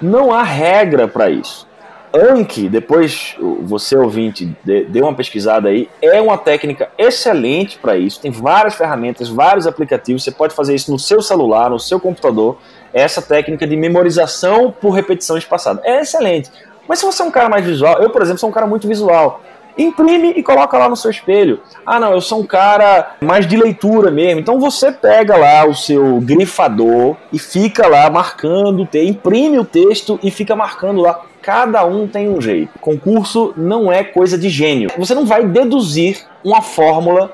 Não 0.02 0.34
há 0.34 0.44
regra 0.44 1.08
para 1.08 1.30
isso. 1.30 1.68
Anki, 2.14 2.70
depois 2.70 3.36
você 3.62 3.98
ouvinte, 3.98 4.56
dê 4.64 5.02
uma 5.02 5.14
pesquisada 5.14 5.68
aí, 5.68 5.90
é 6.02 6.22
uma 6.22 6.38
técnica 6.38 6.90
excelente 6.98 7.78
para 7.78 7.98
isso. 7.98 8.22
Tem 8.22 8.32
várias 8.32 8.76
ferramentas, 8.76 9.28
vários 9.28 9.68
aplicativos. 9.68 10.24
Você 10.24 10.32
pode 10.32 10.56
fazer 10.56 10.74
isso 10.74 10.92
no 10.92 10.98
seu 10.98 11.22
celular, 11.22 11.70
no 11.70 11.80
seu 11.80 12.00
computador. 12.00 12.58
Essa 12.94 13.22
técnica 13.22 13.68
de 13.68 13.76
memorização 13.76 14.72
por 14.72 14.92
repetição 14.92 15.38
espaçada 15.38 15.82
é 15.84 16.00
excelente. 16.00 16.50
Mas 16.88 17.00
se 17.00 17.06
você 17.06 17.22
é 17.22 17.26
um 17.26 17.32
cara 17.32 17.50
mais 17.50 17.66
visual, 17.66 18.02
eu, 18.02 18.10
por 18.10 18.22
exemplo, 18.22 18.40
sou 18.40 18.50
um 18.50 18.54
cara 18.54 18.68
muito 18.68 18.88
visual. 18.88 19.42
Imprime 19.78 20.32
e 20.38 20.42
coloca 20.42 20.78
lá 20.78 20.88
no 20.88 20.96
seu 20.96 21.12
espelho. 21.12 21.60
Ah, 21.86 22.00
não, 22.00 22.14
eu 22.14 22.22
sou 22.22 22.40
um 22.40 22.46
cara 22.46 23.18
mais 23.22 23.46
de 23.46 23.58
leitura 23.58 24.10
mesmo. 24.10 24.40
Então 24.40 24.60
você 24.60 24.92
pega 24.92 25.36
lá 25.36 25.66
o 25.66 25.76
seu 25.76 26.22
grifador 26.22 27.18
e 27.32 27.38
fica 27.38 27.86
lá 27.88 28.10
marcando, 28.10 28.88
imprime 28.94 29.60
o 29.60 29.66
texto 29.66 30.18
e 30.24 30.32
fica 30.32 30.56
marcando 30.56 31.02
lá. 31.02 31.22
Cada 31.42 31.86
um 31.86 32.08
tem 32.08 32.30
um 32.30 32.42
jeito. 32.42 32.80
Concurso 32.80 33.54
não 33.58 33.92
é 33.92 34.04
coisa 34.04 34.38
de 34.38 34.50
gênio. 34.50 34.90
Você 34.98 35.14
não 35.14 35.26
vai 35.26 35.46
deduzir 35.46 36.26
uma 36.44 36.62
fórmula 36.62 37.34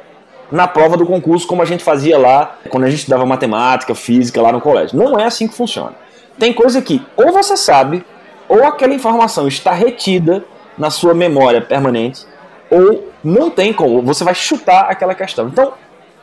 na 0.51 0.67
prova 0.67 0.97
do 0.97 1.05
concurso 1.05 1.47
como 1.47 1.61
a 1.61 1.65
gente 1.65 1.83
fazia 1.83 2.17
lá 2.17 2.57
quando 2.69 2.83
a 2.83 2.89
gente 2.89 3.09
dava 3.09 3.25
matemática, 3.25 3.95
física 3.95 4.41
lá 4.41 4.51
no 4.51 4.59
colégio. 4.59 4.97
Não 4.97 5.17
é 5.17 5.25
assim 5.25 5.47
que 5.47 5.55
funciona. 5.55 5.93
Tem 6.39 6.51
coisa 6.51 6.81
que 6.81 7.01
ou 7.15 7.31
você 7.31 7.55
sabe 7.55 8.03
ou 8.51 8.65
aquela 8.65 8.93
informação 8.93 9.47
está 9.47 9.71
retida 9.71 10.43
na 10.77 10.89
sua 10.89 11.13
memória 11.13 11.61
permanente, 11.61 12.25
ou 12.69 13.09
não 13.23 13.49
tem 13.49 13.71
como, 13.71 14.01
você 14.01 14.25
vai 14.25 14.35
chutar 14.35 14.89
aquela 14.89 15.15
questão. 15.15 15.47
Então, 15.47 15.71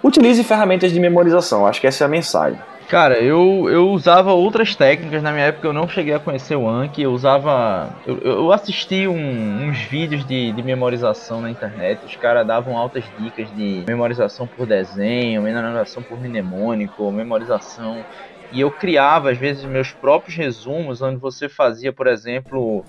utilize 0.05 0.45
ferramentas 0.45 0.93
de 0.93 1.01
memorização, 1.01 1.67
acho 1.67 1.81
que 1.81 1.87
essa 1.87 2.05
é 2.05 2.07
a 2.07 2.09
mensagem. 2.09 2.61
Cara, 2.87 3.19
eu, 3.19 3.69
eu 3.71 3.89
usava 3.91 4.33
outras 4.33 4.75
técnicas, 4.75 5.23
na 5.23 5.33
minha 5.33 5.47
época 5.47 5.69
eu 5.69 5.73
não 5.73 5.89
cheguei 5.89 6.13
a 6.13 6.19
conhecer 6.19 6.57
o 6.57 6.69
Anki, 6.69 7.03
eu 7.03 7.13
usava. 7.13 7.91
Eu, 8.07 8.19
eu 8.19 8.53
assisti 8.53 9.07
um, 9.07 9.67
uns 9.67 9.79
vídeos 9.79 10.25
de, 10.25 10.53
de 10.53 10.63
memorização 10.63 11.41
na 11.41 11.51
internet, 11.51 12.01
os 12.05 12.17
caras 12.17 12.47
davam 12.47 12.77
altas 12.77 13.05
dicas 13.19 13.47
de 13.55 13.85
memorização 13.87 14.47
por 14.47 14.67
desenho, 14.67 15.43
memorização 15.43 16.03
por 16.03 16.19
mnemônico, 16.19 17.11
memorização 17.11 18.05
e 18.51 18.61
eu 18.61 18.71
criava, 18.71 19.31
às 19.31 19.37
vezes, 19.37 19.65
meus 19.65 19.93
próprios 19.93 20.35
resumos, 20.35 21.03
onde 21.03 21.17
você 21.17 21.49
fazia, 21.49 21.93
por 21.93 22.07
exemplo, 22.07 22.83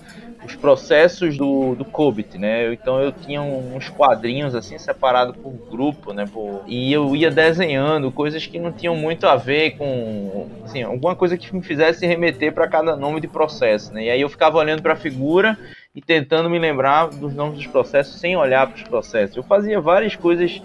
os 0.44 0.56
processos 0.56 1.36
do, 1.36 1.74
do 1.74 1.84
COBIT, 1.84 2.38
né? 2.38 2.72
Então 2.72 3.00
eu 3.00 3.12
tinha 3.12 3.42
uns 3.42 3.88
quadrinhos 3.90 4.54
assim 4.54 4.78
separados 4.78 5.36
por 5.36 5.52
grupo, 5.70 6.14
né? 6.14 6.24
Por... 6.32 6.62
E 6.66 6.90
eu 6.90 7.14
ia 7.14 7.30
desenhando 7.30 8.10
coisas 8.10 8.46
que 8.46 8.58
não 8.58 8.72
tinham 8.72 8.96
muito 8.96 9.26
a 9.26 9.36
ver 9.36 9.72
com, 9.72 10.48
assim, 10.64 10.82
alguma 10.82 11.14
coisa 11.14 11.36
que 11.36 11.54
me 11.54 11.62
fizesse 11.62 12.06
remeter 12.06 12.52
para 12.54 12.66
cada 12.66 12.96
nome 12.96 13.20
de 13.20 13.28
processo, 13.28 13.92
né? 13.92 14.04
E 14.04 14.10
aí 14.10 14.20
eu 14.20 14.28
ficava 14.30 14.56
olhando 14.56 14.80
para 14.80 14.94
a 14.94 14.96
figura 14.96 15.58
e 15.94 16.00
tentando 16.00 16.48
me 16.48 16.58
lembrar 16.58 17.08
dos 17.08 17.34
nomes 17.34 17.58
dos 17.58 17.66
processos 17.66 18.18
sem 18.18 18.34
olhar 18.36 18.66
para 18.66 18.76
os 18.76 18.82
processos. 18.84 19.36
Eu 19.36 19.42
fazia 19.42 19.80
várias 19.80 20.16
coisas 20.16 20.62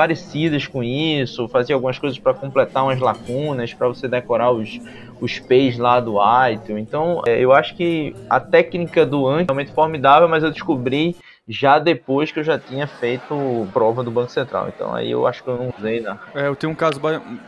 parecidas 0.00 0.66
com 0.66 0.82
isso, 0.82 1.46
fazia 1.46 1.74
algumas 1.74 1.98
coisas 1.98 2.18
para 2.18 2.32
completar 2.32 2.84
umas 2.84 2.98
lacunas, 2.98 3.74
para 3.74 3.86
você 3.86 4.08
decorar 4.08 4.50
os, 4.50 4.80
os 5.20 5.38
P's 5.38 5.76
lá 5.76 6.00
do 6.00 6.16
item. 6.50 6.78
Então, 6.78 7.20
é, 7.26 7.38
eu 7.38 7.52
acho 7.52 7.76
que 7.76 8.16
a 8.30 8.40
técnica 8.40 9.04
do 9.04 9.28
Anki 9.28 9.42
é 9.42 9.44
realmente 9.52 9.72
formidável, 9.72 10.26
mas 10.26 10.42
eu 10.42 10.50
descobri 10.50 11.14
já 11.46 11.78
depois 11.78 12.32
que 12.32 12.38
eu 12.38 12.44
já 12.44 12.58
tinha 12.58 12.86
feito 12.86 13.68
prova 13.74 14.02
do 14.02 14.10
Banco 14.10 14.32
Central. 14.32 14.72
Então, 14.74 14.94
aí 14.94 15.10
eu 15.10 15.26
acho 15.26 15.44
que 15.44 15.50
eu 15.50 15.58
não 15.58 15.74
usei, 15.78 16.00
não. 16.00 16.18
É, 16.34 16.46
eu 16.46 16.56
tenho 16.56 16.72
um 16.72 16.76
caso 16.76 16.98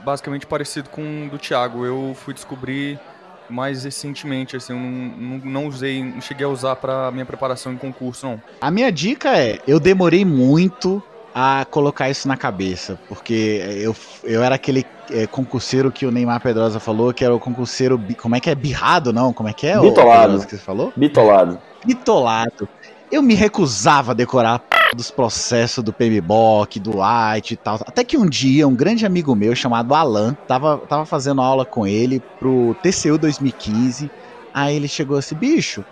basicamente 0.05 0.46
parecido 0.46 0.90
com 0.90 1.00
o 1.00 1.30
do 1.30 1.38
Thiago. 1.38 1.86
Eu 1.86 2.14
fui 2.14 2.34
descobrir 2.34 3.00
mais 3.48 3.84
recentemente, 3.84 4.57
assim, 4.57 4.74
eu 4.74 4.78
não, 4.78 4.90
não, 4.90 5.50
não 5.62 5.66
usei, 5.68 6.05
não 6.05 6.20
cheguei 6.20 6.44
a 6.44 6.50
usar 6.50 6.76
para 6.76 7.11
minha 7.11 7.24
preparação 7.24 7.72
em 7.72 7.78
concurso, 7.78 8.26
não. 8.26 8.42
A 8.61 8.70
minha 8.70 8.92
dica 8.92 9.38
é, 9.38 9.59
eu 9.66 9.80
demorei 9.80 10.22
muito 10.22 11.03
a 11.35 11.64
colocar 11.70 12.11
isso 12.11 12.28
na 12.28 12.37
cabeça, 12.37 12.99
porque 13.09 13.62
eu, 13.80 13.97
eu 14.24 14.43
era 14.43 14.55
aquele 14.55 14.85
é, 15.11 15.26
concurseiro 15.26 15.91
que 15.91 16.05
o 16.05 16.11
Neymar 16.11 16.41
Pedrosa 16.41 16.78
falou, 16.78 17.12
que 17.12 17.24
era 17.24 17.35
o 17.35 17.41
concurseiro, 17.41 18.01
como 18.20 18.37
é 18.37 18.41
que 18.41 18.51
é? 18.51 18.55
Birrado, 18.55 19.12
não? 19.12 19.33
Como 19.33 19.49
é 19.49 19.53
que 19.53 19.66
é? 19.66 19.78
Bitolado. 19.78 20.37
O 20.37 20.45
que 20.45 20.51
você 20.51 20.59
falou? 20.59 20.93
Bitolado. 20.95 21.59
Bitolado. 21.85 22.68
Eu 23.11 23.22
me 23.22 23.35
recusava 23.35 24.12
a 24.12 24.14
decorar 24.14 24.62
dos 24.95 25.11
processos 25.11 25.83
do 25.83 25.93
PMBOK, 25.93 26.78
do 26.78 27.03
IT 27.03 27.55
e 27.55 27.57
tal. 27.57 27.76
Até 27.87 28.05
que 28.05 28.16
um 28.16 28.26
dia, 28.26 28.68
um 28.68 28.74
grande 28.74 29.07
amigo 29.07 29.35
meu 29.35 29.55
chamado 29.55 29.95
Alan, 29.95 30.37
tava, 30.47 30.78
tava 30.78 31.07
fazendo 31.07 31.41
aula 31.41 31.64
com 31.64 31.87
ele 31.87 32.22
pro 32.39 32.76
TCU 32.83 33.18
2015. 33.18 34.11
Aí 34.53 34.76
ele 34.76 34.89
chegou 34.89 35.16
assim, 35.16 35.35
bicho, 35.35 35.85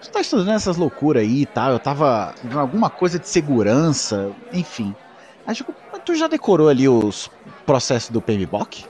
tu 0.00 0.10
tá 0.10 0.20
estudando 0.20 0.50
essas 0.50 0.76
loucuras 0.76 1.22
aí 1.22 1.42
e 1.42 1.46
tal, 1.46 1.72
eu 1.72 1.78
tava 1.78 2.34
vendo 2.42 2.58
alguma 2.58 2.90
coisa 2.90 3.18
de 3.18 3.28
segurança, 3.28 4.30
enfim. 4.52 4.94
Aí 5.46 5.56
eu, 5.60 6.00
tu 6.04 6.14
já 6.14 6.26
decorou 6.26 6.68
ali 6.68 6.88
os 6.88 7.30
processos 7.66 8.10
do 8.10 8.20
PMBOK? 8.20 8.84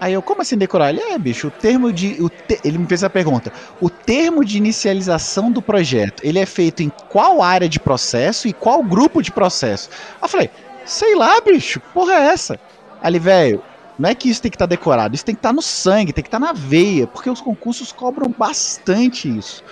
Aí 0.00 0.12
eu, 0.12 0.20
como 0.20 0.42
assim 0.42 0.56
decorar? 0.56 0.90
Ele, 0.90 1.00
é, 1.00 1.18
bicho, 1.18 1.48
o 1.48 1.50
termo 1.50 1.92
de. 1.92 2.22
O 2.22 2.28
te, 2.28 2.60
ele 2.62 2.76
me 2.76 2.86
fez 2.86 3.02
a 3.02 3.08
pergunta. 3.08 3.50
O 3.80 3.88
termo 3.88 4.44
de 4.44 4.58
inicialização 4.58 5.50
do 5.50 5.62
projeto, 5.62 6.22
ele 6.22 6.38
é 6.38 6.44
feito 6.44 6.82
em 6.82 6.90
qual 7.08 7.42
área 7.42 7.68
de 7.68 7.80
processo 7.80 8.46
e 8.46 8.52
qual 8.52 8.82
grupo 8.82 9.22
de 9.22 9.32
processo? 9.32 9.88
Eu 10.20 10.28
falei, 10.28 10.50
sei 10.84 11.14
lá, 11.16 11.40
bicho, 11.40 11.80
porra 11.94 12.12
é 12.12 12.26
essa? 12.26 12.60
Ali, 13.02 13.18
velho, 13.18 13.62
não 13.98 14.10
é 14.10 14.14
que 14.14 14.28
isso 14.28 14.42
tem 14.42 14.50
que 14.50 14.56
estar 14.56 14.66
tá 14.66 14.70
decorado, 14.70 15.14
isso 15.14 15.24
tem 15.24 15.34
que 15.34 15.38
estar 15.38 15.48
tá 15.48 15.54
no 15.54 15.62
sangue, 15.62 16.12
tem 16.12 16.22
que 16.22 16.28
estar 16.28 16.40
tá 16.40 16.46
na 16.46 16.52
veia, 16.52 17.06
porque 17.06 17.30
os 17.30 17.40
concursos 17.40 17.90
cobram 17.90 18.34
bastante 18.36 19.34
isso. 19.34 19.64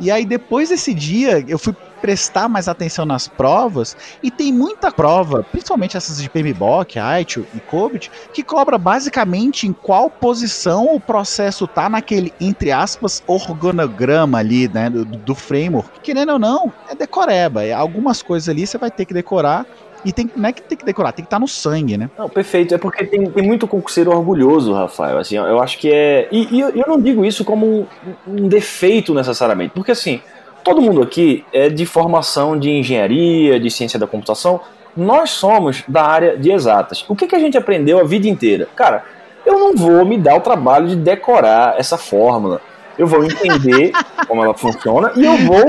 E 0.00 0.10
aí, 0.10 0.24
depois 0.24 0.68
desse 0.68 0.94
dia, 0.94 1.44
eu 1.48 1.58
fui 1.58 1.74
prestar 2.00 2.48
mais 2.48 2.68
atenção 2.68 3.04
nas 3.04 3.26
provas 3.26 3.96
e 4.22 4.30
tem 4.30 4.52
muita 4.52 4.90
prova, 4.90 5.42
principalmente 5.42 5.96
essas 5.96 6.22
de 6.22 6.30
PMBOK, 6.30 6.96
ITIL 7.20 7.46
e 7.54 7.60
COBIT, 7.60 8.10
que 8.32 8.42
cobra 8.42 8.78
basicamente 8.78 9.66
em 9.66 9.72
qual 9.72 10.08
posição 10.08 10.94
o 10.94 11.00
processo 11.00 11.66
tá 11.66 11.88
naquele, 11.88 12.32
entre 12.40 12.70
aspas, 12.70 13.22
organograma 13.26 14.38
ali, 14.38 14.68
né, 14.68 14.88
do, 14.88 15.04
do 15.04 15.34
framework. 15.34 16.00
Querendo 16.00 16.32
ou 16.32 16.38
não, 16.38 16.72
é 16.88 16.94
decoreba. 16.94 17.62
Algumas 17.74 18.22
coisas 18.22 18.48
ali 18.48 18.66
você 18.66 18.78
vai 18.78 18.90
ter 18.90 19.04
que 19.04 19.14
decorar 19.14 19.66
e 20.04 20.12
tem, 20.12 20.30
não 20.36 20.48
é 20.48 20.52
que 20.52 20.62
tem 20.62 20.78
que 20.78 20.84
decorar, 20.84 21.12
tem 21.12 21.24
que 21.24 21.26
estar 21.26 21.36
tá 21.36 21.40
no 21.40 21.48
sangue, 21.48 21.96
né? 21.96 22.08
Não, 22.16 22.28
perfeito. 22.28 22.74
É 22.74 22.78
porque 22.78 23.04
tem, 23.04 23.26
tem 23.30 23.42
muito 23.42 23.66
concurseiro 23.66 24.10
orgulhoso, 24.10 24.72
Rafael. 24.72 25.18
Assim, 25.18 25.36
eu 25.36 25.60
acho 25.60 25.78
que 25.78 25.92
é. 25.92 26.28
E, 26.30 26.56
e 26.56 26.60
eu 26.60 26.84
não 26.86 27.00
digo 27.00 27.24
isso 27.24 27.44
como 27.44 27.66
um, 27.66 27.86
um, 28.26 28.48
defeito 28.48 29.12
necessariamente. 29.12 29.72
Porque 29.74 29.90
assim, 29.90 30.20
todo 30.62 30.80
mundo 30.80 31.02
aqui 31.02 31.44
é 31.52 31.68
de 31.68 31.84
formação 31.84 32.58
de 32.58 32.70
engenharia, 32.70 33.58
de 33.58 33.70
ciência 33.70 33.98
da 33.98 34.06
computação. 34.06 34.60
Nós 34.96 35.30
somos 35.30 35.84
da 35.86 36.02
área 36.04 36.36
de 36.36 36.50
exatas. 36.50 37.04
O 37.08 37.14
que, 37.14 37.26
que 37.26 37.36
a 37.36 37.38
gente 37.38 37.56
aprendeu 37.56 38.00
a 38.00 38.04
vida 38.04 38.28
inteira? 38.28 38.68
Cara, 38.74 39.04
eu 39.44 39.58
não 39.58 39.74
vou 39.74 40.04
me 40.04 40.16
dar 40.16 40.36
o 40.36 40.40
trabalho 40.40 40.88
de 40.88 40.96
decorar 40.96 41.78
essa 41.78 41.96
fórmula. 41.96 42.60
Eu 42.96 43.06
vou 43.06 43.24
entender 43.24 43.92
como 44.26 44.42
ela 44.42 44.54
funciona 44.54 45.12
e 45.14 45.24
eu 45.24 45.36
vou 45.38 45.64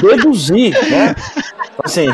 deduzir, 0.00 0.72
né? 0.90 1.14
Assim, 1.82 2.08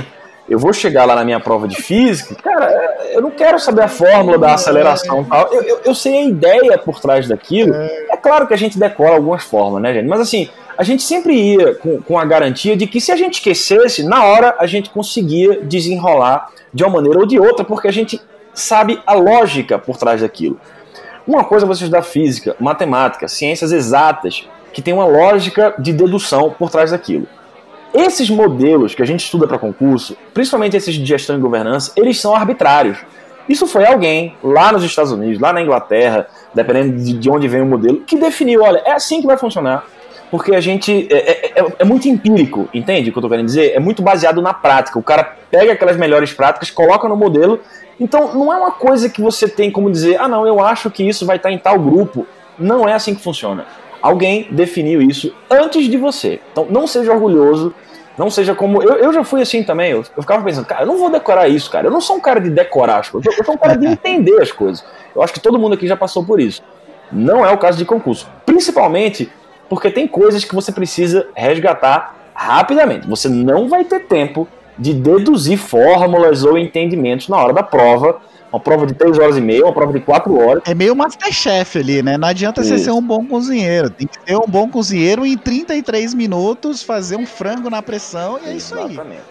eu 0.48 0.58
vou 0.58 0.72
chegar 0.72 1.04
lá 1.04 1.14
na 1.14 1.24
minha 1.24 1.38
prova 1.38 1.68
de 1.68 1.76
física, 1.76 2.34
cara, 2.34 2.70
eu 3.12 3.20
não 3.20 3.30
quero 3.30 3.58
saber 3.58 3.82
a 3.82 3.88
fórmula 3.88 4.38
da 4.38 4.54
aceleração 4.54 5.22
e 5.22 5.24
tal. 5.26 5.52
Eu, 5.52 5.62
eu, 5.62 5.80
eu, 5.84 5.94
sei 5.94 6.18
a 6.18 6.24
ideia 6.24 6.78
por 6.78 7.00
trás 7.00 7.28
daquilo. 7.28 7.74
É, 7.74 8.16
claro 8.16 8.46
que 8.46 8.54
a 8.54 8.56
gente 8.56 8.78
decora 8.78 9.14
algumas 9.14 9.44
formas, 9.44 9.82
né, 9.82 9.92
gente? 9.92 10.08
Mas 10.08 10.20
assim, 10.20 10.48
a 10.76 10.82
gente 10.82 11.02
sempre 11.02 11.34
ia 11.34 11.74
com, 11.74 12.00
com 12.00 12.18
a 12.18 12.24
garantia 12.24 12.76
de 12.76 12.86
que 12.86 13.00
se 13.00 13.12
a 13.12 13.16
gente 13.16 13.34
esquecesse, 13.34 14.02
na 14.04 14.24
hora 14.24 14.54
a 14.58 14.66
gente 14.66 14.90
conseguia 14.90 15.60
desenrolar 15.62 16.50
de 16.72 16.82
uma 16.82 16.94
maneira 16.94 17.18
ou 17.18 17.26
de 17.26 17.38
outra, 17.38 17.64
porque 17.64 17.88
a 17.88 17.92
gente 17.92 18.20
sabe 18.54 19.00
a 19.06 19.12
lógica 19.12 19.78
por 19.78 19.96
trás 19.96 20.22
daquilo. 20.22 20.58
Uma 21.26 21.44
coisa 21.44 21.66
é 21.66 21.68
você 21.68 21.84
estudar 21.84 22.02
física, 22.02 22.56
matemática, 22.58 23.28
ciências 23.28 23.70
exatas, 23.70 24.48
que 24.72 24.80
tem 24.80 24.94
uma 24.94 25.04
lógica 25.04 25.74
de 25.78 25.92
dedução 25.92 26.54
por 26.58 26.70
trás 26.70 26.90
daquilo. 26.90 27.26
Esses 27.94 28.28
modelos 28.28 28.94
que 28.94 29.02
a 29.02 29.06
gente 29.06 29.24
estuda 29.24 29.46
para 29.46 29.58
concurso, 29.58 30.16
principalmente 30.34 30.76
esses 30.76 30.94
de 30.94 31.04
gestão 31.04 31.36
e 31.36 31.40
governança, 31.40 31.92
eles 31.96 32.20
são 32.20 32.34
arbitrários. 32.34 32.98
Isso 33.48 33.66
foi 33.66 33.86
alguém 33.86 34.36
lá 34.42 34.70
nos 34.72 34.84
Estados 34.84 35.10
Unidos, 35.10 35.40
lá 35.40 35.52
na 35.52 35.62
Inglaterra, 35.62 36.28
dependendo 36.54 37.18
de 37.18 37.30
onde 37.30 37.48
vem 37.48 37.62
o 37.62 37.66
modelo, 37.66 38.00
que 38.00 38.16
definiu: 38.16 38.62
olha, 38.62 38.82
é 38.84 38.92
assim 38.92 39.20
que 39.20 39.26
vai 39.26 39.38
funcionar. 39.38 39.86
Porque 40.30 40.54
a 40.54 40.60
gente. 40.60 41.08
É, 41.10 41.16
é, 41.16 41.60
é, 41.60 41.66
é 41.78 41.84
muito 41.84 42.06
empírico, 42.06 42.68
entende 42.74 43.08
o 43.08 43.12
que 43.12 43.18
eu 43.18 43.20
estou 43.20 43.30
querendo 43.30 43.46
dizer? 43.46 43.72
É 43.72 43.80
muito 43.80 44.02
baseado 44.02 44.42
na 44.42 44.52
prática. 44.52 44.98
O 44.98 45.02
cara 45.02 45.36
pega 45.50 45.72
aquelas 45.72 45.96
melhores 45.96 46.32
práticas, 46.32 46.70
coloca 46.70 47.08
no 47.08 47.16
modelo. 47.16 47.60
Então 47.98 48.34
não 48.34 48.52
é 48.52 48.56
uma 48.56 48.70
coisa 48.70 49.08
que 49.08 49.22
você 49.22 49.48
tem 49.48 49.70
como 49.70 49.90
dizer: 49.90 50.20
ah, 50.20 50.28
não, 50.28 50.46
eu 50.46 50.62
acho 50.62 50.90
que 50.90 51.02
isso 51.02 51.24
vai 51.24 51.36
estar 51.36 51.50
em 51.50 51.58
tal 51.58 51.78
grupo. 51.78 52.26
Não 52.58 52.86
é 52.86 52.92
assim 52.92 53.14
que 53.14 53.22
funciona. 53.22 53.64
Alguém 54.00 54.48
definiu 54.50 55.02
isso 55.02 55.34
antes 55.50 55.86
de 55.86 55.96
você. 55.96 56.40
Então 56.52 56.66
não 56.70 56.86
seja 56.86 57.12
orgulhoso 57.12 57.74
não 58.18 58.28
seja 58.28 58.52
como. 58.52 58.82
Eu, 58.82 58.96
eu 58.96 59.12
já 59.12 59.22
fui 59.22 59.40
assim 59.40 59.62
também. 59.62 59.92
Eu, 59.92 60.04
eu 60.16 60.22
ficava 60.22 60.42
pensando, 60.42 60.66
cara, 60.66 60.82
eu 60.82 60.86
não 60.86 60.98
vou 60.98 61.08
decorar 61.08 61.46
isso, 61.48 61.70
cara. 61.70 61.86
Eu 61.86 61.90
não 61.90 62.00
sou 62.00 62.16
um 62.16 62.20
cara 62.20 62.40
de 62.40 62.50
decorar 62.50 62.98
as 62.98 63.08
coisas. 63.08 63.38
Eu 63.38 63.44
sou 63.44 63.54
um 63.54 63.58
cara 63.58 63.76
de 63.76 63.86
entender 63.86 64.42
as 64.42 64.50
coisas. 64.50 64.84
Eu 65.14 65.22
acho 65.22 65.32
que 65.32 65.38
todo 65.38 65.58
mundo 65.58 65.74
aqui 65.74 65.86
já 65.86 65.96
passou 65.96 66.24
por 66.24 66.40
isso. 66.40 66.60
Não 67.12 67.46
é 67.46 67.52
o 67.52 67.56
caso 67.56 67.78
de 67.78 67.84
concurso. 67.84 68.28
Principalmente 68.44 69.30
porque 69.68 69.88
tem 69.88 70.08
coisas 70.08 70.44
que 70.44 70.54
você 70.54 70.72
precisa 70.72 71.28
resgatar 71.32 72.16
rapidamente. 72.34 73.06
Você 73.06 73.28
não 73.28 73.68
vai 73.68 73.84
ter 73.84 74.00
tempo 74.00 74.48
de 74.76 74.92
deduzir 74.92 75.56
fórmulas 75.56 76.44
ou 76.44 76.58
entendimentos 76.58 77.28
na 77.28 77.36
hora 77.36 77.52
da 77.52 77.62
prova 77.62 78.20
uma 78.52 78.60
prova 78.60 78.86
de 78.86 78.94
3 78.94 79.18
horas 79.18 79.36
e 79.36 79.40
meia, 79.40 79.64
uma 79.64 79.72
prova 79.72 79.92
de 79.92 80.00
4 80.00 80.36
horas. 80.36 80.62
É 80.66 80.74
meio 80.74 80.96
Masterchef 80.96 81.78
ali, 81.78 82.02
né? 82.02 82.16
Não 82.16 82.28
adianta 82.28 82.60
isso. 82.60 82.70
você 82.70 82.78
ser 82.78 82.90
um 82.90 83.02
bom 83.02 83.26
cozinheiro. 83.26 83.90
Tem 83.90 84.06
que 84.06 84.18
ser 84.26 84.36
um 84.36 84.48
bom 84.48 84.68
cozinheiro 84.68 85.26
em 85.26 85.36
33 85.36 86.14
minutos, 86.14 86.82
fazer 86.82 87.16
um 87.16 87.26
frango 87.26 87.68
na 87.68 87.82
pressão 87.82 88.38
e 88.44 88.48
é 88.48 88.54
isso 88.54 88.74
aí. 88.74 88.92
Exatamente. 88.92 89.22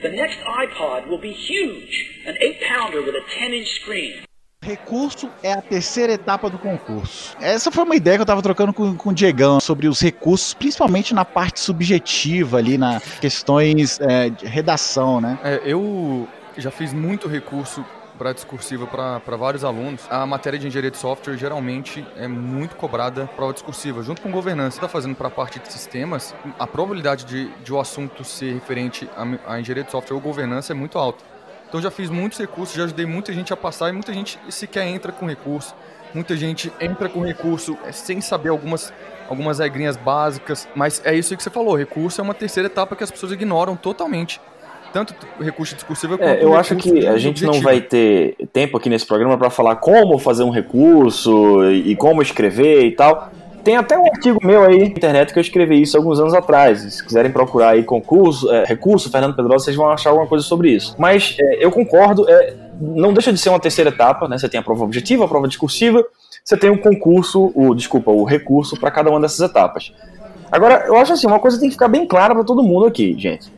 The 0.00 0.10
next 0.10 0.38
iPod 0.38 1.08
will 1.08 1.20
be 1.20 1.32
huge, 1.32 2.22
an 2.24 2.34
8-pounder 2.34 3.02
with 3.04 3.16
a 3.16 3.24
10-inch 3.26 3.66
screen. 3.82 4.28
Recurso 4.62 5.30
é 5.42 5.52
a 5.52 5.62
terceira 5.62 6.12
etapa 6.12 6.50
do 6.50 6.58
concurso. 6.58 7.36
Essa 7.40 7.70
foi 7.70 7.84
uma 7.84 7.96
ideia 7.96 8.16
que 8.16 8.20
eu 8.20 8.24
estava 8.24 8.42
trocando 8.42 8.72
com, 8.72 8.94
com 8.96 9.10
o 9.10 9.14
Diegão 9.14 9.60
sobre 9.60 9.88
os 9.88 10.00
recursos, 10.00 10.52
principalmente 10.52 11.14
na 11.14 11.24
parte 11.24 11.60
subjetiva 11.60 12.58
ali, 12.58 12.76
na 12.76 13.00
questões 13.20 14.00
é, 14.00 14.28
de 14.28 14.46
redação, 14.46 15.20
né? 15.20 15.38
É, 15.42 15.60
eu 15.64 16.28
já 16.60 16.70
fiz 16.70 16.92
muito 16.92 17.28
recurso 17.28 17.84
para 18.18 18.32
discursiva 18.32 18.86
para 18.86 19.36
vários 19.36 19.62
alunos. 19.62 20.02
A 20.10 20.26
matéria 20.26 20.58
de 20.58 20.66
engenharia 20.66 20.90
de 20.90 20.96
software 20.96 21.36
geralmente 21.36 22.04
é 22.16 22.26
muito 22.26 22.74
cobrada 22.74 23.28
prova 23.36 23.52
discursiva, 23.52 24.02
junto 24.02 24.20
com 24.20 24.30
governança. 24.30 24.76
Está 24.76 24.88
fazendo 24.88 25.14
para 25.14 25.28
a 25.28 25.30
parte 25.30 25.60
de 25.60 25.72
sistemas, 25.72 26.34
a 26.58 26.66
probabilidade 26.66 27.24
de, 27.24 27.48
de 27.62 27.72
o 27.72 27.78
assunto 27.78 28.24
ser 28.24 28.54
referente 28.54 29.08
à, 29.46 29.60
engenharia 29.60 29.84
de 29.84 29.90
software 29.90 30.16
ou 30.16 30.20
governança 30.20 30.72
é 30.72 30.74
muito 30.74 30.98
alta. 30.98 31.24
Então 31.68 31.80
já 31.80 31.90
fiz 31.90 32.10
muitos 32.10 32.38
recursos, 32.38 32.74
já 32.74 32.84
ajudei 32.84 33.06
muita 33.06 33.32
gente 33.32 33.52
a 33.52 33.56
passar 33.56 33.90
e 33.90 33.92
muita 33.92 34.12
gente 34.12 34.38
sequer 34.48 34.86
entra 34.86 35.12
com 35.12 35.26
recurso. 35.26 35.74
Muita 36.12 36.36
gente 36.36 36.72
entra 36.80 37.08
com 37.08 37.20
recurso 37.20 37.78
é, 37.84 37.92
sem 37.92 38.20
saber 38.20 38.48
algumas, 38.48 38.92
algumas 39.28 39.58
regrinhas 39.58 39.96
básicas, 39.96 40.66
mas 40.74 41.02
é 41.04 41.14
isso 41.14 41.36
que 41.36 41.42
você 41.42 41.50
falou, 41.50 41.76
recurso 41.76 42.20
é 42.20 42.24
uma 42.24 42.32
terceira 42.32 42.66
etapa 42.66 42.96
que 42.96 43.04
as 43.04 43.10
pessoas 43.10 43.30
ignoram 43.32 43.76
totalmente 43.76 44.40
tanto 44.92 45.14
recurso 45.40 45.74
discursivo 45.74 46.16
quanto 46.18 46.28
é, 46.28 46.42
eu 46.42 46.54
acho 46.54 46.76
que 46.76 47.06
a 47.06 47.18
gente 47.18 47.44
objetivo. 47.44 47.52
não 47.52 47.60
vai 47.60 47.80
ter 47.80 48.36
tempo 48.52 48.76
aqui 48.76 48.88
nesse 48.88 49.06
programa 49.06 49.36
para 49.36 49.50
falar 49.50 49.76
como 49.76 50.18
fazer 50.18 50.42
um 50.42 50.50
recurso 50.50 51.64
e 51.70 51.94
como 51.96 52.22
escrever 52.22 52.84
e 52.84 52.92
tal. 52.92 53.30
Tem 53.64 53.76
até 53.76 53.98
um 53.98 54.06
artigo 54.06 54.38
meu 54.42 54.64
aí 54.64 54.78
na 54.78 54.84
internet 54.86 55.32
que 55.32 55.38
eu 55.38 55.42
escrevi 55.42 55.82
isso 55.82 55.96
alguns 55.96 56.18
anos 56.18 56.32
atrás. 56.32 56.80
Se 56.80 57.04
quiserem 57.04 57.30
procurar 57.30 57.70
aí 57.70 57.82
concurso, 57.82 58.50
é, 58.50 58.64
recurso, 58.64 59.10
Fernando 59.10 59.36
Pedrosa, 59.36 59.64
vocês 59.64 59.76
vão 59.76 59.90
achar 59.90 60.10
alguma 60.10 60.26
coisa 60.26 60.44
sobre 60.44 60.70
isso. 60.70 60.94
Mas 60.98 61.36
é, 61.38 61.64
eu 61.64 61.70
concordo, 61.70 62.28
é, 62.28 62.54
não 62.80 63.12
deixa 63.12 63.32
de 63.32 63.38
ser 63.38 63.50
uma 63.50 63.60
terceira 63.60 63.90
etapa, 63.90 64.26
né? 64.26 64.38
Você 64.38 64.48
tem 64.48 64.58
a 64.58 64.62
prova 64.62 64.84
objetiva, 64.84 65.24
a 65.24 65.28
prova 65.28 65.46
discursiva, 65.48 66.04
você 66.42 66.56
tem 66.56 66.70
o 66.70 66.78
concurso, 66.78 67.52
o 67.54 67.74
desculpa, 67.74 68.10
o 68.10 68.24
recurso 68.24 68.78
para 68.78 68.90
cada 68.90 69.10
uma 69.10 69.20
dessas 69.20 69.40
etapas. 69.40 69.92
Agora, 70.50 70.86
eu 70.86 70.96
acho 70.96 71.12
assim, 71.12 71.26
uma 71.26 71.38
coisa 71.38 71.60
tem 71.60 71.68
que 71.68 71.74
ficar 71.74 71.88
bem 71.88 72.06
clara 72.06 72.34
para 72.34 72.44
todo 72.44 72.62
mundo 72.62 72.86
aqui, 72.86 73.14
gente. 73.18 73.52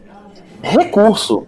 Recurso 0.62 1.46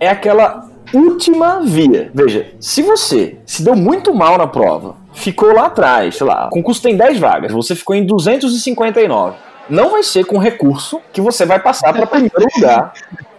é 0.00 0.08
aquela 0.08 0.68
última 0.92 1.60
via. 1.60 2.10
Veja, 2.14 2.52
se 2.60 2.82
você 2.82 3.38
se 3.44 3.62
deu 3.62 3.74
muito 3.74 4.14
mal 4.14 4.38
na 4.38 4.46
prova, 4.46 4.96
ficou 5.12 5.52
lá 5.52 5.66
atrás, 5.66 6.16
sei 6.16 6.26
lá, 6.26 6.46
o 6.46 6.50
concurso 6.50 6.82
tem 6.82 6.96
10 6.96 7.18
vagas, 7.18 7.52
você 7.52 7.74
ficou 7.74 7.94
em 7.94 8.04
259. 8.04 9.36
Não 9.68 9.90
vai 9.90 10.02
ser 10.02 10.24
com 10.26 10.38
recurso 10.38 11.00
que 11.12 11.20
você 11.20 11.46
vai 11.46 11.58
passar 11.58 11.92
para 11.92 12.06
primeiro 12.06 12.46
lugar 12.54 12.92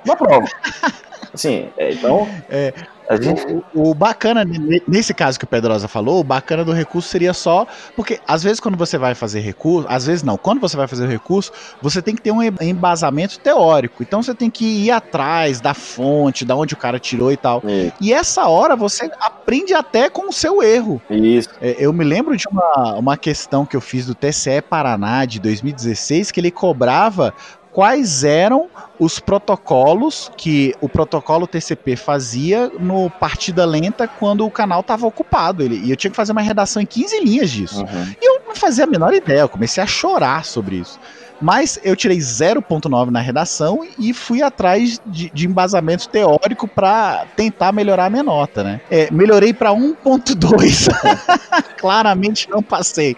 na 0.04 0.16
prova. 0.16 0.48
Assim, 1.34 1.70
é, 1.78 1.92
então. 1.92 2.28
É, 2.50 2.74
Gente... 3.22 3.64
O, 3.74 3.92
o, 3.92 3.94
bacana, 3.94 4.44
nesse 4.88 5.14
caso 5.14 5.38
que 5.38 5.46
o 5.46 5.48
Pedrosa 5.48 5.88
falou, 5.88 6.20
o 6.20 6.24
bacana 6.24 6.64
do 6.64 6.72
recurso 6.72 7.08
seria 7.10 7.34
só. 7.34 7.68
Porque 7.96 8.20
às 8.28 8.44
vezes 8.44 8.60
quando 8.60 8.78
você 8.78 8.98
vai 8.98 9.14
fazer 9.14 9.40
recurso, 9.40 9.88
às 9.90 10.06
vezes 10.06 10.24
não, 10.24 10.38
quando 10.38 10.60
você 10.60 10.76
vai 10.76 10.88
fazer 10.88 11.06
o 11.06 11.10
recurso, 11.10 11.52
você 11.82 12.02
tem 12.02 12.16
que 12.16 12.22
ter 12.22 12.32
um 12.32 12.42
embasamento 12.42 13.40
teórico. 13.40 14.02
Então 14.02 14.22
você 14.22 14.34
tem 14.34 14.50
que 14.50 14.66
ir 14.66 14.92
atrás 14.92 15.62
da 15.62 15.74
fonte, 15.74 16.46
da 16.46 16.56
onde 16.56 16.74
o 16.74 16.78
cara 16.78 17.00
tirou 17.00 17.32
e 17.32 17.38
tal. 17.38 17.62
É. 17.66 17.92
E 18.02 18.14
essa 18.14 18.48
hora 18.48 18.76
você 18.76 19.10
aprende 19.20 19.74
até 19.74 20.10
com 20.10 20.30
o 20.30 20.34
seu 20.34 20.64
erro. 20.64 21.02
Isso. 21.10 21.50
É, 21.62 21.76
eu 21.78 21.94
me 21.94 22.04
lembro 22.04 22.36
de 22.36 22.48
uma, 22.50 22.96
uma 22.96 23.18
questão 23.18 23.66
que 23.66 23.76
eu 23.76 23.82
fiz 23.82 24.06
do 24.06 24.16
TCE 24.16 24.62
Paraná 24.62 25.26
de 25.26 25.40
2016, 25.40 26.32
que 26.32 26.40
ele 26.40 26.52
cobrava 26.52 27.34
quais 27.76 28.24
eram 28.24 28.70
os 28.98 29.20
protocolos 29.20 30.32
que 30.38 30.74
o 30.80 30.88
protocolo 30.88 31.46
TCP 31.46 31.98
fazia 31.98 32.72
no 32.80 33.10
partida 33.10 33.66
lenta 33.66 34.08
quando 34.08 34.46
o 34.46 34.50
canal 34.50 34.80
estava 34.80 35.06
ocupado. 35.06 35.62
Ele, 35.62 35.82
e 35.84 35.92
eu 35.92 35.98
tinha 35.98 36.10
que 36.10 36.16
fazer 36.16 36.32
uma 36.32 36.42
redação 36.42 36.82
em 36.82 36.86
15 36.86 37.20
linhas 37.20 37.52
disso. 37.52 37.82
Uhum. 37.82 38.16
E 38.22 38.26
eu 38.26 38.44
não 38.48 38.56
fazia 38.56 38.86
a 38.86 38.88
menor 38.88 39.14
ideia, 39.14 39.42
eu 39.42 39.50
comecei 39.50 39.84
a 39.84 39.86
chorar 39.86 40.46
sobre 40.46 40.78
isso. 40.78 40.98
Mas 41.42 41.80
eu 41.84 41.96
tirei 41.96 42.18
0.9 42.18 43.10
na 43.10 43.20
redação 43.20 43.86
e 44.00 44.14
fui 44.14 44.42
atrás 44.42 45.00
de, 45.06 45.30
de 45.30 45.48
embasamento 45.48 46.08
teórico 46.08 46.68
para 46.68 47.26
tentar 47.36 47.72
melhorar 47.72 48.06
a 48.06 48.10
minha 48.10 48.24
nota, 48.24 48.64
né? 48.64 48.82
É, 48.90 49.12
melhorei 49.12 49.54
para 49.54 49.72
1.2. 49.72 50.88
Claramente 51.78 52.50
não 52.50 52.64
passei. 52.64 53.16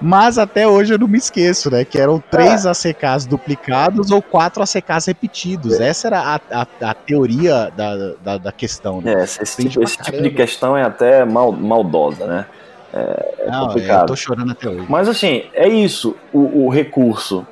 Mas 0.00 0.38
até 0.38 0.66
hoje 0.66 0.94
eu 0.94 0.98
não 0.98 1.08
me 1.08 1.18
esqueço, 1.18 1.70
né? 1.70 1.84
Que 1.84 1.98
eram 1.98 2.22
três 2.30 2.66
é. 2.66 2.70
ACKs 2.70 3.26
duplicados 3.26 4.10
ou 4.10 4.20
quatro 4.20 4.62
ACKs 4.62 5.06
repetidos. 5.06 5.80
É. 5.80 5.88
Essa 5.88 6.08
era 6.08 6.20
a, 6.20 6.40
a, 6.50 6.90
a 6.90 6.94
teoria 6.94 7.70
da, 7.76 8.14
da, 8.22 8.38
da, 8.38 8.52
questão. 8.52 9.00
Né? 9.00 9.14
É, 9.14 9.24
esse, 9.24 9.68
tipo, 9.68 9.82
esse 9.82 9.96
tipo 9.98 10.22
de 10.22 10.30
questão 10.30 10.76
é 10.76 10.82
até 10.82 11.24
mal, 11.24 11.52
maldosa, 11.52 12.26
né? 12.26 12.46
É, 12.92 13.34
é 13.46 13.50
não, 13.50 13.68
complicado. 13.68 14.00
Eu 14.02 14.06
tô 14.06 14.16
chorando 14.16 14.50
até 14.50 14.68
hoje. 14.68 14.86
Mas 14.88 15.08
assim, 15.08 15.44
é 15.54 15.68
isso. 15.68 16.16
O, 16.32 16.66
o 16.66 16.68
recurso 16.68 17.46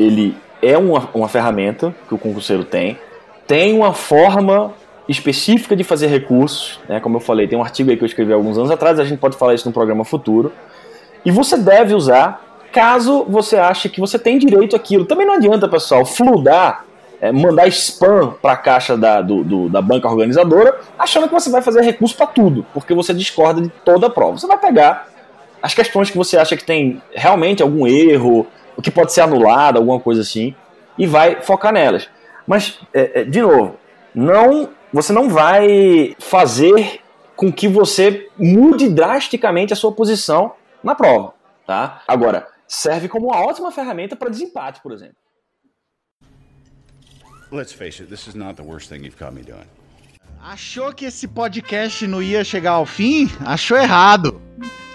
ele 0.00 0.36
é 0.62 0.78
uma, 0.78 1.08
uma 1.12 1.28
ferramenta 1.28 1.94
que 2.08 2.14
o 2.14 2.18
concurseiro 2.18 2.64
tem, 2.64 2.98
tem 3.46 3.74
uma 3.74 3.92
forma 3.92 4.72
específica 5.08 5.74
de 5.76 5.84
fazer 5.84 6.06
recursos, 6.06 6.78
né? 6.88 7.00
como 7.00 7.16
eu 7.16 7.20
falei, 7.20 7.46
tem 7.46 7.58
um 7.58 7.62
artigo 7.62 7.90
aí 7.90 7.96
que 7.96 8.04
eu 8.04 8.06
escrevi 8.06 8.32
alguns 8.32 8.56
anos 8.56 8.70
atrás, 8.70 8.98
a 8.98 9.04
gente 9.04 9.18
pode 9.18 9.36
falar 9.36 9.54
isso 9.54 9.66
no 9.68 9.74
programa 9.74 10.04
futuro, 10.04 10.52
e 11.24 11.30
você 11.30 11.58
deve 11.58 11.94
usar 11.94 12.46
caso 12.72 13.24
você 13.28 13.56
ache 13.56 13.88
que 13.88 14.00
você 14.00 14.18
tem 14.18 14.38
direito 14.38 14.76
àquilo. 14.76 15.04
Também 15.04 15.26
não 15.26 15.34
adianta, 15.34 15.68
pessoal, 15.68 16.06
fludar, 16.06 16.84
é, 17.20 17.32
mandar 17.32 17.66
spam 17.68 18.34
para 18.40 18.52
a 18.52 18.56
caixa 18.56 18.96
da, 18.96 19.20
do, 19.20 19.42
do, 19.42 19.68
da 19.68 19.82
banca 19.82 20.08
organizadora, 20.08 20.78
achando 20.98 21.26
que 21.26 21.34
você 21.34 21.50
vai 21.50 21.60
fazer 21.60 21.82
recurso 21.82 22.16
para 22.16 22.26
tudo, 22.26 22.64
porque 22.72 22.94
você 22.94 23.12
discorda 23.12 23.60
de 23.60 23.68
toda 23.84 24.06
a 24.06 24.10
prova. 24.10 24.38
Você 24.38 24.46
vai 24.46 24.58
pegar 24.58 25.08
as 25.62 25.74
questões 25.74 26.08
que 26.08 26.16
você 26.16 26.38
acha 26.38 26.56
que 26.56 26.64
tem 26.64 27.02
realmente 27.12 27.62
algum 27.62 27.86
erro, 27.86 28.46
o 28.76 28.82
que 28.82 28.90
pode 28.90 29.12
ser 29.12 29.22
anulado, 29.22 29.76
alguma 29.76 30.00
coisa 30.00 30.20
assim, 30.20 30.54
e 30.96 31.06
vai 31.06 31.42
focar 31.42 31.72
nelas. 31.72 32.08
Mas, 32.46 32.80
é, 32.92 33.20
é, 33.20 33.24
de 33.24 33.40
novo, 33.40 33.78
não, 34.14 34.70
você 34.92 35.12
não 35.12 35.28
vai 35.28 36.14
fazer 36.18 37.00
com 37.36 37.52
que 37.52 37.68
você 37.68 38.28
mude 38.36 38.88
drasticamente 38.88 39.72
a 39.72 39.76
sua 39.76 39.92
posição 39.92 40.52
na 40.82 40.94
prova, 40.94 41.34
tá? 41.66 42.02
Agora, 42.06 42.48
serve 42.66 43.08
como 43.08 43.28
uma 43.28 43.40
ótima 43.44 43.70
ferramenta 43.70 44.16
para 44.16 44.30
desempate, 44.30 44.80
por 44.82 44.92
exemplo. 44.92 45.16
Let's 47.50 47.72
face 47.72 48.00
it, 48.00 48.10
this 48.10 48.26
is 48.26 48.34
not 48.34 48.54
the 48.56 48.62
worst 48.62 48.88
thing 48.88 49.02
you've 49.02 49.16
caught 49.16 49.34
me 49.34 49.42
doing. 49.42 49.66
Achou 50.42 50.92
que 50.92 51.04
esse 51.04 51.28
podcast 51.28 52.06
não 52.06 52.22
ia 52.22 52.42
chegar 52.42 52.72
ao 52.72 52.86
fim? 52.86 53.28
Achou 53.44 53.76
errado. 53.76 54.40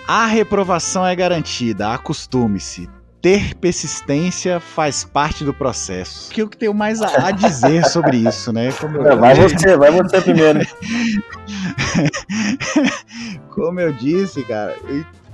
A 0.08 0.26
reprovação 0.26 1.06
é 1.06 1.16
garantida, 1.16 1.94
acostume-se. 1.94 2.90
Ter 3.26 3.56
persistência 3.56 4.60
faz 4.60 5.04
parte 5.04 5.44
do 5.44 5.52
processo. 5.52 6.30
O 6.30 6.32
que 6.32 6.44
eu 6.44 6.48
tenho 6.48 6.76
mais 6.76 7.02
a 7.02 7.32
dizer 7.32 7.84
sobre 7.88 8.18
isso, 8.18 8.54
né? 8.54 8.72
Como 8.74 8.98
eu... 8.98 9.18
Vai 9.18 9.34
você, 9.34 9.76
vai 9.76 9.90
você 9.90 10.22
primeiro. 10.22 10.60
Como 13.50 13.80
eu 13.80 13.92
disse, 13.94 14.44
cara, 14.44 14.76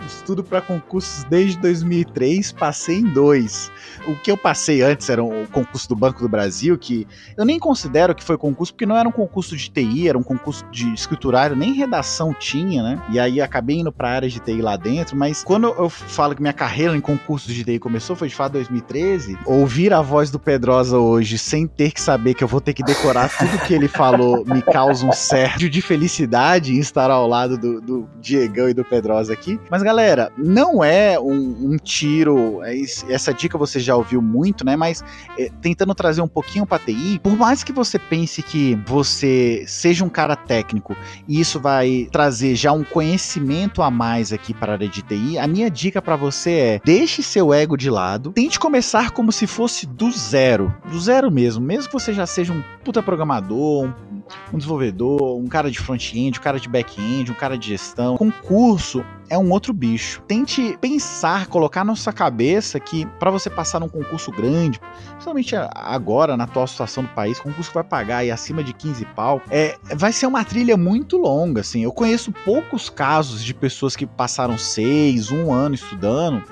estudo 0.06 0.44
para 0.44 0.62
concursos 0.62 1.24
desde 1.26 1.58
2003, 1.60 2.52
passei 2.52 2.98
em 2.98 3.14
dois. 3.14 3.72
O 4.08 4.16
que 4.16 4.32
eu 4.32 4.38
passei 4.38 4.82
antes 4.82 5.10
era 5.10 5.24
o 5.24 5.48
concurso 5.48 5.90
do 5.90 5.96
Banco 5.96 6.22
do 6.22 6.30
Brasil, 6.30 6.78
que 6.78 7.08
eu 7.38 7.46
nem 7.46 7.60
considero 7.60 8.16
que 8.16 8.24
foi 8.24 8.38
concurso, 8.38 8.74
porque 8.74 8.86
não 8.86 8.98
era 8.98 9.08
um 9.08 9.12
concurso 9.12 9.56
de 9.56 9.70
TI, 9.70 10.10
era 10.10 10.18
um 10.18 10.24
concurso 10.24 10.66
de 10.72 10.94
escriturário, 10.94 11.56
nem 11.56 11.74
redação 11.74 12.34
tinha, 12.34 12.84
né? 12.84 13.02
E 13.10 13.20
aí 13.20 13.42
acabei 13.42 13.80
indo 13.80 13.92
para 13.92 14.10
área 14.10 14.30
de 14.30 14.40
TI 14.40 14.62
lá 14.62 14.76
dentro, 14.76 15.16
mas 15.16 15.44
quando 15.44 15.68
eu 15.68 15.90
falo 15.90 16.36
que 16.36 16.42
minha 16.42 16.54
carreira 16.54 16.96
em 16.96 17.02
concursos 17.02 17.54
de 17.54 17.64
TI 17.64 17.80
começou, 17.80 18.16
foi 18.16 18.28
de 18.28 18.36
fato 18.36 18.54
2013, 18.54 19.38
ouvir 19.46 19.94
a 19.94 20.02
voz 20.02 20.30
do 20.30 20.40
Pedrosa 20.40 20.98
hoje 20.98 21.38
sem 21.38 21.68
ter 21.68 21.92
que 21.92 22.02
saber 22.02 22.34
que 22.34 22.44
eu 22.44 22.48
vou 22.48 22.62
ter 22.62 22.74
que 22.74 22.84
decorar 22.84 23.30
tudo 23.38 23.60
que 23.66 23.74
ele 23.74 23.88
falou 23.88 24.44
me 24.46 24.62
causa 24.62 25.06
um 25.06 25.12
certo 25.12 25.70
de 25.70 25.82
felicidade 25.82 26.74
em 26.74 26.80
estar 26.80 27.10
ao 27.10 27.28
lado 27.28 27.58
do, 27.58 27.82
do 27.82 28.10
Diegão 28.20 28.70
e 28.70 28.74
do 28.74 28.84
Pedrosa 28.84 29.34
aqui. 29.34 29.60
Mas 29.70 29.82
galera, 29.92 30.32
não 30.38 30.82
é 30.82 31.20
um, 31.20 31.74
um 31.74 31.78
tiro, 31.78 32.64
é 32.64 32.74
essa 33.10 33.34
dica 33.34 33.58
você 33.58 33.78
já 33.78 33.94
ouviu 33.94 34.22
muito, 34.22 34.66
né? 34.66 34.78
Mas 34.78 35.04
é, 35.38 35.52
tentando 35.62 35.94
trazer 35.94 36.22
um 36.22 36.30
pouquinho 36.30 36.66
para 36.66 36.80
TI, 36.80 37.20
por 37.22 37.36
mais 37.36 37.62
que 37.62 37.74
você 37.74 38.00
pense 38.00 38.42
que 38.42 38.76
você 38.86 39.66
seja 39.68 40.06
um 40.06 40.10
cara 40.10 40.38
técnico 40.38 40.96
e 41.28 41.42
isso 41.42 41.60
vai 41.60 42.08
trazer 42.10 42.56
já 42.56 42.72
um 42.72 42.86
conhecimento 42.86 43.82
a 43.82 43.92
mais 43.92 44.32
aqui 44.32 44.54
para 44.54 44.72
a 44.72 44.76
área 44.76 44.88
de 44.88 45.02
TI, 45.02 45.38
a 45.38 45.46
minha 45.46 45.70
dica 45.70 46.02
para 46.02 46.16
você 46.16 46.52
é: 46.52 46.82
deixe 46.86 47.22
seu 47.22 47.54
ego 47.54 47.76
de 47.76 47.90
lado, 47.90 48.32
tente 48.32 48.58
começar 48.58 49.12
como 49.12 49.30
se 49.30 49.46
fosse 49.46 49.86
do 49.86 50.10
zero, 50.10 50.74
do 50.90 50.98
zero 51.02 51.30
mesmo, 51.30 51.66
mesmo 51.66 51.88
que 51.88 51.94
você 51.94 52.14
já 52.14 52.26
seja 52.26 52.54
um 52.54 52.64
puta 52.82 53.04
programador, 53.04 53.90
um 54.10 54.21
um 54.54 54.58
desenvolvedor, 54.58 55.38
um 55.38 55.48
cara 55.48 55.70
de 55.72 55.80
front-end, 55.80 56.40
um 56.40 56.42
cara 56.42 56.60
de 56.60 56.70
back-end, 56.70 57.32
um 57.32 57.36
cara 57.36 57.58
de 57.58 57.68
gestão. 57.68 58.18
Concurso 58.18 59.04
é 59.32 59.38
um 59.38 59.50
outro 59.50 59.74
bicho. 59.74 60.22
Tente 60.28 60.78
pensar, 60.82 61.48
colocar 61.48 61.86
na 61.86 61.96
sua 61.96 62.12
cabeça 62.12 62.80
que 62.82 63.06
para 63.18 63.32
você 63.32 63.50
passar 63.50 63.80
num 63.80 63.88
concurso 63.88 64.30
grande, 64.30 64.78
principalmente 65.12 65.56
agora 65.74 66.36
na 66.36 66.44
atual 66.44 66.68
situação 66.68 67.04
do 67.04 67.10
país, 67.12 67.40
concurso 67.40 67.70
que 67.70 67.76
vai 67.76 67.84
pagar 67.84 68.18
aí 68.18 68.30
acima 68.30 68.62
de 68.62 68.74
15 68.74 69.06
pau, 69.16 69.42
é, 69.50 69.78
vai 69.96 70.12
ser 70.12 70.28
uma 70.28 70.44
trilha 70.44 70.76
muito 70.76 71.18
longa, 71.18 71.62
assim. 71.62 71.82
Eu 71.82 71.94
conheço 71.94 72.34
poucos 72.44 72.90
casos 72.90 73.42
de 73.42 73.54
pessoas 73.54 73.96
que 73.96 74.06
passaram 74.06 74.58
seis, 74.58 75.32
um 75.32 75.54
ano 75.54 75.76
estudando, 75.76 76.44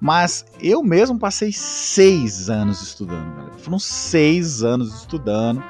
mas 0.00 0.46
eu 0.60 0.80
mesmo 0.80 1.18
passei 1.18 1.50
seis 1.52 2.48
anos 2.48 2.80
estudando, 2.82 3.34
galera. 3.34 3.58
Foram 3.58 3.80
seis 3.80 4.62
anos 4.62 4.94
estudando 4.94 5.60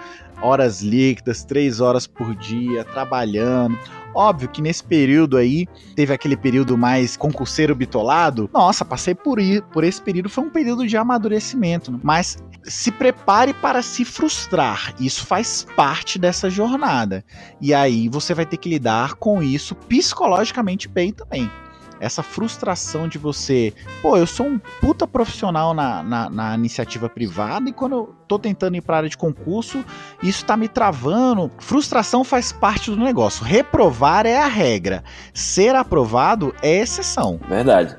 horas 0.41 0.83
líquidas, 0.83 1.45
três 1.45 1.81
horas 1.81 2.07
por 2.07 2.35
dia, 2.35 2.85
trabalhando. 2.85 3.79
Óbvio 4.15 4.49
que 4.49 4.63
nesse 4.63 4.83
período 4.83 5.37
aí, 5.37 5.67
teve 5.95 6.13
aquele 6.13 6.37
período 6.37 6.77
mais 6.77 7.17
concurseiro 7.17 7.75
bitolado. 7.75 8.51
Nossa, 8.53 8.85
passei 8.85 9.15
por, 9.15 9.39
por 9.73 9.85
esse 9.85 10.01
período, 10.01 10.29
foi 10.29 10.45
um 10.45 10.51
período 10.51 10.87
de 10.87 10.97
amadurecimento. 10.97 11.93
Né? 11.93 12.01
Mas 12.03 12.39
se 12.65 12.91
prepare 12.91 13.53
para 13.55 13.83
se 13.83 14.05
frustrar. 14.05 14.95
Isso 14.99 15.25
faz 15.25 15.67
parte 15.77 16.19
dessa 16.19 16.51
jornada. 16.51 17.25
E 17.61 17.73
aí 17.73 18.09
você 18.09 18.35
vai 18.35 18.47
ter 18.47 18.57
que 18.57 18.69
lidar 18.69 19.15
com 19.15 19.43
isso 19.43 19.75
psicologicamente 19.75 20.89
bem 20.89 21.13
também 21.13 21.51
essa 22.01 22.23
frustração 22.23 23.09
de 23.09 23.19
você, 23.19 23.73
pô, 24.01 24.17
eu 24.17 24.27
sou 24.27 24.47
um 24.47 24.59
puta 24.81 25.07
profissional 25.07 25.75
na, 25.75 26.03
na, 26.03 26.31
na, 26.31 26.55
iniciativa 26.55 27.09
privada 27.09 27.69
e 27.69 27.73
quando 27.73 27.93
eu 27.93 28.15
tô 28.27 28.39
tentando 28.39 28.77
ir 28.77 28.81
pra 28.81 28.99
área 28.99 29.09
de 29.09 29.17
concurso, 29.17 29.85
isso 30.23 30.45
tá 30.45 30.57
me 30.57 30.69
travando. 30.69 31.51
Frustração 31.59 32.25
faz 32.25 32.53
parte 32.53 32.91
do 32.91 32.97
negócio. 32.97 33.45
Reprovar 33.45 34.27
é 34.27 34.39
a 34.39 34.47
regra. 34.47 35.03
Ser 35.33 35.75
aprovado 35.75 36.55
é 36.63 36.81
exceção. 36.81 37.41
Verdade. 37.49 37.97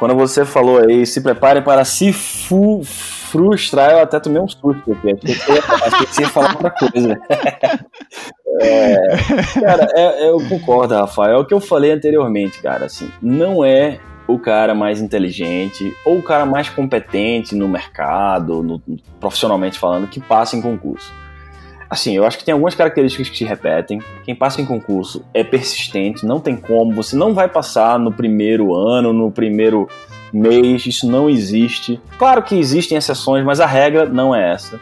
Quando 0.00 0.14
você 0.14 0.46
falou 0.46 0.78
aí, 0.78 1.04
se 1.04 1.20
prepare 1.20 1.60
para 1.60 1.84
se 1.84 2.10
fu 2.10 2.82
frustrar, 2.82 3.92
eu 3.92 3.98
até 4.00 4.18
tomei 4.18 4.42
um 4.42 4.48
susto 4.48 4.92
aqui. 4.92 5.12
Achei 5.12 5.36
que, 5.36 5.70
achei 5.70 6.06
que 6.06 6.14
você 6.14 6.22
ia 6.22 6.28
falar 6.28 6.50
outra 6.52 6.70
coisa. 6.70 7.20
É, 8.62 8.96
cara, 9.58 9.88
é, 9.94 10.24
é, 10.24 10.28
eu 10.28 10.36
concordo, 10.46 10.92
Rafael. 10.92 11.36
É 11.36 11.38
o 11.38 11.46
que 11.46 11.54
eu 11.54 11.60
falei 11.60 11.92
anteriormente, 11.92 12.60
cara. 12.60 12.86
Assim, 12.86 13.10
não 13.22 13.64
é 13.64 13.98
o 14.26 14.38
cara 14.38 14.74
mais 14.74 15.00
inteligente 15.00 15.96
ou 16.04 16.18
o 16.18 16.22
cara 16.22 16.44
mais 16.44 16.68
competente 16.68 17.54
no 17.54 17.66
mercado, 17.66 18.62
no, 18.62 18.82
profissionalmente 19.18 19.78
falando, 19.78 20.08
que 20.08 20.20
passa 20.20 20.56
em 20.56 20.60
concurso. 20.60 21.10
Assim, 21.90 22.16
eu 22.16 22.24
acho 22.24 22.38
que 22.38 22.44
tem 22.44 22.52
algumas 22.52 22.76
características 22.76 23.28
que 23.28 23.38
se 23.38 23.44
repetem. 23.44 24.00
Quem 24.24 24.32
passa 24.32 24.62
em 24.62 24.64
concurso 24.64 25.24
é 25.34 25.42
persistente, 25.42 26.24
não 26.24 26.38
tem 26.38 26.54
como. 26.54 26.94
Você 26.94 27.16
não 27.16 27.34
vai 27.34 27.48
passar 27.48 27.98
no 27.98 28.12
primeiro 28.12 28.72
ano, 28.72 29.12
no 29.12 29.28
primeiro 29.32 29.88
mês, 30.32 30.86
isso 30.86 31.10
não 31.10 31.28
existe. 31.28 32.00
Claro 32.16 32.44
que 32.44 32.56
existem 32.56 32.96
exceções, 32.96 33.44
mas 33.44 33.58
a 33.58 33.66
regra 33.66 34.06
não 34.06 34.32
é 34.32 34.52
essa. 34.52 34.80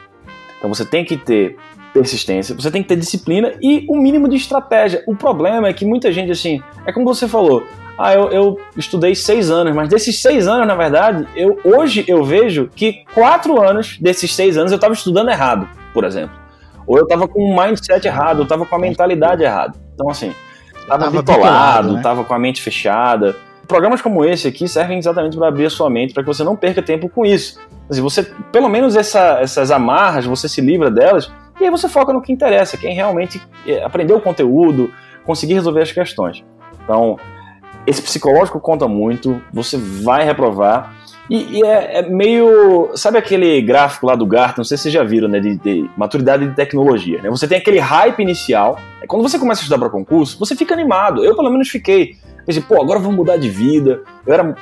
Então 0.58 0.68
você 0.68 0.84
tem 0.84 1.02
que 1.02 1.16
ter 1.16 1.56
persistência, 1.94 2.54
você 2.54 2.70
tem 2.70 2.82
que 2.82 2.88
ter 2.88 2.96
disciplina 2.96 3.54
e 3.62 3.86
o 3.88 3.96
um 3.96 4.02
mínimo 4.02 4.28
de 4.28 4.36
estratégia. 4.36 5.02
O 5.06 5.16
problema 5.16 5.66
é 5.66 5.72
que 5.72 5.86
muita 5.86 6.12
gente, 6.12 6.30
assim, 6.30 6.62
é 6.84 6.92
como 6.92 7.06
você 7.06 7.26
falou, 7.26 7.64
ah, 7.96 8.12
eu, 8.12 8.30
eu, 8.30 8.60
estudei 8.76 9.14
seis 9.14 9.50
anos, 9.50 9.74
mas 9.74 9.88
desses 9.88 10.20
seis 10.20 10.46
anos, 10.46 10.66
na 10.66 10.74
verdade, 10.74 11.26
eu 11.34 11.58
hoje 11.64 12.04
eu 12.06 12.22
vejo 12.22 12.68
que 12.76 13.04
quatro 13.14 13.60
anos 13.60 13.96
desses 13.98 14.34
seis 14.34 14.58
anos 14.58 14.70
eu 14.70 14.76
estava 14.76 14.92
estudando 14.92 15.30
errado, 15.30 15.66
por 15.94 16.04
exemplo. 16.04 16.47
Ou 16.88 16.96
eu 16.96 17.04
estava 17.04 17.28
com 17.28 17.44
um 17.44 17.54
mindset 17.54 18.08
errado, 18.08 18.38
eu 18.38 18.42
estava 18.44 18.64
com 18.64 18.74
a 18.74 18.78
mentalidade 18.78 19.44
errada. 19.44 19.74
Então, 19.94 20.08
assim, 20.08 20.34
estava 20.80 21.10
bitolado, 21.10 21.98
estava 21.98 22.22
né? 22.22 22.26
com 22.26 22.34
a 22.34 22.38
mente 22.38 22.62
fechada. 22.62 23.36
Programas 23.68 24.00
como 24.00 24.24
esse 24.24 24.48
aqui 24.48 24.66
servem 24.66 24.98
exatamente 24.98 25.36
para 25.36 25.48
abrir 25.48 25.66
a 25.66 25.70
sua 25.70 25.90
mente, 25.90 26.14
para 26.14 26.22
que 26.22 26.26
você 26.26 26.42
não 26.42 26.56
perca 26.56 26.82
tempo 26.82 27.06
com 27.10 27.26
isso. 27.26 27.60
Assim, 27.90 28.00
você, 28.00 28.22
pelo 28.50 28.70
menos 28.70 28.96
essa, 28.96 29.38
essas 29.40 29.70
amarras, 29.70 30.24
você 30.24 30.48
se 30.48 30.62
livra 30.62 30.90
delas 30.90 31.30
e 31.60 31.64
aí 31.64 31.70
você 31.70 31.88
foca 31.88 32.10
no 32.10 32.22
que 32.22 32.32
interessa, 32.32 32.78
quem 32.78 32.94
realmente 32.94 33.42
é, 33.66 33.84
aprendeu 33.84 34.16
o 34.16 34.20
conteúdo, 34.20 34.90
conseguir 35.26 35.54
resolver 35.54 35.82
as 35.82 35.92
questões. 35.92 36.42
Então, 36.82 37.18
esse 37.86 38.00
psicológico 38.00 38.58
conta 38.58 38.88
muito, 38.88 39.42
você 39.52 39.76
vai 39.76 40.24
reprovar. 40.24 40.94
E, 41.28 41.58
e 41.58 41.62
é, 41.62 41.98
é, 41.98 42.02
meio. 42.08 42.90
Sabe 42.94 43.18
aquele 43.18 43.60
gráfico 43.60 44.06
lá 44.06 44.14
do 44.14 44.24
Gartner? 44.24 44.58
Não 44.58 44.64
sei 44.64 44.76
se 44.76 44.84
vocês 44.84 44.94
já 44.94 45.04
viram, 45.04 45.28
né? 45.28 45.40
De, 45.40 45.56
de, 45.56 45.90
maturidade 45.96 46.46
de 46.46 46.54
tecnologia. 46.54 47.20
Né? 47.20 47.28
Você 47.28 47.46
tem 47.46 47.58
aquele 47.58 47.78
hype 47.78 48.20
inicial. 48.20 48.78
Quando 49.06 49.22
você 49.22 49.38
começa 49.38 49.60
a 49.60 49.62
estudar 49.62 49.78
para 49.78 49.90
concurso, 49.90 50.38
você 50.38 50.56
fica 50.56 50.74
animado. 50.74 51.24
Eu, 51.24 51.36
pelo 51.36 51.50
menos, 51.50 51.68
fiquei. 51.68 52.16
Pensei, 52.46 52.62
pô, 52.62 52.80
agora 52.80 52.98
vamos 52.98 53.16
mudar 53.16 53.36
de 53.36 53.50
vida. 53.50 54.02
Eu 54.26 54.32
era. 54.32 54.42
Né? 54.42 54.54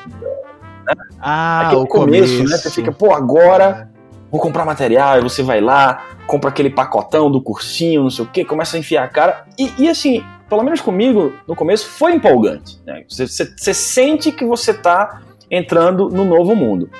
Ah, 1.20 1.66
aquele 1.66 1.82
o 1.82 1.86
começo, 1.86 2.36
começo, 2.36 2.50
né? 2.50 2.56
Você 2.56 2.70
fica, 2.70 2.92
pô, 2.92 3.12
agora 3.14 3.88
vou 4.30 4.40
comprar 4.40 4.64
material, 4.64 5.14
aí 5.14 5.20
você 5.22 5.42
vai 5.42 5.60
lá, 5.60 6.04
compra 6.26 6.50
aquele 6.50 6.68
pacotão 6.68 7.30
do 7.30 7.40
cursinho, 7.40 8.02
não 8.02 8.10
sei 8.10 8.24
o 8.24 8.28
que, 8.28 8.44
começa 8.44 8.76
a 8.76 8.80
enfiar 8.80 9.04
a 9.04 9.08
cara. 9.08 9.46
E, 9.58 9.72
e, 9.78 9.88
assim, 9.88 10.24
pelo 10.48 10.62
menos 10.62 10.80
comigo, 10.80 11.32
no 11.46 11.54
começo, 11.54 11.88
foi 11.88 12.14
empolgante. 12.14 12.80
Né? 12.84 13.04
Você, 13.08 13.26
você, 13.26 13.52
você 13.56 13.74
sente 13.74 14.32
que 14.32 14.44
você 14.44 14.72
está 14.72 15.22
entrando 15.50 16.08
no 16.08 16.24
novo 16.24 16.54
mundo. 16.54 16.90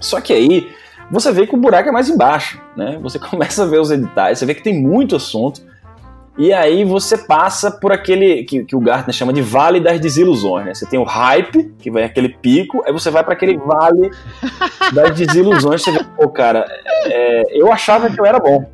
Só 0.00 0.20
que 0.20 0.32
aí 0.32 0.68
você 1.10 1.30
vê 1.30 1.46
que 1.46 1.54
o 1.54 1.58
buraco 1.58 1.88
é 1.88 1.92
mais 1.92 2.08
embaixo, 2.08 2.60
né? 2.76 2.98
Você 3.02 3.18
começa 3.20 3.62
a 3.62 3.66
ver 3.66 3.80
os 3.80 3.90
editais, 3.90 4.38
você 4.38 4.46
vê 4.46 4.54
que 4.54 4.62
tem 4.62 4.80
muito 4.80 5.16
assunto. 5.16 5.60
E 6.38 6.50
aí 6.50 6.82
você 6.82 7.18
passa 7.18 7.70
por 7.70 7.92
aquele 7.92 8.44
que, 8.44 8.64
que 8.64 8.74
o 8.74 8.80
Gartner 8.80 9.14
chama 9.14 9.34
de 9.34 9.42
vale 9.42 9.78
das 9.78 10.00
desilusões, 10.00 10.64
né? 10.64 10.72
Você 10.74 10.86
tem 10.86 10.98
o 10.98 11.04
hype, 11.04 11.74
que 11.78 11.90
vai 11.90 12.04
aquele 12.04 12.30
pico, 12.30 12.82
aí 12.86 12.92
você 12.92 13.10
vai 13.10 13.22
para 13.22 13.34
aquele 13.34 13.58
vale 13.58 14.10
das 14.94 15.14
desilusões. 15.14 15.82
Você 15.82 15.92
vê, 15.92 16.02
pô, 16.16 16.30
cara, 16.30 16.64
é, 17.04 17.42
eu 17.50 17.70
achava 17.70 18.08
que 18.08 18.18
eu 18.18 18.24
era 18.24 18.38
bom. 18.38 18.64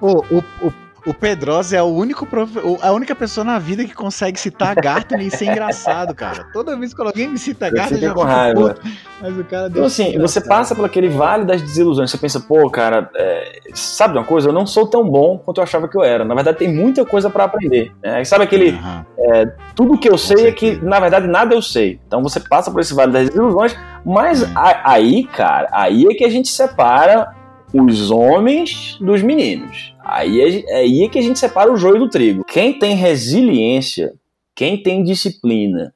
O, 0.00 0.36
o, 0.36 0.44
o 0.62 0.72
o 1.06 1.12
Pedrosa 1.12 1.76
é 1.76 1.82
o 1.82 1.86
único 1.86 2.24
prof... 2.24 2.50
a 2.80 2.92
única 2.92 3.14
pessoa 3.14 3.44
na 3.44 3.58
vida 3.58 3.84
que 3.84 3.94
consegue 3.94 4.40
citar 4.40 4.74
Gartner 4.74 5.20
e 5.26 5.30
ser 5.30 5.46
engraçado, 5.46 6.14
cara. 6.14 6.46
Toda 6.52 6.76
vez 6.76 6.94
que 6.94 7.02
alguém 7.02 7.28
me 7.28 7.38
cita 7.38 7.70
Gartner, 7.70 8.00
já 8.00 8.14
com 8.14 8.22
raiva. 8.22 8.76
Mas 9.20 9.38
o 9.38 9.44
cara 9.44 9.68
Então, 9.68 9.84
assim, 9.84 10.18
você 10.18 10.40
passa 10.40 10.74
por 10.74 10.84
aquele 10.84 11.08
vale 11.08 11.44
das 11.44 11.60
desilusões. 11.60 12.10
Você 12.10 12.16
pensa, 12.16 12.40
pô, 12.40 12.70
cara, 12.70 13.10
é... 13.14 13.60
sabe 13.74 14.16
uma 14.16 14.24
coisa? 14.24 14.48
Eu 14.48 14.52
não 14.52 14.66
sou 14.66 14.86
tão 14.86 15.08
bom 15.08 15.38
quanto 15.38 15.58
eu 15.58 15.64
achava 15.64 15.88
que 15.88 15.96
eu 15.96 16.02
era. 16.02 16.24
Na 16.24 16.34
verdade, 16.34 16.58
tem 16.58 16.72
muita 16.72 17.04
coisa 17.04 17.28
para 17.28 17.44
aprender. 17.44 17.92
Né? 18.02 18.24
Sabe 18.24 18.44
aquele. 18.44 18.70
Uhum. 18.70 19.04
É, 19.18 19.46
tudo 19.74 19.98
que 19.98 20.08
eu 20.08 20.16
sei 20.16 20.46
é 20.46 20.52
que, 20.52 20.76
na 20.82 20.98
verdade, 21.00 21.26
nada 21.26 21.54
eu 21.54 21.60
sei. 21.60 22.00
Então 22.06 22.22
você 22.22 22.40
passa 22.40 22.70
por 22.70 22.80
esse 22.80 22.94
vale 22.94 23.12
das 23.12 23.28
desilusões, 23.28 23.76
mas 24.04 24.42
uhum. 24.42 24.52
aí, 24.54 25.24
cara, 25.24 25.68
aí 25.70 26.06
é 26.06 26.14
que 26.14 26.24
a 26.24 26.30
gente 26.30 26.48
separa 26.48 27.43
os 27.74 28.12
homens 28.12 28.96
dos 29.00 29.20
meninos. 29.20 29.92
Aí 30.04 30.40
é, 30.40 30.76
aí 30.76 31.02
é 31.02 31.08
que 31.08 31.18
a 31.18 31.22
gente 31.22 31.38
separa 31.38 31.72
o 31.72 31.76
joio 31.76 31.98
do 31.98 32.08
trigo. 32.08 32.44
Quem 32.44 32.78
tem 32.78 32.94
resiliência, 32.94 34.12
quem 34.54 34.80
tem 34.80 35.02
disciplina 35.02 35.92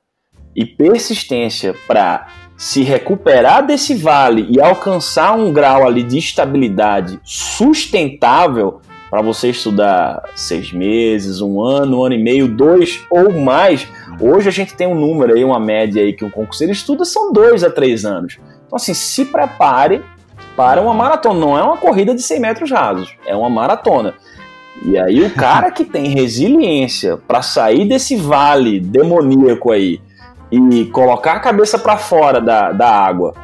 e 0.56 0.66
persistência 0.66 1.74
para 1.86 2.26
se 2.56 2.82
recuperar 2.82 3.64
desse 3.64 3.94
vale 3.94 4.48
e 4.50 4.60
alcançar 4.60 5.38
um 5.38 5.52
grau 5.52 5.86
ali 5.86 6.02
de 6.02 6.18
estabilidade 6.18 7.20
sustentável 7.22 8.80
para 9.08 9.22
você 9.22 9.50
estudar 9.50 10.22
seis 10.34 10.72
meses, 10.72 11.40
um 11.40 11.62
ano, 11.62 12.00
um 12.00 12.04
ano 12.04 12.14
e 12.16 12.22
meio, 12.22 12.48
dois 12.48 13.00
ou 13.08 13.32
mais. 13.32 13.86
Hoje 14.20 14.48
a 14.48 14.52
gente 14.52 14.74
tem 14.74 14.88
um 14.88 14.96
número 14.96 15.34
aí, 15.34 15.44
uma 15.44 15.60
média 15.60 16.02
aí 16.02 16.12
que 16.12 16.24
um 16.24 16.30
concurseiro 16.30 16.72
estuda 16.72 17.04
são 17.04 17.32
dois 17.32 17.62
a 17.62 17.70
três 17.70 18.04
anos. 18.04 18.38
Então 18.66 18.76
assim, 18.76 18.92
se 18.92 19.24
prepare 19.26 20.02
para 20.58 20.82
uma 20.82 20.92
maratona. 20.92 21.38
Não 21.38 21.56
é 21.56 21.62
uma 21.62 21.76
corrida 21.76 22.12
de 22.12 22.20
100 22.20 22.40
metros 22.40 22.70
rasos, 22.72 23.16
é 23.24 23.36
uma 23.36 23.48
maratona. 23.48 24.14
E 24.82 24.98
aí 24.98 25.22
o 25.22 25.30
cara 25.30 25.70
que 25.70 25.84
tem 25.84 26.08
resiliência 26.08 27.16
para 27.16 27.42
sair 27.42 27.86
desse 27.86 28.16
vale 28.16 28.80
demoníaco 28.80 29.70
aí 29.70 30.00
e 30.50 30.84
colocar 30.86 31.34
a 31.34 31.40
cabeça 31.40 31.78
para 31.78 31.96
fora 31.96 32.40
da, 32.40 32.72
da 32.72 32.90
água 32.90 33.34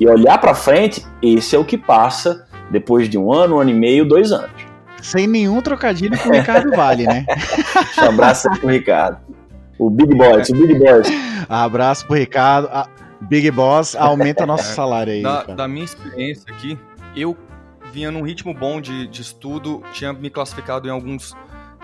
e 0.00 0.08
olhar 0.08 0.38
para 0.38 0.54
frente, 0.54 1.04
esse 1.20 1.54
é 1.54 1.58
o 1.58 1.64
que 1.64 1.76
passa 1.76 2.46
depois 2.70 3.06
de 3.06 3.18
um 3.18 3.30
ano, 3.30 3.56
um 3.56 3.60
ano 3.60 3.70
e 3.70 3.74
meio, 3.74 4.08
dois 4.08 4.32
anos. 4.32 4.50
Sem 5.02 5.26
nenhum 5.26 5.60
trocadilho 5.60 6.18
com 6.18 6.30
o 6.30 6.32
Ricardo 6.32 6.70
Vale, 6.74 7.04
né? 7.04 7.26
um 8.00 8.04
abraço 8.08 8.48
pro 8.60 8.70
Ricardo. 8.70 9.18
O 9.78 9.90
Big 9.90 10.14
Boss, 10.14 10.48
o 10.48 10.54
Big 10.54 10.78
Boss. 10.78 11.08
Abraço 11.48 12.06
pro 12.06 12.16
Ricardo. 12.16 12.70
Big 13.22 13.50
Boss, 13.50 13.94
aumenta 13.94 14.44
nosso 14.46 14.70
é, 14.70 14.74
salário 14.74 15.12
aí. 15.12 15.22
Da, 15.22 15.44
da, 15.44 15.68
minha 15.68 15.84
experiência 15.84 16.52
aqui, 16.52 16.78
eu 17.14 17.36
vinha 17.92 18.10
num 18.10 18.22
ritmo 18.22 18.54
bom 18.54 18.80
de, 18.80 19.06
de 19.06 19.22
estudo, 19.22 19.82
tinha 19.92 20.12
me 20.12 20.30
classificado 20.30 20.88
em 20.88 20.90
alguns 20.90 21.34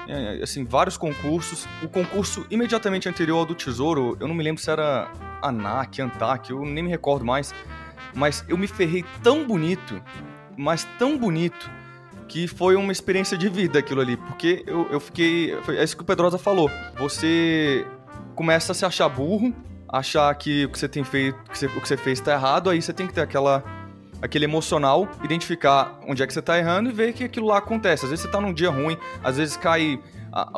é, 0.09 0.40
assim, 0.43 0.65
vários 0.65 0.97
concursos. 0.97 1.66
O 1.82 1.89
concurso 1.89 2.47
imediatamente 2.51 3.09
anterior 3.09 3.39
ao 3.39 3.47
do 3.47 3.55
Tesouro, 3.55 4.16
eu 4.19 4.27
não 4.27 4.35
me 4.35 4.43
lembro 4.43 4.62
se 4.62 4.70
era 4.70 5.10
ANAC, 5.43 6.01
ANTAC, 6.01 6.51
eu 6.51 6.65
nem 6.65 6.82
me 6.82 6.90
recordo 6.90 7.24
mais. 7.24 7.55
Mas 8.15 8.44
eu 8.48 8.56
me 8.56 8.66
ferrei 8.66 9.05
tão 9.23 9.47
bonito, 9.47 10.02
mas 10.56 10.89
tão 10.98 11.16
bonito, 11.16 11.70
que 12.27 12.47
foi 12.47 12.74
uma 12.74 12.90
experiência 12.90 13.36
de 13.36 13.48
vida 13.48 13.78
aquilo 13.78 14.01
ali. 14.01 14.16
Porque 14.16 14.65
eu, 14.66 14.89
eu 14.90 14.98
fiquei. 14.98 15.55
É 15.69 15.85
isso 15.85 15.97
que 15.97 16.02
o 16.02 16.06
Pedrosa 16.06 16.39
falou. 16.39 16.70
Você 16.98 17.86
começa 18.35 18.73
a 18.73 18.74
se 18.74 18.85
achar 18.85 19.09
burro, 19.09 19.55
achar 19.89 20.35
que 20.35 20.66
o 20.66 20.70
que 20.70 20.78
você 20.78 20.89
tem 20.89 21.05
feito, 21.05 21.39
que 21.51 21.59
você, 21.59 21.66
o 21.66 21.81
que 21.81 21.89
você 21.89 21.97
fez 21.97 22.19
está 22.19 22.32
errado, 22.32 22.70
aí 22.70 22.81
você 22.81 22.93
tem 22.93 23.06
que 23.06 23.15
ter 23.15 23.23
aquela 23.23 23.65
aquele 24.20 24.44
emocional, 24.44 25.09
identificar 25.23 25.98
onde 26.06 26.23
é 26.23 26.27
que 26.27 26.32
você 26.32 26.43
tá 26.43 26.59
errando 26.59 26.90
e 26.90 26.93
ver 26.93 27.12
que 27.12 27.24
aquilo 27.24 27.47
lá 27.47 27.59
acontece. 27.59 28.05
Às 28.05 28.10
vezes 28.10 28.24
você 28.24 28.31
tá 28.31 28.40
num 28.40 28.52
dia 28.52 28.70
ruim, 28.70 28.97
às 29.23 29.36
vezes 29.36 29.56
cai. 29.56 30.01
A, 30.31 30.51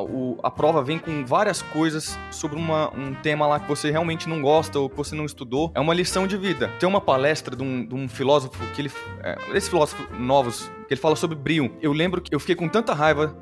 a 0.42 0.50
prova 0.50 0.82
vem 0.82 0.98
com 0.98 1.24
várias 1.24 1.62
coisas 1.62 2.18
sobre 2.32 2.58
uma, 2.58 2.92
um 2.92 3.14
tema 3.14 3.46
lá 3.46 3.60
que 3.60 3.68
você 3.68 3.88
realmente 3.88 4.28
não 4.28 4.42
gosta 4.42 4.80
ou 4.80 4.90
que 4.90 4.96
você 4.96 5.14
não 5.14 5.24
estudou. 5.24 5.70
É 5.76 5.80
uma 5.80 5.94
lição 5.94 6.26
de 6.26 6.36
vida. 6.36 6.68
Tem 6.80 6.88
uma 6.88 7.00
palestra 7.00 7.54
de 7.54 7.62
um, 7.62 7.86
de 7.86 7.94
um 7.94 8.08
filósofo 8.08 8.58
que 8.74 8.82
ele. 8.82 8.90
É, 9.22 9.38
esses 9.54 9.68
filósofos 9.68 10.04
novos, 10.18 10.68
que 10.88 10.94
ele 10.94 11.00
fala 11.00 11.14
sobre 11.14 11.36
brio. 11.36 11.72
Eu 11.80 11.92
lembro 11.92 12.20
que 12.20 12.34
eu 12.34 12.40
fiquei 12.40 12.56
com 12.56 12.68
tanta 12.68 12.92
raiva 12.92 13.36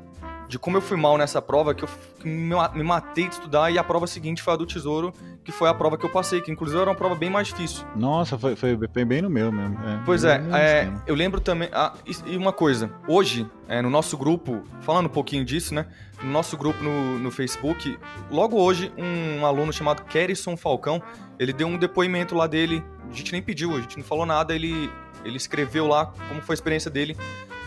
de 0.49 0.57
como 0.57 0.75
eu 0.75 0.81
fui 0.81 0.97
mal 0.97 1.15
nessa 1.15 1.39
prova 1.39 1.75
que 1.75 1.83
eu 1.83 1.89
me 2.25 2.83
matei 2.83 3.27
de 3.27 3.35
estudar 3.35 3.71
e 3.71 3.77
a 3.77 3.83
prova 3.83 4.07
seguinte 4.07 4.41
foi 4.41 4.53
a 4.53 4.57
do 4.57 4.65
Tesouro, 4.65 5.13
que 5.43 5.51
foi 5.51 5.69
a 5.69 5.73
prova 5.75 5.95
que 5.95 6.03
eu 6.03 6.09
passei, 6.09 6.41
que 6.41 6.51
inclusive 6.51 6.81
era 6.81 6.89
uma 6.89 6.95
prova 6.95 7.13
bem 7.13 7.29
mais 7.29 7.49
difícil. 7.49 7.85
Nossa, 7.95 8.35
foi, 8.35 8.55
foi 8.55 8.75
bem 8.75 9.21
no 9.21 9.29
meu 9.29 9.51
mesmo. 9.51 9.79
É, 9.87 10.01
pois 10.03 10.23
é, 10.23 10.41
é 10.51 10.91
eu 11.05 11.13
lembro 11.13 11.39
também. 11.39 11.69
Ah, 11.71 11.93
e 12.25 12.35
uma 12.35 12.51
coisa, 12.51 12.91
hoje, 13.07 13.47
é, 13.67 13.79
no 13.79 13.91
nosso 13.91 14.17
grupo, 14.17 14.63
falando 14.81 15.05
um 15.05 15.09
pouquinho 15.09 15.45
disso, 15.45 15.71
né? 15.75 15.85
No 16.23 16.31
nosso 16.31 16.57
grupo 16.57 16.83
no, 16.83 17.19
no 17.19 17.29
Facebook, 17.29 17.99
logo 18.31 18.59
hoje, 18.59 18.91
um 18.97 19.45
aluno 19.45 19.71
chamado 19.71 20.03
Kerison 20.05 20.57
Falcão, 20.57 20.99
ele 21.37 21.53
deu 21.53 21.67
um 21.67 21.77
depoimento 21.77 22.33
lá 22.33 22.47
dele. 22.47 22.83
A 23.07 23.13
gente 23.13 23.31
nem 23.31 23.41
pediu, 23.41 23.75
a 23.75 23.81
gente 23.81 23.97
não 23.97 24.03
falou 24.03 24.25
nada, 24.25 24.55
ele, 24.55 24.91
ele 25.23 25.37
escreveu 25.37 25.85
lá 25.85 26.07
como 26.27 26.41
foi 26.41 26.53
a 26.53 26.55
experiência 26.55 26.89
dele, 26.89 27.15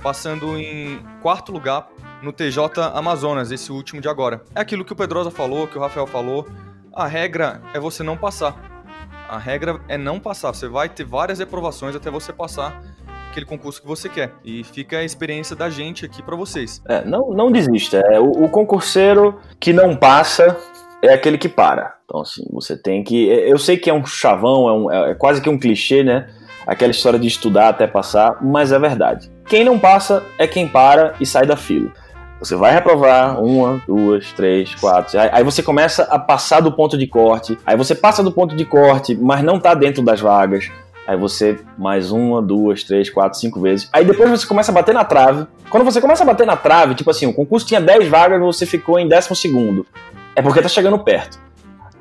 passando 0.02 0.59
em 0.59 1.00
quarto 1.22 1.52
lugar 1.52 1.88
no 2.23 2.32
TJ 2.32 2.81
Amazonas, 2.94 3.51
esse 3.51 3.73
último 3.73 4.01
de 4.01 4.09
agora. 4.09 4.43
É 4.55 4.61
aquilo 4.61 4.85
que 4.85 4.93
o 4.93 4.97
Pedrosa 4.97 5.31
falou, 5.31 5.66
que 5.66 5.77
o 5.77 5.81
Rafael 5.81 6.07
falou. 6.07 6.47
A 6.94 7.07
regra 7.07 7.61
é 7.74 7.81
você 7.81 8.03
não 8.03 8.16
passar. 8.16 8.55
A 9.28 9.39
regra 9.39 9.81
é 9.89 9.99
não 9.99 10.20
passar. 10.20 10.55
Você 10.55 10.69
vai 10.69 10.89
ter 10.89 11.05
várias 11.05 11.39
reprovações 11.39 11.97
até 11.97 12.11
você 12.11 12.32
passar 12.32 12.81
aquele 13.31 13.47
concurso 13.47 13.81
que 13.81 13.89
você 13.89 14.09
quer. 14.09 14.32
E 14.44 14.62
fica 14.62 14.99
a 14.99 15.05
experiência 15.05 15.57
da 15.57 15.69
gente 15.69 16.05
aqui 16.05 16.23
para 16.23 16.36
vocês. 16.36 16.82
É, 16.86 17.05
não, 17.05 17.31
não 17.31 17.51
desista. 17.51 17.99
É, 17.99 18.20
o, 18.20 18.44
o 18.44 18.49
concurseiro 18.49 19.40
que 19.59 19.73
não 19.73 19.97
passa 19.97 20.57
é 21.03 21.12
aquele 21.12 21.39
que 21.39 21.49
para. 21.49 21.94
Então, 22.05 22.20
assim, 22.20 22.44
você 22.53 22.77
tem 22.77 23.03
que. 23.03 23.31
É, 23.31 23.51
eu 23.51 23.59
sei 23.59 23.77
que 23.77 23.90
é 23.90 23.94
um 23.94 24.05
chavão, 24.05 24.69
é, 24.69 24.73
um, 24.73 24.90
é 25.11 25.15
quase 25.15 25.40
que 25.40 25.49
um 25.49 25.59
clichê, 25.59 26.05
né? 26.05 26.28
Aquela 26.66 26.93
história 26.93 27.19
de 27.19 27.27
estudar 27.27 27.70
até 27.70 27.86
passar, 27.86 28.39
mas 28.40 28.70
é 28.70 28.78
verdade. 28.78 29.32
Quem 29.47 29.65
não 29.65 29.78
passa 29.78 30.23
é 30.39 30.47
quem 30.47 30.69
para 30.69 31.15
e 31.19 31.27
sai 31.27 31.44
da 31.44 31.57
fila. 31.57 31.90
Você 32.43 32.56
vai 32.56 32.73
reprovar 32.73 33.40
uma, 33.40 33.81
duas, 33.86 34.32
três, 34.32 34.74
quatro. 34.74 35.16
Aí 35.31 35.44
você 35.44 35.62
começa 35.62 36.02
a 36.02 36.19
passar 36.19 36.59
do 36.59 36.73
ponto 36.73 36.98
de 36.98 37.06
corte. 37.06 37.56
Aí 37.64 37.77
você 37.77 37.94
passa 37.94 38.20
do 38.20 38.32
ponto 38.32 38.56
de 38.56 38.64
corte, 38.64 39.14
mas 39.14 39.44
não 39.44 39.59
está 39.59 39.74
dentro 39.74 40.02
das 40.02 40.20
vagas. 40.20 40.69
Aí 41.06 41.16
você 41.16 41.60
mais 41.78 42.10
uma, 42.10 42.43
duas, 42.43 42.82
três, 42.82 43.09
quatro, 43.09 43.39
cinco 43.39 43.60
vezes. 43.60 43.89
Aí 43.93 44.05
depois 44.05 44.28
você 44.28 44.44
começa 44.44 44.73
a 44.73 44.74
bater 44.74 44.93
na 44.93 45.05
trave. 45.05 45.47
Quando 45.70 45.85
você 45.85 46.01
começa 46.01 46.24
a 46.24 46.27
bater 46.27 46.44
na 46.44 46.56
trave, 46.56 46.97
tipo 46.97 47.10
assim, 47.10 47.27
o 47.27 47.32
concurso 47.32 47.64
tinha 47.64 47.81
10 47.81 48.09
vagas, 48.09 48.40
você 48.40 48.66
ficou 48.66 48.98
em 48.98 49.06
décimo 49.06 49.36
segundo. 49.36 49.86
É 50.35 50.43
porque 50.43 50.60
tá 50.60 50.69
chegando 50.69 50.98
perto. 50.98 51.39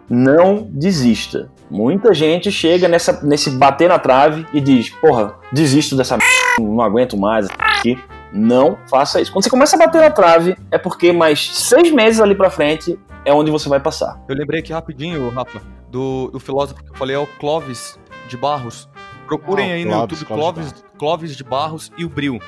Não 0.10 0.68
desista. 0.72 1.52
Muita 1.70 2.16
gente 2.16 2.52
chega 2.52 2.88
nessa, 2.88 3.22
nesse 3.24 3.52
bater 3.52 3.90
na 3.90 4.00
trave 4.00 4.46
e 4.52 4.60
diz: 4.60 4.90
Porra, 4.90 5.36
desisto 5.52 5.96
dessa 5.96 6.18
não 6.60 6.82
aguento 6.82 7.16
mais 7.16 7.48
aqui. 7.58 7.98
Não 8.32 8.78
faça 8.90 9.20
isso. 9.20 9.32
Quando 9.32 9.44
você 9.44 9.50
começa 9.50 9.76
a 9.76 9.80
bater 9.80 10.02
na 10.02 10.10
trave, 10.10 10.56
é 10.72 10.78
porque 10.78 11.12
mais 11.12 11.50
seis 11.50 11.92
meses 11.92 12.22
ali 12.22 12.36
pra 12.36 12.50
frente 12.50 12.98
é 13.26 13.34
onde 13.34 13.52
você 13.52 13.68
vai 13.68 13.80
passar. 13.80 14.22
Eu 14.28 14.36
lembrei 14.36 14.62
aqui 14.62 14.72
rapidinho, 14.72 15.30
Rafa, 15.30 15.62
do, 15.90 16.30
do 16.32 16.40
filósofo 16.40 16.84
que 16.84 16.92
eu 16.92 16.96
falei, 16.96 17.16
é 17.16 17.20
o 17.20 17.28
Clóvis 17.28 18.00
de 18.28 18.38
Barros. 18.38 18.90
Procurem 19.28 19.72
ah, 19.72 19.76
aí 19.76 19.86
no 19.86 19.92
YouTube 19.94 20.26
Clóvis, 20.26 20.86
Clóvis 20.98 21.38
de 21.38 21.44
Barros 21.44 21.92
e 21.98 22.04
o 22.04 22.10
Bril. 22.10 22.40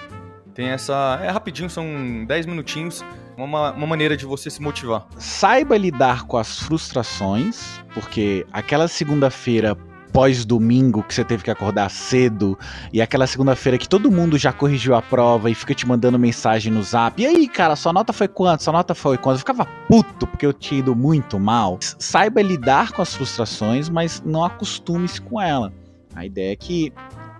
Tem 0.53 0.67
essa. 0.67 1.19
É 1.23 1.29
rapidinho, 1.29 1.69
são 1.69 2.25
10 2.25 2.45
minutinhos. 2.45 3.03
Uma, 3.35 3.71
uma 3.71 3.87
maneira 3.87 4.15
de 4.15 4.25
você 4.25 4.49
se 4.49 4.61
motivar. 4.61 5.07
Saiba 5.17 5.75
lidar 5.75 6.25
com 6.25 6.37
as 6.37 6.59
frustrações, 6.59 7.81
porque 7.93 8.45
aquela 8.53 8.87
segunda-feira 8.87 9.75
pós-domingo 10.13 11.01
que 11.01 11.13
você 11.13 11.23
teve 11.23 11.43
que 11.43 11.49
acordar 11.49 11.89
cedo 11.89 12.57
e 12.93 13.01
aquela 13.01 13.25
segunda-feira 13.25 13.79
que 13.79 13.89
todo 13.89 14.11
mundo 14.11 14.37
já 14.37 14.53
corrigiu 14.53 14.93
a 14.93 15.01
prova 15.01 15.49
e 15.49 15.55
fica 15.55 15.73
te 15.73 15.87
mandando 15.87 16.19
mensagem 16.19 16.71
no 16.71 16.83
zap. 16.83 17.19
E 17.19 17.25
aí, 17.25 17.47
cara, 17.47 17.75
sua 17.75 17.91
nota 17.91 18.13
foi 18.13 18.27
quanto? 18.27 18.61
Sua 18.61 18.71
nota 18.71 18.93
foi 18.93 19.17
quanto? 19.17 19.35
Eu 19.35 19.39
ficava 19.39 19.65
puto 19.87 20.27
porque 20.27 20.45
eu 20.45 20.53
tinha 20.53 20.79
ido 20.79 20.95
muito 20.95 21.39
mal. 21.39 21.79
Saiba 21.81 22.41
lidar 22.43 22.91
com 22.91 23.01
as 23.01 23.15
frustrações, 23.15 23.89
mas 23.89 24.21
não 24.23 24.45
acostume-se 24.45 25.19
com 25.19 25.41
ela. 25.41 25.73
A 26.15 26.25
ideia 26.25 26.53
é 26.53 26.55
que 26.55 26.93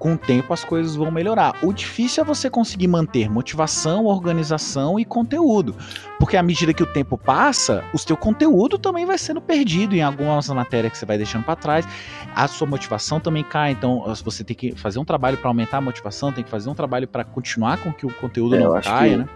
com 0.04 0.16
o 0.16 0.18
tempo 0.18 0.52
as 0.52 0.66
coisas 0.66 0.98
vão 0.98 1.10
melhorar. 1.10 1.56
O 1.64 1.72
difícil 1.72 2.22
é 2.22 2.26
você 2.26 2.50
conseguir 2.50 2.90
manter 2.90 3.30
motivação, 3.30 4.04
organização 4.04 5.00
e 5.00 5.06
conteúdo. 5.06 5.78
Porque 6.20 6.36
à 6.36 6.44
medida 6.44 6.74
que 6.74 6.84
o 6.84 6.86
tempo 6.86 7.18
passa, 7.18 7.86
o 7.94 7.98
seu 7.98 8.18
conteúdo 8.18 8.78
também 8.78 9.06
vai 9.06 9.18
sendo 9.18 9.40
perdido 9.40 9.96
em 9.96 10.02
algumas 10.02 10.50
matérias 10.50 10.92
que 10.92 10.98
você 10.98 11.06
vai 11.06 11.18
deixando 11.18 11.46
para 11.46 11.56
trás. 11.56 11.88
A 12.36 12.50
sua 12.50 12.68
motivação 12.68 13.18
também 13.18 13.46
cai, 13.46 13.72
então 13.72 14.04
você 14.26 14.44
tem 14.44 14.58
que 14.58 14.76
fazer 14.76 15.00
um 15.00 15.06
trabalho 15.06 15.38
para 15.38 15.50
aumentar 15.50 15.78
a 15.78 15.82
motivação, 15.82 16.34
tem 16.34 16.44
que 16.44 16.50
fazer 16.50 16.70
um 16.70 16.76
trabalho 16.76 17.08
para 17.08 17.24
continuar 17.24 17.82
com 17.82 17.94
que 17.94 18.06
o 18.06 18.14
conteúdo 18.14 18.56
é, 18.56 18.60
não 18.60 18.82
caia, 18.82 19.12
que... 19.12 19.18
né? 19.20 19.30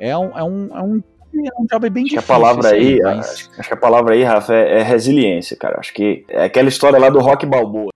É 0.00 0.18
um, 0.18 0.36
é 0.36 0.42
um, 0.42 0.68
é 0.74 0.82
um 0.82 1.02
é 1.32 1.62
um 1.62 1.66
job 1.70 1.88
bem 1.88 2.02
acho 2.02 2.16
difícil. 2.16 2.26
Que 2.26 2.32
a 2.32 2.36
palavra 2.36 2.68
aí, 2.70 3.00
mas... 3.00 3.50
acho 3.56 3.68
que 3.68 3.74
a 3.74 3.76
palavra 3.76 4.14
aí, 4.14 4.24
Rafa, 4.24 4.52
é, 4.52 4.80
é, 4.80 4.82
resiliência, 4.82 5.56
cara. 5.56 5.78
Acho 5.78 5.94
que 5.94 6.24
é 6.28 6.44
aquela 6.44 6.68
história 6.68 6.98
lá 6.98 7.08
do 7.08 7.20
rock 7.20 7.46
balboa. 7.46 7.91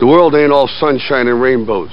The 0.00 0.06
world 0.06 0.34
ain't 0.34 0.52
all 0.52 0.68
sunshine 0.68 1.28
and 1.28 1.40
rainbows. 1.40 1.92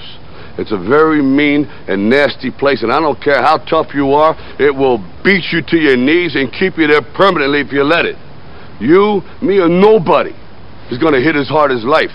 It's 0.58 0.72
a 0.72 0.78
very 0.78 1.22
mean 1.22 1.66
and 1.88 2.10
nasty 2.10 2.52
place, 2.52 2.84
and 2.84 2.92
I 2.92 3.00
don't 3.00 3.22
care 3.22 3.42
how 3.42 3.58
tough 3.58 3.94
you 3.94 4.12
are, 4.14 4.36
it 4.60 4.76
will 4.76 4.98
beat 5.24 5.46
you 5.52 5.62
to 5.62 5.78
your 5.78 5.98
knees 5.98 6.36
and 6.36 6.52
keep 6.52 6.78
you 6.78 6.88
there 6.88 7.02
permanently 7.02 7.62
if 7.62 7.72
you 7.72 7.84
let 7.84 8.06
it. 8.06 8.18
You, 8.80 9.22
me, 9.42 9.60
or 9.60 9.70
nobody 9.70 10.36
is 10.92 10.98
going 10.98 11.14
to 11.14 11.22
hit 11.22 11.36
as 11.36 11.48
hard 11.48 11.72
as 11.72 11.84
life. 11.84 12.12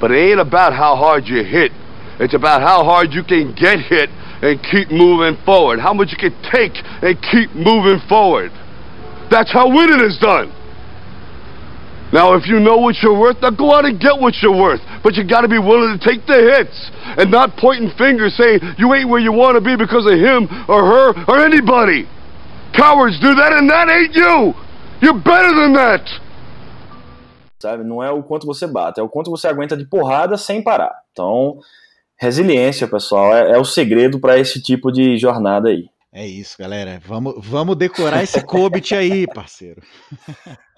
But 0.00 0.12
it 0.12 0.30
ain't 0.30 0.40
about 0.40 0.72
how 0.72 0.96
hard 0.96 1.26
you 1.26 1.44
hit. 1.44 1.72
It's 2.18 2.34
about 2.34 2.62
how 2.62 2.84
hard 2.84 3.12
you 3.12 3.22
can 3.22 3.54
get 3.54 3.80
hit 3.80 4.08
and 4.42 4.62
keep 4.62 4.90
moving 4.90 5.36
forward. 5.44 5.78
How 5.78 5.92
much 5.92 6.10
you 6.10 6.18
can 6.18 6.34
take 6.50 6.72
and 7.02 7.20
keep 7.30 7.54
moving 7.54 8.00
forward. 8.08 8.50
That's 9.30 9.52
how 9.52 9.68
winning 9.68 10.00
is 10.00 10.18
done. 10.18 10.52
Now, 12.12 12.34
if 12.34 12.46
you 12.46 12.60
know 12.60 12.76
what 12.76 12.96
you're 13.02 13.18
worth, 13.18 13.40
now 13.40 13.50
go 13.50 13.72
out 13.72 13.84
and 13.86 13.98
get 13.98 14.18
what 14.18 14.34
you're 14.42 14.56
worth. 14.56 14.80
But 15.02 15.14
you 15.14 15.24
got 15.24 15.42
to 15.42 15.48
be 15.48 15.58
willing 15.58 15.98
to 15.98 16.04
take 16.04 16.26
the 16.26 16.34
hits 16.34 16.90
and 17.16 17.30
not 17.30 17.56
pointing 17.56 17.90
fingers 17.96 18.36
saying 18.36 18.60
you 18.78 18.92
ain't 18.92 19.08
where 19.08 19.20
you 19.20 19.32
want 19.32 19.56
to 19.56 19.60
be 19.60 19.76
because 19.76 20.04
of 20.06 20.18
him 20.18 20.46
or 20.68 20.84
her 20.84 21.24
or 21.26 21.38
anybody. 21.40 22.06
Cowards 22.74 23.18
do 23.20 23.34
that, 23.34 23.52
and 23.52 23.68
that 23.70 23.88
ain't 23.88 24.14
you. 24.14 24.54
You're 25.00 25.18
better 25.18 25.54
than 25.54 25.72
that. 25.74 26.08
sabe? 27.62 27.84
Não 27.84 28.02
é 28.02 28.10
o 28.10 28.22
quanto 28.22 28.44
você 28.44 28.66
bate, 28.66 28.98
é 28.98 29.02
o 29.02 29.08
quanto 29.08 29.30
você 29.30 29.46
aguenta 29.46 29.76
de 29.76 29.86
porrada 29.86 30.36
sem 30.36 30.60
parar. 30.62 30.92
Então, 31.12 31.60
resiliência, 32.16 32.88
pessoal, 32.88 33.34
é, 33.34 33.52
é 33.52 33.58
o 33.58 33.64
segredo 33.64 34.18
para 34.18 34.36
esse 34.36 34.60
tipo 34.60 34.90
de 34.90 35.16
jornada 35.16 35.68
aí. 35.68 35.88
É 36.12 36.26
isso, 36.26 36.58
galera. 36.58 37.00
Vamos, 37.06 37.34
vamos 37.38 37.76
decorar 37.76 38.22
esse 38.22 38.44
Cobit 38.44 38.94
aí, 38.94 39.26
parceiro. 39.26 39.80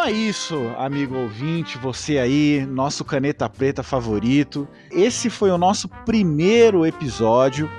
Então 0.00 0.08
é 0.08 0.12
isso, 0.12 0.72
amigo 0.78 1.14
ouvinte, 1.14 1.76
você 1.76 2.16
aí, 2.16 2.64
nosso 2.64 3.04
caneta 3.04 3.46
preta 3.50 3.82
favorito. 3.82 4.66
Esse 4.90 5.28
foi 5.28 5.50
o 5.50 5.58
nosso 5.58 5.90
primeiro 6.06 6.86
episódio 6.86 7.70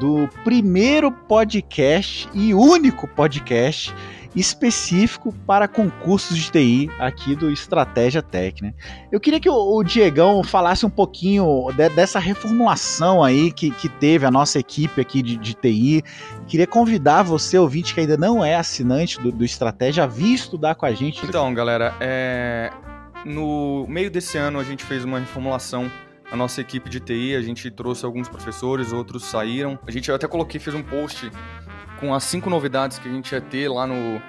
do 0.00 0.26
primeiro 0.42 1.12
podcast 1.12 2.30
e 2.32 2.54
único 2.54 3.06
podcast 3.06 3.94
específico 4.36 5.32
para 5.46 5.66
concursos 5.66 6.36
de 6.36 6.50
TI 6.50 6.90
aqui 6.98 7.34
do 7.34 7.50
Estratégia 7.50 8.20
Tech, 8.20 8.62
né? 8.62 8.74
Eu 9.10 9.18
queria 9.18 9.40
que 9.40 9.48
o, 9.48 9.82
Diegão 9.82 10.44
falasse 10.44 10.84
um 10.84 10.90
pouquinho 10.90 11.68
de, 11.74 11.88
dessa 11.88 12.18
reformulação 12.18 13.24
aí 13.24 13.50
que, 13.50 13.70
que 13.70 13.88
teve 13.88 14.26
a 14.26 14.30
nossa 14.30 14.58
equipe 14.58 15.00
aqui 15.00 15.22
de, 15.22 15.36
de 15.38 15.54
TI. 15.54 16.02
Queria 16.46 16.66
convidar 16.66 17.22
você, 17.22 17.56
ouvinte, 17.56 17.94
que 17.94 18.00
ainda 18.00 18.16
não 18.16 18.44
é 18.44 18.54
assinante 18.54 19.18
do, 19.18 19.32
do 19.32 19.44
Estratégia, 19.44 20.04
a 20.04 20.06
vir 20.06 20.34
estudar 20.34 20.74
com 20.74 20.84
a 20.84 20.92
gente. 20.92 21.24
Então, 21.24 21.52
galera, 21.54 21.94
é... 21.98 22.70
no 23.24 23.86
meio 23.88 24.10
desse 24.10 24.36
ano 24.36 24.58
a 24.58 24.64
gente 24.64 24.84
fez 24.84 25.02
uma 25.02 25.18
reformulação 25.18 25.90
a 26.30 26.36
nossa 26.36 26.60
equipe 26.60 26.90
de 26.90 26.98
TI, 26.98 27.36
a 27.36 27.40
gente 27.40 27.70
trouxe 27.70 28.04
alguns 28.04 28.28
professores, 28.28 28.92
outros 28.92 29.24
saíram. 29.24 29.78
A 29.86 29.90
gente 29.90 30.10
até 30.10 30.26
coloquei, 30.26 30.58
fez 30.58 30.74
um 30.74 30.82
post 30.82 31.30
com 32.00 32.14
as 32.14 32.24
cinco 32.24 32.50
novidades 32.50 32.98
que 32.98 33.08
a 33.08 33.12
gente 33.12 33.32
ia 33.32 33.40
ter 33.40 33.68
lá 33.68 33.86
no, 33.86 34.20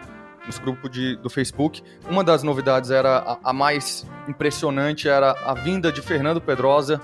nos 0.46 0.58
grupos 0.58 0.90
de, 0.90 1.16
do 1.18 1.30
Facebook. 1.30 1.84
Uma 2.10 2.24
das 2.24 2.42
novidades 2.42 2.90
era 2.90 3.18
a, 3.18 3.50
a, 3.50 3.54
mais 3.54 4.08
impressionante 4.28 5.08
era 5.08 5.32
a 5.46 5.54
vinda 5.54 5.92
de 5.92 6.02
Fernando 6.02 6.42
Pedrosa. 6.42 7.00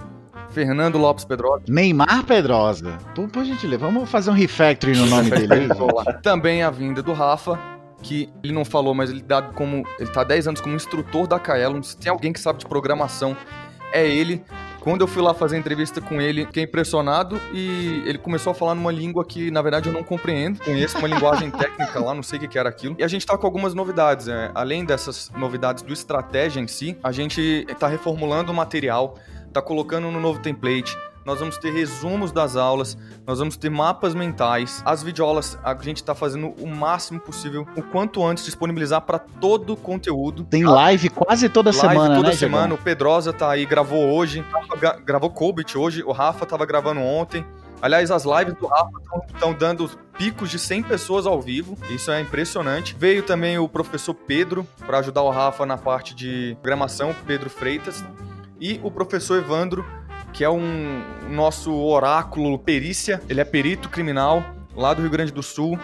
Fernando 0.50 0.98
Lopes 0.98 1.26
Pedrosa. 1.26 1.64
Neymar 1.68 2.26
Pedrosa. 2.26 2.98
Por, 3.16 3.28
por 3.28 3.44
gentileza, 3.44 3.84
vamos 3.84 4.10
fazer 4.10 4.30
um 4.30 4.34
refactoring 4.34 4.96
no 4.96 5.08
nome 5.08 5.30
dele. 5.32 5.68
Também 6.22 6.62
a 6.62 6.70
vinda 6.70 7.02
do 7.02 7.12
Rafa, 7.12 7.60
que 8.04 8.30
ele 8.44 8.54
não 8.54 8.64
falou, 8.64 8.94
mas 8.94 9.10
ele 9.10 9.22
dá 9.22 9.42
como. 9.42 9.84
Ele 10.00 10.10
tá 10.12 10.24
10 10.24 10.50
anos 10.50 10.62
como 10.62 10.76
instrutor 10.76 11.26
da 11.26 11.40
Kaelon. 11.40 11.82
Se 11.82 11.98
tem 11.98 12.12
alguém 12.12 12.32
que 12.32 12.40
sabe 12.40 12.60
de 12.60 12.68
programação, 12.68 13.36
é 13.92 14.08
ele. 14.08 14.44
Quando 14.84 15.00
eu 15.00 15.08
fui 15.08 15.22
lá 15.22 15.34
fazer 15.34 15.58
entrevista 15.58 16.02
com 16.02 16.20
ele, 16.20 16.46
fiquei 16.46 16.64
impressionado 16.64 17.40
e 17.54 18.04
ele 18.06 18.18
começou 18.18 18.52
a 18.52 18.54
falar 18.54 18.76
numa 18.76 18.92
língua 18.92 19.24
que, 19.24 19.50
na 19.50 19.62
verdade, 19.62 19.88
eu 19.88 19.94
não 19.94 20.04
compreendo. 20.04 20.60
Conheço 20.60 20.98
uma 20.98 21.08
linguagem 21.08 21.50
técnica 21.58 22.02
lá, 22.02 22.14
não 22.14 22.22
sei 22.22 22.38
o 22.38 22.50
que 22.50 22.60
era 22.60 22.68
aquilo. 22.68 22.94
E 23.00 23.04
a 23.04 23.08
gente 23.08 23.26
tá 23.26 23.38
com 23.38 23.48
algumas 23.48 23.74
novidades. 23.74 24.28
Né? 24.28 24.52
Além 24.54 24.84
dessas 24.84 25.32
novidades 25.38 25.84
do 25.84 25.94
estratégia 25.94 26.60
em 26.60 26.68
si, 26.68 26.98
a 27.02 27.14
gente 27.14 27.66
tá 27.80 27.88
reformulando 27.88 28.52
o 28.52 28.54
material, 28.54 29.18
tá 29.54 29.62
colocando 29.62 30.12
no 30.12 30.20
novo 30.20 30.42
template 30.42 30.98
nós 31.26 31.40
vamos 31.40 31.58
ter 31.58 31.72
resumos 31.72 32.32
das 32.32 32.56
aulas, 32.56 32.98
nós 33.26 33.40
vamos 33.40 33.58
ter 33.58 33.70
mapas 33.70 34.14
mentais. 34.14 34.82
As 34.86 35.02
videoaulas 35.02 35.58
a 35.64 35.74
gente 35.76 35.98
está 35.98 36.14
fazendo 36.14 36.50
o 36.60 36.68
máximo 36.68 37.20
possível, 37.20 37.68
o 37.76 37.82
quanto 37.82 38.24
antes 38.24 38.46
disponibilizar 38.46 39.02
para 39.02 39.20
todo 39.20 39.74
o 39.74 39.78
conteúdo. 39.78 40.44
Tem 40.44 40.66
live 40.66 41.10
quase 41.10 41.50
toda 41.50 41.72
live 41.72 41.82
semana, 41.82 42.16
toda 42.16 42.30
né, 42.30 42.36
semana. 42.36 42.74
O 42.74 42.78
Pedrosa 42.78 43.32
tá 43.32 43.52
aí, 43.52 43.66
gravou 43.66 44.12
hoje, 44.12 44.44
gravou 45.06 45.30
Colbit 45.30 45.78
hoje, 45.78 46.04
o 46.04 46.12
Rafa 46.12 46.46
tava 46.46 46.66
gravando 46.66 47.02
ontem. 47.02 47.46
Aliás, 47.84 48.12
as 48.12 48.24
lives 48.24 48.54
do 48.54 48.66
Rafa 48.66 48.92
estão 49.34 49.54
dando 49.54 49.92
picos 50.18 50.50
de 50.50 50.58
100 50.58 50.84
pessoas 50.84 51.26
ao 51.28 51.42
vivo. 51.42 51.78
Isso 51.90 52.10
é 52.12 52.22
impressionante. 52.22 52.96
Veio 52.98 53.24
também 53.24 53.58
o 53.58 53.68
professor 53.68 54.14
Pedro 54.14 54.66
para 54.86 55.00
ajudar 55.00 55.22
o 55.22 55.30
Rafa 55.30 55.66
na 55.66 55.78
parte 55.78 56.16
de 56.16 56.58
programação, 56.62 57.14
Pedro 57.28 57.50
Freitas. 57.50 58.02
E 58.58 58.80
o 58.82 58.90
professor 58.90 59.38
Evandro 59.38 59.86
que 60.34 60.44
é 60.44 60.50
um 60.50 61.02
nosso 61.30 61.74
oráculo 61.74 62.58
perícia. 62.58 63.22
Ele 63.30 63.40
é 63.40 63.46
perito 63.46 63.88
criminal 63.88 64.44
lá 64.76 64.94
do 64.94 65.02
Rio 65.02 65.12
Grande 65.12 65.32
do 65.32 65.44
Sul 65.44 65.80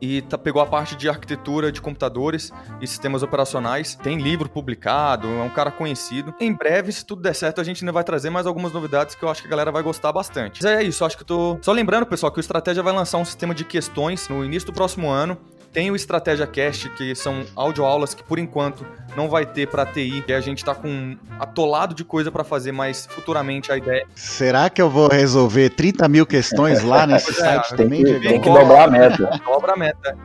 e 0.00 0.22
tá, 0.22 0.38
pegou 0.38 0.62
a 0.62 0.66
parte 0.66 0.94
de 0.94 1.08
arquitetura 1.08 1.72
de 1.72 1.80
computadores 1.80 2.52
e 2.80 2.86
sistemas 2.86 3.22
operacionais. 3.22 3.94
Tem 3.94 4.18
livro 4.18 4.48
publicado, 4.48 5.28
é 5.28 5.42
um 5.42 5.48
cara 5.48 5.70
conhecido. 5.70 6.34
Em 6.40 6.52
breve, 6.52 6.92
se 6.92 7.04
tudo 7.04 7.22
der 7.22 7.34
certo, 7.34 7.60
a 7.60 7.64
gente 7.64 7.82
ainda 7.82 7.92
vai 7.92 8.04
trazer 8.04 8.30
mais 8.30 8.46
algumas 8.46 8.72
novidades 8.72 9.14
que 9.14 9.24
eu 9.24 9.28
acho 9.28 9.42
que 9.42 9.48
a 9.48 9.50
galera 9.50 9.72
vai 9.72 9.82
gostar 9.82 10.12
bastante. 10.12 10.62
Mas 10.62 10.72
é 10.72 10.82
isso, 10.82 11.04
acho 11.04 11.16
que 11.16 11.22
eu 11.22 11.26
tô. 11.26 11.58
Só 11.62 11.72
lembrando, 11.72 12.06
pessoal, 12.06 12.30
que 12.32 12.38
o 12.38 12.40
Estratégia 12.40 12.82
vai 12.82 12.92
lançar 12.92 13.18
um 13.18 13.24
sistema 13.24 13.54
de 13.54 13.64
questões 13.64 14.28
no 14.28 14.44
início 14.44 14.66
do 14.66 14.72
próximo 14.72 15.08
ano. 15.08 15.38
Tem 15.72 15.90
o 15.90 15.96
Estratégia 15.96 16.46
Cast, 16.46 16.88
que 16.90 17.14
são 17.14 17.44
audioaulas 17.54 18.14
que 18.14 18.22
por 18.22 18.38
enquanto 18.38 18.86
não 19.16 19.28
vai 19.28 19.44
ter 19.44 19.66
para 19.68 19.84
TI, 19.84 20.22
que 20.24 20.32
a 20.32 20.40
gente 20.40 20.64
tá 20.64 20.74
com 20.74 21.16
atolado 21.38 21.94
de 21.94 22.04
coisa 22.04 22.30
para 22.30 22.44
fazer, 22.44 22.72
mas 22.72 23.06
futuramente 23.10 23.70
a 23.72 23.76
ideia. 23.76 24.06
Será 24.14 24.70
que 24.70 24.80
eu 24.80 24.88
vou 24.88 25.08
resolver 25.08 25.70
30 25.70 26.08
mil 26.08 26.24
questões 26.24 26.82
lá 26.82 27.04
nesse 27.06 27.32
site 27.32 27.74
é, 27.74 27.76
também? 27.76 28.04
Tem 28.04 28.20
que, 28.20 28.28
tem 28.28 28.40
que 28.40 28.48
dobrar 28.48 28.88
a 28.88 28.90
meta. 28.90 29.40
Dobra 29.44 29.72
a 29.72 29.76
meta. 29.76 30.16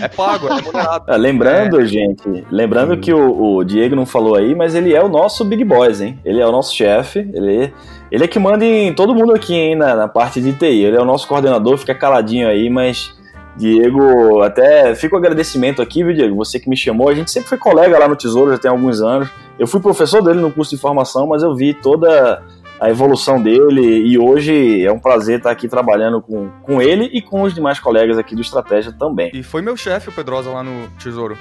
É 0.00 0.08
pago, 0.08 0.48
é 0.48 0.54
remunerado. 0.54 1.12
É, 1.12 1.16
lembrando, 1.18 1.80
é. 1.80 1.86
gente, 1.86 2.46
lembrando 2.50 2.94
hum. 2.94 3.00
que 3.00 3.12
o, 3.12 3.56
o, 3.56 3.64
Diego 3.64 3.96
não 3.96 4.06
falou 4.06 4.36
aí, 4.36 4.54
mas 4.54 4.74
ele 4.74 4.94
é 4.94 5.02
o 5.02 5.08
nosso 5.08 5.44
Big 5.44 5.64
Boys, 5.64 6.00
hein? 6.00 6.18
Ele 6.24 6.40
é 6.40 6.46
o 6.46 6.52
nosso 6.52 6.74
chefe, 6.74 7.18
ele, 7.34 7.72
ele 8.10 8.24
é 8.24 8.28
que 8.28 8.38
manda 8.38 8.64
em 8.64 8.94
todo 8.94 9.14
mundo 9.14 9.32
aqui, 9.32 9.54
hein, 9.54 9.74
na, 9.74 9.96
na 9.96 10.08
parte 10.08 10.40
de 10.40 10.52
TI. 10.52 10.84
Ele 10.84 10.96
é 10.96 11.00
o 11.00 11.04
nosso 11.04 11.26
coordenador, 11.26 11.76
fica 11.78 11.94
caladinho 11.94 12.48
aí, 12.48 12.70
mas 12.70 13.15
Diego, 13.56 14.42
até 14.42 14.94
fica 14.94 15.14
o 15.14 15.18
agradecimento 15.18 15.80
aqui, 15.80 16.04
viu, 16.04 16.14
Diego? 16.14 16.36
Você 16.36 16.60
que 16.60 16.68
me 16.68 16.76
chamou. 16.76 17.08
A 17.08 17.14
gente 17.14 17.30
sempre 17.30 17.48
foi 17.48 17.58
colega 17.58 17.98
lá 17.98 18.06
no 18.06 18.16
Tesouro, 18.16 18.52
já 18.52 18.58
tem 18.58 18.70
alguns 18.70 19.00
anos. 19.00 19.28
Eu 19.58 19.66
fui 19.66 19.80
professor 19.80 20.22
dele 20.22 20.40
no 20.40 20.52
curso 20.52 20.74
de 20.74 20.80
formação, 20.80 21.26
mas 21.26 21.42
eu 21.42 21.54
vi 21.54 21.72
toda 21.72 22.42
a 22.78 22.90
evolução 22.90 23.42
dele 23.42 24.06
e 24.06 24.18
hoje 24.18 24.84
é 24.84 24.92
um 24.92 24.98
prazer 24.98 25.38
estar 25.38 25.50
aqui 25.50 25.66
trabalhando 25.66 26.20
com, 26.20 26.50
com 26.62 26.82
ele 26.82 27.04
e 27.12 27.22
com 27.22 27.42
os 27.42 27.54
demais 27.54 27.80
colegas 27.80 28.18
aqui 28.18 28.34
do 28.34 28.42
Estratégia 28.42 28.92
também. 28.92 29.30
E 29.32 29.42
foi 29.42 29.62
meu 29.62 29.76
chefe, 29.76 30.10
o 30.10 30.12
Pedrosa, 30.12 30.50
lá 30.50 30.62
no 30.62 30.88
Tesouro. 30.98 31.38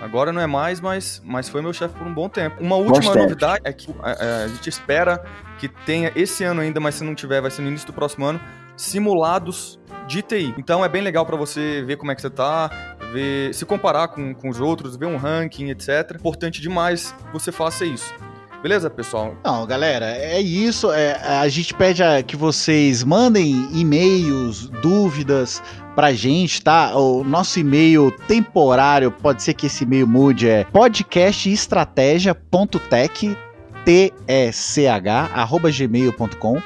Agora 0.00 0.32
não 0.32 0.40
é 0.40 0.48
mais, 0.48 0.80
mas, 0.80 1.22
mas 1.24 1.48
foi 1.48 1.62
meu 1.62 1.72
chefe 1.72 1.94
por 1.96 2.04
um 2.04 2.12
bom 2.12 2.28
tempo. 2.28 2.56
Uma 2.60 2.74
última 2.74 3.14
novidade 3.14 3.60
é 3.62 3.72
que 3.72 3.94
a, 4.02 4.10
é, 4.10 4.16
é, 4.18 4.44
a, 4.44 4.48
gente 4.48 4.68
espera 4.68 5.24
que 5.60 5.68
tenha 5.68 6.10
esse 6.16 6.42
ano 6.42 6.60
ainda, 6.60 6.80
mas 6.80 6.96
se 6.96 7.04
não 7.04 7.14
tiver, 7.14 7.40
vai 7.40 7.52
ser 7.52 7.62
no 7.62 7.68
início 7.68 7.86
do 7.86 7.92
próximo 7.92 8.26
ano, 8.26 8.40
simulados 8.76 9.78
de 10.06 10.22
TI. 10.22 10.54
Então 10.58 10.84
é 10.84 10.88
bem 10.88 11.02
legal 11.02 11.26
para 11.26 11.36
você 11.36 11.82
ver 11.86 11.96
como 11.96 12.12
é 12.12 12.14
que 12.14 12.22
você 12.22 12.30
tá, 12.30 12.70
ver, 13.12 13.54
se 13.54 13.64
comparar 13.64 14.08
com, 14.08 14.34
com 14.34 14.48
os 14.48 14.60
outros, 14.60 14.96
ver 14.96 15.06
um 15.06 15.16
ranking, 15.16 15.70
etc. 15.70 16.12
Importante 16.14 16.60
demais 16.60 17.14
que 17.26 17.32
você 17.32 17.52
faça 17.52 17.84
isso. 17.84 18.12
Beleza, 18.62 18.88
pessoal? 18.88 19.36
Não, 19.44 19.66
galera, 19.66 20.06
é 20.06 20.40
isso. 20.40 20.92
É, 20.92 21.20
a 21.20 21.48
gente 21.48 21.74
pede 21.74 22.00
a, 22.00 22.22
que 22.22 22.36
vocês 22.36 23.02
mandem 23.02 23.68
e-mails, 23.72 24.68
dúvidas 24.80 25.60
pra 25.96 26.12
gente, 26.12 26.62
tá? 26.62 26.96
O 26.96 27.24
nosso 27.24 27.58
e-mail 27.58 28.12
temporário, 28.28 29.10
pode 29.10 29.42
ser 29.42 29.54
que 29.54 29.66
esse 29.66 29.82
e-mail 29.82 30.06
mude, 30.06 30.48
é 30.48 30.62
podcastestratégia.tech, 30.64 33.36
T-E-C-H, 33.84 35.30
arroba 35.34 35.68
gmail.com. 35.68 36.62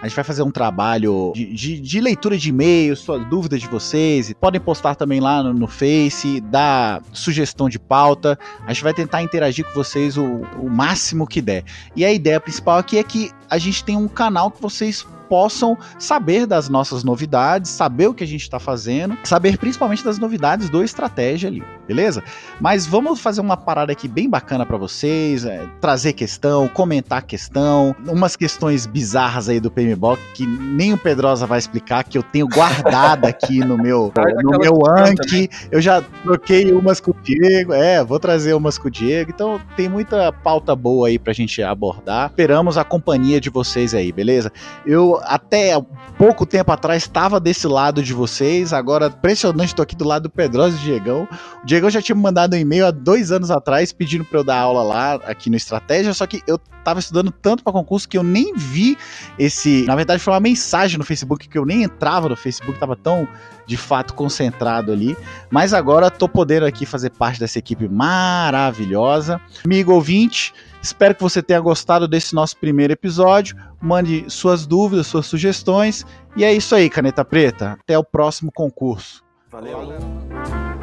A 0.00 0.08
gente 0.08 0.16
vai 0.16 0.24
fazer 0.24 0.42
um 0.42 0.50
trabalho 0.50 1.32
de, 1.34 1.52
de, 1.52 1.80
de 1.80 2.00
leitura 2.00 2.38
de 2.38 2.48
e-mails, 2.48 3.04
dúvidas 3.28 3.60
de 3.60 3.68
vocês. 3.68 4.32
Podem 4.40 4.60
postar 4.60 4.94
também 4.94 5.20
lá 5.20 5.42
no, 5.42 5.52
no, 5.52 5.66
Face, 5.66 6.40
dar 6.40 7.02
sugestão 7.12 7.68
de 7.68 7.78
pauta. 7.78 8.38
A 8.66 8.72
gente 8.72 8.82
vai 8.82 8.94
tentar 8.94 9.22
interagir 9.22 9.64
com 9.66 9.74
vocês 9.74 10.16
o, 10.16 10.24
o 10.58 10.70
máximo 10.70 11.26
que 11.26 11.42
der. 11.42 11.64
E 11.94 12.04
a 12.04 12.12
ideia 12.12 12.40
principal 12.40 12.78
aqui 12.78 12.96
é 12.96 13.02
que 13.02 13.30
a 13.48 13.58
gente 13.58 13.84
tem 13.84 13.96
um 13.96 14.08
canal 14.08 14.50
que 14.50 14.62
vocês 14.62 15.06
possam 15.30 15.78
saber 15.96 16.44
das 16.44 16.68
nossas 16.68 17.04
novidades, 17.04 17.70
saber 17.70 18.08
o 18.08 18.14
que 18.14 18.24
a 18.24 18.26
gente 18.26 18.42
está 18.42 18.58
fazendo, 18.58 19.16
saber 19.22 19.56
principalmente 19.56 20.04
das 20.04 20.18
novidades 20.18 20.68
do 20.68 20.82
estratégia 20.82 21.48
ali, 21.48 21.62
beleza? 21.86 22.22
Mas 22.60 22.84
vamos 22.84 23.20
fazer 23.20 23.40
uma 23.40 23.56
parada 23.56 23.92
aqui 23.92 24.08
bem 24.08 24.28
bacana 24.28 24.66
para 24.66 24.76
vocês, 24.76 25.44
é, 25.44 25.64
trazer 25.80 26.14
questão, 26.14 26.66
comentar 26.66 27.22
questão, 27.22 27.94
umas 28.08 28.34
questões 28.34 28.86
bizarras 28.86 29.48
aí 29.48 29.60
do 29.60 29.70
PMBOK 29.70 30.20
que 30.34 30.46
nem 30.46 30.92
o 30.92 30.98
Pedrosa 30.98 31.46
vai 31.46 31.58
explicar, 31.58 32.02
que 32.02 32.18
eu 32.18 32.22
tenho 32.22 32.48
guardada 32.48 33.28
aqui 33.28 33.60
no 33.60 33.76
meu, 33.76 34.12
no 34.42 34.58
meu 34.58 34.78
Anki. 34.88 35.48
Eu 35.70 35.80
já 35.80 36.02
troquei 36.24 36.72
umas 36.72 37.00
com 37.00 37.12
o 37.12 37.16
Diego, 37.22 37.72
é, 37.72 38.02
vou 38.02 38.18
trazer 38.18 38.54
umas 38.54 38.78
com 38.78 38.88
o 38.88 38.90
Diego. 38.90 39.30
Então 39.30 39.60
tem 39.76 39.88
muita 39.88 40.32
pauta 40.32 40.74
boa 40.74 41.08
aí 41.08 41.18
pra 41.18 41.32
gente 41.32 41.62
abordar. 41.62 42.30
Esperamos 42.30 42.76
a 42.76 42.84
companhia 42.84 43.40
de 43.40 43.50
vocês 43.50 43.94
aí, 43.94 44.10
beleza? 44.10 44.52
Eu 44.86 45.19
até 45.22 45.80
pouco 46.18 46.44
tempo 46.44 46.70
atrás 46.72 47.02
estava 47.02 47.40
desse 47.40 47.66
lado 47.66 48.02
de 48.02 48.12
vocês, 48.12 48.72
agora 48.72 49.06
impressionante, 49.06 49.74
tô 49.74 49.82
aqui 49.82 49.96
do 49.96 50.04
lado 50.04 50.24
do 50.24 50.30
Pedroso 50.30 50.76
e 50.76 50.80
Diegão. 50.80 51.28
O 51.62 51.66
Diegão 51.66 51.90
já 51.90 52.02
tinha 52.02 52.14
me 52.14 52.22
mandado 52.22 52.54
um 52.54 52.58
e-mail 52.58 52.86
há 52.86 52.90
dois 52.90 53.32
anos 53.32 53.50
atrás 53.50 53.92
pedindo 53.92 54.24
para 54.24 54.38
eu 54.38 54.44
dar 54.44 54.58
aula 54.58 54.82
lá 54.82 55.14
aqui 55.24 55.48
no 55.48 55.56
Estratégia, 55.56 56.12
só 56.12 56.26
que 56.26 56.42
eu 56.46 56.58
tava 56.84 57.00
estudando 57.00 57.30
tanto 57.30 57.62
para 57.62 57.72
concurso 57.72 58.08
que 58.08 58.18
eu 58.18 58.22
nem 58.22 58.54
vi 58.56 58.96
esse. 59.38 59.84
Na 59.86 59.96
verdade, 59.96 60.22
foi 60.22 60.32
uma 60.32 60.40
mensagem 60.40 60.98
no 60.98 61.04
Facebook 61.04 61.48
que 61.48 61.58
eu 61.58 61.64
nem 61.64 61.82
entrava 61.82 62.28
no 62.28 62.36
Facebook, 62.36 62.78
tava 62.78 62.96
tão 62.96 63.28
de 63.66 63.76
fato 63.76 64.14
concentrado 64.14 64.92
ali. 64.92 65.16
Mas 65.50 65.72
agora 65.72 66.10
tô 66.10 66.28
podendo 66.28 66.66
aqui 66.66 66.84
fazer 66.84 67.10
parte 67.10 67.38
dessa 67.38 67.58
equipe 67.58 67.88
maravilhosa. 67.88 69.40
Amigo 69.64 69.92
ouvinte, 69.92 70.52
espero 70.82 71.14
que 71.14 71.22
você 71.22 71.42
tenha 71.42 71.60
gostado 71.60 72.08
desse 72.08 72.34
nosso 72.34 72.56
primeiro 72.56 72.92
episódio. 72.92 73.56
Mande 73.80 74.24
suas 74.28 74.66
dúvidas, 74.66 75.06
suas 75.06 75.26
sugestões. 75.26 76.06
E 76.36 76.44
é 76.44 76.52
isso 76.52 76.74
aí, 76.74 76.88
Caneta 76.88 77.24
Preta. 77.24 77.78
Até 77.80 77.98
o 77.98 78.04
próximo 78.04 78.50
concurso. 78.52 79.22
Valeu. 79.50 80.79